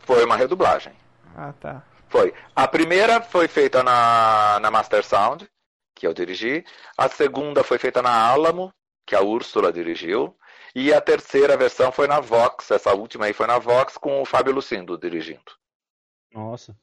Foi 0.00 0.24
uma 0.24 0.36
redublagem. 0.36 0.92
Ah, 1.36 1.52
tá. 1.58 1.82
Foi. 2.08 2.32
A 2.54 2.68
primeira 2.68 3.20
foi 3.20 3.48
feita 3.48 3.82
na, 3.82 4.58
na 4.60 4.70
Master 4.70 5.04
Sound, 5.04 5.48
que 5.94 6.06
eu 6.06 6.14
dirigi. 6.14 6.64
A 6.96 7.08
segunda 7.08 7.64
foi 7.64 7.78
feita 7.78 8.00
na 8.02 8.28
Alamo, 8.28 8.72
que 9.06 9.14
a 9.14 9.20
Úrsula 9.20 9.72
dirigiu. 9.72 10.36
E 10.74 10.92
a 10.92 11.00
terceira 11.00 11.56
versão 11.56 11.90
foi 11.90 12.06
na 12.06 12.20
Vox, 12.20 12.70
essa 12.70 12.92
última 12.92 13.24
aí 13.24 13.32
foi 13.32 13.46
na 13.46 13.58
Vox, 13.58 13.96
com 13.96 14.20
o 14.20 14.26
Fábio 14.26 14.52
Lucindo 14.52 14.98
dirigindo. 14.98 15.40
Nossa. 16.34 16.76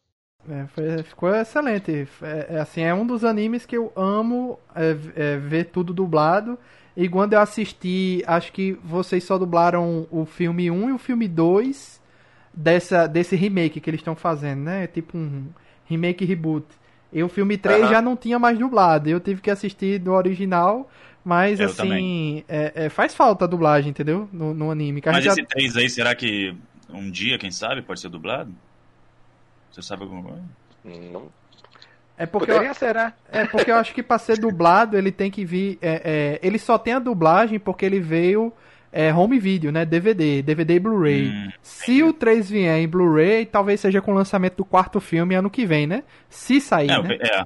É, 0.49 0.67
foi, 0.67 1.03
ficou 1.03 1.33
excelente. 1.33 2.07
É, 2.21 2.55
é, 2.55 2.59
assim, 2.59 2.81
é 2.81 2.93
um 2.93 3.05
dos 3.05 3.23
animes 3.23 3.65
que 3.65 3.77
eu 3.77 3.93
amo 3.95 4.59
é, 4.75 4.91
é, 5.15 5.37
ver 5.37 5.65
tudo 5.65 5.93
dublado. 5.93 6.57
E 6.97 7.07
quando 7.07 7.33
eu 7.33 7.39
assisti, 7.39 8.23
acho 8.25 8.51
que 8.51 8.73
vocês 8.83 9.23
só 9.23 9.37
dublaram 9.37 10.07
o 10.11 10.25
filme 10.25 10.69
1 10.69 10.89
e 10.89 10.93
o 10.93 10.97
filme 10.97 11.27
2 11.27 12.01
dessa, 12.53 13.07
desse 13.07 13.35
remake 13.35 13.79
que 13.79 13.89
eles 13.89 13.99
estão 13.99 14.15
fazendo, 14.15 14.61
né? 14.61 14.87
Tipo 14.87 15.17
um 15.17 15.47
remake 15.85 16.25
reboot. 16.25 16.67
E 17.11 17.21
o 17.23 17.29
filme 17.29 17.57
3 17.57 17.89
já 17.89 18.01
não 18.01 18.15
tinha 18.15 18.39
mais 18.39 18.57
dublado. 18.57 19.09
Eu 19.09 19.19
tive 19.19 19.41
que 19.41 19.51
assistir 19.51 19.99
do 19.99 20.11
original. 20.11 20.89
Mas 21.23 21.59
eu 21.59 21.67
assim, 21.67 22.43
é, 22.49 22.71
é, 22.75 22.89
faz 22.89 23.15
falta 23.15 23.45
a 23.45 23.47
dublagem, 23.47 23.91
entendeu? 23.91 24.27
No, 24.33 24.53
no 24.53 24.69
anime. 24.69 25.01
mas 25.05 25.25
esse 25.25 25.41
já... 25.41 25.47
3 25.47 25.77
aí, 25.77 25.89
será 25.89 26.13
que 26.13 26.53
um 26.89 27.09
dia, 27.09 27.37
quem 27.37 27.49
sabe, 27.49 27.81
pode 27.81 28.01
ser 28.01 28.09
dublado? 28.09 28.53
Você 29.71 29.81
sabe 29.81 30.03
alguma 30.03 30.21
coisa? 30.23 30.43
Não. 30.83 31.29
É 32.17 32.25
porque 32.25 32.51
Poderia 32.51 32.69
eu, 32.69 32.75
ser, 32.75 32.93
né? 32.93 33.13
É 33.31 33.45
porque 33.45 33.71
eu 33.71 33.75
acho 33.75 33.93
que 33.93 34.03
para 34.03 34.19
ser 34.19 34.37
dublado 34.37 34.97
ele 34.97 35.11
tem 35.11 35.31
que 35.31 35.43
vir. 35.45 35.79
É, 35.81 36.39
é, 36.43 36.47
ele 36.47 36.59
só 36.59 36.77
tem 36.77 36.93
a 36.93 36.99
dublagem 36.99 37.57
porque 37.57 37.85
ele 37.85 37.99
veio 37.99 38.53
é, 38.93 39.11
home 39.11 39.39
video, 39.39 39.71
né? 39.71 39.83
DVD, 39.83 40.43
DVD 40.43 40.75
e 40.75 40.79
Blu-ray. 40.79 41.27
Hum, 41.27 41.51
Se 41.63 42.03
o 42.03 42.13
3 42.13 42.47
vier 42.47 42.79
em 42.79 42.87
Blu-ray, 42.87 43.43
talvez 43.45 43.79
seja 43.79 43.99
com 43.99 44.11
o 44.11 44.15
lançamento 44.15 44.57
do 44.57 44.65
quarto 44.65 45.01
filme 45.01 45.33
ano 45.33 45.49
que 45.49 45.65
vem, 45.65 45.87
né? 45.87 46.03
Se 46.29 46.61
sair. 46.61 46.91
É, 46.91 47.01
né? 47.01 47.17
é. 47.19 47.39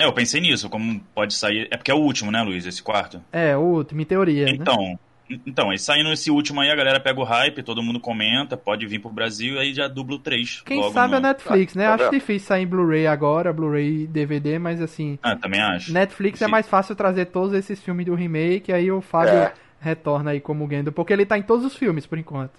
é, 0.00 0.06
eu 0.06 0.12
pensei 0.12 0.40
nisso, 0.40 0.68
como 0.68 1.00
pode 1.14 1.34
sair. 1.34 1.68
É 1.70 1.76
porque 1.76 1.92
é 1.92 1.94
o 1.94 1.98
último, 1.98 2.32
né, 2.32 2.42
Luiz? 2.42 2.66
Esse 2.66 2.82
quarto? 2.82 3.22
É, 3.32 3.56
o 3.56 3.60
último, 3.60 4.00
em 4.00 4.04
teoria. 4.04 4.50
Então. 4.50 4.76
Né? 4.76 4.98
Então, 5.46 5.70
aí 5.70 5.78
saindo 5.78 6.10
esse 6.10 6.30
último 6.30 6.60
aí, 6.62 6.70
a 6.70 6.74
galera 6.74 6.98
pega 6.98 7.20
o 7.20 7.24
hype, 7.24 7.62
todo 7.62 7.82
mundo 7.82 8.00
comenta, 8.00 8.56
pode 8.56 8.86
vir 8.86 8.98
pro 8.98 9.10
Brasil 9.10 9.56
e 9.56 9.58
aí 9.58 9.74
já 9.74 9.86
dubla 9.86 10.16
o 10.16 10.18
3. 10.18 10.62
Quem 10.62 10.90
sabe 10.90 11.10
no... 11.10 11.18
a 11.18 11.20
Netflix, 11.20 11.74
né? 11.74 11.86
Ah, 11.86 11.94
acho 11.94 12.10
difícil 12.10 12.48
sair 12.48 12.62
em 12.62 12.66
Blu-ray 12.66 13.06
agora, 13.06 13.52
Blu-ray 13.52 14.04
e 14.04 14.06
DVD, 14.06 14.58
mas 14.58 14.80
assim. 14.80 15.18
Ah, 15.22 15.36
também 15.36 15.60
acho. 15.60 15.92
Netflix 15.92 16.40
é 16.40 16.48
mais 16.48 16.66
fácil 16.66 16.96
trazer 16.96 17.26
todos 17.26 17.52
esses 17.52 17.78
filmes 17.78 18.06
do 18.06 18.14
remake, 18.14 18.72
aí 18.72 18.90
o 18.90 19.02
Fábio 19.02 19.34
é. 19.34 19.52
Retorna 19.80 20.32
aí 20.32 20.40
como 20.40 20.68
Gendo, 20.68 20.92
porque 20.92 21.12
ele 21.12 21.26
tá 21.26 21.38
em 21.38 21.42
todos 21.42 21.64
os 21.64 21.76
filmes 21.76 22.06
por 22.06 22.18
enquanto. 22.18 22.58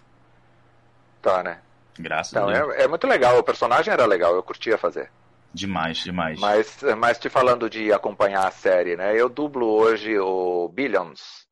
Tá, 1.22 1.44
né? 1.44 1.60
Graças 1.98 2.34
então, 2.34 2.50
a 2.50 2.54
Deus. 2.54 2.76
É, 2.76 2.84
é 2.84 2.88
muito 2.88 3.06
legal, 3.08 3.38
o 3.38 3.44
personagem 3.44 3.92
era 3.94 4.06
legal, 4.06 4.34
eu 4.36 4.44
curtia 4.44 4.78
fazer. 4.78 5.12
Demais, 5.54 5.98
demais. 5.98 6.40
Mas, 6.40 6.80
mas 6.98 7.18
te 7.18 7.28
falando 7.28 7.70
de 7.70 7.92
acompanhar 7.92 8.48
a 8.48 8.52
série, 8.52 8.96
né? 8.96 9.20
Eu 9.20 9.28
dublo 9.28 9.66
hoje 9.66 10.18
o 10.18 10.70
Billions 10.70 11.50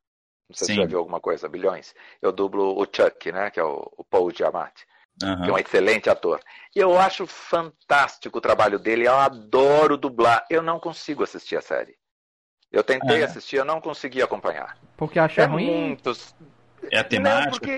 não 0.49 0.55
sei 0.55 0.67
Sim. 0.67 0.73
se 0.73 0.75
você 0.75 0.81
já 0.81 0.87
viu 0.87 0.99
alguma 0.99 1.19
coisa, 1.19 1.49
Bilhões. 1.49 1.93
Eu 2.21 2.31
dublo 2.31 2.79
o 2.79 2.85
Chuck, 2.85 3.31
né? 3.31 3.51
Que 3.51 3.59
é 3.59 3.63
o, 3.63 3.91
o 3.97 4.03
Paul 4.03 4.31
Giamatti. 4.31 4.85
Uhum. 5.21 5.41
Que 5.43 5.49
é 5.49 5.53
um 5.53 5.57
excelente 5.57 6.09
ator. 6.09 6.39
E 6.75 6.79
eu 6.79 6.97
acho 6.97 7.27
fantástico 7.27 8.37
o 8.37 8.41
trabalho 8.41 8.79
dele. 8.79 9.07
Eu 9.07 9.15
adoro 9.15 9.97
dublar. 9.97 10.45
Eu 10.49 10.61
não 10.61 10.79
consigo 10.79 11.23
assistir 11.23 11.57
a 11.57 11.61
série. 11.61 11.97
Eu 12.71 12.83
tentei 12.83 13.21
é. 13.21 13.25
assistir, 13.25 13.57
eu 13.57 13.65
não 13.65 13.79
consegui 13.79 14.21
acompanhar. 14.21 14.77
Porque 14.95 15.19
acha 15.19 15.41
é 15.41 15.45
ruim? 15.45 15.87
Muitos, 15.87 16.35
é 16.91 16.99
a 16.99 17.03
temática? 17.03 17.43
Não, 17.43 17.51
porque 17.51 17.71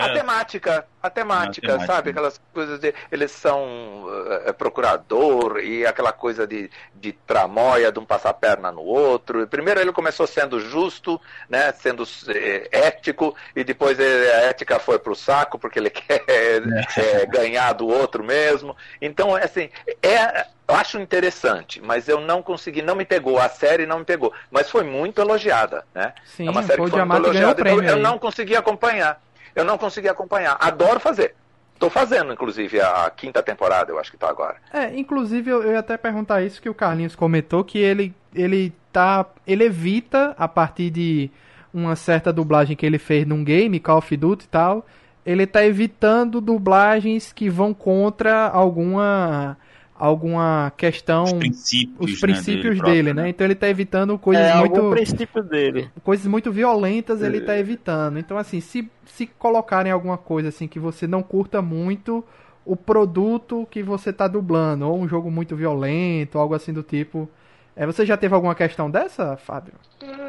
a 0.00 0.12
temática, 0.12 0.86
a 1.02 1.10
temática, 1.10 1.66
temática, 1.68 1.86
sabe? 1.86 2.10
Aquelas 2.10 2.40
coisas 2.52 2.80
de. 2.80 2.94
Eles 3.10 3.30
são 3.30 4.06
é, 4.46 4.52
procurador 4.52 5.60
e 5.60 5.86
aquela 5.86 6.12
coisa 6.12 6.46
de, 6.46 6.70
de 6.94 7.12
tramóia 7.12 7.92
de 7.92 7.98
um 7.98 8.04
passar 8.04 8.34
perna 8.34 8.72
no 8.72 8.82
outro. 8.82 9.46
Primeiro 9.46 9.80
ele 9.80 9.92
começou 9.92 10.26
sendo 10.26 10.60
justo, 10.60 11.20
né? 11.48 11.72
Sendo 11.72 12.04
é, 12.28 12.68
ético, 12.88 13.34
e 13.54 13.62
depois 13.62 13.98
a 14.00 14.02
ética 14.02 14.78
foi 14.78 14.98
pro 14.98 15.14
saco 15.14 15.58
porque 15.58 15.78
ele 15.78 15.90
quer 15.90 16.24
é, 16.26 17.26
ganhar 17.26 17.72
do 17.74 17.86
outro 17.86 18.24
mesmo. 18.24 18.76
Então, 19.00 19.34
assim, 19.34 19.70
é 20.02 20.46
acho 20.74 20.98
interessante, 20.98 21.80
mas 21.80 22.08
eu 22.08 22.20
não 22.20 22.42
consegui, 22.42 22.82
não 22.82 22.94
me 22.94 23.04
pegou, 23.04 23.38
a 23.38 23.48
série 23.48 23.86
não 23.86 24.00
me 24.00 24.04
pegou, 24.04 24.32
mas 24.50 24.70
foi 24.70 24.84
muito 24.84 25.20
elogiada, 25.20 25.84
né? 25.94 26.12
Sim, 26.24 26.46
é 26.46 26.50
uma 26.50 26.62
série 26.62 26.82
que 26.82 26.90
foi 26.90 27.04
muito 27.04 27.24
elogiada, 27.24 27.60
então 27.62 27.84
eu 27.84 27.96
não 27.96 28.18
consegui 28.18 28.54
acompanhar. 28.54 29.20
Eu 29.54 29.64
não 29.64 29.78
consegui 29.78 30.08
acompanhar. 30.08 30.56
Adoro 30.60 31.00
fazer. 31.00 31.34
Estou 31.74 31.90
fazendo, 31.90 32.32
inclusive, 32.32 32.80
a 32.80 33.10
quinta 33.10 33.42
temporada, 33.42 33.90
eu 33.90 33.98
acho 33.98 34.10
que 34.10 34.16
está 34.16 34.28
agora. 34.28 34.56
É, 34.72 34.96
inclusive 34.98 35.50
eu, 35.50 35.62
eu 35.62 35.72
ia 35.72 35.78
até 35.78 35.96
perguntar 35.96 36.42
isso 36.42 36.60
que 36.60 36.68
o 36.68 36.74
Carlinhos 36.74 37.16
comentou, 37.16 37.64
que 37.64 37.78
ele, 37.78 38.14
ele 38.34 38.72
tá. 38.92 39.24
ele 39.46 39.64
evita, 39.64 40.34
a 40.36 40.48
partir 40.48 40.90
de 40.90 41.30
uma 41.72 41.96
certa 41.96 42.32
dublagem 42.32 42.76
que 42.76 42.84
ele 42.84 42.98
fez 42.98 43.26
num 43.26 43.44
game, 43.44 43.80
Call 43.80 43.98
of 43.98 44.16
Duty 44.16 44.44
e 44.44 44.48
tal, 44.48 44.86
ele 45.24 45.46
tá 45.46 45.64
evitando 45.64 46.40
dublagens 46.40 47.32
que 47.32 47.48
vão 47.48 47.72
contra 47.72 48.48
alguma 48.48 49.56
alguma 49.98 50.72
questão 50.76 51.24
os 51.24 51.32
princípios, 51.32 52.12
os 52.12 52.20
princípios 52.20 52.78
né, 52.78 52.84
dele, 52.84 52.94
dele, 52.94 53.14
né? 53.14 53.22
né? 53.22 53.28
Então 53.28 53.44
ele 53.44 53.54
tá 53.54 53.68
evitando 53.68 54.18
coisas 54.18 54.46
é, 54.46 54.54
muito 54.54 54.90
princípio 54.90 55.42
dele. 55.42 55.90
coisas 56.04 56.26
muito 56.26 56.52
violentas, 56.52 57.22
ele 57.22 57.40
tá 57.40 57.58
evitando. 57.58 58.18
Então 58.18 58.38
assim, 58.38 58.60
se 58.60 58.88
se 59.06 59.26
colocarem 59.26 59.90
alguma 59.90 60.16
coisa 60.16 60.50
assim 60.50 60.68
que 60.68 60.78
você 60.78 61.06
não 61.06 61.22
curta 61.22 61.60
muito 61.60 62.24
o 62.64 62.76
produto 62.76 63.66
que 63.70 63.82
você 63.82 64.12
tá 64.12 64.28
dublando, 64.28 64.86
ou 64.86 64.98
um 64.98 65.08
jogo 65.08 65.30
muito 65.30 65.56
violento, 65.56 66.38
algo 66.38 66.54
assim 66.54 66.72
do 66.72 66.82
tipo, 66.82 67.28
é, 67.74 67.86
você 67.86 68.04
já 68.04 68.16
teve 68.16 68.34
alguma 68.34 68.54
questão 68.54 68.90
dessa, 68.90 69.36
Fábio? 69.36 69.74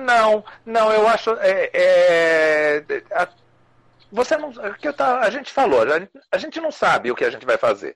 Não, 0.06 0.44
não, 0.66 0.92
eu 0.92 1.08
acho 1.08 1.32
é, 1.42 1.70
é 1.74 2.84
a, 3.12 3.28
você 4.12 4.38
não, 4.38 4.52
que 4.80 4.88
eu 4.88 4.94
tá, 4.94 5.20
a 5.20 5.30
gente 5.30 5.52
falou, 5.52 5.82
a 5.82 6.00
gente, 6.00 6.12
a 6.32 6.38
gente 6.38 6.60
não 6.60 6.72
sabe 6.72 7.12
o 7.12 7.16
que 7.16 7.26
a 7.26 7.30
gente 7.30 7.46
vai 7.46 7.58
fazer. 7.58 7.96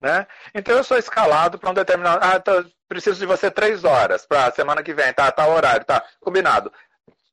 Né? 0.00 0.26
Então 0.54 0.76
eu 0.76 0.84
sou 0.84 0.96
escalado 0.96 1.58
para 1.58 1.70
um 1.70 1.74
determinado. 1.74 2.24
Ah, 2.24 2.40
tô, 2.40 2.64
preciso 2.88 3.18
de 3.18 3.26
você 3.26 3.50
três 3.50 3.84
horas 3.84 4.24
para 4.24 4.50
semana 4.52 4.82
que 4.82 4.94
vem, 4.94 5.12
tá? 5.12 5.30
Tá 5.30 5.46
horário, 5.46 5.84
tá? 5.84 6.02
Combinado. 6.20 6.72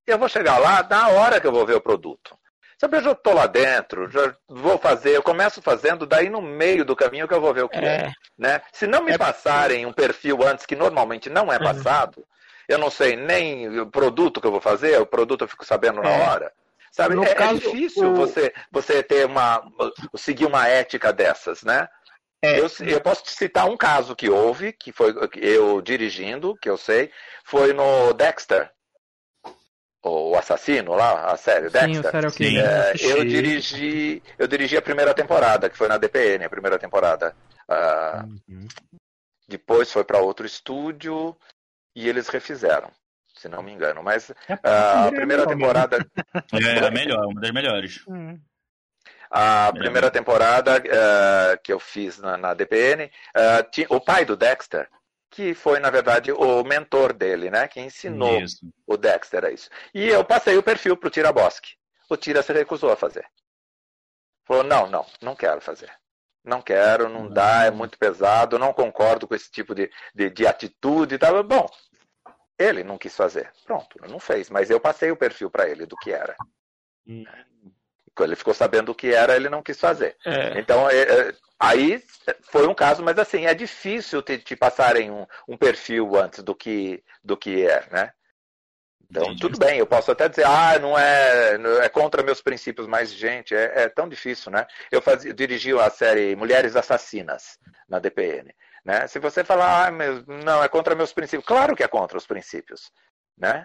Eu 0.06 0.18
vou 0.18 0.28
chegar 0.28 0.58
lá 0.58 0.86
na 0.90 1.10
hora 1.10 1.40
que 1.40 1.48
eu 1.48 1.52
vou 1.52 1.66
ver 1.66 1.76
o 1.76 1.82
produto. 1.82 2.38
Sempre 2.80 3.00
eu 3.00 3.04
já 3.04 3.12
estou 3.14 3.34
lá 3.34 3.48
dentro, 3.48 4.10
já 4.12 4.36
vou 4.48 4.78
fazer, 4.78 5.16
eu 5.16 5.24
começo 5.24 5.62
fazendo, 5.64 6.06
daí 6.06 6.30
no 6.30 6.42
meio 6.42 6.86
do 6.86 6.96
caminho 6.96 7.28
que 7.28 7.34
eu 7.34 7.42
vou 7.42 7.52
ver 7.52 7.64
o 7.64 7.70
que 7.70 7.80
é. 7.80 7.86
é 7.86 8.12
né? 8.38 8.62
Se 8.72 8.86
não 8.86 9.02
me 9.02 9.14
é 9.14 9.18
passarem 9.18 9.86
um 9.86 9.92
perfil 9.92 10.46
antes 10.46 10.64
que 10.66 10.76
normalmente 10.76 11.28
não 11.28 11.52
é 11.52 11.58
uhum. 11.58 11.64
passado, 11.64 12.18
uhum. 12.20 12.24
eu 12.68 12.78
não 12.78 12.92
sei 12.92 13.16
nem 13.16 13.80
o 13.80 13.88
produto 13.88 14.40
que 14.40 14.46
eu 14.46 14.52
vou 14.52 14.62
fazer, 14.62 15.02
o 15.02 15.08
produto 15.08 15.44
eu 15.44 15.48
fico 15.48 15.66
sabendo 15.66 16.04
na 16.04 16.10
é. 16.10 16.30
hora. 16.30 16.54
Sabe? 16.92 17.16
No 17.16 17.24
É, 17.24 17.32
é 17.32 17.36
caso, 17.36 17.60
difícil 17.60 18.12
o- 18.12 18.16
você, 18.16 18.54
você 18.72 19.02
ter 19.02 19.26
uma. 19.26 19.64
seguir 20.16 20.46
uma 20.46 20.68
ética 20.68 21.12
dessas, 21.12 21.64
né? 21.64 21.88
É. 22.42 22.60
Eu, 22.60 22.68
eu 22.88 23.02
posso 23.02 23.24
te 23.24 23.32
citar 23.32 23.68
um 23.70 23.76
caso 23.76 24.16
que 24.16 24.30
houve, 24.30 24.72
que 24.72 24.92
foi 24.92 25.14
eu 25.36 25.82
dirigindo, 25.82 26.56
que 26.62 26.70
eu 26.70 26.78
sei, 26.78 27.12
foi 27.44 27.74
no 27.74 28.14
Dexter. 28.14 28.72
O 30.04 30.36
assassino 30.38 30.94
lá, 30.94 31.32
a 31.32 31.38
série 31.38 31.70
Sim, 31.70 31.74
Dexter. 31.80 32.12
serial 32.12 32.32
Sim. 32.32 32.38
killer. 32.38 32.66
É, 32.66 32.94
eu 33.02 33.26
dirigi. 33.26 34.24
Eu 34.38 34.48
dirigi 34.48 34.78
a 34.78 34.82
primeira 34.82 35.14
temporada, 35.14 35.70
que 35.70 35.78
foi 35.78 35.88
na 35.88 35.98
DPN, 35.98 36.46
a 36.46 36.50
primeira 36.50 36.78
temporada. 36.80 37.36
Ah, 37.68 38.24
Uhum. 38.48 38.68
depois 39.48 39.92
foi 39.92 40.04
para 40.06 40.20
outro 40.20 40.46
estúdio 40.46 41.36
e 41.96 42.08
eles 42.08 42.30
refizeram, 42.30 42.90
se 43.36 43.50
não 43.50 43.62
me 43.62 43.72
engano. 43.74 44.02
Mas 44.04 44.30
É, 44.48 44.58
ah, 44.64 45.06
a 45.06 45.08
é 45.08 45.12
primeira 45.12 45.46
mesmo. 45.46 45.60
temporada. 45.60 45.98
É 46.54 46.86
a 46.86 46.92
melhor, 46.92 47.26
uma 47.26 47.42
das 47.42 47.52
melhores. 47.52 48.04
Hum. 48.08 48.40
A 49.30 49.72
primeira 49.74 50.10
temporada 50.10 50.78
eh, 50.78 51.58
que 51.64 51.72
eu 51.74 51.80
fiz 51.80 52.18
na, 52.18 52.38
na 52.38 52.54
DPN, 52.54 53.12
eh, 53.36 53.64
ti- 53.64 53.88
o 53.90 54.00
pai 54.00 54.24
do 54.26 54.36
Dexter, 54.38 54.90
que 55.30 55.54
foi, 55.54 55.80
na 55.80 55.90
verdade, 55.90 56.32
o 56.32 56.64
mentor 56.64 57.12
dele, 57.14 57.50
né? 57.52 57.68
Que 57.68 57.82
ensinou 57.82 58.40
Isso. 58.42 58.66
o 58.86 58.96
Dexter 58.96 59.44
a 59.46 59.52
isso. 59.52 59.70
E 59.94 60.08
eu 60.08 60.24
passei 60.24 60.58
o 60.58 60.64
perfil 60.64 60.96
pro 60.96 61.10
Tira 61.10 61.34
Bosque. 61.34 61.76
O 62.10 62.16
Tira 62.16 62.42
se 62.42 62.54
recusou 62.54 62.92
a 62.92 62.96
fazer. 62.96 63.26
Falou, 64.46 64.64
não, 64.64 64.88
não, 64.88 65.06
não 65.22 65.36
quero 65.36 65.60
fazer. 65.60 65.92
Não 66.44 66.62
quero, 66.62 67.10
não 67.10 67.28
dá, 67.28 67.66
é 67.66 67.72
muito 67.72 68.00
pesado, 68.00 68.58
não 68.58 68.72
concordo 68.72 69.28
com 69.28 69.36
esse 69.36 69.52
tipo 69.52 69.76
de, 69.76 69.92
de, 70.16 70.30
de 70.30 70.48
atitude 70.48 71.16
e 71.16 71.18
tal. 71.18 71.44
Bom, 71.44 71.68
ele 72.58 72.86
não 72.86 72.98
quis 72.98 73.14
fazer. 73.14 73.52
Pronto, 73.66 74.00
não 74.10 74.20
fez. 74.20 74.50
Mas 74.50 74.70
eu 74.70 74.80
passei 74.80 75.12
o 75.12 75.18
perfil 75.18 75.52
para 75.52 75.68
ele 75.70 75.86
do 75.86 75.98
que 75.98 76.14
era. 76.14 76.38
Hum. 77.06 77.26
Ele 78.24 78.36
ficou 78.36 78.54
sabendo 78.54 78.92
o 78.92 78.96
que 78.96 79.14
era, 79.14 79.36
ele 79.36 79.50
não 79.50 79.64
quis 79.64 79.80
fazer. 79.80 80.16
É. 80.26 80.60
Então, 80.60 80.90
é, 80.90 81.02
é, 81.02 81.34
aí 81.60 82.04
foi 82.44 82.68
um 82.68 82.74
caso, 82.74 83.04
mas 83.04 83.18
assim, 83.18 83.46
é 83.46 83.54
difícil 83.54 84.22
te, 84.22 84.38
te 84.38 84.56
passarem 84.56 85.12
um, 85.12 85.26
um 85.48 85.58
perfil 85.58 86.16
antes 86.16 86.44
do 86.44 86.56
que, 86.56 87.04
do 87.24 87.38
que 87.38 87.66
é, 87.66 87.88
né? 87.92 88.12
Então, 89.10 89.24
Entendi. 89.24 89.40
tudo 89.40 89.58
bem, 89.58 89.80
eu 89.80 89.88
posso 89.88 90.12
até 90.12 90.28
dizer, 90.28 90.46
ah, 90.46 90.78
não 90.80 90.98
é, 90.98 91.58
não 91.58 91.82
é 91.82 91.88
contra 91.88 92.22
meus 92.22 92.42
princípios, 92.42 92.86
mas, 92.88 93.14
gente, 93.14 93.56
é, 93.56 93.84
é 93.84 93.90
tão 93.90 94.08
difícil, 94.08 94.52
né? 94.52 94.68
Eu, 94.92 95.02
fazia, 95.02 95.34
dirigi 95.34 95.74
a 95.80 95.90
série 95.90 96.36
Mulheres 96.36 96.76
Assassinas 96.76 97.58
na 97.88 98.00
DPN, 98.00 98.54
né? 98.84 99.08
Se 99.08 99.18
você 99.18 99.46
falar, 99.46 99.88
ah, 99.88 99.92
meu, 99.92 100.24
não, 100.28 100.62
é 100.62 100.68
contra 100.68 100.94
meus 100.94 101.14
princípios, 101.14 101.48
claro 101.48 101.74
que 101.74 101.84
é 101.84 101.88
contra 101.88 102.18
os 102.18 102.28
princípios, 102.28 102.92
né? 103.38 103.64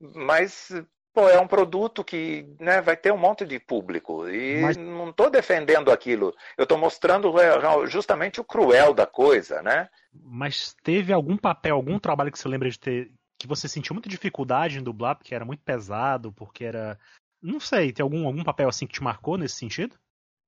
Mas, 0.00 0.70
pô, 1.12 1.28
é 1.28 1.40
um 1.40 1.46
produto 1.46 2.04
que 2.04 2.46
né, 2.58 2.80
vai 2.80 2.96
ter 2.96 3.12
um 3.12 3.18
monte 3.18 3.44
de 3.44 3.58
público 3.58 4.28
e 4.28 4.60
Mas- 4.60 4.76
não 4.76 5.10
estou 5.10 5.30
defendendo 5.30 5.90
aquilo, 5.90 6.34
eu 6.56 6.64
estou 6.64 6.78
mostrando 6.78 7.38
é, 7.40 7.86
justamente 7.86 8.40
o 8.40 8.44
cruel 8.44 8.94
da 8.94 9.06
coisa, 9.06 9.62
né? 9.62 9.88
Mas 10.12 10.74
teve 10.82 11.12
algum 11.12 11.36
papel, 11.36 11.76
algum 11.76 11.98
trabalho 11.98 12.32
que 12.32 12.38
você 12.38 12.48
lembra 12.48 12.70
de 12.70 12.78
ter 12.78 13.12
que 13.40 13.46
você 13.46 13.66
sentiu 13.66 13.94
muita 13.94 14.08
dificuldade 14.08 14.78
em 14.78 14.82
dublar 14.82 15.16
porque 15.16 15.34
era 15.34 15.46
muito 15.46 15.62
pesado, 15.62 16.30
porque 16.30 16.62
era. 16.62 16.98
Não 17.42 17.58
sei, 17.58 17.90
tem 17.90 18.02
algum, 18.02 18.26
algum 18.26 18.44
papel 18.44 18.68
assim 18.68 18.86
que 18.86 18.92
te 18.92 19.02
marcou 19.02 19.38
nesse 19.38 19.56
sentido? 19.56 19.98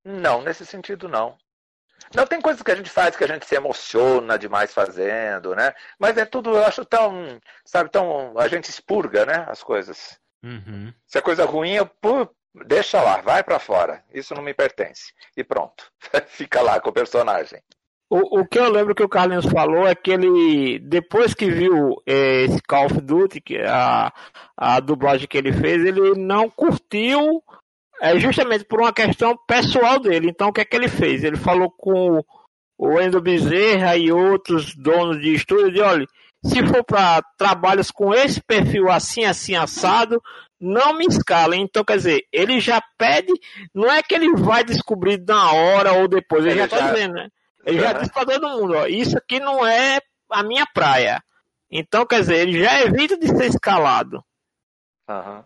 Não, 0.05 0.43
nesse 0.43 0.67
sentido 0.67 1.09
não. 1.09 1.39
Não, 2.15 2.27
tem 2.27 2.41
coisas 2.41 2.63
que 2.63 2.71
a 2.71 2.75
gente 2.75 2.91
faz 2.91 3.17
que 3.17 3.25
a 3.25 3.27
gente 3.27 3.47
se 3.47 3.55
emociona 3.55 4.39
demais 4.39 4.75
fazendo, 4.75 5.55
né? 5.55 5.73
Mas 5.99 6.19
é 6.19 6.27
tudo, 6.27 6.51
eu 6.51 6.65
acho 6.65 6.85
tão, 6.85 7.41
sabe, 7.65 7.91
tão. 7.91 8.37
A 8.39 8.47
gente 8.49 8.69
expurga, 8.69 9.25
né? 9.25 9.47
As 9.49 9.63
coisas. 9.63 10.21
Uhum. 10.43 10.93
Se 11.07 11.19
é 11.19 11.21
coisa 11.21 11.45
ruim, 11.45 11.73
eu, 11.73 11.87
pô, 11.87 12.29
deixa 12.67 13.01
lá, 13.03 13.21
vai 13.21 13.43
pra 13.45 13.59
fora. 13.59 14.03
Isso 14.13 14.35
não 14.35 14.43
me 14.43 14.53
pertence. 14.55 15.13
E 15.37 15.45
pronto. 15.45 15.85
Fica 16.29 16.61
lá 16.63 16.81
com 16.81 16.91
o 16.91 16.93
personagem. 16.93 17.61
O, 18.11 18.41
o 18.41 18.47
que 18.47 18.59
eu 18.59 18.69
lembro 18.71 18.95
que 18.95 19.03
o 19.03 19.09
Carlinhos 19.09 19.47
falou 19.47 19.87
é 19.89 19.95
que 19.95 20.11
ele, 20.11 20.79
depois 20.81 21.33
que 21.33 21.51
viu 21.51 21.97
eh, 22.07 22.43
esse 22.45 22.61
Call 22.63 22.85
of 22.87 23.01
Duty, 23.01 23.41
que 23.41 23.57
a, 23.59 24.13
a 24.55 24.81
dublagem 24.81 25.27
que 25.27 25.39
ele 25.39 25.51
fez, 25.53 25.83
ele 25.83 26.15
não 26.21 26.51
curtiu, 26.51 27.43
é, 28.03 28.19
justamente 28.19 28.65
por 28.67 28.81
uma 28.83 28.93
questão 28.93 29.35
pessoal 29.47 29.99
dele. 29.99 30.29
Então, 30.29 30.49
o 30.49 30.53
que 30.53 30.61
é 30.61 30.65
que 30.65 30.77
ele 30.77 30.89
fez? 30.89 31.25
Ele 31.25 31.37
falou 31.39 31.71
com 31.71 32.19
o- 32.19 32.25
o 32.79 33.01
Endo 33.01 33.19
Bezerra 33.23 33.97
e 33.97 34.13
outros 34.13 34.75
donos 34.75 35.19
de 35.23 35.33
estúdio, 35.35 35.73
de 35.73 35.81
olha, 35.81 36.07
se 36.45 36.67
for 36.67 36.85
para 36.85 37.23
trabalhos 37.39 37.91
com 37.91 38.13
esse 38.13 38.41
perfil 38.43 38.91
assim, 38.91 39.25
assim, 39.25 39.55
assado, 39.55 40.21
não 40.61 40.95
me 40.95 41.07
escalem. 41.07 41.63
Então, 41.63 41.85
quer 41.85 41.97
dizer, 41.97 42.27
ele 42.33 42.59
já 42.61 42.83
pede, 42.99 43.33
não 43.75 43.91
é 43.91 44.03
que 44.03 44.15
ele 44.15 44.33
vai 44.37 44.65
descobrir 44.65 45.23
na 45.27 45.53
hora 45.53 45.93
ou 45.93 46.09
depois, 46.09 46.45
ele, 46.45 46.55
Ele 46.55 46.61
já 46.61 46.69
tá 46.69 46.79
já- 46.79 46.93
dizendo, 46.93 47.15
né? 47.15 47.29
Ele 47.65 47.81
já 47.81 47.93
disse 47.93 48.13
pra 48.13 48.25
todo 48.27 48.49
mundo, 48.49 48.75
ó, 48.75 48.87
isso 48.87 49.17
aqui 49.17 49.39
não 49.39 49.65
é 49.65 50.01
a 50.31 50.43
minha 50.43 50.67
praia. 50.75 51.23
Então, 51.71 52.05
quer 52.05 52.21
dizer, 52.21 52.37
ele 52.49 52.63
já 52.63 52.81
evita 52.83 53.17
de 53.17 53.29
ser 53.29 53.47
escalado. 53.47 54.23
Aham. 55.09 55.45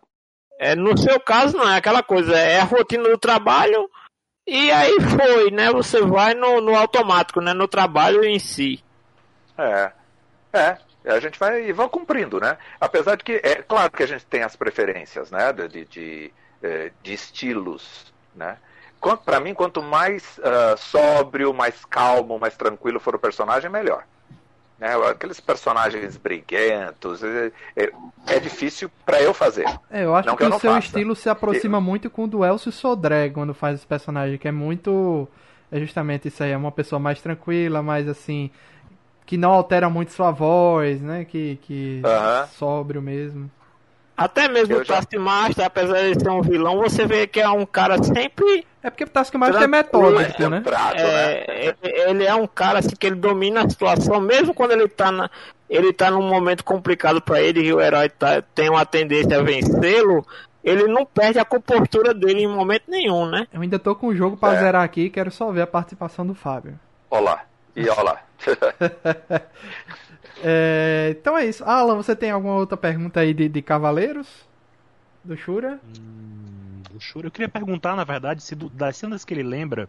É, 0.58 0.74
no 0.74 0.96
seu 0.96 1.20
caso, 1.20 1.56
não, 1.56 1.68
é 1.68 1.76
aquela 1.76 2.02
coisa, 2.02 2.34
é 2.34 2.58
a 2.60 2.64
rotina 2.64 3.02
do 3.10 3.18
trabalho 3.18 3.90
e 4.46 4.70
aí 4.70 4.96
foi, 5.00 5.50
né? 5.50 5.70
Você 5.72 6.00
vai 6.00 6.32
no, 6.32 6.62
no 6.62 6.74
automático, 6.74 7.42
né? 7.42 7.52
No 7.52 7.68
trabalho 7.68 8.24
em 8.24 8.38
si. 8.38 8.82
É. 9.58 9.92
É. 10.56 10.78
A 11.04 11.20
gente 11.20 11.38
vai 11.38 11.68
e 11.68 11.72
vai 11.72 11.88
cumprindo, 11.88 12.40
né? 12.40 12.58
Apesar 12.80 13.16
de 13.16 13.22
que 13.22 13.40
é 13.42 13.56
claro 13.62 13.92
que 13.92 14.02
a 14.02 14.06
gente 14.06 14.26
tem 14.26 14.42
as 14.42 14.56
preferências, 14.56 15.30
né? 15.30 15.52
De, 15.52 15.68
de, 15.68 15.84
de, 15.84 16.32
de 17.02 17.12
estilos, 17.12 18.12
né? 18.34 18.56
Para 19.24 19.38
mim, 19.38 19.54
quanto 19.54 19.80
mais 19.80 20.40
ah, 20.42 20.74
sóbrio, 20.76 21.54
mais 21.54 21.84
calmo, 21.84 22.38
mais 22.40 22.56
tranquilo 22.56 22.98
for 22.98 23.14
o 23.14 23.18
personagem, 23.20 23.70
melhor. 23.70 24.02
Né? 24.78 24.94
Aqueles 25.08 25.40
personagens 25.40 26.16
briguentos, 26.16 27.22
é, 27.22 27.52
é- 27.76 27.92
é 28.26 28.40
difícil 28.40 28.90
para 29.06 29.22
eu 29.22 29.32
fazer. 29.32 29.64
É, 29.90 30.04
eu 30.04 30.14
acho 30.14 30.28
que, 30.30 30.36
que 30.36 30.42
eu 30.42 30.48
o 30.48 30.60
seu 30.60 30.72
faça. 30.72 30.86
estilo 30.86 31.14
se 31.16 31.28
aproxima 31.28 31.80
muito 31.80 32.10
com 32.10 32.24
o 32.24 32.26
do 32.26 32.44
Elcio 32.44 32.70
Sodré 32.72 33.30
quando 33.30 33.54
faz 33.54 33.76
esse 33.78 33.86
personagem, 33.86 34.36
que 34.38 34.48
é 34.48 34.52
muito. 34.52 35.28
É 35.70 35.80
justamente 35.80 36.28
isso 36.28 36.42
aí, 36.42 36.50
é 36.50 36.56
uma 36.56 36.70
pessoa 36.72 36.98
mais 36.98 37.20
tranquila, 37.20 37.82
mais 37.82 38.08
assim. 38.08 38.50
Que 39.26 39.36
não 39.36 39.50
altera 39.50 39.90
muito 39.90 40.12
sua 40.12 40.30
voz, 40.30 41.02
né? 41.02 41.24
Que, 41.24 41.56
que 41.62 42.00
Aham. 42.04 42.46
sóbrio 42.46 43.02
mesmo. 43.02 43.50
Até 44.16 44.48
mesmo 44.48 44.72
Eu 44.76 44.80
o 44.80 44.84
já- 44.84 44.94
Taskmaster, 44.94 45.66
apesar 45.66 45.98
de 46.10 46.18
ser 46.18 46.30
um 46.30 46.40
vilão, 46.40 46.78
você 46.78 47.04
vê 47.04 47.26
que 47.26 47.38
é 47.38 47.48
um 47.50 47.66
cara 47.66 48.02
sempre 48.02 48.64
É 48.82 48.88
porque 48.88 49.04
o 49.04 49.08
Taskmaster 49.08 49.60
é 49.62 49.66
metódico, 49.66 50.48
né? 50.48 50.58
Centrado, 50.58 50.96
né? 50.96 51.32
É, 51.34 51.74
é- 51.82 52.08
ele 52.10 52.24
é 52.24 52.34
um 52.34 52.46
cara 52.46 52.78
assim, 52.78 52.94
que 52.98 53.06
ele 53.08 53.16
domina 53.16 53.64
a 53.64 53.68
situação, 53.68 54.18
mesmo 54.20 54.54
quando 54.54 54.70
ele 54.72 54.88
tá, 54.88 55.10
na, 55.12 55.28
ele 55.68 55.92
tá 55.92 56.10
num 56.10 56.22
momento 56.26 56.64
complicado 56.64 57.20
pra 57.20 57.42
ele 57.42 57.60
e 57.62 57.72
o 57.74 57.80
herói 57.80 58.08
tá- 58.08 58.40
tem 58.54 58.70
uma 58.70 58.86
tendência 58.86 59.38
a 59.38 59.42
vencê-lo, 59.42 60.24
ele 60.64 60.84
não 60.86 61.04
perde 61.04 61.38
a 61.38 61.44
compostura 61.44 62.14
dele 62.14 62.44
em 62.44 62.48
momento 62.48 62.84
nenhum, 62.88 63.26
né? 63.26 63.46
Eu 63.52 63.60
ainda 63.60 63.78
tô 63.78 63.94
com 63.94 64.06
o 64.06 64.14
jogo 64.16 64.36
pra 64.36 64.54
É. 64.54 64.60
zerar 64.60 64.82
aqui 64.84 65.02
e 65.02 65.10
quero 65.10 65.30
só 65.30 65.50
ver 65.50 65.62
a 65.62 65.66
participação 65.66 66.24
do 66.26 66.34
Fábio. 66.34 66.78
Olá. 67.10 67.42
E 67.74 67.86
olá. 67.90 68.20
É, 70.42 71.08
então 71.18 71.36
é 71.36 71.46
isso. 71.46 71.64
Alan, 71.64 71.96
você 71.96 72.14
tem 72.14 72.30
alguma 72.30 72.56
outra 72.56 72.76
pergunta 72.76 73.20
aí 73.20 73.32
de, 73.34 73.48
de 73.48 73.62
Cavaleiros? 73.62 74.46
Do 75.24 75.36
Shura? 75.36 75.80
Hum, 75.82 76.82
do 76.90 77.00
Shura. 77.00 77.26
Eu 77.28 77.30
queria 77.32 77.48
perguntar, 77.48 77.96
na 77.96 78.04
verdade, 78.04 78.42
se 78.42 78.54
do- 78.54 78.70
das 78.70 78.96
cenas 78.96 79.24
que 79.24 79.34
ele 79.34 79.42
lembra, 79.42 79.88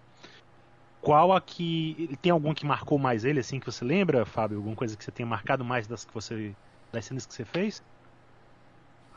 qual 1.01 1.33
a 1.33 1.41
que. 1.41 2.17
Tem 2.21 2.31
algum 2.31 2.53
que 2.53 2.65
marcou 2.65 2.97
mais 2.99 3.23
ele, 3.25 3.39
assim, 3.39 3.59
que 3.59 3.65
você 3.65 3.83
lembra, 3.85 4.25
Fábio? 4.25 4.57
Alguma 4.57 4.75
coisa 4.75 4.97
que 4.97 5.03
você 5.03 5.11
tenha 5.11 5.27
marcado 5.27 5.63
mais 5.65 5.87
das 5.87 6.05
que 6.05 6.13
você. 6.13 6.55
das 6.91 7.05
cenas 7.05 7.25
que 7.25 7.33
você 7.33 7.45
fez? 7.45 7.81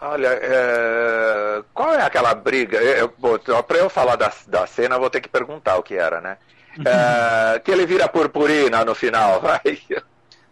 Olha, 0.02 0.28
é, 0.28 1.62
qual 1.74 1.92
é 1.92 2.02
aquela 2.02 2.34
briga? 2.34 2.78
Para 3.66 3.78
eu 3.78 3.90
falar 3.90 4.16
da, 4.16 4.32
da 4.46 4.66
cena, 4.66 4.94
eu 4.96 5.00
vou 5.00 5.10
ter 5.10 5.20
que 5.20 5.28
perguntar 5.28 5.76
o 5.76 5.82
que 5.82 5.94
era, 5.94 6.20
né? 6.22 6.38
É, 6.84 7.58
que 7.60 7.70
ele 7.70 7.86
vira 7.86 8.08
purpurina 8.08 8.84
no 8.84 8.94
final. 8.94 9.40
Ai, 9.46 9.78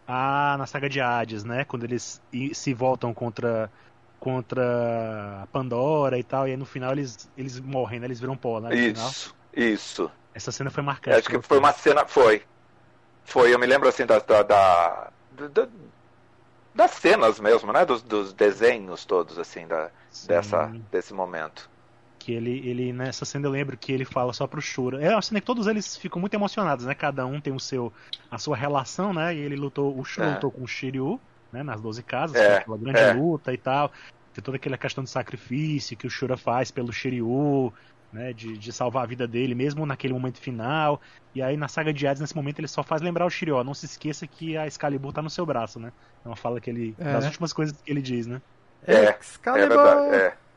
Ah, 0.07 0.57
na 0.59 0.67
saga 0.67 0.89
de 0.89 1.01
Hades, 1.01 1.45
né? 1.45 1.65
Quando 1.65 1.85
eles 1.85 2.21
se 2.55 2.75
voltam 2.75 3.13
contra 3.15 3.71
contra 4.19 5.47
Pandora 5.53 6.19
e 6.19 6.25
tal, 6.25 6.49
e 6.49 6.51
aí 6.51 6.57
no 6.57 6.67
final 6.67 6.91
eles, 6.93 7.31
eles 7.37 7.61
morrem, 7.61 8.01
né? 8.01 8.07
Eles 8.07 8.19
viram 8.19 8.37
pó, 8.37 8.61
né? 8.61 8.71
No 8.71 8.77
final. 8.77 9.11
Isso, 9.11 9.35
isso. 9.55 10.11
Essa 10.35 10.51
cena 10.51 10.71
foi 10.71 10.83
marcante. 10.83 11.19
Acho 11.19 11.29
que 11.29 11.43
foi 11.43 11.59
uma 11.59 11.73
cena. 11.73 12.07
Foi. 12.07 12.45
Foi, 13.25 13.55
eu 13.55 13.59
me 13.59 13.67
lembro 13.67 13.89
assim 13.89 14.07
da. 14.07 14.19
da, 14.19 14.43
da- 14.43 15.13
da- 15.31 15.69
das 16.75 16.93
cenas 16.93 17.41
mesmo, 17.41 17.73
né? 17.73 17.85
Dos, 17.85 18.03
dos 18.03 18.33
desenhos 18.33 19.05
todos, 19.05 19.39
assim, 19.39 19.67
da, 19.67 19.91
Sim, 20.11 20.27
dessa, 20.29 20.67
desse 20.91 21.13
momento. 21.13 21.69
Que 22.29 22.35
ele, 22.35 22.59
ele, 22.69 22.93
nessa 22.93 23.25
cena 23.25 23.47
eu 23.47 23.51
lembro 23.51 23.75
que 23.75 23.91
ele 23.91 24.05
fala 24.05 24.35
só 24.35 24.47
pro 24.47 24.61
Shura. 24.61 25.03
É 25.03 25.11
uma 25.15 25.23
cena 25.23 25.41
que 25.41 25.47
todos 25.47 25.67
eles 25.67 25.97
ficam 25.97 26.21
muito 26.21 26.35
emocionados, 26.35 26.85
né? 26.85 26.95
Cada 26.95 27.25
um 27.25 27.41
tem 27.41 27.55
o 27.55 27.59
seu, 27.59 27.91
a 28.31 28.37
sua 28.37 28.55
relação, 28.55 29.15
né? 29.15 29.35
E 29.35 29.39
ele 29.39 29.57
lutou, 29.57 29.99
o 29.99 30.05
Shura 30.05 30.27
É. 30.27 30.35
lutou 30.35 30.51
com 30.51 30.63
o 30.63 30.69
Shiryu, 30.69 31.19
né? 31.51 31.63
Nas 31.63 31.81
12 31.81 32.03
casas, 32.03 32.37
É, 32.37 32.47
foi 32.47 32.57
aquela 32.57 32.77
grande 32.77 32.99
é. 32.99 33.13
luta 33.15 33.51
e 33.51 33.57
tal. 33.57 33.91
Tem 34.35 34.45
toda 34.45 34.59
aquela 34.59 34.77
questão 34.77 35.03
de 35.03 35.09
sacrifício 35.09 35.97
que 35.97 36.07
o 36.07 36.11
Shura 36.11 36.37
faz 36.37 36.71
pelo 36.71 36.93
Shiryu, 36.93 37.73
né, 38.13 38.35
de, 38.35 38.59
de 38.59 38.73
salvar 38.73 39.05
a 39.05 39.07
vida 39.07 39.27
dele, 39.27 39.55
mesmo 39.55 39.87
naquele 39.87 40.13
momento 40.13 40.39
final. 40.39 41.01
E 41.35 41.41
aí 41.41 41.57
na 41.57 41.67
saga 41.67 41.95
de 41.95 42.07
Hades, 42.07 42.21
nesse 42.21 42.37
momento, 42.37 42.59
ele 42.59 42.69
só 42.69 42.83
faz 42.83 43.01
lembrar 43.01 43.25
o 43.25 43.31
Shiryu, 43.31 43.65
não 43.65 43.73
se 43.73 43.87
esqueça 43.87 44.27
que 44.27 44.55
a 44.55 44.67
Excalibur 44.67 45.15
tá 45.15 45.23
no 45.23 45.31
seu 45.31 45.47
braço, 45.47 45.81
né? 45.81 45.91
É 46.23 46.29
uma 46.29 46.37
fala 46.37 46.61
que 46.61 46.69
ele. 46.69 46.95
É. 46.99 47.11
das 47.11 47.25
últimas 47.25 47.55
coisas 47.55 47.81
que 47.81 47.91
ele 47.91 48.03
diz, 48.03 48.27
né? 48.27 48.43
É, 48.87 48.95
é 49.07 49.19
Excalibur! 49.19 49.69
verdade. 49.71 50.15
É. 50.15 50.48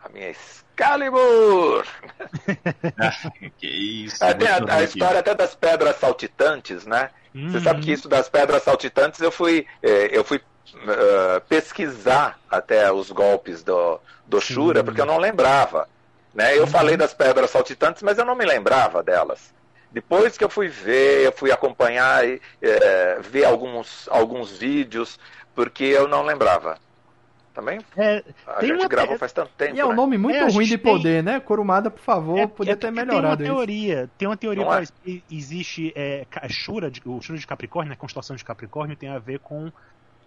A 0.00 0.08
minha 0.08 0.30
Excalibur! 0.30 1.84
que 3.56 3.66
isso. 3.66 4.24
É, 4.26 4.34
tem 4.34 4.48
a, 4.48 4.64
a 4.76 4.82
história 4.82 5.20
até 5.20 5.34
das 5.34 5.54
pedras 5.54 5.96
saltitantes, 5.96 6.86
né? 6.86 7.10
Você 7.46 7.60
Uhum. 7.60 7.60
sabe 7.60 7.80
que 7.80 7.92
isso 7.92 8.08
das 8.08 8.28
pedras 8.28 8.62
saltitantes 8.62 9.20
eu 9.20 9.32
fui, 9.32 9.66
eh, 9.82 10.08
eu 10.12 10.22
fui 10.24 10.40
eh, 10.74 11.40
pesquisar 11.48 12.38
até 12.48 12.92
os 12.92 13.10
golpes 13.10 13.62
do, 13.62 14.00
do 14.26 14.40
Shura, 14.40 14.82
Sim. 14.82 14.84
porque 14.84 15.00
eu 15.00 15.06
não 15.06 15.18
lembrava. 15.18 15.88
Né? 16.34 16.58
Eu 16.58 16.66
Uhum. 16.66 16.66
falei 16.66 16.96
das 16.96 17.14
pedras 17.14 17.50
saltitantes, 17.50 18.02
mas 18.02 18.18
eu 18.18 18.24
não 18.24 18.34
me 18.36 18.44
lembrava 18.44 19.02
delas. 19.02 19.54
Depois 19.90 20.36
que 20.36 20.44
eu 20.44 20.50
fui 20.50 20.68
ver, 20.68 21.24
eu 21.26 21.32
fui 21.32 21.50
acompanhar 21.50 22.26
e 22.28 22.40
eh, 22.60 23.18
ver 23.20 23.44
alguns, 23.46 24.06
alguns 24.08 24.58
vídeos, 24.58 25.18
porque 25.54 25.84
eu 25.84 26.06
não 26.06 26.22
lembrava. 26.22 26.78
Também 27.58 27.80
É, 27.96 28.22
a 28.46 28.52
Tem 28.60 28.68
gente 28.68 28.82
uma- 28.82 28.88
gravou 28.88 29.18
faz 29.18 29.32
tanto 29.32 29.50
tempo. 29.58 29.74
E 29.74 29.80
é 29.80 29.84
um 29.84 29.88
né? 29.88 29.94
nome 29.96 30.16
muito 30.16 30.36
É, 30.36 30.48
ruim 30.48 30.64
de 30.64 30.78
poder, 30.78 31.24
né? 31.24 31.40
Kurumada, 31.40 31.90
por 31.90 32.00
favor, 32.00 32.38
É, 32.38 32.46
podia 32.46 32.74
é 32.74 32.76
ter 32.76 32.92
melhorado 32.92 33.38
tem 33.42 33.50
uma 33.50 33.56
isso. 33.64 33.66
teoria, 33.66 34.10
tem 34.16 34.28
uma 34.28 34.36
teoria 34.36 34.64
Não 34.64 34.72
é? 34.72 34.84
existe 35.28 35.92
é, 35.96 36.24
Shura, 36.48 36.88
de- 36.88 37.02
o 37.04 37.20
Shura 37.20 37.36
de 37.36 37.44
Capricórnio, 37.48 37.88
né, 37.88 37.94
a 37.94 37.98
constelação 37.98 38.36
de 38.36 38.44
Capricórnio 38.44 38.96
tem 38.96 39.08
a 39.08 39.18
ver 39.18 39.40
com 39.40 39.72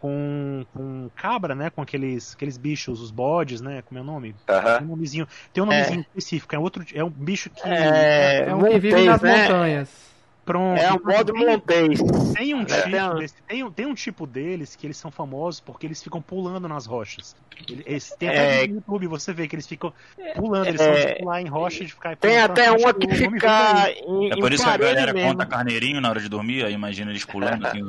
com, 0.01 0.65
com 0.73 1.09
cabra, 1.15 1.53
né, 1.55 1.69
com 1.69 1.79
aqueles 1.81 2.33
aqueles 2.33 2.57
bichos, 2.57 2.99
os 2.99 3.11
bodes, 3.11 3.61
né, 3.61 3.81
como 3.83 3.99
é 3.99 4.01
o 4.01 4.05
nome? 4.05 4.35
Tem 4.47 4.83
um 4.83 4.89
nomezinho, 4.89 5.27
tem 5.53 5.61
um 5.63 5.67
nomezinho 5.67 6.01
específico, 6.01 6.53
é 6.55 6.59
outro, 6.59 6.83
é 6.93 7.03
um 7.03 7.09
bicho 7.09 7.49
que 7.51 7.61
É, 7.69 8.45
É 8.49 8.55
um 8.55 8.63
que 8.63 8.79
vive 8.79 9.05
nas 9.05 9.21
né? 9.21 9.43
montanhas. 9.43 10.10
Pronto. 10.51 10.79
É 10.79 10.91
um 10.91 10.99
modo 11.03 11.35
montês. 11.35 11.99
Tem 12.35 12.53
um, 12.53 12.61
É. 12.61 12.65
tipo 12.65 12.89
Tem 12.91 13.03
um- 13.03 13.15
desse, 13.15 13.35
tem, 13.47 13.71
tem 13.71 13.93
tipo 13.93 14.25
deles 14.27 14.75
que 14.75 14.87
eles 14.87 14.97
são 14.97 15.11
famosos 15.11 15.59
porque 15.59 15.85
eles 15.85 16.01
ficam 16.01 16.21
pulando 16.21 16.67
nas 16.67 16.85
rochas. 16.85 17.35
Ele- 17.69 17.83
Eles, 17.85 18.15
tem 18.17 18.29
É. 18.29 18.31
até 18.31 18.67
no 18.67 18.75
YouTube, 18.75 19.07
você 19.07 19.31
vê 19.33 19.47
que 19.47 19.55
eles 19.55 19.67
ficam 19.67 19.93
pulando, 20.35 20.65
eles 20.67 20.81
É. 20.81 20.85
são 21.03 21.13
de 21.13 21.19
pular 21.19 21.41
em 21.41 21.47
rocha 21.47 21.85
de 21.85 21.91
ficar 21.93 22.15
Tem 22.15 22.39
até 22.39 22.71
uma 22.71 22.93
que 22.93 23.07
fica 23.13 23.89
em, 24.07 24.31
É 24.31 24.35
por 24.35 24.51
isso 24.51 24.63
que 24.63 24.69
a 24.69 24.77
galera 24.77 25.13
mesmo. 25.13 25.29
conta 25.29 25.45
carneirinho 25.45 26.01
na 26.01 26.09
hora 26.09 26.19
de 26.19 26.27
dormir, 26.27 26.65
aí 26.65 26.73
imagina 26.73 27.11
eles 27.11 27.23
pulando 27.23 27.63
assim, 27.67 27.81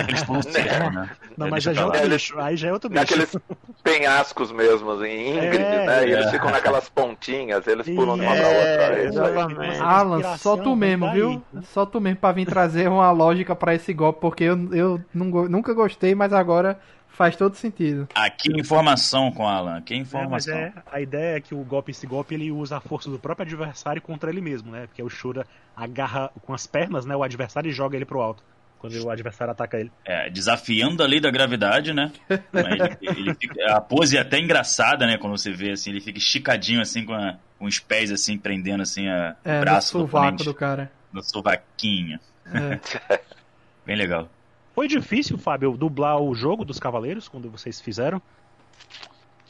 aqueles 0.00 0.22
pulos 0.24 0.44
certos, 0.46 0.94
né? 0.94 1.10
Não, 1.36 1.46
É, 1.46 1.50
mas 1.50 1.66
aí 1.68 1.74
já 1.74 1.80
é 1.80 1.84
lá. 1.84 1.90
outro 1.92 2.08
bicho. 2.08 2.38
Aí 2.40 2.56
já 2.56 2.68
é 2.68 2.72
outro 2.72 2.90
bicho. 2.90 3.00
Naqueles 3.00 3.36
penhascos 3.84 4.50
mesmo, 4.52 5.04
em 5.04 5.30
íngreme, 5.36 5.56
É, 5.64 5.86
né? 5.86 6.08
E 6.08 6.12
eles 6.12 6.26
é. 6.26 6.30
ficam 6.32 6.50
naquelas 6.50 6.88
pontinhas, 6.88 7.66
eles 7.66 7.86
pulam 7.88 8.16
de 8.18 8.24
uma 8.24 8.34
É, 8.34 8.38
pra 8.40 8.48
outra. 8.48 8.98
É 8.98 9.04
exatamente. 9.04 9.80
Alan, 9.80 10.36
só 10.38 10.56
tu 10.56 10.74
mesmo, 10.74 11.06
daí. 11.06 11.14
viu? 11.14 11.42
Só 11.72 11.77
tu 11.86 12.00
mesmo 12.00 12.18
pra 12.20 12.32
vir 12.32 12.46
trazer 12.46 12.88
uma 12.88 13.10
lógica 13.12 13.54
pra 13.56 13.74
esse 13.74 13.92
golpe, 13.92 14.20
porque 14.20 14.44
eu, 14.44 14.74
eu 14.74 15.00
nunca 15.14 15.72
gostei, 15.74 16.14
mas 16.14 16.32
agora 16.32 16.78
faz 17.08 17.34
todo 17.36 17.54
sentido. 17.56 18.08
Aqui 18.14 18.48
informação 18.58 19.30
com 19.32 19.46
Alan, 19.48 19.78
aqui 19.78 19.94
É, 19.94 19.98
mas 19.98 20.06
informação. 20.46 20.54
é, 20.58 20.72
a 20.90 21.00
ideia 21.00 21.36
é 21.36 21.40
que 21.40 21.54
o 21.54 21.58
golpe, 21.64 21.90
esse 21.90 22.06
golpe, 22.06 22.34
ele 22.34 22.52
usa 22.52 22.76
a 22.76 22.80
força 22.80 23.10
do 23.10 23.18
próprio 23.18 23.44
adversário 23.46 24.00
contra 24.00 24.30
ele 24.30 24.40
mesmo, 24.40 24.70
né? 24.70 24.86
Porque 24.86 25.02
o 25.02 25.08
Shura 25.10 25.44
agarra 25.76 26.30
com 26.42 26.54
as 26.54 26.66
pernas, 26.66 27.04
né, 27.04 27.16
o 27.16 27.22
adversário 27.22 27.68
e 27.68 27.72
joga 27.72 27.96
ele 27.96 28.04
pro 28.04 28.20
alto. 28.20 28.42
Quando 28.78 28.94
o 29.02 29.10
adversário 29.10 29.50
ataca 29.50 29.80
ele. 29.80 29.90
É, 30.04 30.30
desafiando 30.30 31.02
a 31.02 31.06
lei 31.06 31.18
da 31.18 31.32
gravidade, 31.32 31.92
né? 31.92 32.12
Mas 32.52 32.78
ele- 32.78 32.96
ele 33.20 33.34
fica- 33.34 33.74
a 33.74 33.80
pose 33.80 34.16
é 34.16 34.20
até 34.20 34.38
engraçada, 34.38 35.04
né? 35.04 35.18
Quando 35.18 35.36
você 35.36 35.50
vê 35.50 35.72
assim, 35.72 35.90
ele 35.90 36.00
fica 36.00 36.18
esticadinho 36.18 36.80
assim 36.80 37.04
com, 37.04 37.12
a- 37.12 37.34
com 37.58 37.64
os 37.64 37.80
pés 37.80 38.12
assim, 38.12 38.38
prendendo 38.38 38.84
assim 38.84 39.08
a, 39.08 39.34
É, 39.44 39.56
o 39.56 39.58
no 39.58 39.60
braço 39.62 39.98
do 39.98 40.44
do 40.44 40.54
cara. 40.54 40.92
No 41.12 41.22
sovaquinho. 41.22 42.18
É. 42.46 43.20
Bem 43.84 43.96
legal. 43.96 44.28
Foi 44.74 44.86
difícil, 44.86 45.36
Fábio, 45.38 45.76
dublar 45.76 46.20
o 46.20 46.34
jogo 46.34 46.64
dos 46.64 46.78
Cavaleiros 46.78 47.28
quando 47.28 47.50
vocês 47.50 47.80
fizeram? 47.80 48.22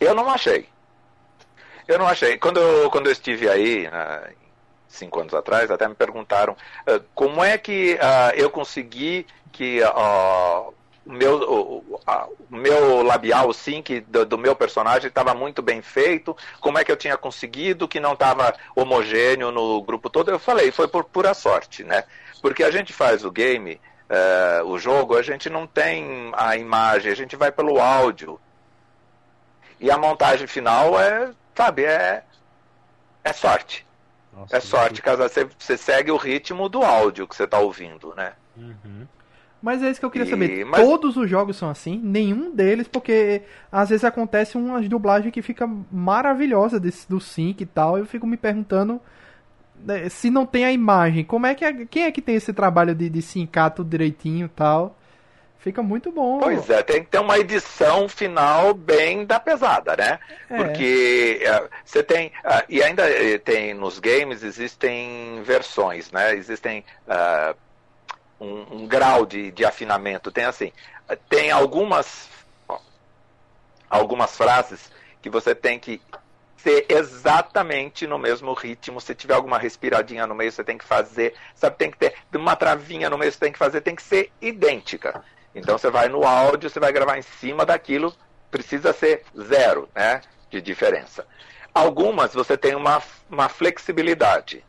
Eu 0.01 0.15
não 0.15 0.31
achei. 0.31 0.69
Eu 1.87 1.99
não 1.99 2.07
achei. 2.07 2.39
Quando 2.39 2.59
eu, 2.59 2.91
quando 2.91 3.07
eu 3.07 3.13
estive 3.13 3.49
aí, 3.49 3.91
né, 3.91 4.33
cinco 4.89 5.21
anos 5.21 5.35
atrás, 5.35 5.71
até 5.71 5.87
me 5.87 5.95
perguntaram 5.95 6.57
ah, 6.87 7.01
como 7.15 7.43
é 7.43 7.59
que 7.59 7.99
ah, 8.01 8.33
eu 8.35 8.51
consegui 8.51 9.27
que 9.53 9.83
ah, 9.83 10.69
o 10.69 10.75
meu, 11.13 11.37
o, 11.41 12.01
a- 12.07 12.27
o 12.51 12.57
meu 12.57 13.03
labial, 13.03 13.49
o 13.49 13.55
sync 13.55 14.01
do, 14.01 14.25
do 14.27 14.39
meu 14.39 14.55
personagem 14.55 15.09
estava 15.09 15.35
muito 15.35 15.63
bem 15.63 15.81
feito, 15.83 16.37
como 16.61 16.79
é 16.79 16.85
que 16.85 16.93
eu 16.93 16.97
tinha 16.97 17.17
conseguido 17.17 17.89
que 17.89 17.99
não 18.01 18.13
estava 18.13 18.55
homogêneo 18.77 19.51
no 19.51 19.83
grupo 19.83 20.11
todo. 20.11 20.31
Eu 20.31 20.39
falei, 20.39 20.71
foi 20.71 20.87
por 20.89 21.05
pura 21.05 21.33
sorte, 21.35 21.83
né? 21.85 22.05
Porque 22.43 22.63
a 22.63 22.71
gente 22.71 22.93
faz 22.93 23.25
o 23.25 23.31
game, 23.31 23.81
eh, 24.09 24.63
o 24.65 24.79
jogo, 24.79 25.17
a 25.17 25.23
gente 25.23 25.49
não 25.51 25.67
tem 25.67 26.31
a 26.35 26.57
imagem, 26.57 27.11
a 27.11 27.17
gente 27.17 27.35
vai 27.37 27.51
pelo 27.51 27.81
áudio. 27.81 28.39
E 29.81 29.91
a 29.91 29.97
montagem 29.99 30.47
final 30.47 30.99
é, 31.01 31.31
sabe, 31.55 31.85
é, 31.85 32.23
é 33.25 33.33
sorte. 33.33 33.87
Nossa, 34.33 34.57
É 34.57 34.61
sorte, 34.61 35.03
caso 35.03 35.23
você, 35.23 35.49
você 35.59 35.77
segue 35.77 36.11
o 36.11 36.17
ritmo 36.17 36.69
do 36.69 36.83
áudio 36.85 37.27
que 37.27 37.35
você 37.35 37.45
está 37.45 37.59
ouvindo, 37.59 38.15
né? 38.17 38.35
Uhum. 38.57 39.07
Mas 39.61 39.83
é 39.83 39.91
isso 39.91 39.99
que 39.99 40.07
eu 40.07 40.11
queria 40.11 40.27
E- 40.27 40.31
saber. 40.31 40.65
mas- 40.65 40.81
Todos 40.81 41.17
os 41.17 41.29
jogos 41.29 41.57
são 41.57 41.69
assim? 41.69 42.01
Nenhum 42.03 42.55
deles, 42.55 42.87
porque 42.87 43.43
às 43.73 43.89
vezes 43.89 44.05
acontece 44.05 44.57
umas 44.57 44.89
dublagens 44.89 45.33
que 45.33 45.43
fica 45.43 45.69
maravilhosa 45.91 46.79
desse, 46.79 47.09
do 47.09 47.21
sync 47.21 47.63
e 47.63 47.67
tal. 47.67 47.99
Eu 47.99 48.07
fico 48.07 48.27
me 48.27 48.37
perguntando 48.37 49.01
né, 49.85 50.09
se 50.09 50.31
não 50.31 50.47
tem 50.47 50.65
a 50.65 50.73
imagem. 50.73 51.25
Como 51.25 51.47
é 51.47 51.55
que 51.55 51.65
é, 51.65 51.73
quem 51.87 52.05
é 52.05 52.13
que 52.13 52.23
tem 52.23 52.35
esse 52.37 52.53
trabalho 52.53 52.95
de, 52.95 53.09
de 53.09 53.21
sincar 53.23 53.71
tudo 53.73 53.91
direitinho 53.91 54.47
e 54.47 54.49
tal? 54.51 54.97
Fica 55.61 55.83
muito 55.83 56.13
bom. 56.13 56.39
Pois 56.39 56.71
é, 56.71 56.83
tem 56.85 57.03
que 57.03 57.11
ter 57.11 57.19
uma 57.19 57.37
edição 57.37 58.09
final 58.09 58.73
bem 58.73 59.27
da 59.27 59.41
pesada, 59.41 59.97
né? 59.97 60.21
É. 60.49 60.57
Porque 60.57 61.41
eh, 61.43 61.69
você 61.85 62.01
tem. 62.01 62.31
ah, 62.45 62.65
e 62.69 62.81
ainda 62.81 63.03
eh, 63.11 63.39
tem 63.39 63.75
nos 63.75 63.99
games 63.99 64.45
existem 64.45 65.43
versões, 65.43 66.13
né? 66.13 66.33
Existem 66.37 66.85
ah, 67.09 67.57
um, 68.41 68.83
um 68.83 68.87
grau 68.87 69.27
de, 69.27 69.51
de 69.51 69.65
afinamento. 69.65 70.31
Tem 70.31 70.45
assim, 70.45 70.73
tem 71.29 71.51
algumas 71.51 72.29
algumas 73.89 74.37
frases 74.37 74.91
que 75.23 75.31
você 75.31 75.55
tem 75.55 75.79
que 75.79 76.01
ser 76.57 76.87
exatamente 76.89 78.07
no 78.07 78.19
mesmo 78.19 78.53
ritmo. 78.53 79.01
Se 79.01 79.15
tiver 79.15 79.35
alguma 79.35 79.59
respiradinha 79.59 80.27
no 80.27 80.35
meio, 80.35 80.53
você 80.53 80.65
tem 80.65 80.77
que 80.77 80.85
fazer. 80.85 81.35
Sabe, 81.55 81.77
tem 81.77 81.91
que 81.91 81.99
ter 81.99 82.15
uma 82.35 82.57
travinha 82.57 83.09
no 83.09 83.17
meio, 83.17 83.33
você 83.33 83.39
tem 83.39 83.53
que 83.53 83.59
fazer, 83.59 83.81
tem 83.81 83.95
que 83.95 84.03
ser 84.03 84.31
idêntica. 84.41 85.23
Então 85.55 85.79
você 85.79 85.91
vai 85.91 86.09
no 86.09 86.25
áudio, 86.25 86.69
você 86.69 86.79
vai 86.81 86.93
gravar 86.93 87.17
em 87.19 87.23
cima 87.23 87.65
daquilo, 87.65 88.15
precisa 88.51 88.93
ser 88.93 89.25
zero, 89.41 89.89
né? 89.95 90.21
De 90.51 90.61
diferença. 90.61 91.27
Algumas 91.73 92.35
você 92.35 92.57
tem 92.57 92.75
uma, 92.75 93.03
uma 93.31 93.49
flexibilidade. 93.49 94.65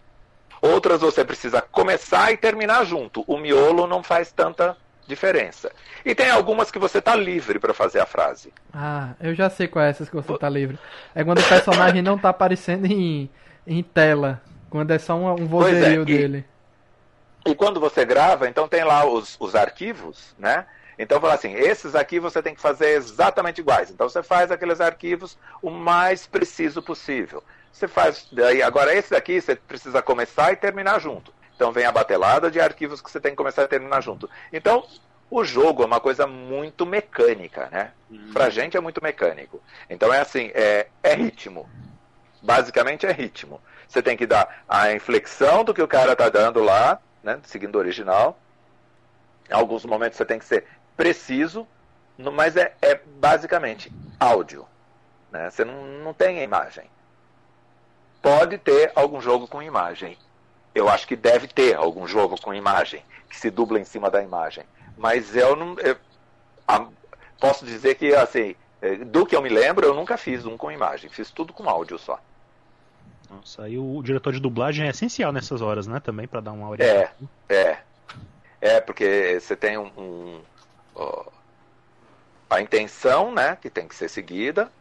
Outras 0.61 1.02
você 1.02 1.23
precisa 1.23 1.61
começar 1.61 2.31
e 2.31 2.38
terminar 2.38 2.86
junto. 2.86 3.23
O 3.27 3.38
miolo 3.38 3.88
não 3.88 4.03
faz 4.03 4.31
tanta 4.31 4.76
diferença. 5.07 5.72
E 6.06 6.14
tem 6.14 6.30
algumas 6.30 6.69
que 6.69 6.77
você 6.77 6.99
está 6.99 7.15
livre 7.15 7.60
para 7.60 7.73
fazer 7.73 7.99
a 7.99 8.06
frase. 8.06 8.53
Ah, 8.73 9.14
eu 9.19 9.34
já 9.34 9.49
sei 9.49 9.68
qual 9.68 9.84
é 9.84 9.90
essas 9.90 10.07
que 10.07 10.15
você 10.15 10.38
tá 10.38 10.48
livre. 10.48 10.77
É 11.15 11.23
quando 11.23 11.40
o 11.40 11.48
personagem 11.48 12.02
não 12.02 12.18
tá 12.18 12.30
aparecendo 12.30 12.86
em, 12.86 13.30
em 13.65 13.81
tela. 13.81 14.41
Quando 14.69 14.91
é 14.91 14.99
só 14.99 15.15
um, 15.15 15.26
um 15.34 15.44
é, 15.44 15.45
vozerio 15.45 16.03
e- 16.03 16.06
dele. 16.06 16.45
E 17.45 17.56
quando 17.56 17.80
você 17.80 18.06
grava, 18.06 18.48
então 18.48 18.68
tem 18.68 18.84
lá 18.84 19.06
os, 19.06 19.36
os 19.40 19.56
arquivos, 19.56 20.36
né? 20.38 20.65
Então 20.99 21.22
fala 21.22 21.34
assim, 21.34 21.53
esses 21.53 21.95
aqui 21.95 22.19
você 22.19 22.41
tem 22.44 22.53
que 22.53 22.60
fazer 22.61 22.90
exatamente 22.90 23.61
iguais. 23.61 23.90
Então 23.90 24.07
você 24.07 24.22
faz 24.22 24.52
aqueles 24.52 24.81
arquivos 24.81 25.38
o 25.61 25.69
mais 25.69 26.27
preciso 26.27 26.81
possível. 26.84 27.41
Você 27.71 27.87
faz, 27.87 28.27
daí 28.31 28.61
agora 28.61 28.93
esse 28.93 29.11
daqui 29.11 29.39
você 29.39 29.55
precisa 29.55 30.01
começar 30.01 30.51
e 30.51 30.55
terminar 30.55 30.99
junto. 30.99 31.33
Então 31.55 31.71
vem 31.71 31.85
a 31.85 31.91
batelada 31.91 32.49
de 32.49 32.59
arquivos 32.59 33.01
que 33.01 33.11
você 33.11 33.19
tem 33.19 33.31
que 33.31 33.37
começar 33.37 33.63
e 33.63 33.67
terminar 33.67 34.01
junto. 34.01 34.29
Então 34.51 34.85
o 35.29 35.43
jogo 35.43 35.83
é 35.83 35.85
uma 35.85 35.99
coisa 35.99 36.25
muito 36.25 36.85
mecânica, 36.85 37.67
né? 37.69 37.91
Pra 38.33 38.49
gente 38.49 38.75
é 38.75 38.79
muito 38.79 39.01
mecânico. 39.03 39.61
Então 39.89 40.13
é 40.13 40.19
assim, 40.19 40.51
é, 40.53 40.87
é 41.03 41.13
ritmo. 41.13 41.69
Basicamente 42.41 43.05
é 43.05 43.11
ritmo. 43.11 43.61
Você 43.87 44.01
tem 44.01 44.17
que 44.17 44.25
dar 44.25 44.63
a 44.67 44.91
inflexão 44.93 45.63
do 45.63 45.73
que 45.73 45.81
o 45.81 45.87
cara 45.87 46.15
tá 46.15 46.29
dando 46.29 46.63
lá, 46.63 46.99
né? 47.21 47.39
Seguindo 47.43 47.75
o 47.75 47.79
original. 47.79 48.39
Em 49.49 49.53
alguns 49.53 49.85
momentos 49.85 50.17
você 50.17 50.25
tem 50.25 50.39
que 50.39 50.45
ser 50.45 50.65
preciso, 50.95 51.67
mas 52.17 52.55
é, 52.55 52.73
é 52.81 52.95
basicamente 52.95 53.91
áudio. 54.19 54.67
Né? 55.31 55.49
Você 55.49 55.63
não, 55.63 55.85
não 56.03 56.13
tem 56.13 56.39
a 56.39 56.43
imagem. 56.43 56.89
Pode 58.21 58.57
ter 58.57 58.91
algum 58.95 59.21
jogo 59.21 59.47
com 59.47 59.61
imagem. 59.61 60.17
Eu 60.75 60.87
acho 60.89 61.07
que 61.07 61.15
deve 61.15 61.47
ter 61.47 61.75
algum 61.75 62.07
jogo 62.07 62.39
com 62.41 62.53
imagem, 62.53 63.03
que 63.29 63.37
se 63.37 63.49
dubla 63.49 63.79
em 63.79 63.85
cima 63.85 64.09
da 64.09 64.21
imagem. 64.21 64.63
Mas 64.97 65.35
eu 65.35 65.55
não. 65.55 65.75
eu- 65.79 65.97
a- 66.67 66.87
posso 67.39 67.65
dizer 67.65 67.95
que, 67.95 68.13
assim, 68.13 68.55
É, 68.81 68.95
do 68.95 69.25
que 69.25 69.35
eu 69.35 69.41
me 69.41 69.49
lembro, 69.49 69.85
eu 69.85 69.93
nunca 69.93 70.15
fiz 70.17 70.45
um 70.45 70.55
com 70.57 70.71
imagem, 70.71 71.09
fiz 71.09 71.29
tudo 71.31 71.51
com 71.51 71.69
áudio 71.69 71.99
só. 71.99 72.17
Nossa, 73.29 73.63
aí 73.63 73.77
o 73.77 74.01
diretor 74.01 74.31
de 74.31 74.39
dublagem 74.39 74.87
é 74.87 74.89
essencial 74.91 75.33
nessas 75.33 75.61
horas, 75.61 75.85
né? 75.85 75.99
Também 75.99 76.25
para 76.29 76.39
dar 76.39 76.53
uma 76.53 76.65
É, 76.67 76.69
orientação. 76.71 77.29
é. 77.49 77.77
É, 78.61 78.79
porque 78.79 79.37
você 79.37 79.53
tem 79.53 79.77
um. 79.77 79.91
um, 79.97 80.41
ó, 80.95 81.25
a 82.49 82.61
intenção, 82.61 83.33
né, 83.33 83.57
que 83.61 83.69
tem 83.69 83.85
que 83.85 83.95
ser 83.95 84.09
seguida, 84.09 84.71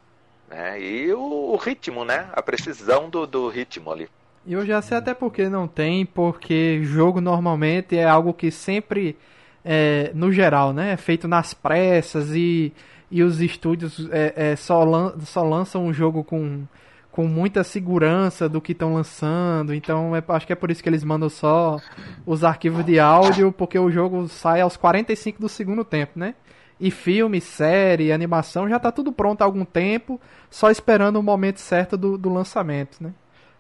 né, 0.49 0.81
e 0.81 1.13
o, 1.13 1.53
o 1.53 1.57
ritmo, 1.57 2.05
né, 2.05 2.29
a 2.33 2.43
precisão 2.43 3.09
do, 3.09 3.27
do 3.27 3.49
ritmo 3.49 3.91
ali. 3.91 4.09
E 4.47 4.53
eu 4.53 4.65
já 4.65 4.81
sei 4.81 4.97
até 4.97 5.13
porque 5.13 5.49
não 5.49 5.69
tem, 5.69 6.07
porque 6.07 6.81
jogo 6.83 7.21
normalmente 7.21 7.97
é 7.97 8.05
algo 8.05 8.33
que 8.33 8.51
sempre, 8.51 9.17
é, 9.65 10.11
no 10.15 10.33
geral, 10.33 10.73
né, 10.73 10.93
é 10.93 10.97
feito 10.97 11.29
nas 11.29 11.53
pressas 11.53 12.35
e, 12.35 12.73
e 13.11 13.23
os 13.23 13.41
estúdios 13.41 14.09
é, 14.11 14.33
é, 14.37 14.57
só, 14.57 14.83
lan 14.85 15.19
só 15.21 15.43
lançam 15.43 15.85
um 15.85 15.93
jogo 15.93 16.25
com, 16.25 16.65
com 17.13 17.27
muita 17.27 17.63
segurança 17.63 18.49
do 18.49 18.61
que 18.61 18.73
estão 18.73 18.95
lançando. 18.95 19.75
Então 19.75 20.17
é, 20.17 20.23
acho 20.29 20.47
que 20.47 20.53
é 20.53 20.57
por 20.57 20.71
isso 20.71 20.83
que 20.83 20.89
eles 20.89 21.05
mandam 21.05 21.29
só 21.29 21.79
os 22.25 22.43
arquivos 22.43 22.87
de 22.87 22.99
áudio, 22.99 23.53
porque 23.53 23.79
o 23.79 23.91
jogo 23.91 24.29
sai 24.29 24.61
aos 24.63 24.77
45 24.77 25.41
do 25.41 25.49
segundo 25.49 25.85
tempo, 25.85 26.19
né? 26.19 26.35
E 26.81 26.91
filme, 26.91 27.41
série, 27.41 28.13
animação 28.13 28.69
já 28.69 28.79
tá 28.79 28.93
tudo 28.93 29.11
pronto 29.13 29.43
há 29.43 29.45
algum 29.45 29.65
tempo, 29.65 30.21
só 30.49 30.71
esperando 30.71 31.17
o 31.19 31.23
momento 31.23 31.59
certo 31.59 31.97
do, 31.97 32.17
do 32.17 32.33
lançamento, 32.33 33.03
né? 33.03 33.13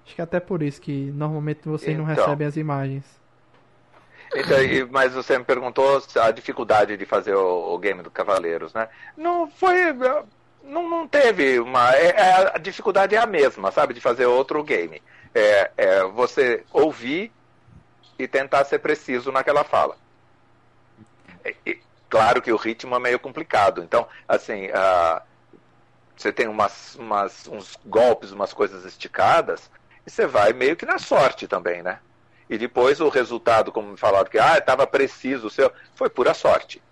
Acho 0.06 0.14
que 0.14 0.20
é 0.20 0.24
até 0.24 0.38
por 0.40 0.62
isso 0.62 0.80
que 0.80 1.10
normalmente 1.14 1.60
vocês 1.68 1.96
não 1.98 2.04
Então. 2.10 2.24
recebem 2.24 2.46
as 2.46 2.56
imagens. 2.56 3.04
Então, 4.34 4.58
mas 4.90 5.12
você 5.14 5.38
me 5.38 5.44
perguntou 5.44 6.00
a 6.20 6.30
dificuldade 6.30 6.96
de 6.96 7.06
fazer 7.06 7.34
o, 7.34 7.74
o 7.74 7.78
game 7.78 8.02
do 8.02 8.10
Cavaleiros, 8.10 8.72
né? 8.74 8.88
Não 9.16 9.50
foi. 9.50 9.92
Não, 10.62 10.88
não 10.88 11.08
teve 11.08 11.58
uma. 11.58 11.92
é- 11.94 12.10
é- 12.10 12.52
a 12.54 12.58
dificuldade 12.58 13.14
é 13.14 13.18
a 13.18 13.26
mesma, 13.26 13.70
sabe? 13.72 13.94
De 13.94 14.00
fazer 14.00 14.26
outro 14.26 14.62
game. 14.62 15.02
É, 15.34 15.70
é 15.76 16.04
você 16.04 16.62
ouvir 16.72 17.32
e 18.18 18.28
tentar 18.28 18.64
ser 18.64 18.78
preciso 18.80 19.32
naquela 19.32 19.64
fala. 19.64 19.96
E 21.66 21.78
claro 22.08 22.42
que 22.42 22.52
o 22.52 22.56
ritmo 22.56 22.94
é 22.94 22.98
meio 22.98 23.18
complicado. 23.20 23.82
Então, 23.82 24.08
assim, 24.26 24.68
ah, 24.74 25.22
você 26.16 26.32
tem 26.32 26.48
umas, 26.48 26.96
umas, 26.96 27.46
uns 27.48 27.76
golpes, 27.86 28.32
umas 28.32 28.52
coisas 28.52 28.84
esticadas, 28.84 29.70
e 30.06 30.10
você 30.10 30.26
vai 30.26 30.52
meio 30.52 30.76
que 30.76 30.86
na 30.86 30.98
sorte 30.98 31.46
também, 31.48 31.82
né? 31.82 32.00
E 32.50 32.58
depois 32.58 33.00
o 33.00 33.08
resultado, 33.08 33.70
como 33.72 33.90
me 33.92 33.96
falaram 33.96 34.28
que 34.30 34.38
ah, 34.38 34.58
estava 34.58 34.86
preciso 34.86 35.50
seu, 35.50 35.72
foi 35.94 36.08
pura 36.10 36.34
sorte. 36.34 36.82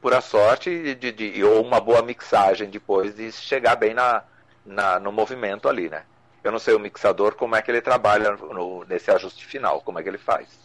Pura 0.00 0.20
sorte 0.20 0.70
de, 0.94 0.94
de, 0.94 1.12
de- 1.32 1.44
ou 1.44 1.62
uma 1.64 1.80
boa 1.80 2.02
mixagem 2.02 2.70
depois 2.70 3.14
de 3.14 3.32
chegar 3.32 3.76
bem 3.76 3.94
na, 3.94 4.24
na, 4.64 5.00
no 5.00 5.12
movimento 5.12 5.68
ali, 5.68 5.88
né? 5.90 6.06
Eu 6.42 6.52
não 6.52 6.58
sei 6.58 6.74
o 6.74 6.80
mixador 6.80 7.34
como 7.36 7.56
é 7.56 7.62
que 7.62 7.70
ele 7.70 7.80
trabalha 7.82 8.32
no- 8.36 8.84
nesse 8.84 9.10
ajuste 9.10 9.46
final, 9.46 9.80
como 9.82 9.98
é 9.98 10.02
que 10.02 10.08
ele 10.08 10.18
faz. 10.18 10.63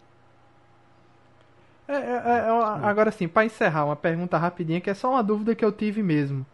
É, 1.90 1.94
é, 1.94 1.96
é, 1.96 2.38
é, 2.46 2.86
agora 2.86 3.10
sim, 3.10 3.26
para 3.26 3.44
encerrar, 3.44 3.84
uma 3.84 3.96
pergunta 3.96 4.38
rapidinha 4.38 4.80
que 4.80 4.88
é 4.88 4.94
só 4.94 5.10
uma 5.10 5.24
dúvida 5.24 5.56
que 5.56 5.64
eu 5.64 5.72
tive 5.72 6.04
mesmo. 6.04 6.46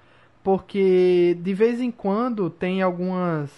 Porque 0.43 1.37
de 1.43 1.53
vez 1.53 1.79
em 1.79 1.91
quando 1.91 2.49
tem 2.49 2.81
algumas 2.81 3.51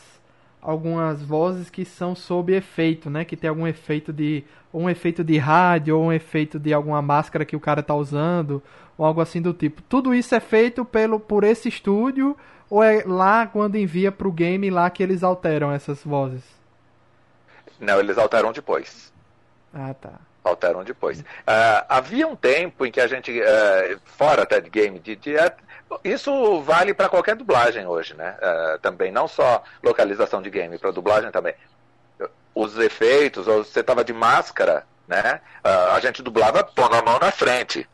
algumas 0.60 1.22
vozes 1.22 1.70
que 1.70 1.84
são 1.84 2.16
sob 2.16 2.52
efeito, 2.52 3.08
né? 3.08 3.24
Que 3.24 3.36
tem 3.36 3.48
algum 3.48 3.64
efeito 3.64 4.12
de 4.12 4.42
ou 4.72 4.82
um 4.82 4.90
efeito 4.90 5.22
de 5.22 5.38
rádio 5.38 5.96
ou 5.96 6.06
um 6.06 6.12
efeito 6.12 6.58
de 6.58 6.72
alguma 6.72 7.00
máscara 7.00 7.44
que 7.44 7.54
o 7.54 7.60
cara 7.60 7.80
tá 7.80 7.94
usando 7.94 8.60
ou 8.96 9.06
algo 9.06 9.20
assim 9.20 9.40
do 9.40 9.52
tipo. 9.54 9.80
Tudo 9.82 10.12
isso 10.12 10.34
é 10.34 10.40
feito 10.40 10.84
pelo 10.84 11.20
por 11.20 11.44
esse 11.44 11.68
estúdio 11.68 12.36
ou 12.68 12.82
é 12.82 13.04
lá 13.06 13.46
quando 13.46 13.76
envia 13.76 14.10
pro 14.10 14.32
game 14.32 14.68
lá 14.68 14.90
que 14.90 15.02
eles 15.02 15.22
alteram 15.22 15.70
essas 15.70 16.02
vozes? 16.02 16.42
Não, 17.78 18.00
eles 18.00 18.18
alteram 18.18 18.50
depois. 18.50 19.12
Ah, 19.72 19.94
tá. 19.94 20.27
Alteram 20.44 20.84
depois. 20.84 21.22
Ah, 21.46 21.84
havia 21.88 22.26
um 22.26 22.36
tempo 22.36 22.84
em 22.86 22.90
que 22.90 23.00
a 23.00 23.06
gente, 23.06 23.40
ah, 23.42 23.98
fora 24.04 24.42
até 24.42 24.60
de 24.60 24.70
game, 24.70 24.98
de, 24.98 25.16
de- 25.16 25.36
é, 25.36 25.52
isso 26.04 26.60
vale 26.62 26.92
para 26.94 27.08
qualquer 27.08 27.34
dublagem 27.36 27.86
hoje, 27.86 28.14
né? 28.14 28.36
Ah, 28.40 28.78
também, 28.80 29.10
não 29.12 29.26
só 29.28 29.62
localização 29.82 30.40
de 30.42 30.50
game, 30.50 30.78
para 30.78 30.90
dublagem 30.90 31.30
também. 31.30 31.54
Os 32.54 32.76
efeitos, 32.78 33.46
ou 33.46 33.62
você 33.64 33.80
estava 33.80 34.02
de 34.04 34.12
máscara, 34.12 34.84
né? 35.06 35.40
Ah, 35.62 35.94
a 35.94 36.00
gente 36.00 36.22
dublava 36.22 36.64
pondo 36.64 36.96
a 36.96 37.02
mão 37.02 37.18
na 37.18 37.30
frente. 37.30 37.88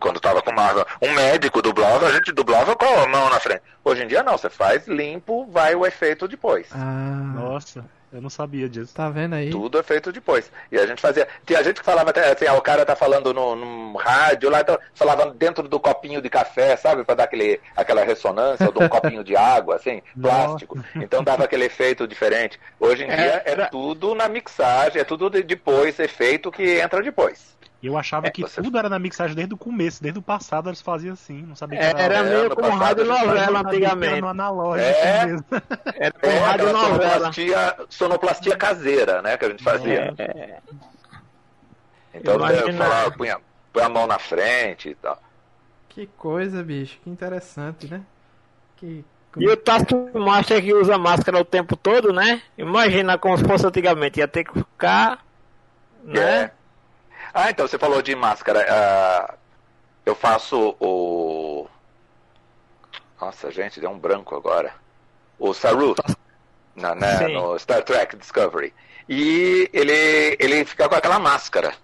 Quando 0.00 0.16
estava 0.16 0.42
com 0.42 0.50
máscara. 0.52 0.84
Um 1.00 1.12
médico 1.14 1.62
dublava, 1.62 2.06
a 2.08 2.12
gente 2.12 2.32
dublava 2.32 2.74
com 2.74 2.84
a 2.84 3.06
mão 3.06 3.30
na 3.30 3.38
frente. 3.38 3.62
Hoje 3.84 4.02
em 4.02 4.08
dia 4.08 4.20
não, 4.24 4.36
você 4.36 4.50
faz 4.50 4.88
limpo, 4.88 5.46
vai 5.46 5.76
o 5.76 5.86
efeito 5.86 6.26
depois. 6.26 6.66
Ah, 6.72 6.78
Nossa, 7.36 7.84
eu 8.12 8.20
não 8.20 8.30
sabia 8.30 8.68
disso. 8.68 8.94
tá 8.94 9.08
vendo 9.08 9.34
aí? 9.34 9.50
Tudo 9.50 9.78
é 9.78 9.82
feito 9.82 10.12
depois. 10.12 10.50
E 10.70 10.78
a 10.78 10.86
gente 10.86 11.00
fazia. 11.00 11.26
Tinha 11.46 11.62
gente 11.64 11.80
que 11.80 11.84
falava 11.84 12.10
até 12.10 12.30
assim, 12.32 12.46
ah, 12.46 12.54
o 12.54 12.60
cara 12.60 12.84
tá 12.84 12.94
falando 12.94 13.32
no, 13.32 13.54
no 13.56 13.96
rádio 13.96 14.50
lá, 14.50 14.60
então 14.60 14.78
falava 14.94 15.30
dentro 15.30 15.66
do 15.68 15.80
copinho 15.80 16.20
de 16.20 16.28
café, 16.30 16.76
sabe? 16.76 17.04
Pra 17.04 17.14
dar 17.14 17.24
aquele, 17.24 17.60
aquela 17.76 18.04
ressonância, 18.04 18.66
ou 18.66 18.72
de 18.72 18.82
um 18.84 18.88
copinho 18.90 19.24
de 19.24 19.34
água, 19.36 19.76
assim, 19.76 20.02
plástico. 20.20 20.78
Então 20.96 21.22
dava 21.24 21.44
aquele 21.44 21.64
efeito 21.64 22.06
diferente. 22.06 22.58
Hoje 22.78 23.04
em 23.04 23.08
É, 23.10 23.16
dia 23.16 23.42
é 23.46 23.50
era- 23.52 23.66
tudo 23.68 24.14
na 24.14 24.28
mixagem, 24.28 25.00
é 25.00 25.04
tudo 25.04 25.30
de- 25.30 25.42
depois, 25.42 25.98
efeito 25.98 26.50
que 26.52 26.80
entra 26.80 27.02
depois. 27.02 27.52
E 27.82 27.86
eu 27.88 27.98
achava 27.98 28.28
É, 28.28 28.30
que 28.30 28.42
você- 28.42 28.62
tudo 28.62 28.78
era 28.78 28.88
na 28.88 28.98
mixagem 28.98 29.34
desde 29.34 29.54
o 29.54 29.56
começo, 29.56 30.00
desde 30.00 30.16
o 30.18 30.22
passado 30.22 30.68
eles 30.68 30.80
faziam 30.80 31.14
assim. 31.14 31.42
Não 31.42 31.56
sabia 31.56 31.78
que 31.80 31.84
Era 31.84 32.14
É, 32.18 32.22
meio 32.22 32.54
como 32.54 32.68
rádio 32.70 33.02
Eu 33.02 33.08
novela 33.08 33.40
era 33.40 33.58
antigamente. 33.68 34.20
no 34.20 34.28
analógico 34.28 34.88
É. 34.88 35.26
mesmo. 35.26 35.44
Era 35.96 36.12
como 36.12 36.32
É, 36.32 36.38
rádio 36.38 36.68
aquela 36.68 36.88
novela. 36.88 37.10
sonoplastia, 37.10 37.76
sonoplastia 37.88 38.56
caseira, 38.56 39.20
né? 39.20 39.36
Que 39.36 39.44
a 39.46 39.48
gente 39.48 39.64
fazia. 39.64 40.14
É, 40.16 40.58
Então 42.14 42.38
você 42.38 42.54
Imagina- 42.54 42.84
falava, 42.84 43.10
punha, 43.10 43.40
punha 43.72 43.86
a 43.86 43.88
mão 43.88 44.06
na 44.06 44.18
frente 44.18 44.90
e 44.90 44.94
tal. 44.94 45.20
Que 45.88 46.06
coisa, 46.06 46.62
bicho. 46.62 46.98
Que 47.02 47.10
interessante, 47.10 47.90
né? 47.90 48.02
Que... 48.76 49.04
E 49.38 49.48
o 49.48 49.56
Taskmaster 49.56 50.62
que 50.62 50.74
usa 50.74 50.98
máscara 50.98 51.40
o 51.40 51.44
tempo 51.44 51.74
todo, 51.74 52.12
né? 52.12 52.42
Imagina 52.56 53.16
como 53.16 53.36
se 53.38 53.44
fosse 53.44 53.66
antigamente. 53.66 54.20
Ia 54.20 54.28
ter 54.28 54.44
que 54.44 54.52
ficar. 54.52 55.24
Né? 56.04 56.50
Ah, 57.34 57.50
então 57.50 57.66
você 57.66 57.78
falou 57.78 58.02
de 58.02 58.14
máscara. 58.14 58.66
ah, 58.68 59.34
eu 60.04 60.14
faço 60.14 60.76
o. 60.80 61.66
Nossa, 63.20 63.50
gente, 63.50 63.80
deu 63.80 63.90
um 63.90 63.98
branco 63.98 64.34
agora. 64.34 64.74
O 65.38 65.54
Saru, 65.54 65.94
na, 66.74 67.18
Sim. 67.18 67.34
no 67.34 67.58
Star 67.58 67.82
Trek 67.82 68.16
Discovery. 68.16 68.74
E 69.08 69.68
ele, 69.72 70.36
ele 70.38 70.64
fica 70.64 70.88
com 70.88 70.94
aquela 70.94 71.18
máscara. 71.18 71.74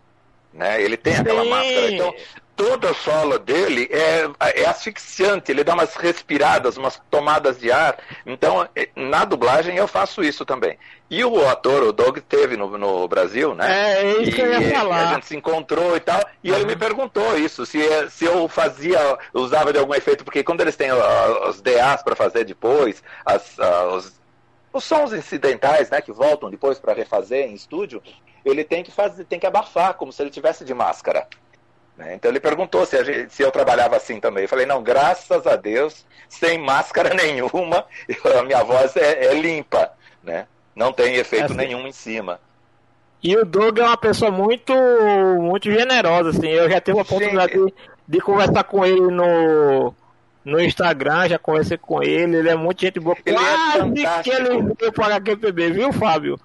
Né? 0.53 0.83
Ele 0.83 0.97
tem 0.97 1.17
aquela 1.17 1.45
Sim. 1.45 1.51
máscara. 1.51 1.91
Então, 1.93 2.15
toda 2.59 2.91
a 2.91 2.95
sola 2.95 3.39
dele 3.39 3.89
é, 3.89 4.29
é 4.61 4.67
asfixiante, 4.67 5.53
ele 5.53 5.63
dá 5.63 5.75
umas 5.75 5.95
respiradas, 5.95 6.77
umas 6.77 7.01
tomadas 7.09 7.57
de 7.57 7.71
ar. 7.71 7.97
Então, 8.27 8.69
eh, 8.75 8.89
na 8.97 9.25
dublagem 9.25 9.77
eu 9.77 9.87
faço 9.87 10.25
isso 10.25 10.45
também. 10.45 10.77
E 11.09 11.25
o 11.25 11.49
ator, 11.49 11.85
o 11.85 11.93
Doug, 11.93 12.19
teve 12.19 12.57
no, 12.57 12.77
no 12.77 13.07
Brasil, 13.07 13.55
né? 13.55 13.71
É, 13.71 14.03
é 14.03 14.23
isso 14.23 14.33
que 14.33 14.43
eu 14.43 14.51
ia 14.51 14.61
E 14.61 14.73
falar. 14.73 15.09
A 15.09 15.15
gente 15.15 15.27
se 15.27 15.37
encontrou 15.37 15.97
e 15.97 16.01
tal, 16.01 16.21
e 16.43 16.51
ele 16.51 16.67
me 16.67 16.75
perguntou 16.75 17.39
isso, 17.39 17.65
se, 17.65 17.79
se 18.11 18.25
eu 18.25 18.49
fazia, 18.49 18.99
usava 19.33 19.73
de 19.73 19.79
algum 19.79 19.95
efeito, 19.95 20.25
porque 20.25 20.43
quando 20.43 20.61
eles 20.61 20.75
têm 20.75 20.91
os 20.93 21.63
DAs 21.63 22.03
para 22.03 22.17
fazer 22.17 22.45
depois, 22.45 23.05
as, 23.25 23.57
os, 23.95 24.21
os 24.73 24.83
sons 24.83 25.13
incidentais, 25.13 25.91
né, 25.91 26.01
que 26.01 26.11
voltam 26.11 26.51
depois 26.51 26.77
para 26.81 26.93
refazer 26.93 27.47
em 27.47 27.55
estúdio, 27.55 28.03
ele 28.45 28.65
tem 28.65 28.83
que 28.83 28.91
fazer, 28.91 29.25
tem 29.25 29.39
que 29.39 29.47
abafar, 29.47 29.95
como 29.95 30.13
se 30.13 30.21
ele 30.21 30.31
tivesse 30.31 30.65
de 30.65 30.75
máscara. 30.75 31.29
Né? 31.99 32.15
Então 32.15 32.31
ele 32.31 32.41
perguntou 32.41 32.87
se, 32.87 33.05
gente- 33.05 33.33
se 33.35 33.43
eu 33.43 33.51
trabalhava 33.51 33.97
assim 33.97 34.19
também. 34.21 34.45
Eu 34.45 34.49
falei, 34.49 34.65
não, 34.65 34.83
graças 34.83 35.47
a 35.47 35.57
Deus, 35.57 36.07
sem 36.29 36.57
máscara 36.59 37.13
nenhuma, 37.15 37.85
a 38.39 38.43
minha 38.45 38.63
voz 38.65 38.97
é, 38.97 39.27
é 39.27 39.35
limpa, 39.35 39.91
né? 40.23 40.47
Não 40.75 40.93
tem 40.93 41.17
efeito 41.17 41.47
Assim. 41.47 41.57
nenhum 41.57 41.87
em 41.89 41.93
cima. 41.93 42.41
E 43.21 43.37
o 43.37 43.45
Doug 43.45 43.79
é 43.81 43.83
uma 43.85 43.97
pessoa 43.97 44.31
muito, 44.31 44.73
muito 45.41 45.69
generosa, 45.69 46.31
assim. 46.31 46.47
Eu 46.49 46.71
já 46.71 46.81
tive 46.81 46.99
a 47.01 47.03
oportunidade 47.03 47.53
de, 47.53 47.75
de 48.07 48.21
conversar 48.21 48.63
com 48.63 48.87
ele 48.87 49.01
no, 49.01 49.93
no 50.45 50.61
Instagram, 50.61 51.29
já 51.29 51.37
conversei 51.37 51.77
com 51.77 52.01
ele, 52.01 52.37
ele 52.37 52.49
é 52.49 52.55
muito 52.55 52.81
gente 52.81 53.01
boa. 53.01 53.17
Ele 53.27 53.35
é 53.37 53.41
Quase 53.41 53.93
que 53.93 54.03
fantástico. 54.05 54.37
ele 54.37 54.75
veio 54.79 54.93
para 54.93 55.15
a 55.15 55.17
HQPB, 55.17 55.71
viu, 55.73 55.93
Fábio? 55.93 56.39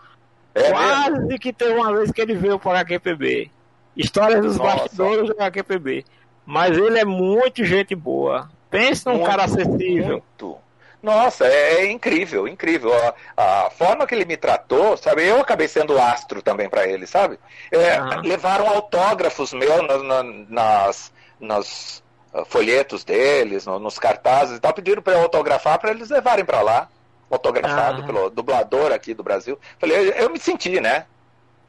É 0.55 0.71
Quase 0.71 1.11
mesmo? 1.11 1.39
que 1.39 1.53
teve 1.53 1.73
uma 1.73 1.95
vez 1.95 2.11
que 2.11 2.19
ele 2.21 2.33
veio 2.33 2.57
para 2.57 2.79
a 2.79 2.81
HQPB. 2.81 3.51
Histórias 3.95 4.41
dos 4.41 4.57
Nossa. 4.57 4.77
bastidores 4.77 5.35
da 5.35 5.45
HQPB. 5.45 6.05
Mas 6.45 6.77
ele 6.77 6.99
é 6.99 7.05
muito 7.05 7.63
gente 7.63 7.95
boa. 7.95 8.49
Pense 8.69 9.05
num 9.05 9.13
Muito, 9.13 9.27
cara 9.27 9.43
acessível. 9.43 10.21
Muito. 10.39 10.57
Nossa, 11.01 11.45
é, 11.45 11.81
é 11.81 11.91
incrível, 11.91 12.47
incrível. 12.47 12.91
A, 13.35 13.65
a 13.65 13.69
forma 13.69 14.07
que 14.07 14.15
ele 14.15 14.25
me 14.25 14.37
tratou, 14.37 14.95
sabe? 14.97 15.27
Eu 15.27 15.39
acabei 15.41 15.67
sendo 15.67 15.99
astro 15.99 16.41
também 16.41 16.69
para 16.69 16.87
ele, 16.87 17.05
sabe? 17.05 17.37
É, 17.71 17.97
Aham. 17.97 18.21
Levaram 18.21 18.67
autógrafos 18.67 19.51
meus 19.53 19.85
nas, 19.85 20.01
na- 20.01 20.23
nas, 20.49 21.13
nas, 21.39 22.03
folhetos 22.45 23.03
deles, 23.03 23.65
no, 23.65 23.79
nos 23.79 23.99
cartazes 23.99 24.57
e 24.57 24.59
tal, 24.59 24.73
pediram 24.73 25.01
para 25.01 25.13
eu 25.13 25.21
autografar 25.23 25.77
para 25.77 25.91
eles 25.91 26.09
levarem 26.09 26.45
para 26.45 26.61
lá, 26.61 26.87
autografado 27.29 28.01
Ah. 28.01 28.05
pelo 28.05 28.29
dublador 28.29 28.91
aqui 28.91 29.13
do 29.13 29.23
Brasil. 29.23 29.59
Falei, 29.79 29.97
eu, 29.97 30.03
eu 30.13 30.29
me 30.29 30.39
senti, 30.39 30.79
né? 30.79 31.05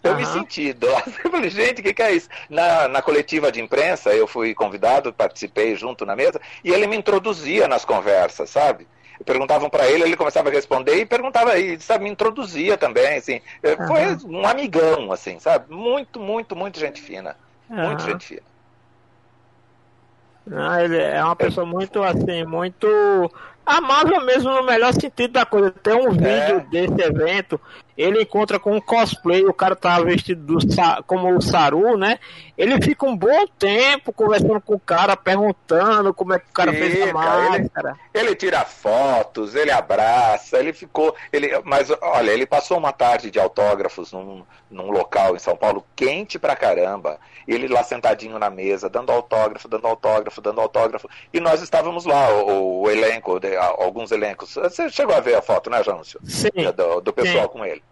Eu 0.05 0.14
me 0.14 0.22
Aham. 0.22 0.40
senti 0.40 0.62
idoso. 0.68 1.02
Eu 1.24 1.31
falei, 1.31 1.51
gente, 1.51 1.81
o 1.81 1.82
que, 1.82 1.94
que 1.94 2.02
é 2.02 2.12
isso? 2.12 2.28
Na, 2.51 2.86
na 2.89 3.01
coletiva 3.01 3.51
de 3.51 3.60
imprensa, 3.60 4.14
eu 4.14 4.26
fui 4.26 4.55
convidado, 4.55 5.12
participei 5.12 5.74
junto 5.74 6.05
na 6.05 6.14
mesa, 6.14 6.39
e 6.62 6.70
ele 6.70 6.86
me 6.86 6.97
introduzia 6.97 7.66
nas 7.66 7.85
conversas, 7.85 8.51
sabe? 8.51 8.86
Perguntavam 9.24 9.70
para 9.70 9.89
ele, 9.89 10.05
ele 10.05 10.16
começava 10.16 10.48
a 10.51 10.52
responder 10.52 10.97
e 10.97 11.06
perguntava 11.06 11.52
aí, 11.52 11.81
sabe, 11.81 12.05
me 12.05 12.10
introduzia 12.10 12.76
também, 12.76 13.16
assim. 13.16 13.40
Eh, 13.62 13.76
Foi 13.86 14.16
um 14.26 14.47
amigão, 14.47 15.10
assim, 15.10 15.39
sabe? 15.39 15.72
Muito, 15.72 16.20
muito, 16.20 16.55
muito 16.55 16.78
gente 16.78 17.01
fina. 17.01 17.36
Muito 17.70 18.02
Aham. 18.02 18.10
gente 18.10 18.26
fina. 18.26 18.55
Não, 20.47 20.78
ele 20.78 20.98
é 20.98 21.24
uma 21.24 21.35
pessoa 21.35 21.64
muito 21.64 22.02
assim, 22.02 22.44
muito 22.44 22.86
amável 23.64 24.20
mesmo 24.26 24.51
no 24.51 24.62
melhor 24.62 24.93
sentido 24.93 25.32
da 25.32 25.47
coisa. 25.47 25.70
Tem 25.70 25.94
um 25.94 26.10
vídeo 26.10 26.60
desse 26.68 27.01
evento, 27.01 27.59
ele 27.97 28.23
encontra 28.23 28.59
com 28.59 28.73
um 28.77 28.81
cosplay, 28.81 29.45
o 29.45 29.53
cara 29.55 29.77
tá 29.77 30.01
vestido 30.01 30.59
do, 30.59 30.66
como 31.07 31.37
o 31.37 31.41
Saru, 31.41 31.97
né? 31.97 32.19
Ele 32.57 32.81
fica 32.83 33.07
um 33.07 33.16
bom 33.16 33.47
tempo 33.59 34.12
conversando 34.12 34.61
com 34.61 34.75
o 34.75 34.81
cara, 34.81 35.16
perguntando 35.16 36.12
como 36.15 36.33
é 36.35 36.39
que 36.39 36.47
o 36.49 36.53
cara 36.53 36.73
fez 36.73 36.93
a 36.93 36.95
Fica, 36.95 37.05
ele- 37.07 37.12
máscara. 37.12 37.97
Ele 38.12 38.35
tira 38.35 38.65
fotos, 38.65 39.55
ele 39.55 39.71
abraça, 39.71 40.59
ele 40.59 40.73
ficou. 40.73 41.15
Ele, 41.33 41.51
mas 41.65 41.91
olha, 42.01 42.31
ele 42.31 42.47
passou 42.47 42.79
uma 42.79 42.93
tarde 42.93 43.31
de 43.31 43.39
autógrafos 43.41 44.12
num, 44.12 44.43
num 44.71 44.91
local 44.91 45.35
em 45.37 45.39
São 45.39 45.57
Paulo 45.57 45.85
quente 45.97 46.39
pra 46.39 46.57
caramba. 46.57 47.19
Ele 47.47 47.69
lá 47.69 47.83
sentadinho 47.85 48.39
na 48.39 48.49
mesa, 48.49 48.89
dando 48.89 49.12
autógrafo, 49.12 49.69
dando 49.69 49.87
autógrafo, 49.87 50.41
dando 50.41 50.61
autógrafo. 50.61 51.09
E 51.33 51.41
nós 51.41 51.61
estávamos 51.61 52.07
lá, 52.07 52.31
o, 52.33 52.83
o 52.83 52.91
elenco, 52.91 53.39
de- 53.39 53.55
alguns 53.57 54.11
elencos. 54.12 54.55
Você 54.55 54.89
chegou 54.89 55.15
a 55.15 55.21
ver 55.21 55.35
a 55.37 55.43
foto, 55.43 55.69
né, 55.69 55.83
Janúncio? 55.83 56.19
Sim. 56.25 56.49
Do, 56.75 57.01
do 57.03 57.12
pessoal 57.12 57.45
Sim. 57.45 57.49
com 57.51 57.65
ele. 57.65 57.84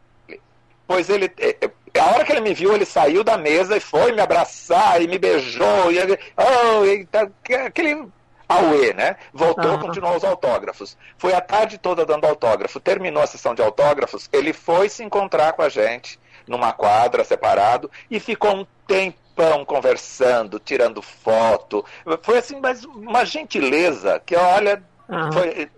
Pois 0.86 1.08
ele. 1.08 1.30
é, 1.38 1.56
é, 1.60 2.00
A 2.00 2.06
hora 2.10 2.24
que 2.24 2.32
ele 2.32 2.40
me 2.40 2.54
viu, 2.54 2.74
ele 2.74 2.84
saiu 2.84 3.22
da 3.22 3.36
mesa 3.36 3.76
e 3.76 3.80
foi 3.80 4.12
me 4.12 4.20
abraçar 4.20 5.00
e 5.02 5.06
me 5.06 5.18
beijou. 5.18 5.92
E, 5.92 5.98
ele- 5.98 6.18
oh, 6.36 6.84
e 6.84 7.04
tá- 7.06 7.28
aquele 7.66 8.06
auê, 8.48 8.92
né? 8.94 9.16
Voltou, 9.32 9.70
Aham. 9.72 9.78
continuou 9.78 10.16
os 10.16 10.24
autógrafos. 10.24 10.96
Foi 11.18 11.32
a 11.34 11.40
tarde 11.40 11.78
toda 11.78 12.04
dando 12.06 12.26
autógrafo. 12.26 12.80
Terminou 12.80 13.22
a 13.22 13.26
sessão 13.26 13.54
de 13.54 13.62
autógrafos, 13.62 14.28
ele 14.32 14.52
foi 14.52 14.88
se 14.88 15.02
encontrar 15.04 15.52
com 15.52 15.62
a 15.62 15.68
gente 15.68 16.18
numa 16.46 16.72
quadra 16.72 17.24
separado 17.24 17.90
e 18.10 18.18
ficou 18.18 18.54
um 18.56 18.66
tempão 18.86 19.64
conversando, 19.64 20.58
tirando 20.58 21.00
foto. 21.00 21.84
Foi 22.22 22.38
assim, 22.38 22.58
mas 22.60 22.84
uma 22.84 23.24
gentileza 23.24 24.20
que, 24.24 24.34
olha, 24.36 24.82
Aham. 25.08 25.32
foi 25.32 25.70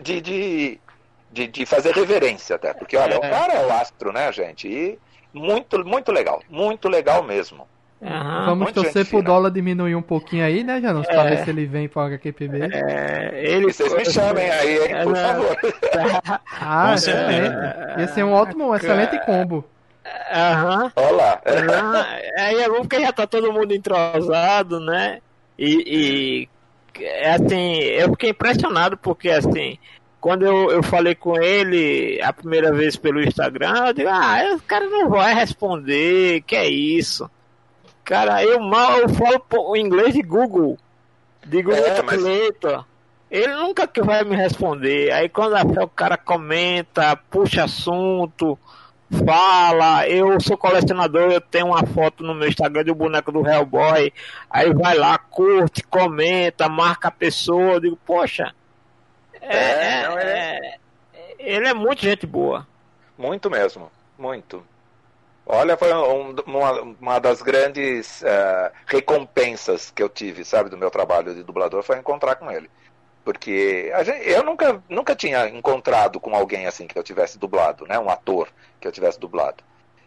de, 0.00 0.20
de, 0.20 0.80
de, 1.34 1.46
de 1.48 1.66
fazer 1.66 1.92
reverência 1.94 2.56
até. 2.56 2.72
Porque, 2.72 2.96
olha, 2.96 3.14
É. 3.14 3.18
o 3.18 3.20
cara 3.20 3.52
é 3.52 3.66
o 3.66 3.72
astro, 3.72 4.12
né, 4.12 4.32
gente? 4.32 4.68
E 4.68 4.98
muito, 5.32 5.84
muito 5.84 6.12
legal. 6.12 6.40
Muito 6.48 6.88
legal 6.88 7.22
mesmo. 7.22 7.66
Aham. 8.02 8.44
Vamos 8.46 8.72
torcer 8.72 9.06
pro 9.06 9.22
dólar 9.22 9.50
diminuir 9.50 9.94
um 9.94 10.02
pouquinho 10.02 10.44
aí, 10.44 10.62
né, 10.62 10.80
Janus? 10.80 11.06
Pra 11.06 11.24
É. 11.24 11.30
ver 11.30 11.44
se 11.44 11.50
ele 11.50 11.64
vem 11.64 11.88
pro 11.88 12.02
HQPB. 12.02 12.68
É, 12.72 13.30
ele 13.34 13.68
E 13.68 13.72
vocês 13.72 13.94
me 13.94 14.04
chamem 14.04 14.50
aí, 14.50 14.76
hein, 14.78 14.94
É, 14.94 15.02
por 15.04 15.12
não. 15.14 15.22
favor. 15.22 15.56
Ah, 16.60 16.94
excelente. 16.94 17.54
Ia 17.98 18.08
ser 18.08 18.24
um 18.24 18.32
ótimo, 18.32 18.68
um 18.70 18.74
excelente 18.74 19.18
combo. 19.24 19.64
Aham. 20.30 20.92
Olá. 20.96 21.40
Não, 21.46 22.44
aí 22.44 22.60
é 22.60 22.68
bom 22.68 22.80
porque 22.80 23.00
já 23.00 23.10
tá 23.12 23.26
todo 23.26 23.52
mundo 23.52 23.72
entrosado, 23.72 24.78
né? 24.80 25.20
E, 25.58 26.48
e 26.98 27.02
é 27.02 27.30
assim, 27.30 27.78
eu 27.78 28.10
fiquei 28.10 28.30
impressionado 28.30 28.96
porque 28.98 29.30
assim, 29.30 29.78
quando 30.24 30.46
eu, 30.46 30.70
eu 30.70 30.82
falei 30.82 31.14
com 31.14 31.38
ele 31.38 32.18
a 32.22 32.32
primeira 32.32 32.72
vez 32.72 32.96
pelo 32.96 33.22
Instagram, 33.22 33.88
eu 33.88 33.92
digo, 33.92 34.08
ah, 34.08 34.54
o 34.56 34.60
cara 34.62 34.88
não 34.88 35.10
vai 35.10 35.34
responder, 35.34 36.40
que 36.46 36.56
é 36.56 36.66
isso? 36.66 37.30
Cara, 38.02 38.42
eu 38.42 38.58
mal 38.58 39.00
eu 39.00 39.08
falo 39.10 39.44
o 39.52 39.76
inglês 39.76 40.14
de 40.14 40.22
Google, 40.22 40.78
de 41.44 41.60
Google 41.60 41.78
É. 41.78 42.84
Ele 43.30 43.54
nunca 43.54 43.86
que 43.86 44.00
vai 44.00 44.24
me 44.24 44.34
responder. 44.34 45.10
Aí 45.12 45.28
quando 45.28 45.56
o 45.82 45.88
cara 45.88 46.16
comenta, 46.16 47.14
puxa 47.30 47.64
assunto, 47.64 48.58
fala, 49.26 50.08
eu 50.08 50.40
sou 50.40 50.56
colecionador, 50.56 51.32
eu 51.32 51.40
tenho 51.42 51.66
uma 51.66 51.84
foto 51.84 52.24
no 52.24 52.34
meu 52.34 52.48
Instagram 52.48 52.84
do 52.84 52.94
boneco 52.94 53.30
do 53.30 53.46
Hellboy, 53.46 54.10
aí 54.48 54.72
vai 54.72 54.96
lá, 54.96 55.18
curte, 55.18 55.82
comenta, 55.82 56.66
marca 56.66 57.08
a 57.08 57.10
pessoa, 57.10 57.74
eu 57.74 57.80
digo, 57.80 57.98
poxa, 58.06 58.54
é, 59.48 60.00
É, 60.02 60.08
não, 60.08 60.18
é- 60.18 60.76
ele 61.38 61.68
é 61.68 61.74
muito 61.74 62.02
gente 62.02 62.26
boa. 62.26 62.66
Muito 63.16 63.50
mesmo. 63.50 63.90
Muito. 64.18 64.64
Olha, 65.46 65.76
foi 65.76 65.92
um- 65.92 66.34
uma, 66.46 66.80
uma 67.00 67.18
das 67.18 67.42
grandes 67.42 68.22
eh, 68.24 68.72
recompensas 68.86 69.90
que 69.90 70.02
eu 70.02 70.08
tive, 70.08 70.44
sabe, 70.44 70.70
do 70.70 70.76
meu 70.78 70.90
trabalho 70.90 71.34
de 71.34 71.42
dublador, 71.42 71.82
foi 71.82 71.98
encontrar 71.98 72.36
com 72.36 72.50
ele. 72.50 72.70
Porque 73.24 73.92
gente- 74.04 74.28
eu 74.28 74.42
nunca, 74.42 74.82
nunca 74.88 75.14
tinha 75.14 75.48
encontrado 75.48 76.18
com 76.20 76.34
alguém 76.34 76.66
assim 76.66 76.86
que 76.86 76.98
eu 76.98 77.02
tivesse 77.02 77.38
dublado, 77.38 77.86
né? 77.86 77.98
Um 77.98 78.08
ator 78.10 78.48
que 78.80 78.86
eu 78.88 78.92
tivesse 78.92 79.18
dublado. 79.20 79.62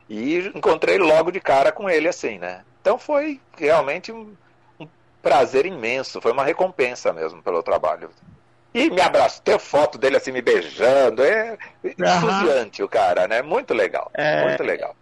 E 0.09 0.38
encontrei 0.55 0.97
logo 0.97 1.31
de 1.31 1.39
cara 1.39 1.72
com 1.72 1.89
ele 1.89 2.07
assim, 2.07 2.38
né? 2.39 2.64
Então 2.81 2.97
foi 2.97 3.39
realmente 3.57 4.11
um, 4.11 4.34
um 4.80 4.88
prazer 5.22 5.65
imenso, 5.65 6.22
foi 6.22 6.31
uma 6.31 6.43
recompensa 6.43 7.11
mesmo 7.14 7.41
pelo 7.43 7.61
trabalho. 7.61 8.09
E 8.73 8.89
me 8.89 9.02
abraçou, 9.02 9.41
ter 9.44 9.57
foto 9.60 9.98
dele 9.98 10.18
assim 10.18 10.31
me 10.31 10.41
beijando, 10.41 11.23
é 11.23 11.57
entusiante 11.84 12.84
o 12.84 12.88
cara, 12.88 13.27
né? 13.27 13.41
Muito 13.41 13.73
legal, 13.73 14.11
É. 14.14 14.44
muito 14.45 14.64
legal. 14.64 14.95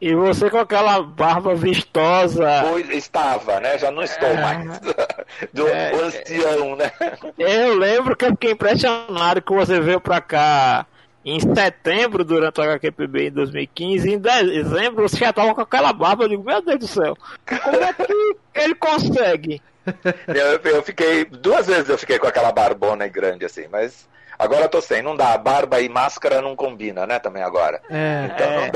E 0.00 0.14
você 0.14 0.48
com 0.48 0.56
aquela 0.58 1.02
barba 1.02 1.54
vistosa, 1.54 2.48
Pois 2.70 2.88
estava, 2.88 3.60
né? 3.60 3.76
Já 3.76 3.90
não 3.90 4.02
estou 4.02 4.28
É. 4.30 4.34
mais. 4.40 4.80
Do 5.52 5.68
É. 5.68 5.92
ancião, 5.94 6.74
né? 6.76 6.90
eu 7.38 7.74
lembro 7.76 8.16
que 8.16 8.24
eu 8.24 8.30
fiquei 8.30 8.52
impressionado 8.52 9.42
que 9.42 9.52
você 9.52 9.78
veio 9.80 10.00
pra 10.00 10.20
cá 10.20 10.86
em 11.24 11.38
setembro, 11.40 12.24
durante 12.24 12.60
o 12.60 12.62
HQPB 12.62 13.28
em 13.28 13.30
2015, 13.30 14.10
em 14.14 14.18
dezembro 14.18 15.08
você 15.08 15.16
já 15.18 15.32
tava 15.32 15.54
com 15.54 15.60
aquela 15.60 15.92
barba, 15.92 16.24
eu 16.24 16.28
digo, 16.28 16.44
meu 16.44 16.62
Deus 16.62 16.78
do 16.78 16.86
céu, 16.86 17.16
como 17.46 17.76
é 17.84 17.92
que 17.92 18.36
ele 18.54 18.74
consegue? 18.74 19.60
Eu, 20.28 20.60
eu 20.72 20.82
fiquei, 20.82 21.24
duas 21.24 21.66
vezes 21.66 21.88
eu 21.88 21.96
fiquei 21.98 22.18
com 22.18 22.26
aquela 22.26 22.52
barbona 22.52 23.08
grande 23.08 23.46
assim, 23.46 23.66
mas 23.72 24.06
agora 24.38 24.64
eu 24.64 24.68
tô 24.68 24.80
sem, 24.80 25.00
não 25.02 25.16
dá. 25.16 25.36
Barba 25.38 25.80
e 25.80 25.88
máscara 25.88 26.42
não 26.42 26.54
combina, 26.54 27.06
né? 27.06 27.18
Também 27.18 27.42
agora. 27.42 27.80
É, 27.90 28.26
Então 28.26 28.46
É. 28.46 28.60
não 28.60 28.70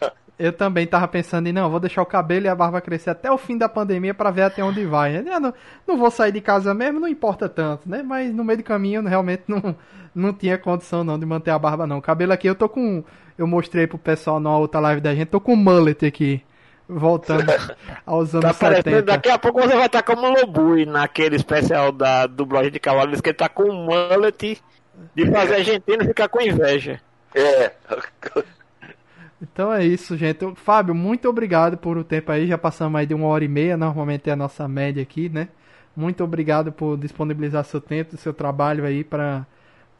dá. 0.00 0.12
eu 0.42 0.52
também 0.52 0.86
tava 0.86 1.06
pensando 1.06 1.46
em, 1.46 1.52
não, 1.52 1.70
vou 1.70 1.78
deixar 1.78 2.02
o 2.02 2.06
cabelo 2.06 2.46
e 2.46 2.48
a 2.48 2.54
barba 2.54 2.80
crescer 2.80 3.10
até 3.10 3.30
o 3.30 3.38
fim 3.38 3.56
da 3.56 3.68
pandemia 3.68 4.12
pra 4.12 4.30
ver 4.30 4.42
até 4.42 4.62
onde 4.62 4.84
vai. 4.84 5.12
né? 5.22 5.34
Eu 5.36 5.40
não, 5.40 5.54
não 5.86 5.96
vou 5.96 6.10
sair 6.10 6.32
de 6.32 6.40
casa 6.40 6.74
mesmo, 6.74 6.98
não 6.98 7.06
importa 7.06 7.48
tanto, 7.48 7.88
né? 7.88 8.02
Mas 8.02 8.34
no 8.34 8.42
meio 8.42 8.58
do 8.58 8.64
caminho 8.64 9.02
realmente 9.06 9.44
não, 9.46 9.76
não 10.12 10.32
tinha 10.32 10.58
condição 10.58 11.04
não 11.04 11.16
de 11.18 11.24
manter 11.24 11.52
a 11.52 11.58
barba 11.58 11.86
não. 11.86 11.98
O 11.98 12.02
cabelo 12.02 12.32
aqui 12.32 12.48
eu 12.48 12.56
tô 12.56 12.68
com, 12.68 13.04
eu 13.38 13.46
mostrei 13.46 13.86
pro 13.86 13.98
pessoal 13.98 14.40
na 14.40 14.56
outra 14.56 14.80
live 14.80 15.00
da 15.00 15.14
gente, 15.14 15.28
tô 15.28 15.40
com 15.40 15.52
um 15.52 15.56
mullet 15.56 16.04
aqui. 16.04 16.42
Voltando 16.88 17.44
aos 18.04 18.34
anos 18.34 18.44
Tá 18.46 18.54
parecendo, 18.54 18.96
70. 18.96 19.02
daqui 19.02 19.30
a 19.30 19.38
pouco 19.38 19.60
você 19.62 19.76
vai 19.76 19.86
estar 19.86 20.02
como 20.02 20.28
Lobui 20.28 20.84
naquele 20.84 21.36
especial 21.36 21.92
da 21.92 22.26
dublagem 22.26 22.72
de 22.72 22.80
Cavaleiros, 22.80 23.20
que 23.20 23.30
ele 23.30 23.36
tá 23.36 23.48
com 23.48 23.62
um 23.62 23.84
mullet 23.86 24.60
de 25.14 25.30
fazer 25.30 25.54
argentino 25.54 26.04
ficar 26.04 26.28
com 26.28 26.40
inveja. 26.42 27.00
É. 27.34 27.72
Então 29.42 29.72
é 29.72 29.84
isso, 29.84 30.16
gente. 30.16 30.54
Fábio, 30.54 30.94
muito 30.94 31.28
obrigado 31.28 31.76
por 31.76 31.98
o 31.98 32.04
tempo 32.04 32.30
aí. 32.30 32.46
Já 32.46 32.56
passamos 32.56 32.98
aí 32.98 33.06
de 33.06 33.12
uma 33.14 33.26
hora 33.26 33.44
e 33.44 33.48
meia, 33.48 33.76
normalmente 33.76 34.30
é 34.30 34.32
a 34.32 34.36
nossa 34.36 34.68
média 34.68 35.02
aqui, 35.02 35.28
né? 35.28 35.48
Muito 35.96 36.22
obrigado 36.22 36.72
por 36.72 36.96
disponibilizar 36.96 37.64
seu 37.64 37.80
tempo, 37.80 38.16
seu 38.16 38.32
trabalho 38.32 38.84
aí 38.84 39.02
para 39.04 39.46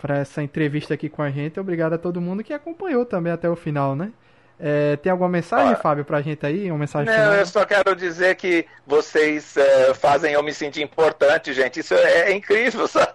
essa 0.05 0.43
entrevista 0.43 0.95
aqui 0.95 1.09
com 1.09 1.23
a 1.23 1.31
gente. 1.31 1.59
Obrigado 1.59 1.95
a 1.95 1.99
todo 1.99 2.21
mundo 2.21 2.45
que 2.45 2.53
acompanhou 2.53 3.05
também 3.05 3.33
até 3.33 3.51
o 3.51 3.57
final, 3.57 3.97
né? 3.97 4.13
É, 4.61 4.95
tem 4.97 5.11
alguma 5.11 5.29
mensagem, 5.29 5.73
Ah. 5.73 5.77
Fábio, 5.77 6.05
pra 6.05 6.23
gente 6.23 6.47
aí? 6.47 6.71
Uma 6.71 6.79
mensagem 6.79 7.07
Não, 7.13 7.21
final? 7.21 7.35
eu 7.35 7.47
só 7.47 7.65
quero 7.65 7.97
dizer 7.97 8.37
que 8.37 8.65
vocês 8.87 9.57
eh, 9.57 9.93
fazem 9.95 10.35
eu 10.35 10.43
me 10.43 10.55
sentir 10.55 10.83
importante, 10.83 11.53
gente. 11.53 11.81
Isso 11.81 11.95
é, 11.95 12.31
é 12.31 12.33
incrível, 12.33 12.87
sabe? 12.89 13.13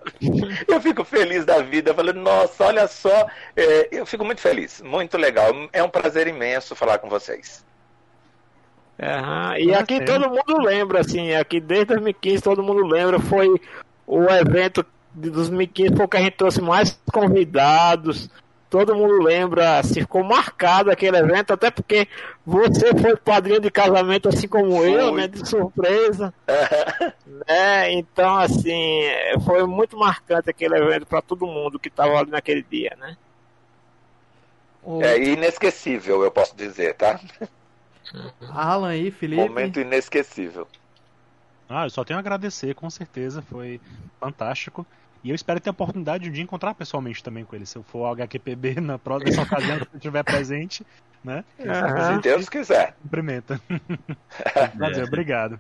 Eu 0.67 0.81
fico 0.81 1.05
feliz 1.05 1.45
da 1.45 1.59
vida, 1.61 1.93
falando, 1.93 2.19
nossa, 2.19 2.65
olha 2.65 2.85
só. 2.87 3.27
eh, 3.55 3.87
eu 3.91 4.05
fico 4.05 4.25
muito 4.25 4.41
feliz, 4.41 4.81
muito 4.81 5.17
legal. 5.17 5.51
É 5.71 5.81
um 5.81 5.89
prazer 5.89 6.27
imenso 6.27 6.75
falar 6.75 6.97
com 6.97 7.07
vocês. 7.07 7.65
Aham, 9.01 9.57
E 9.59 9.73
aqui 9.73 10.03
todo 10.03 10.27
mundo 10.29 10.57
lembra, 10.59 10.99
assim, 11.01 11.33
aqui 11.35 11.61
desde 11.61 11.85
2015 11.85 12.41
todo 12.41 12.63
mundo 12.63 12.85
lembra, 12.85 13.19
foi 13.19 13.47
o 14.07 14.23
evento 14.23 14.83
de 15.13 15.29
2015 15.29 15.95
foi 15.95 16.05
o 16.05 16.07
que 16.09 16.17
a 16.17 16.21
gente 16.21 16.35
trouxe 16.35 16.61
mais 16.61 16.99
convidados, 17.13 18.29
todo 18.69 18.95
mundo 18.95 19.23
lembra, 19.23 19.79
assim, 19.79 20.01
ficou 20.01 20.23
marcado 20.23 20.91
aquele 20.91 21.17
evento, 21.17 21.53
até 21.53 21.71
porque 21.71 22.07
você 22.45 22.93
foi 22.95 23.15
padrinho 23.15 23.59
de 23.59 23.71
casamento 23.71 24.27
assim 24.27 24.47
como 24.47 24.77
foi. 24.77 24.93
eu, 24.93 25.15
né, 25.15 25.27
de 25.27 25.47
surpresa. 25.47 26.33
né? 27.47 27.93
Então, 27.93 28.37
assim, 28.37 29.03
foi 29.45 29.65
muito 29.65 29.97
marcante 29.97 30.49
aquele 30.49 30.75
evento 30.75 31.05
para 31.05 31.21
todo 31.21 31.47
mundo 31.47 31.79
que 31.79 31.87
estava 31.87 32.17
ali 32.17 32.31
naquele 32.31 32.63
dia, 32.63 32.95
né? 32.99 33.17
É 35.01 35.21
inesquecível, 35.21 36.23
eu 36.23 36.31
posso 36.31 36.55
dizer, 36.55 36.95
tá? 36.95 37.19
Alan 38.49 38.95
e 38.95 39.11
Felipe. 39.11 39.41
Momento 39.41 39.79
inesquecível. 39.79 40.67
Ah, 41.69 41.85
eu 41.85 41.89
só 41.89 42.05
tenho 42.05 42.17
a 42.17 42.21
agradecer, 42.21 42.73
com 42.73 42.89
certeza, 42.89 43.41
foi 43.41 43.81
fantástico. 44.19 44.85
E 45.23 45.29
eu 45.29 45.35
espero 45.35 45.59
ter 45.59 45.69
a 45.69 45.71
oportunidade 45.71 46.29
de 46.29 46.41
encontrar 46.41 46.73
pessoalmente 46.73 47.23
também 47.23 47.43
com 47.43 47.55
ele. 47.55 47.65
Se 47.65 47.77
eu 47.77 47.83
for 47.83 48.05
ao 48.05 48.13
HQPB 48.13 48.79
na 48.81 48.97
próxima 48.97 49.43
ocasião 49.43 49.77
que 49.79 49.83
eu 49.83 49.97
estiver 49.97 50.23
presente, 50.23 50.85
né? 51.23 51.43
Uhum. 51.59 52.15
Se 52.15 52.21
Deus 52.21 52.49
quiser. 52.49 52.95
Cumprimenta. 53.01 53.59
Prazer, 54.77 55.03
é. 55.03 55.07
obrigado. 55.07 55.59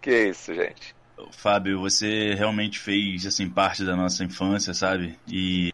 Que 0.00 0.28
isso, 0.28 0.54
gente. 0.54 0.94
Fábio, 1.32 1.80
você 1.80 2.34
realmente 2.34 2.78
fez 2.78 3.26
assim 3.26 3.48
parte 3.48 3.84
da 3.84 3.96
nossa 3.96 4.24
infância, 4.24 4.72
sabe? 4.72 5.18
E 5.26 5.72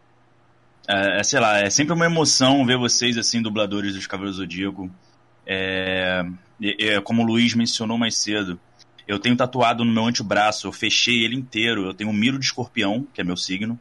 é, 0.87 1.19
é 1.19 1.23
sei 1.23 1.39
lá, 1.39 1.59
é 1.59 1.69
sempre 1.69 1.93
uma 1.93 2.05
emoção 2.05 2.65
ver 2.65 2.77
vocês 2.77 3.17
assim 3.17 3.41
dubladores 3.41 3.93
dos 3.93 4.07
Cavaleiros 4.07 4.37
do 4.37 4.43
Zodíaco. 4.43 4.89
É, 5.45 6.25
é, 6.79 7.01
como 7.01 7.21
o 7.21 7.25
Luiz 7.25 7.53
mencionou 7.53 7.97
mais 7.97 8.17
cedo, 8.17 8.59
eu 9.07 9.19
tenho 9.19 9.35
tatuado 9.35 9.85
no 9.85 9.91
meu 9.91 10.05
antebraço, 10.05 10.67
eu 10.67 10.71
fechei 10.71 11.23
ele 11.23 11.35
inteiro. 11.35 11.85
Eu 11.85 11.93
tenho 11.93 12.09
um 12.09 12.13
miro 12.13 12.39
de 12.39 12.45
escorpião, 12.45 13.07
que 13.13 13.21
é 13.21 13.23
meu 13.23 13.37
signo. 13.37 13.79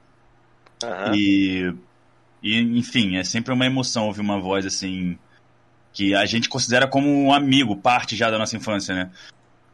Uhum. 0.83 1.15
E, 1.15 1.75
e, 2.43 2.61
enfim, 2.79 3.17
é 3.17 3.25
sempre 3.25 3.53
uma 3.53 3.65
emoção 3.65 4.07
ouvir 4.07 4.21
uma 4.21 4.39
voz 4.39 4.67
assim. 4.67 5.19
Que 5.93 6.15
a 6.15 6.27
gente 6.27 6.49
considera 6.49 6.87
como 6.87 7.09
um 7.09 7.33
amigo, 7.33 7.77
parte 7.77 8.17
já 8.17 8.31
da 8.31 8.39
nossa 8.39 8.57
infância, 8.57 8.95
né? 8.95 9.11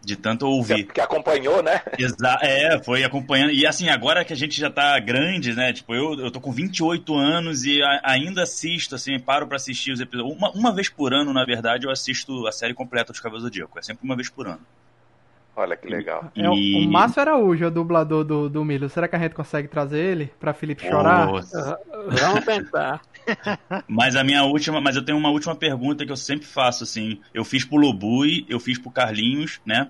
De 0.02 0.16
tanto 0.16 0.46
ouvir. 0.46 0.84
Que, 0.86 0.94
que 0.94 1.00
acompanhou, 1.00 1.62
né? 1.62 1.82
Exa 1.98 2.38
é, 2.42 2.80
foi 2.82 3.02
acompanhando. 3.02 3.50
E 3.50 3.66
assim, 3.66 3.88
agora 3.88 4.24
que 4.24 4.32
a 4.32 4.36
gente 4.36 4.58
já 4.58 4.70
tá 4.70 4.98
grande, 5.00 5.52
né? 5.54 5.72
Tipo, 5.72 5.94
eu, 5.94 6.14
eu 6.20 6.30
tô 6.30 6.40
com 6.40 6.52
28 6.52 7.12
anos 7.16 7.64
e 7.64 7.82
a, 7.82 8.02
ainda 8.04 8.44
assisto, 8.44 8.94
assim, 8.94 9.18
paro 9.18 9.48
para 9.48 9.56
assistir 9.56 9.90
os 9.90 10.00
episódios. 10.00 10.36
Uma, 10.36 10.50
uma 10.52 10.72
vez 10.72 10.88
por 10.88 11.12
ano, 11.12 11.32
na 11.32 11.44
verdade, 11.44 11.86
eu 11.86 11.90
assisto 11.90 12.46
a 12.46 12.52
série 12.52 12.72
completa 12.72 13.12
dos 13.12 13.20
Cavaleiros 13.20 13.50
do 13.50 13.52
Zodíaco. 13.52 13.78
É 13.78 13.82
sempre 13.82 14.04
uma 14.04 14.14
vez 14.14 14.30
por 14.30 14.46
ano. 14.46 14.60
Olha 15.56 15.76
que 15.76 15.88
legal. 15.88 16.30
É, 16.36 16.42
e... 16.42 16.86
O 16.86 16.90
Márcio 16.90 17.20
Araújo, 17.20 17.66
o 17.66 17.70
dublador 17.70 18.24
do, 18.24 18.48
do 18.48 18.64
Milo. 18.64 18.88
Será 18.88 19.08
que 19.08 19.16
a 19.16 19.18
gente 19.18 19.34
consegue 19.34 19.68
trazer 19.68 19.98
ele 19.98 20.32
pra 20.38 20.54
Felipe 20.54 20.86
chorar? 20.88 21.26
Vamos 21.26 22.44
tentar. 22.44 23.00
mas 23.86 24.16
a 24.16 24.24
minha 24.24 24.44
última, 24.44 24.80
mas 24.80 24.96
eu 24.96 25.04
tenho 25.04 25.18
uma 25.18 25.30
última 25.30 25.54
pergunta 25.54 26.06
que 26.06 26.12
eu 26.12 26.16
sempre 26.16 26.46
faço 26.46 26.84
assim. 26.84 27.20
Eu 27.34 27.44
fiz 27.44 27.64
pro 27.64 27.76
Lobui, 27.76 28.46
eu 28.48 28.58
fiz 28.60 28.78
pro 28.78 28.90
Carlinhos, 28.90 29.60
né? 29.64 29.88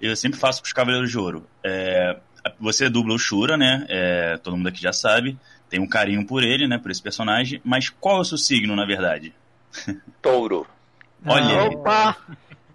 Eu 0.00 0.16
sempre 0.16 0.38
faço 0.38 0.60
pros 0.60 0.72
Cavaleiros 0.72 1.10
de 1.10 1.18
Ouro. 1.18 1.46
É, 1.64 2.18
você 2.58 2.88
dubla 2.88 3.14
o 3.14 3.18
Shura, 3.18 3.56
né? 3.56 3.86
É, 3.88 4.36
todo 4.38 4.56
mundo 4.56 4.68
aqui 4.68 4.80
já 4.80 4.92
sabe. 4.92 5.38
Tem 5.68 5.80
um 5.80 5.88
carinho 5.88 6.26
por 6.26 6.42
ele, 6.42 6.66
né? 6.66 6.78
Por 6.78 6.90
esse 6.90 7.02
personagem. 7.02 7.60
Mas 7.64 7.88
qual 7.88 8.18
é 8.18 8.20
o 8.20 8.24
seu 8.24 8.38
signo, 8.38 8.76
na 8.76 8.84
verdade? 8.84 9.34
Touro. 10.22 10.66
Olha. 11.24 11.64
Opa! 11.64 12.16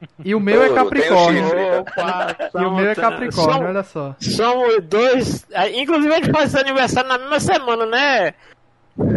E 0.24 0.36
o 0.36 0.40
meu 0.40 0.64
é 0.64 0.74
Capricórnio. 0.74 1.46
Opa, 1.80 2.36
e 2.54 2.66
o 2.66 2.72
meu 2.72 2.90
é 2.90 2.96
Capricórnio, 2.96 3.68
olha 3.68 3.84
só. 3.84 4.16
Somos 4.20 4.84
dois. 4.84 5.46
É, 5.52 5.80
inclusive, 5.80 6.14
a 6.14 6.18
gente 6.18 6.32
faz 6.32 6.56
aniversário 6.56 7.10
na 7.10 7.18
mesma 7.18 7.40
semana, 7.40 7.86
né? 7.86 8.34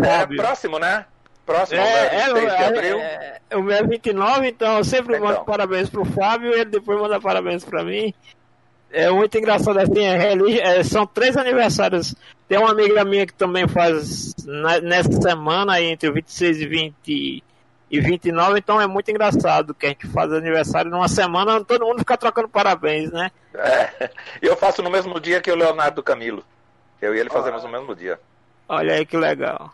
É, 0.03 0.27
próximo, 0.37 0.79
né? 0.79 1.07
Próximo, 1.45 1.79
é, 1.79 2.23
é, 2.23 2.33
de 2.33 2.65
abril. 2.65 2.99
É, 2.99 3.41
é, 3.51 3.57
o 3.57 3.63
meu 3.63 3.77
é 3.77 3.83
29, 3.83 4.49
então 4.49 4.79
eu 4.79 4.85
sempre 4.85 5.17
então. 5.17 5.29
mando 5.29 5.45
parabéns 5.45 5.91
pro 5.91 6.05
Fábio 6.05 6.51
e 6.51 6.61
ele 6.61 6.71
depois 6.71 6.99
manda 6.99 7.21
parabéns 7.21 7.65
pra 7.65 7.85
mim. 7.85 8.15
É 8.91 9.11
muito 9.11 9.37
engraçado 9.37 9.79
assim, 9.79 10.07
é, 10.07 10.79
é, 10.79 10.83
são 10.85 11.07
três 11.07 11.37
aniversários. 11.37 12.15
Tem 12.49 12.59
uma 12.59 12.71
amiga 12.71 13.05
minha 13.05 13.27
que 13.27 13.35
também 13.35 13.67
faz 13.67 14.33
na, 14.45 14.81
nessa 14.81 15.13
semana, 15.21 15.81
entre 15.83 16.11
26 16.13 16.61
e 16.61 16.67
20 16.67 17.43
e 17.95 18.01
29, 18.01 18.59
então 18.59 18.81
é 18.81 18.87
muito 18.87 19.11
engraçado 19.11 19.73
que 19.73 19.87
a 19.87 19.89
gente 19.91 20.07
faz 20.09 20.33
aniversário 20.33 20.91
numa 20.91 21.09
semana, 21.09 21.65
todo 21.65 21.87
mundo 21.87 22.01
fica 22.01 22.17
trocando 22.17 22.49
parabéns, 22.49 23.13
né? 23.13 23.31
É, 23.55 24.11
eu 24.43 24.57
faço 24.57 24.83
no 24.83 24.91
mesmo 24.91 25.21
dia 25.21 25.41
que 25.41 25.51
o 25.51 25.55
Leonardo 25.55 26.03
Camilo. 26.03 26.45
Eu 27.01 27.15
e 27.15 27.21
ele 27.21 27.31
fazemos 27.31 27.63
no 27.63 27.69
mesmo 27.69 27.95
dia. 27.95 28.19
Olha 28.69 28.95
aí 28.95 29.07
que 29.07 29.17
legal. 29.17 29.73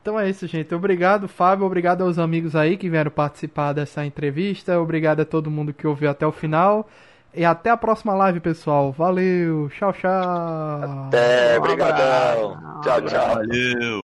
Então 0.00 0.18
é 0.18 0.28
isso, 0.28 0.46
gente. 0.46 0.74
Obrigado, 0.74 1.28
Fábio. 1.28 1.66
Obrigado 1.66 2.02
aos 2.02 2.18
amigos 2.18 2.56
aí 2.56 2.76
que 2.76 2.88
vieram 2.88 3.10
participar 3.10 3.72
dessa 3.74 4.06
entrevista. 4.06 4.80
Obrigado 4.80 5.20
a 5.20 5.24
todo 5.24 5.50
mundo 5.50 5.74
que 5.74 5.86
ouviu 5.86 6.08
até 6.08 6.26
o 6.26 6.32
final. 6.32 6.88
E 7.34 7.44
até 7.44 7.68
a 7.68 7.76
próxima 7.76 8.14
live, 8.14 8.40
pessoal. 8.40 8.92
Valeu. 8.92 9.68
Tchau, 9.70 9.92
tchau. 9.92 11.06
Até. 11.08 11.58
Obrigadão. 11.58 12.80
Tchau, 12.82 13.02
tchau. 13.02 13.34
Valeu. 13.34 14.07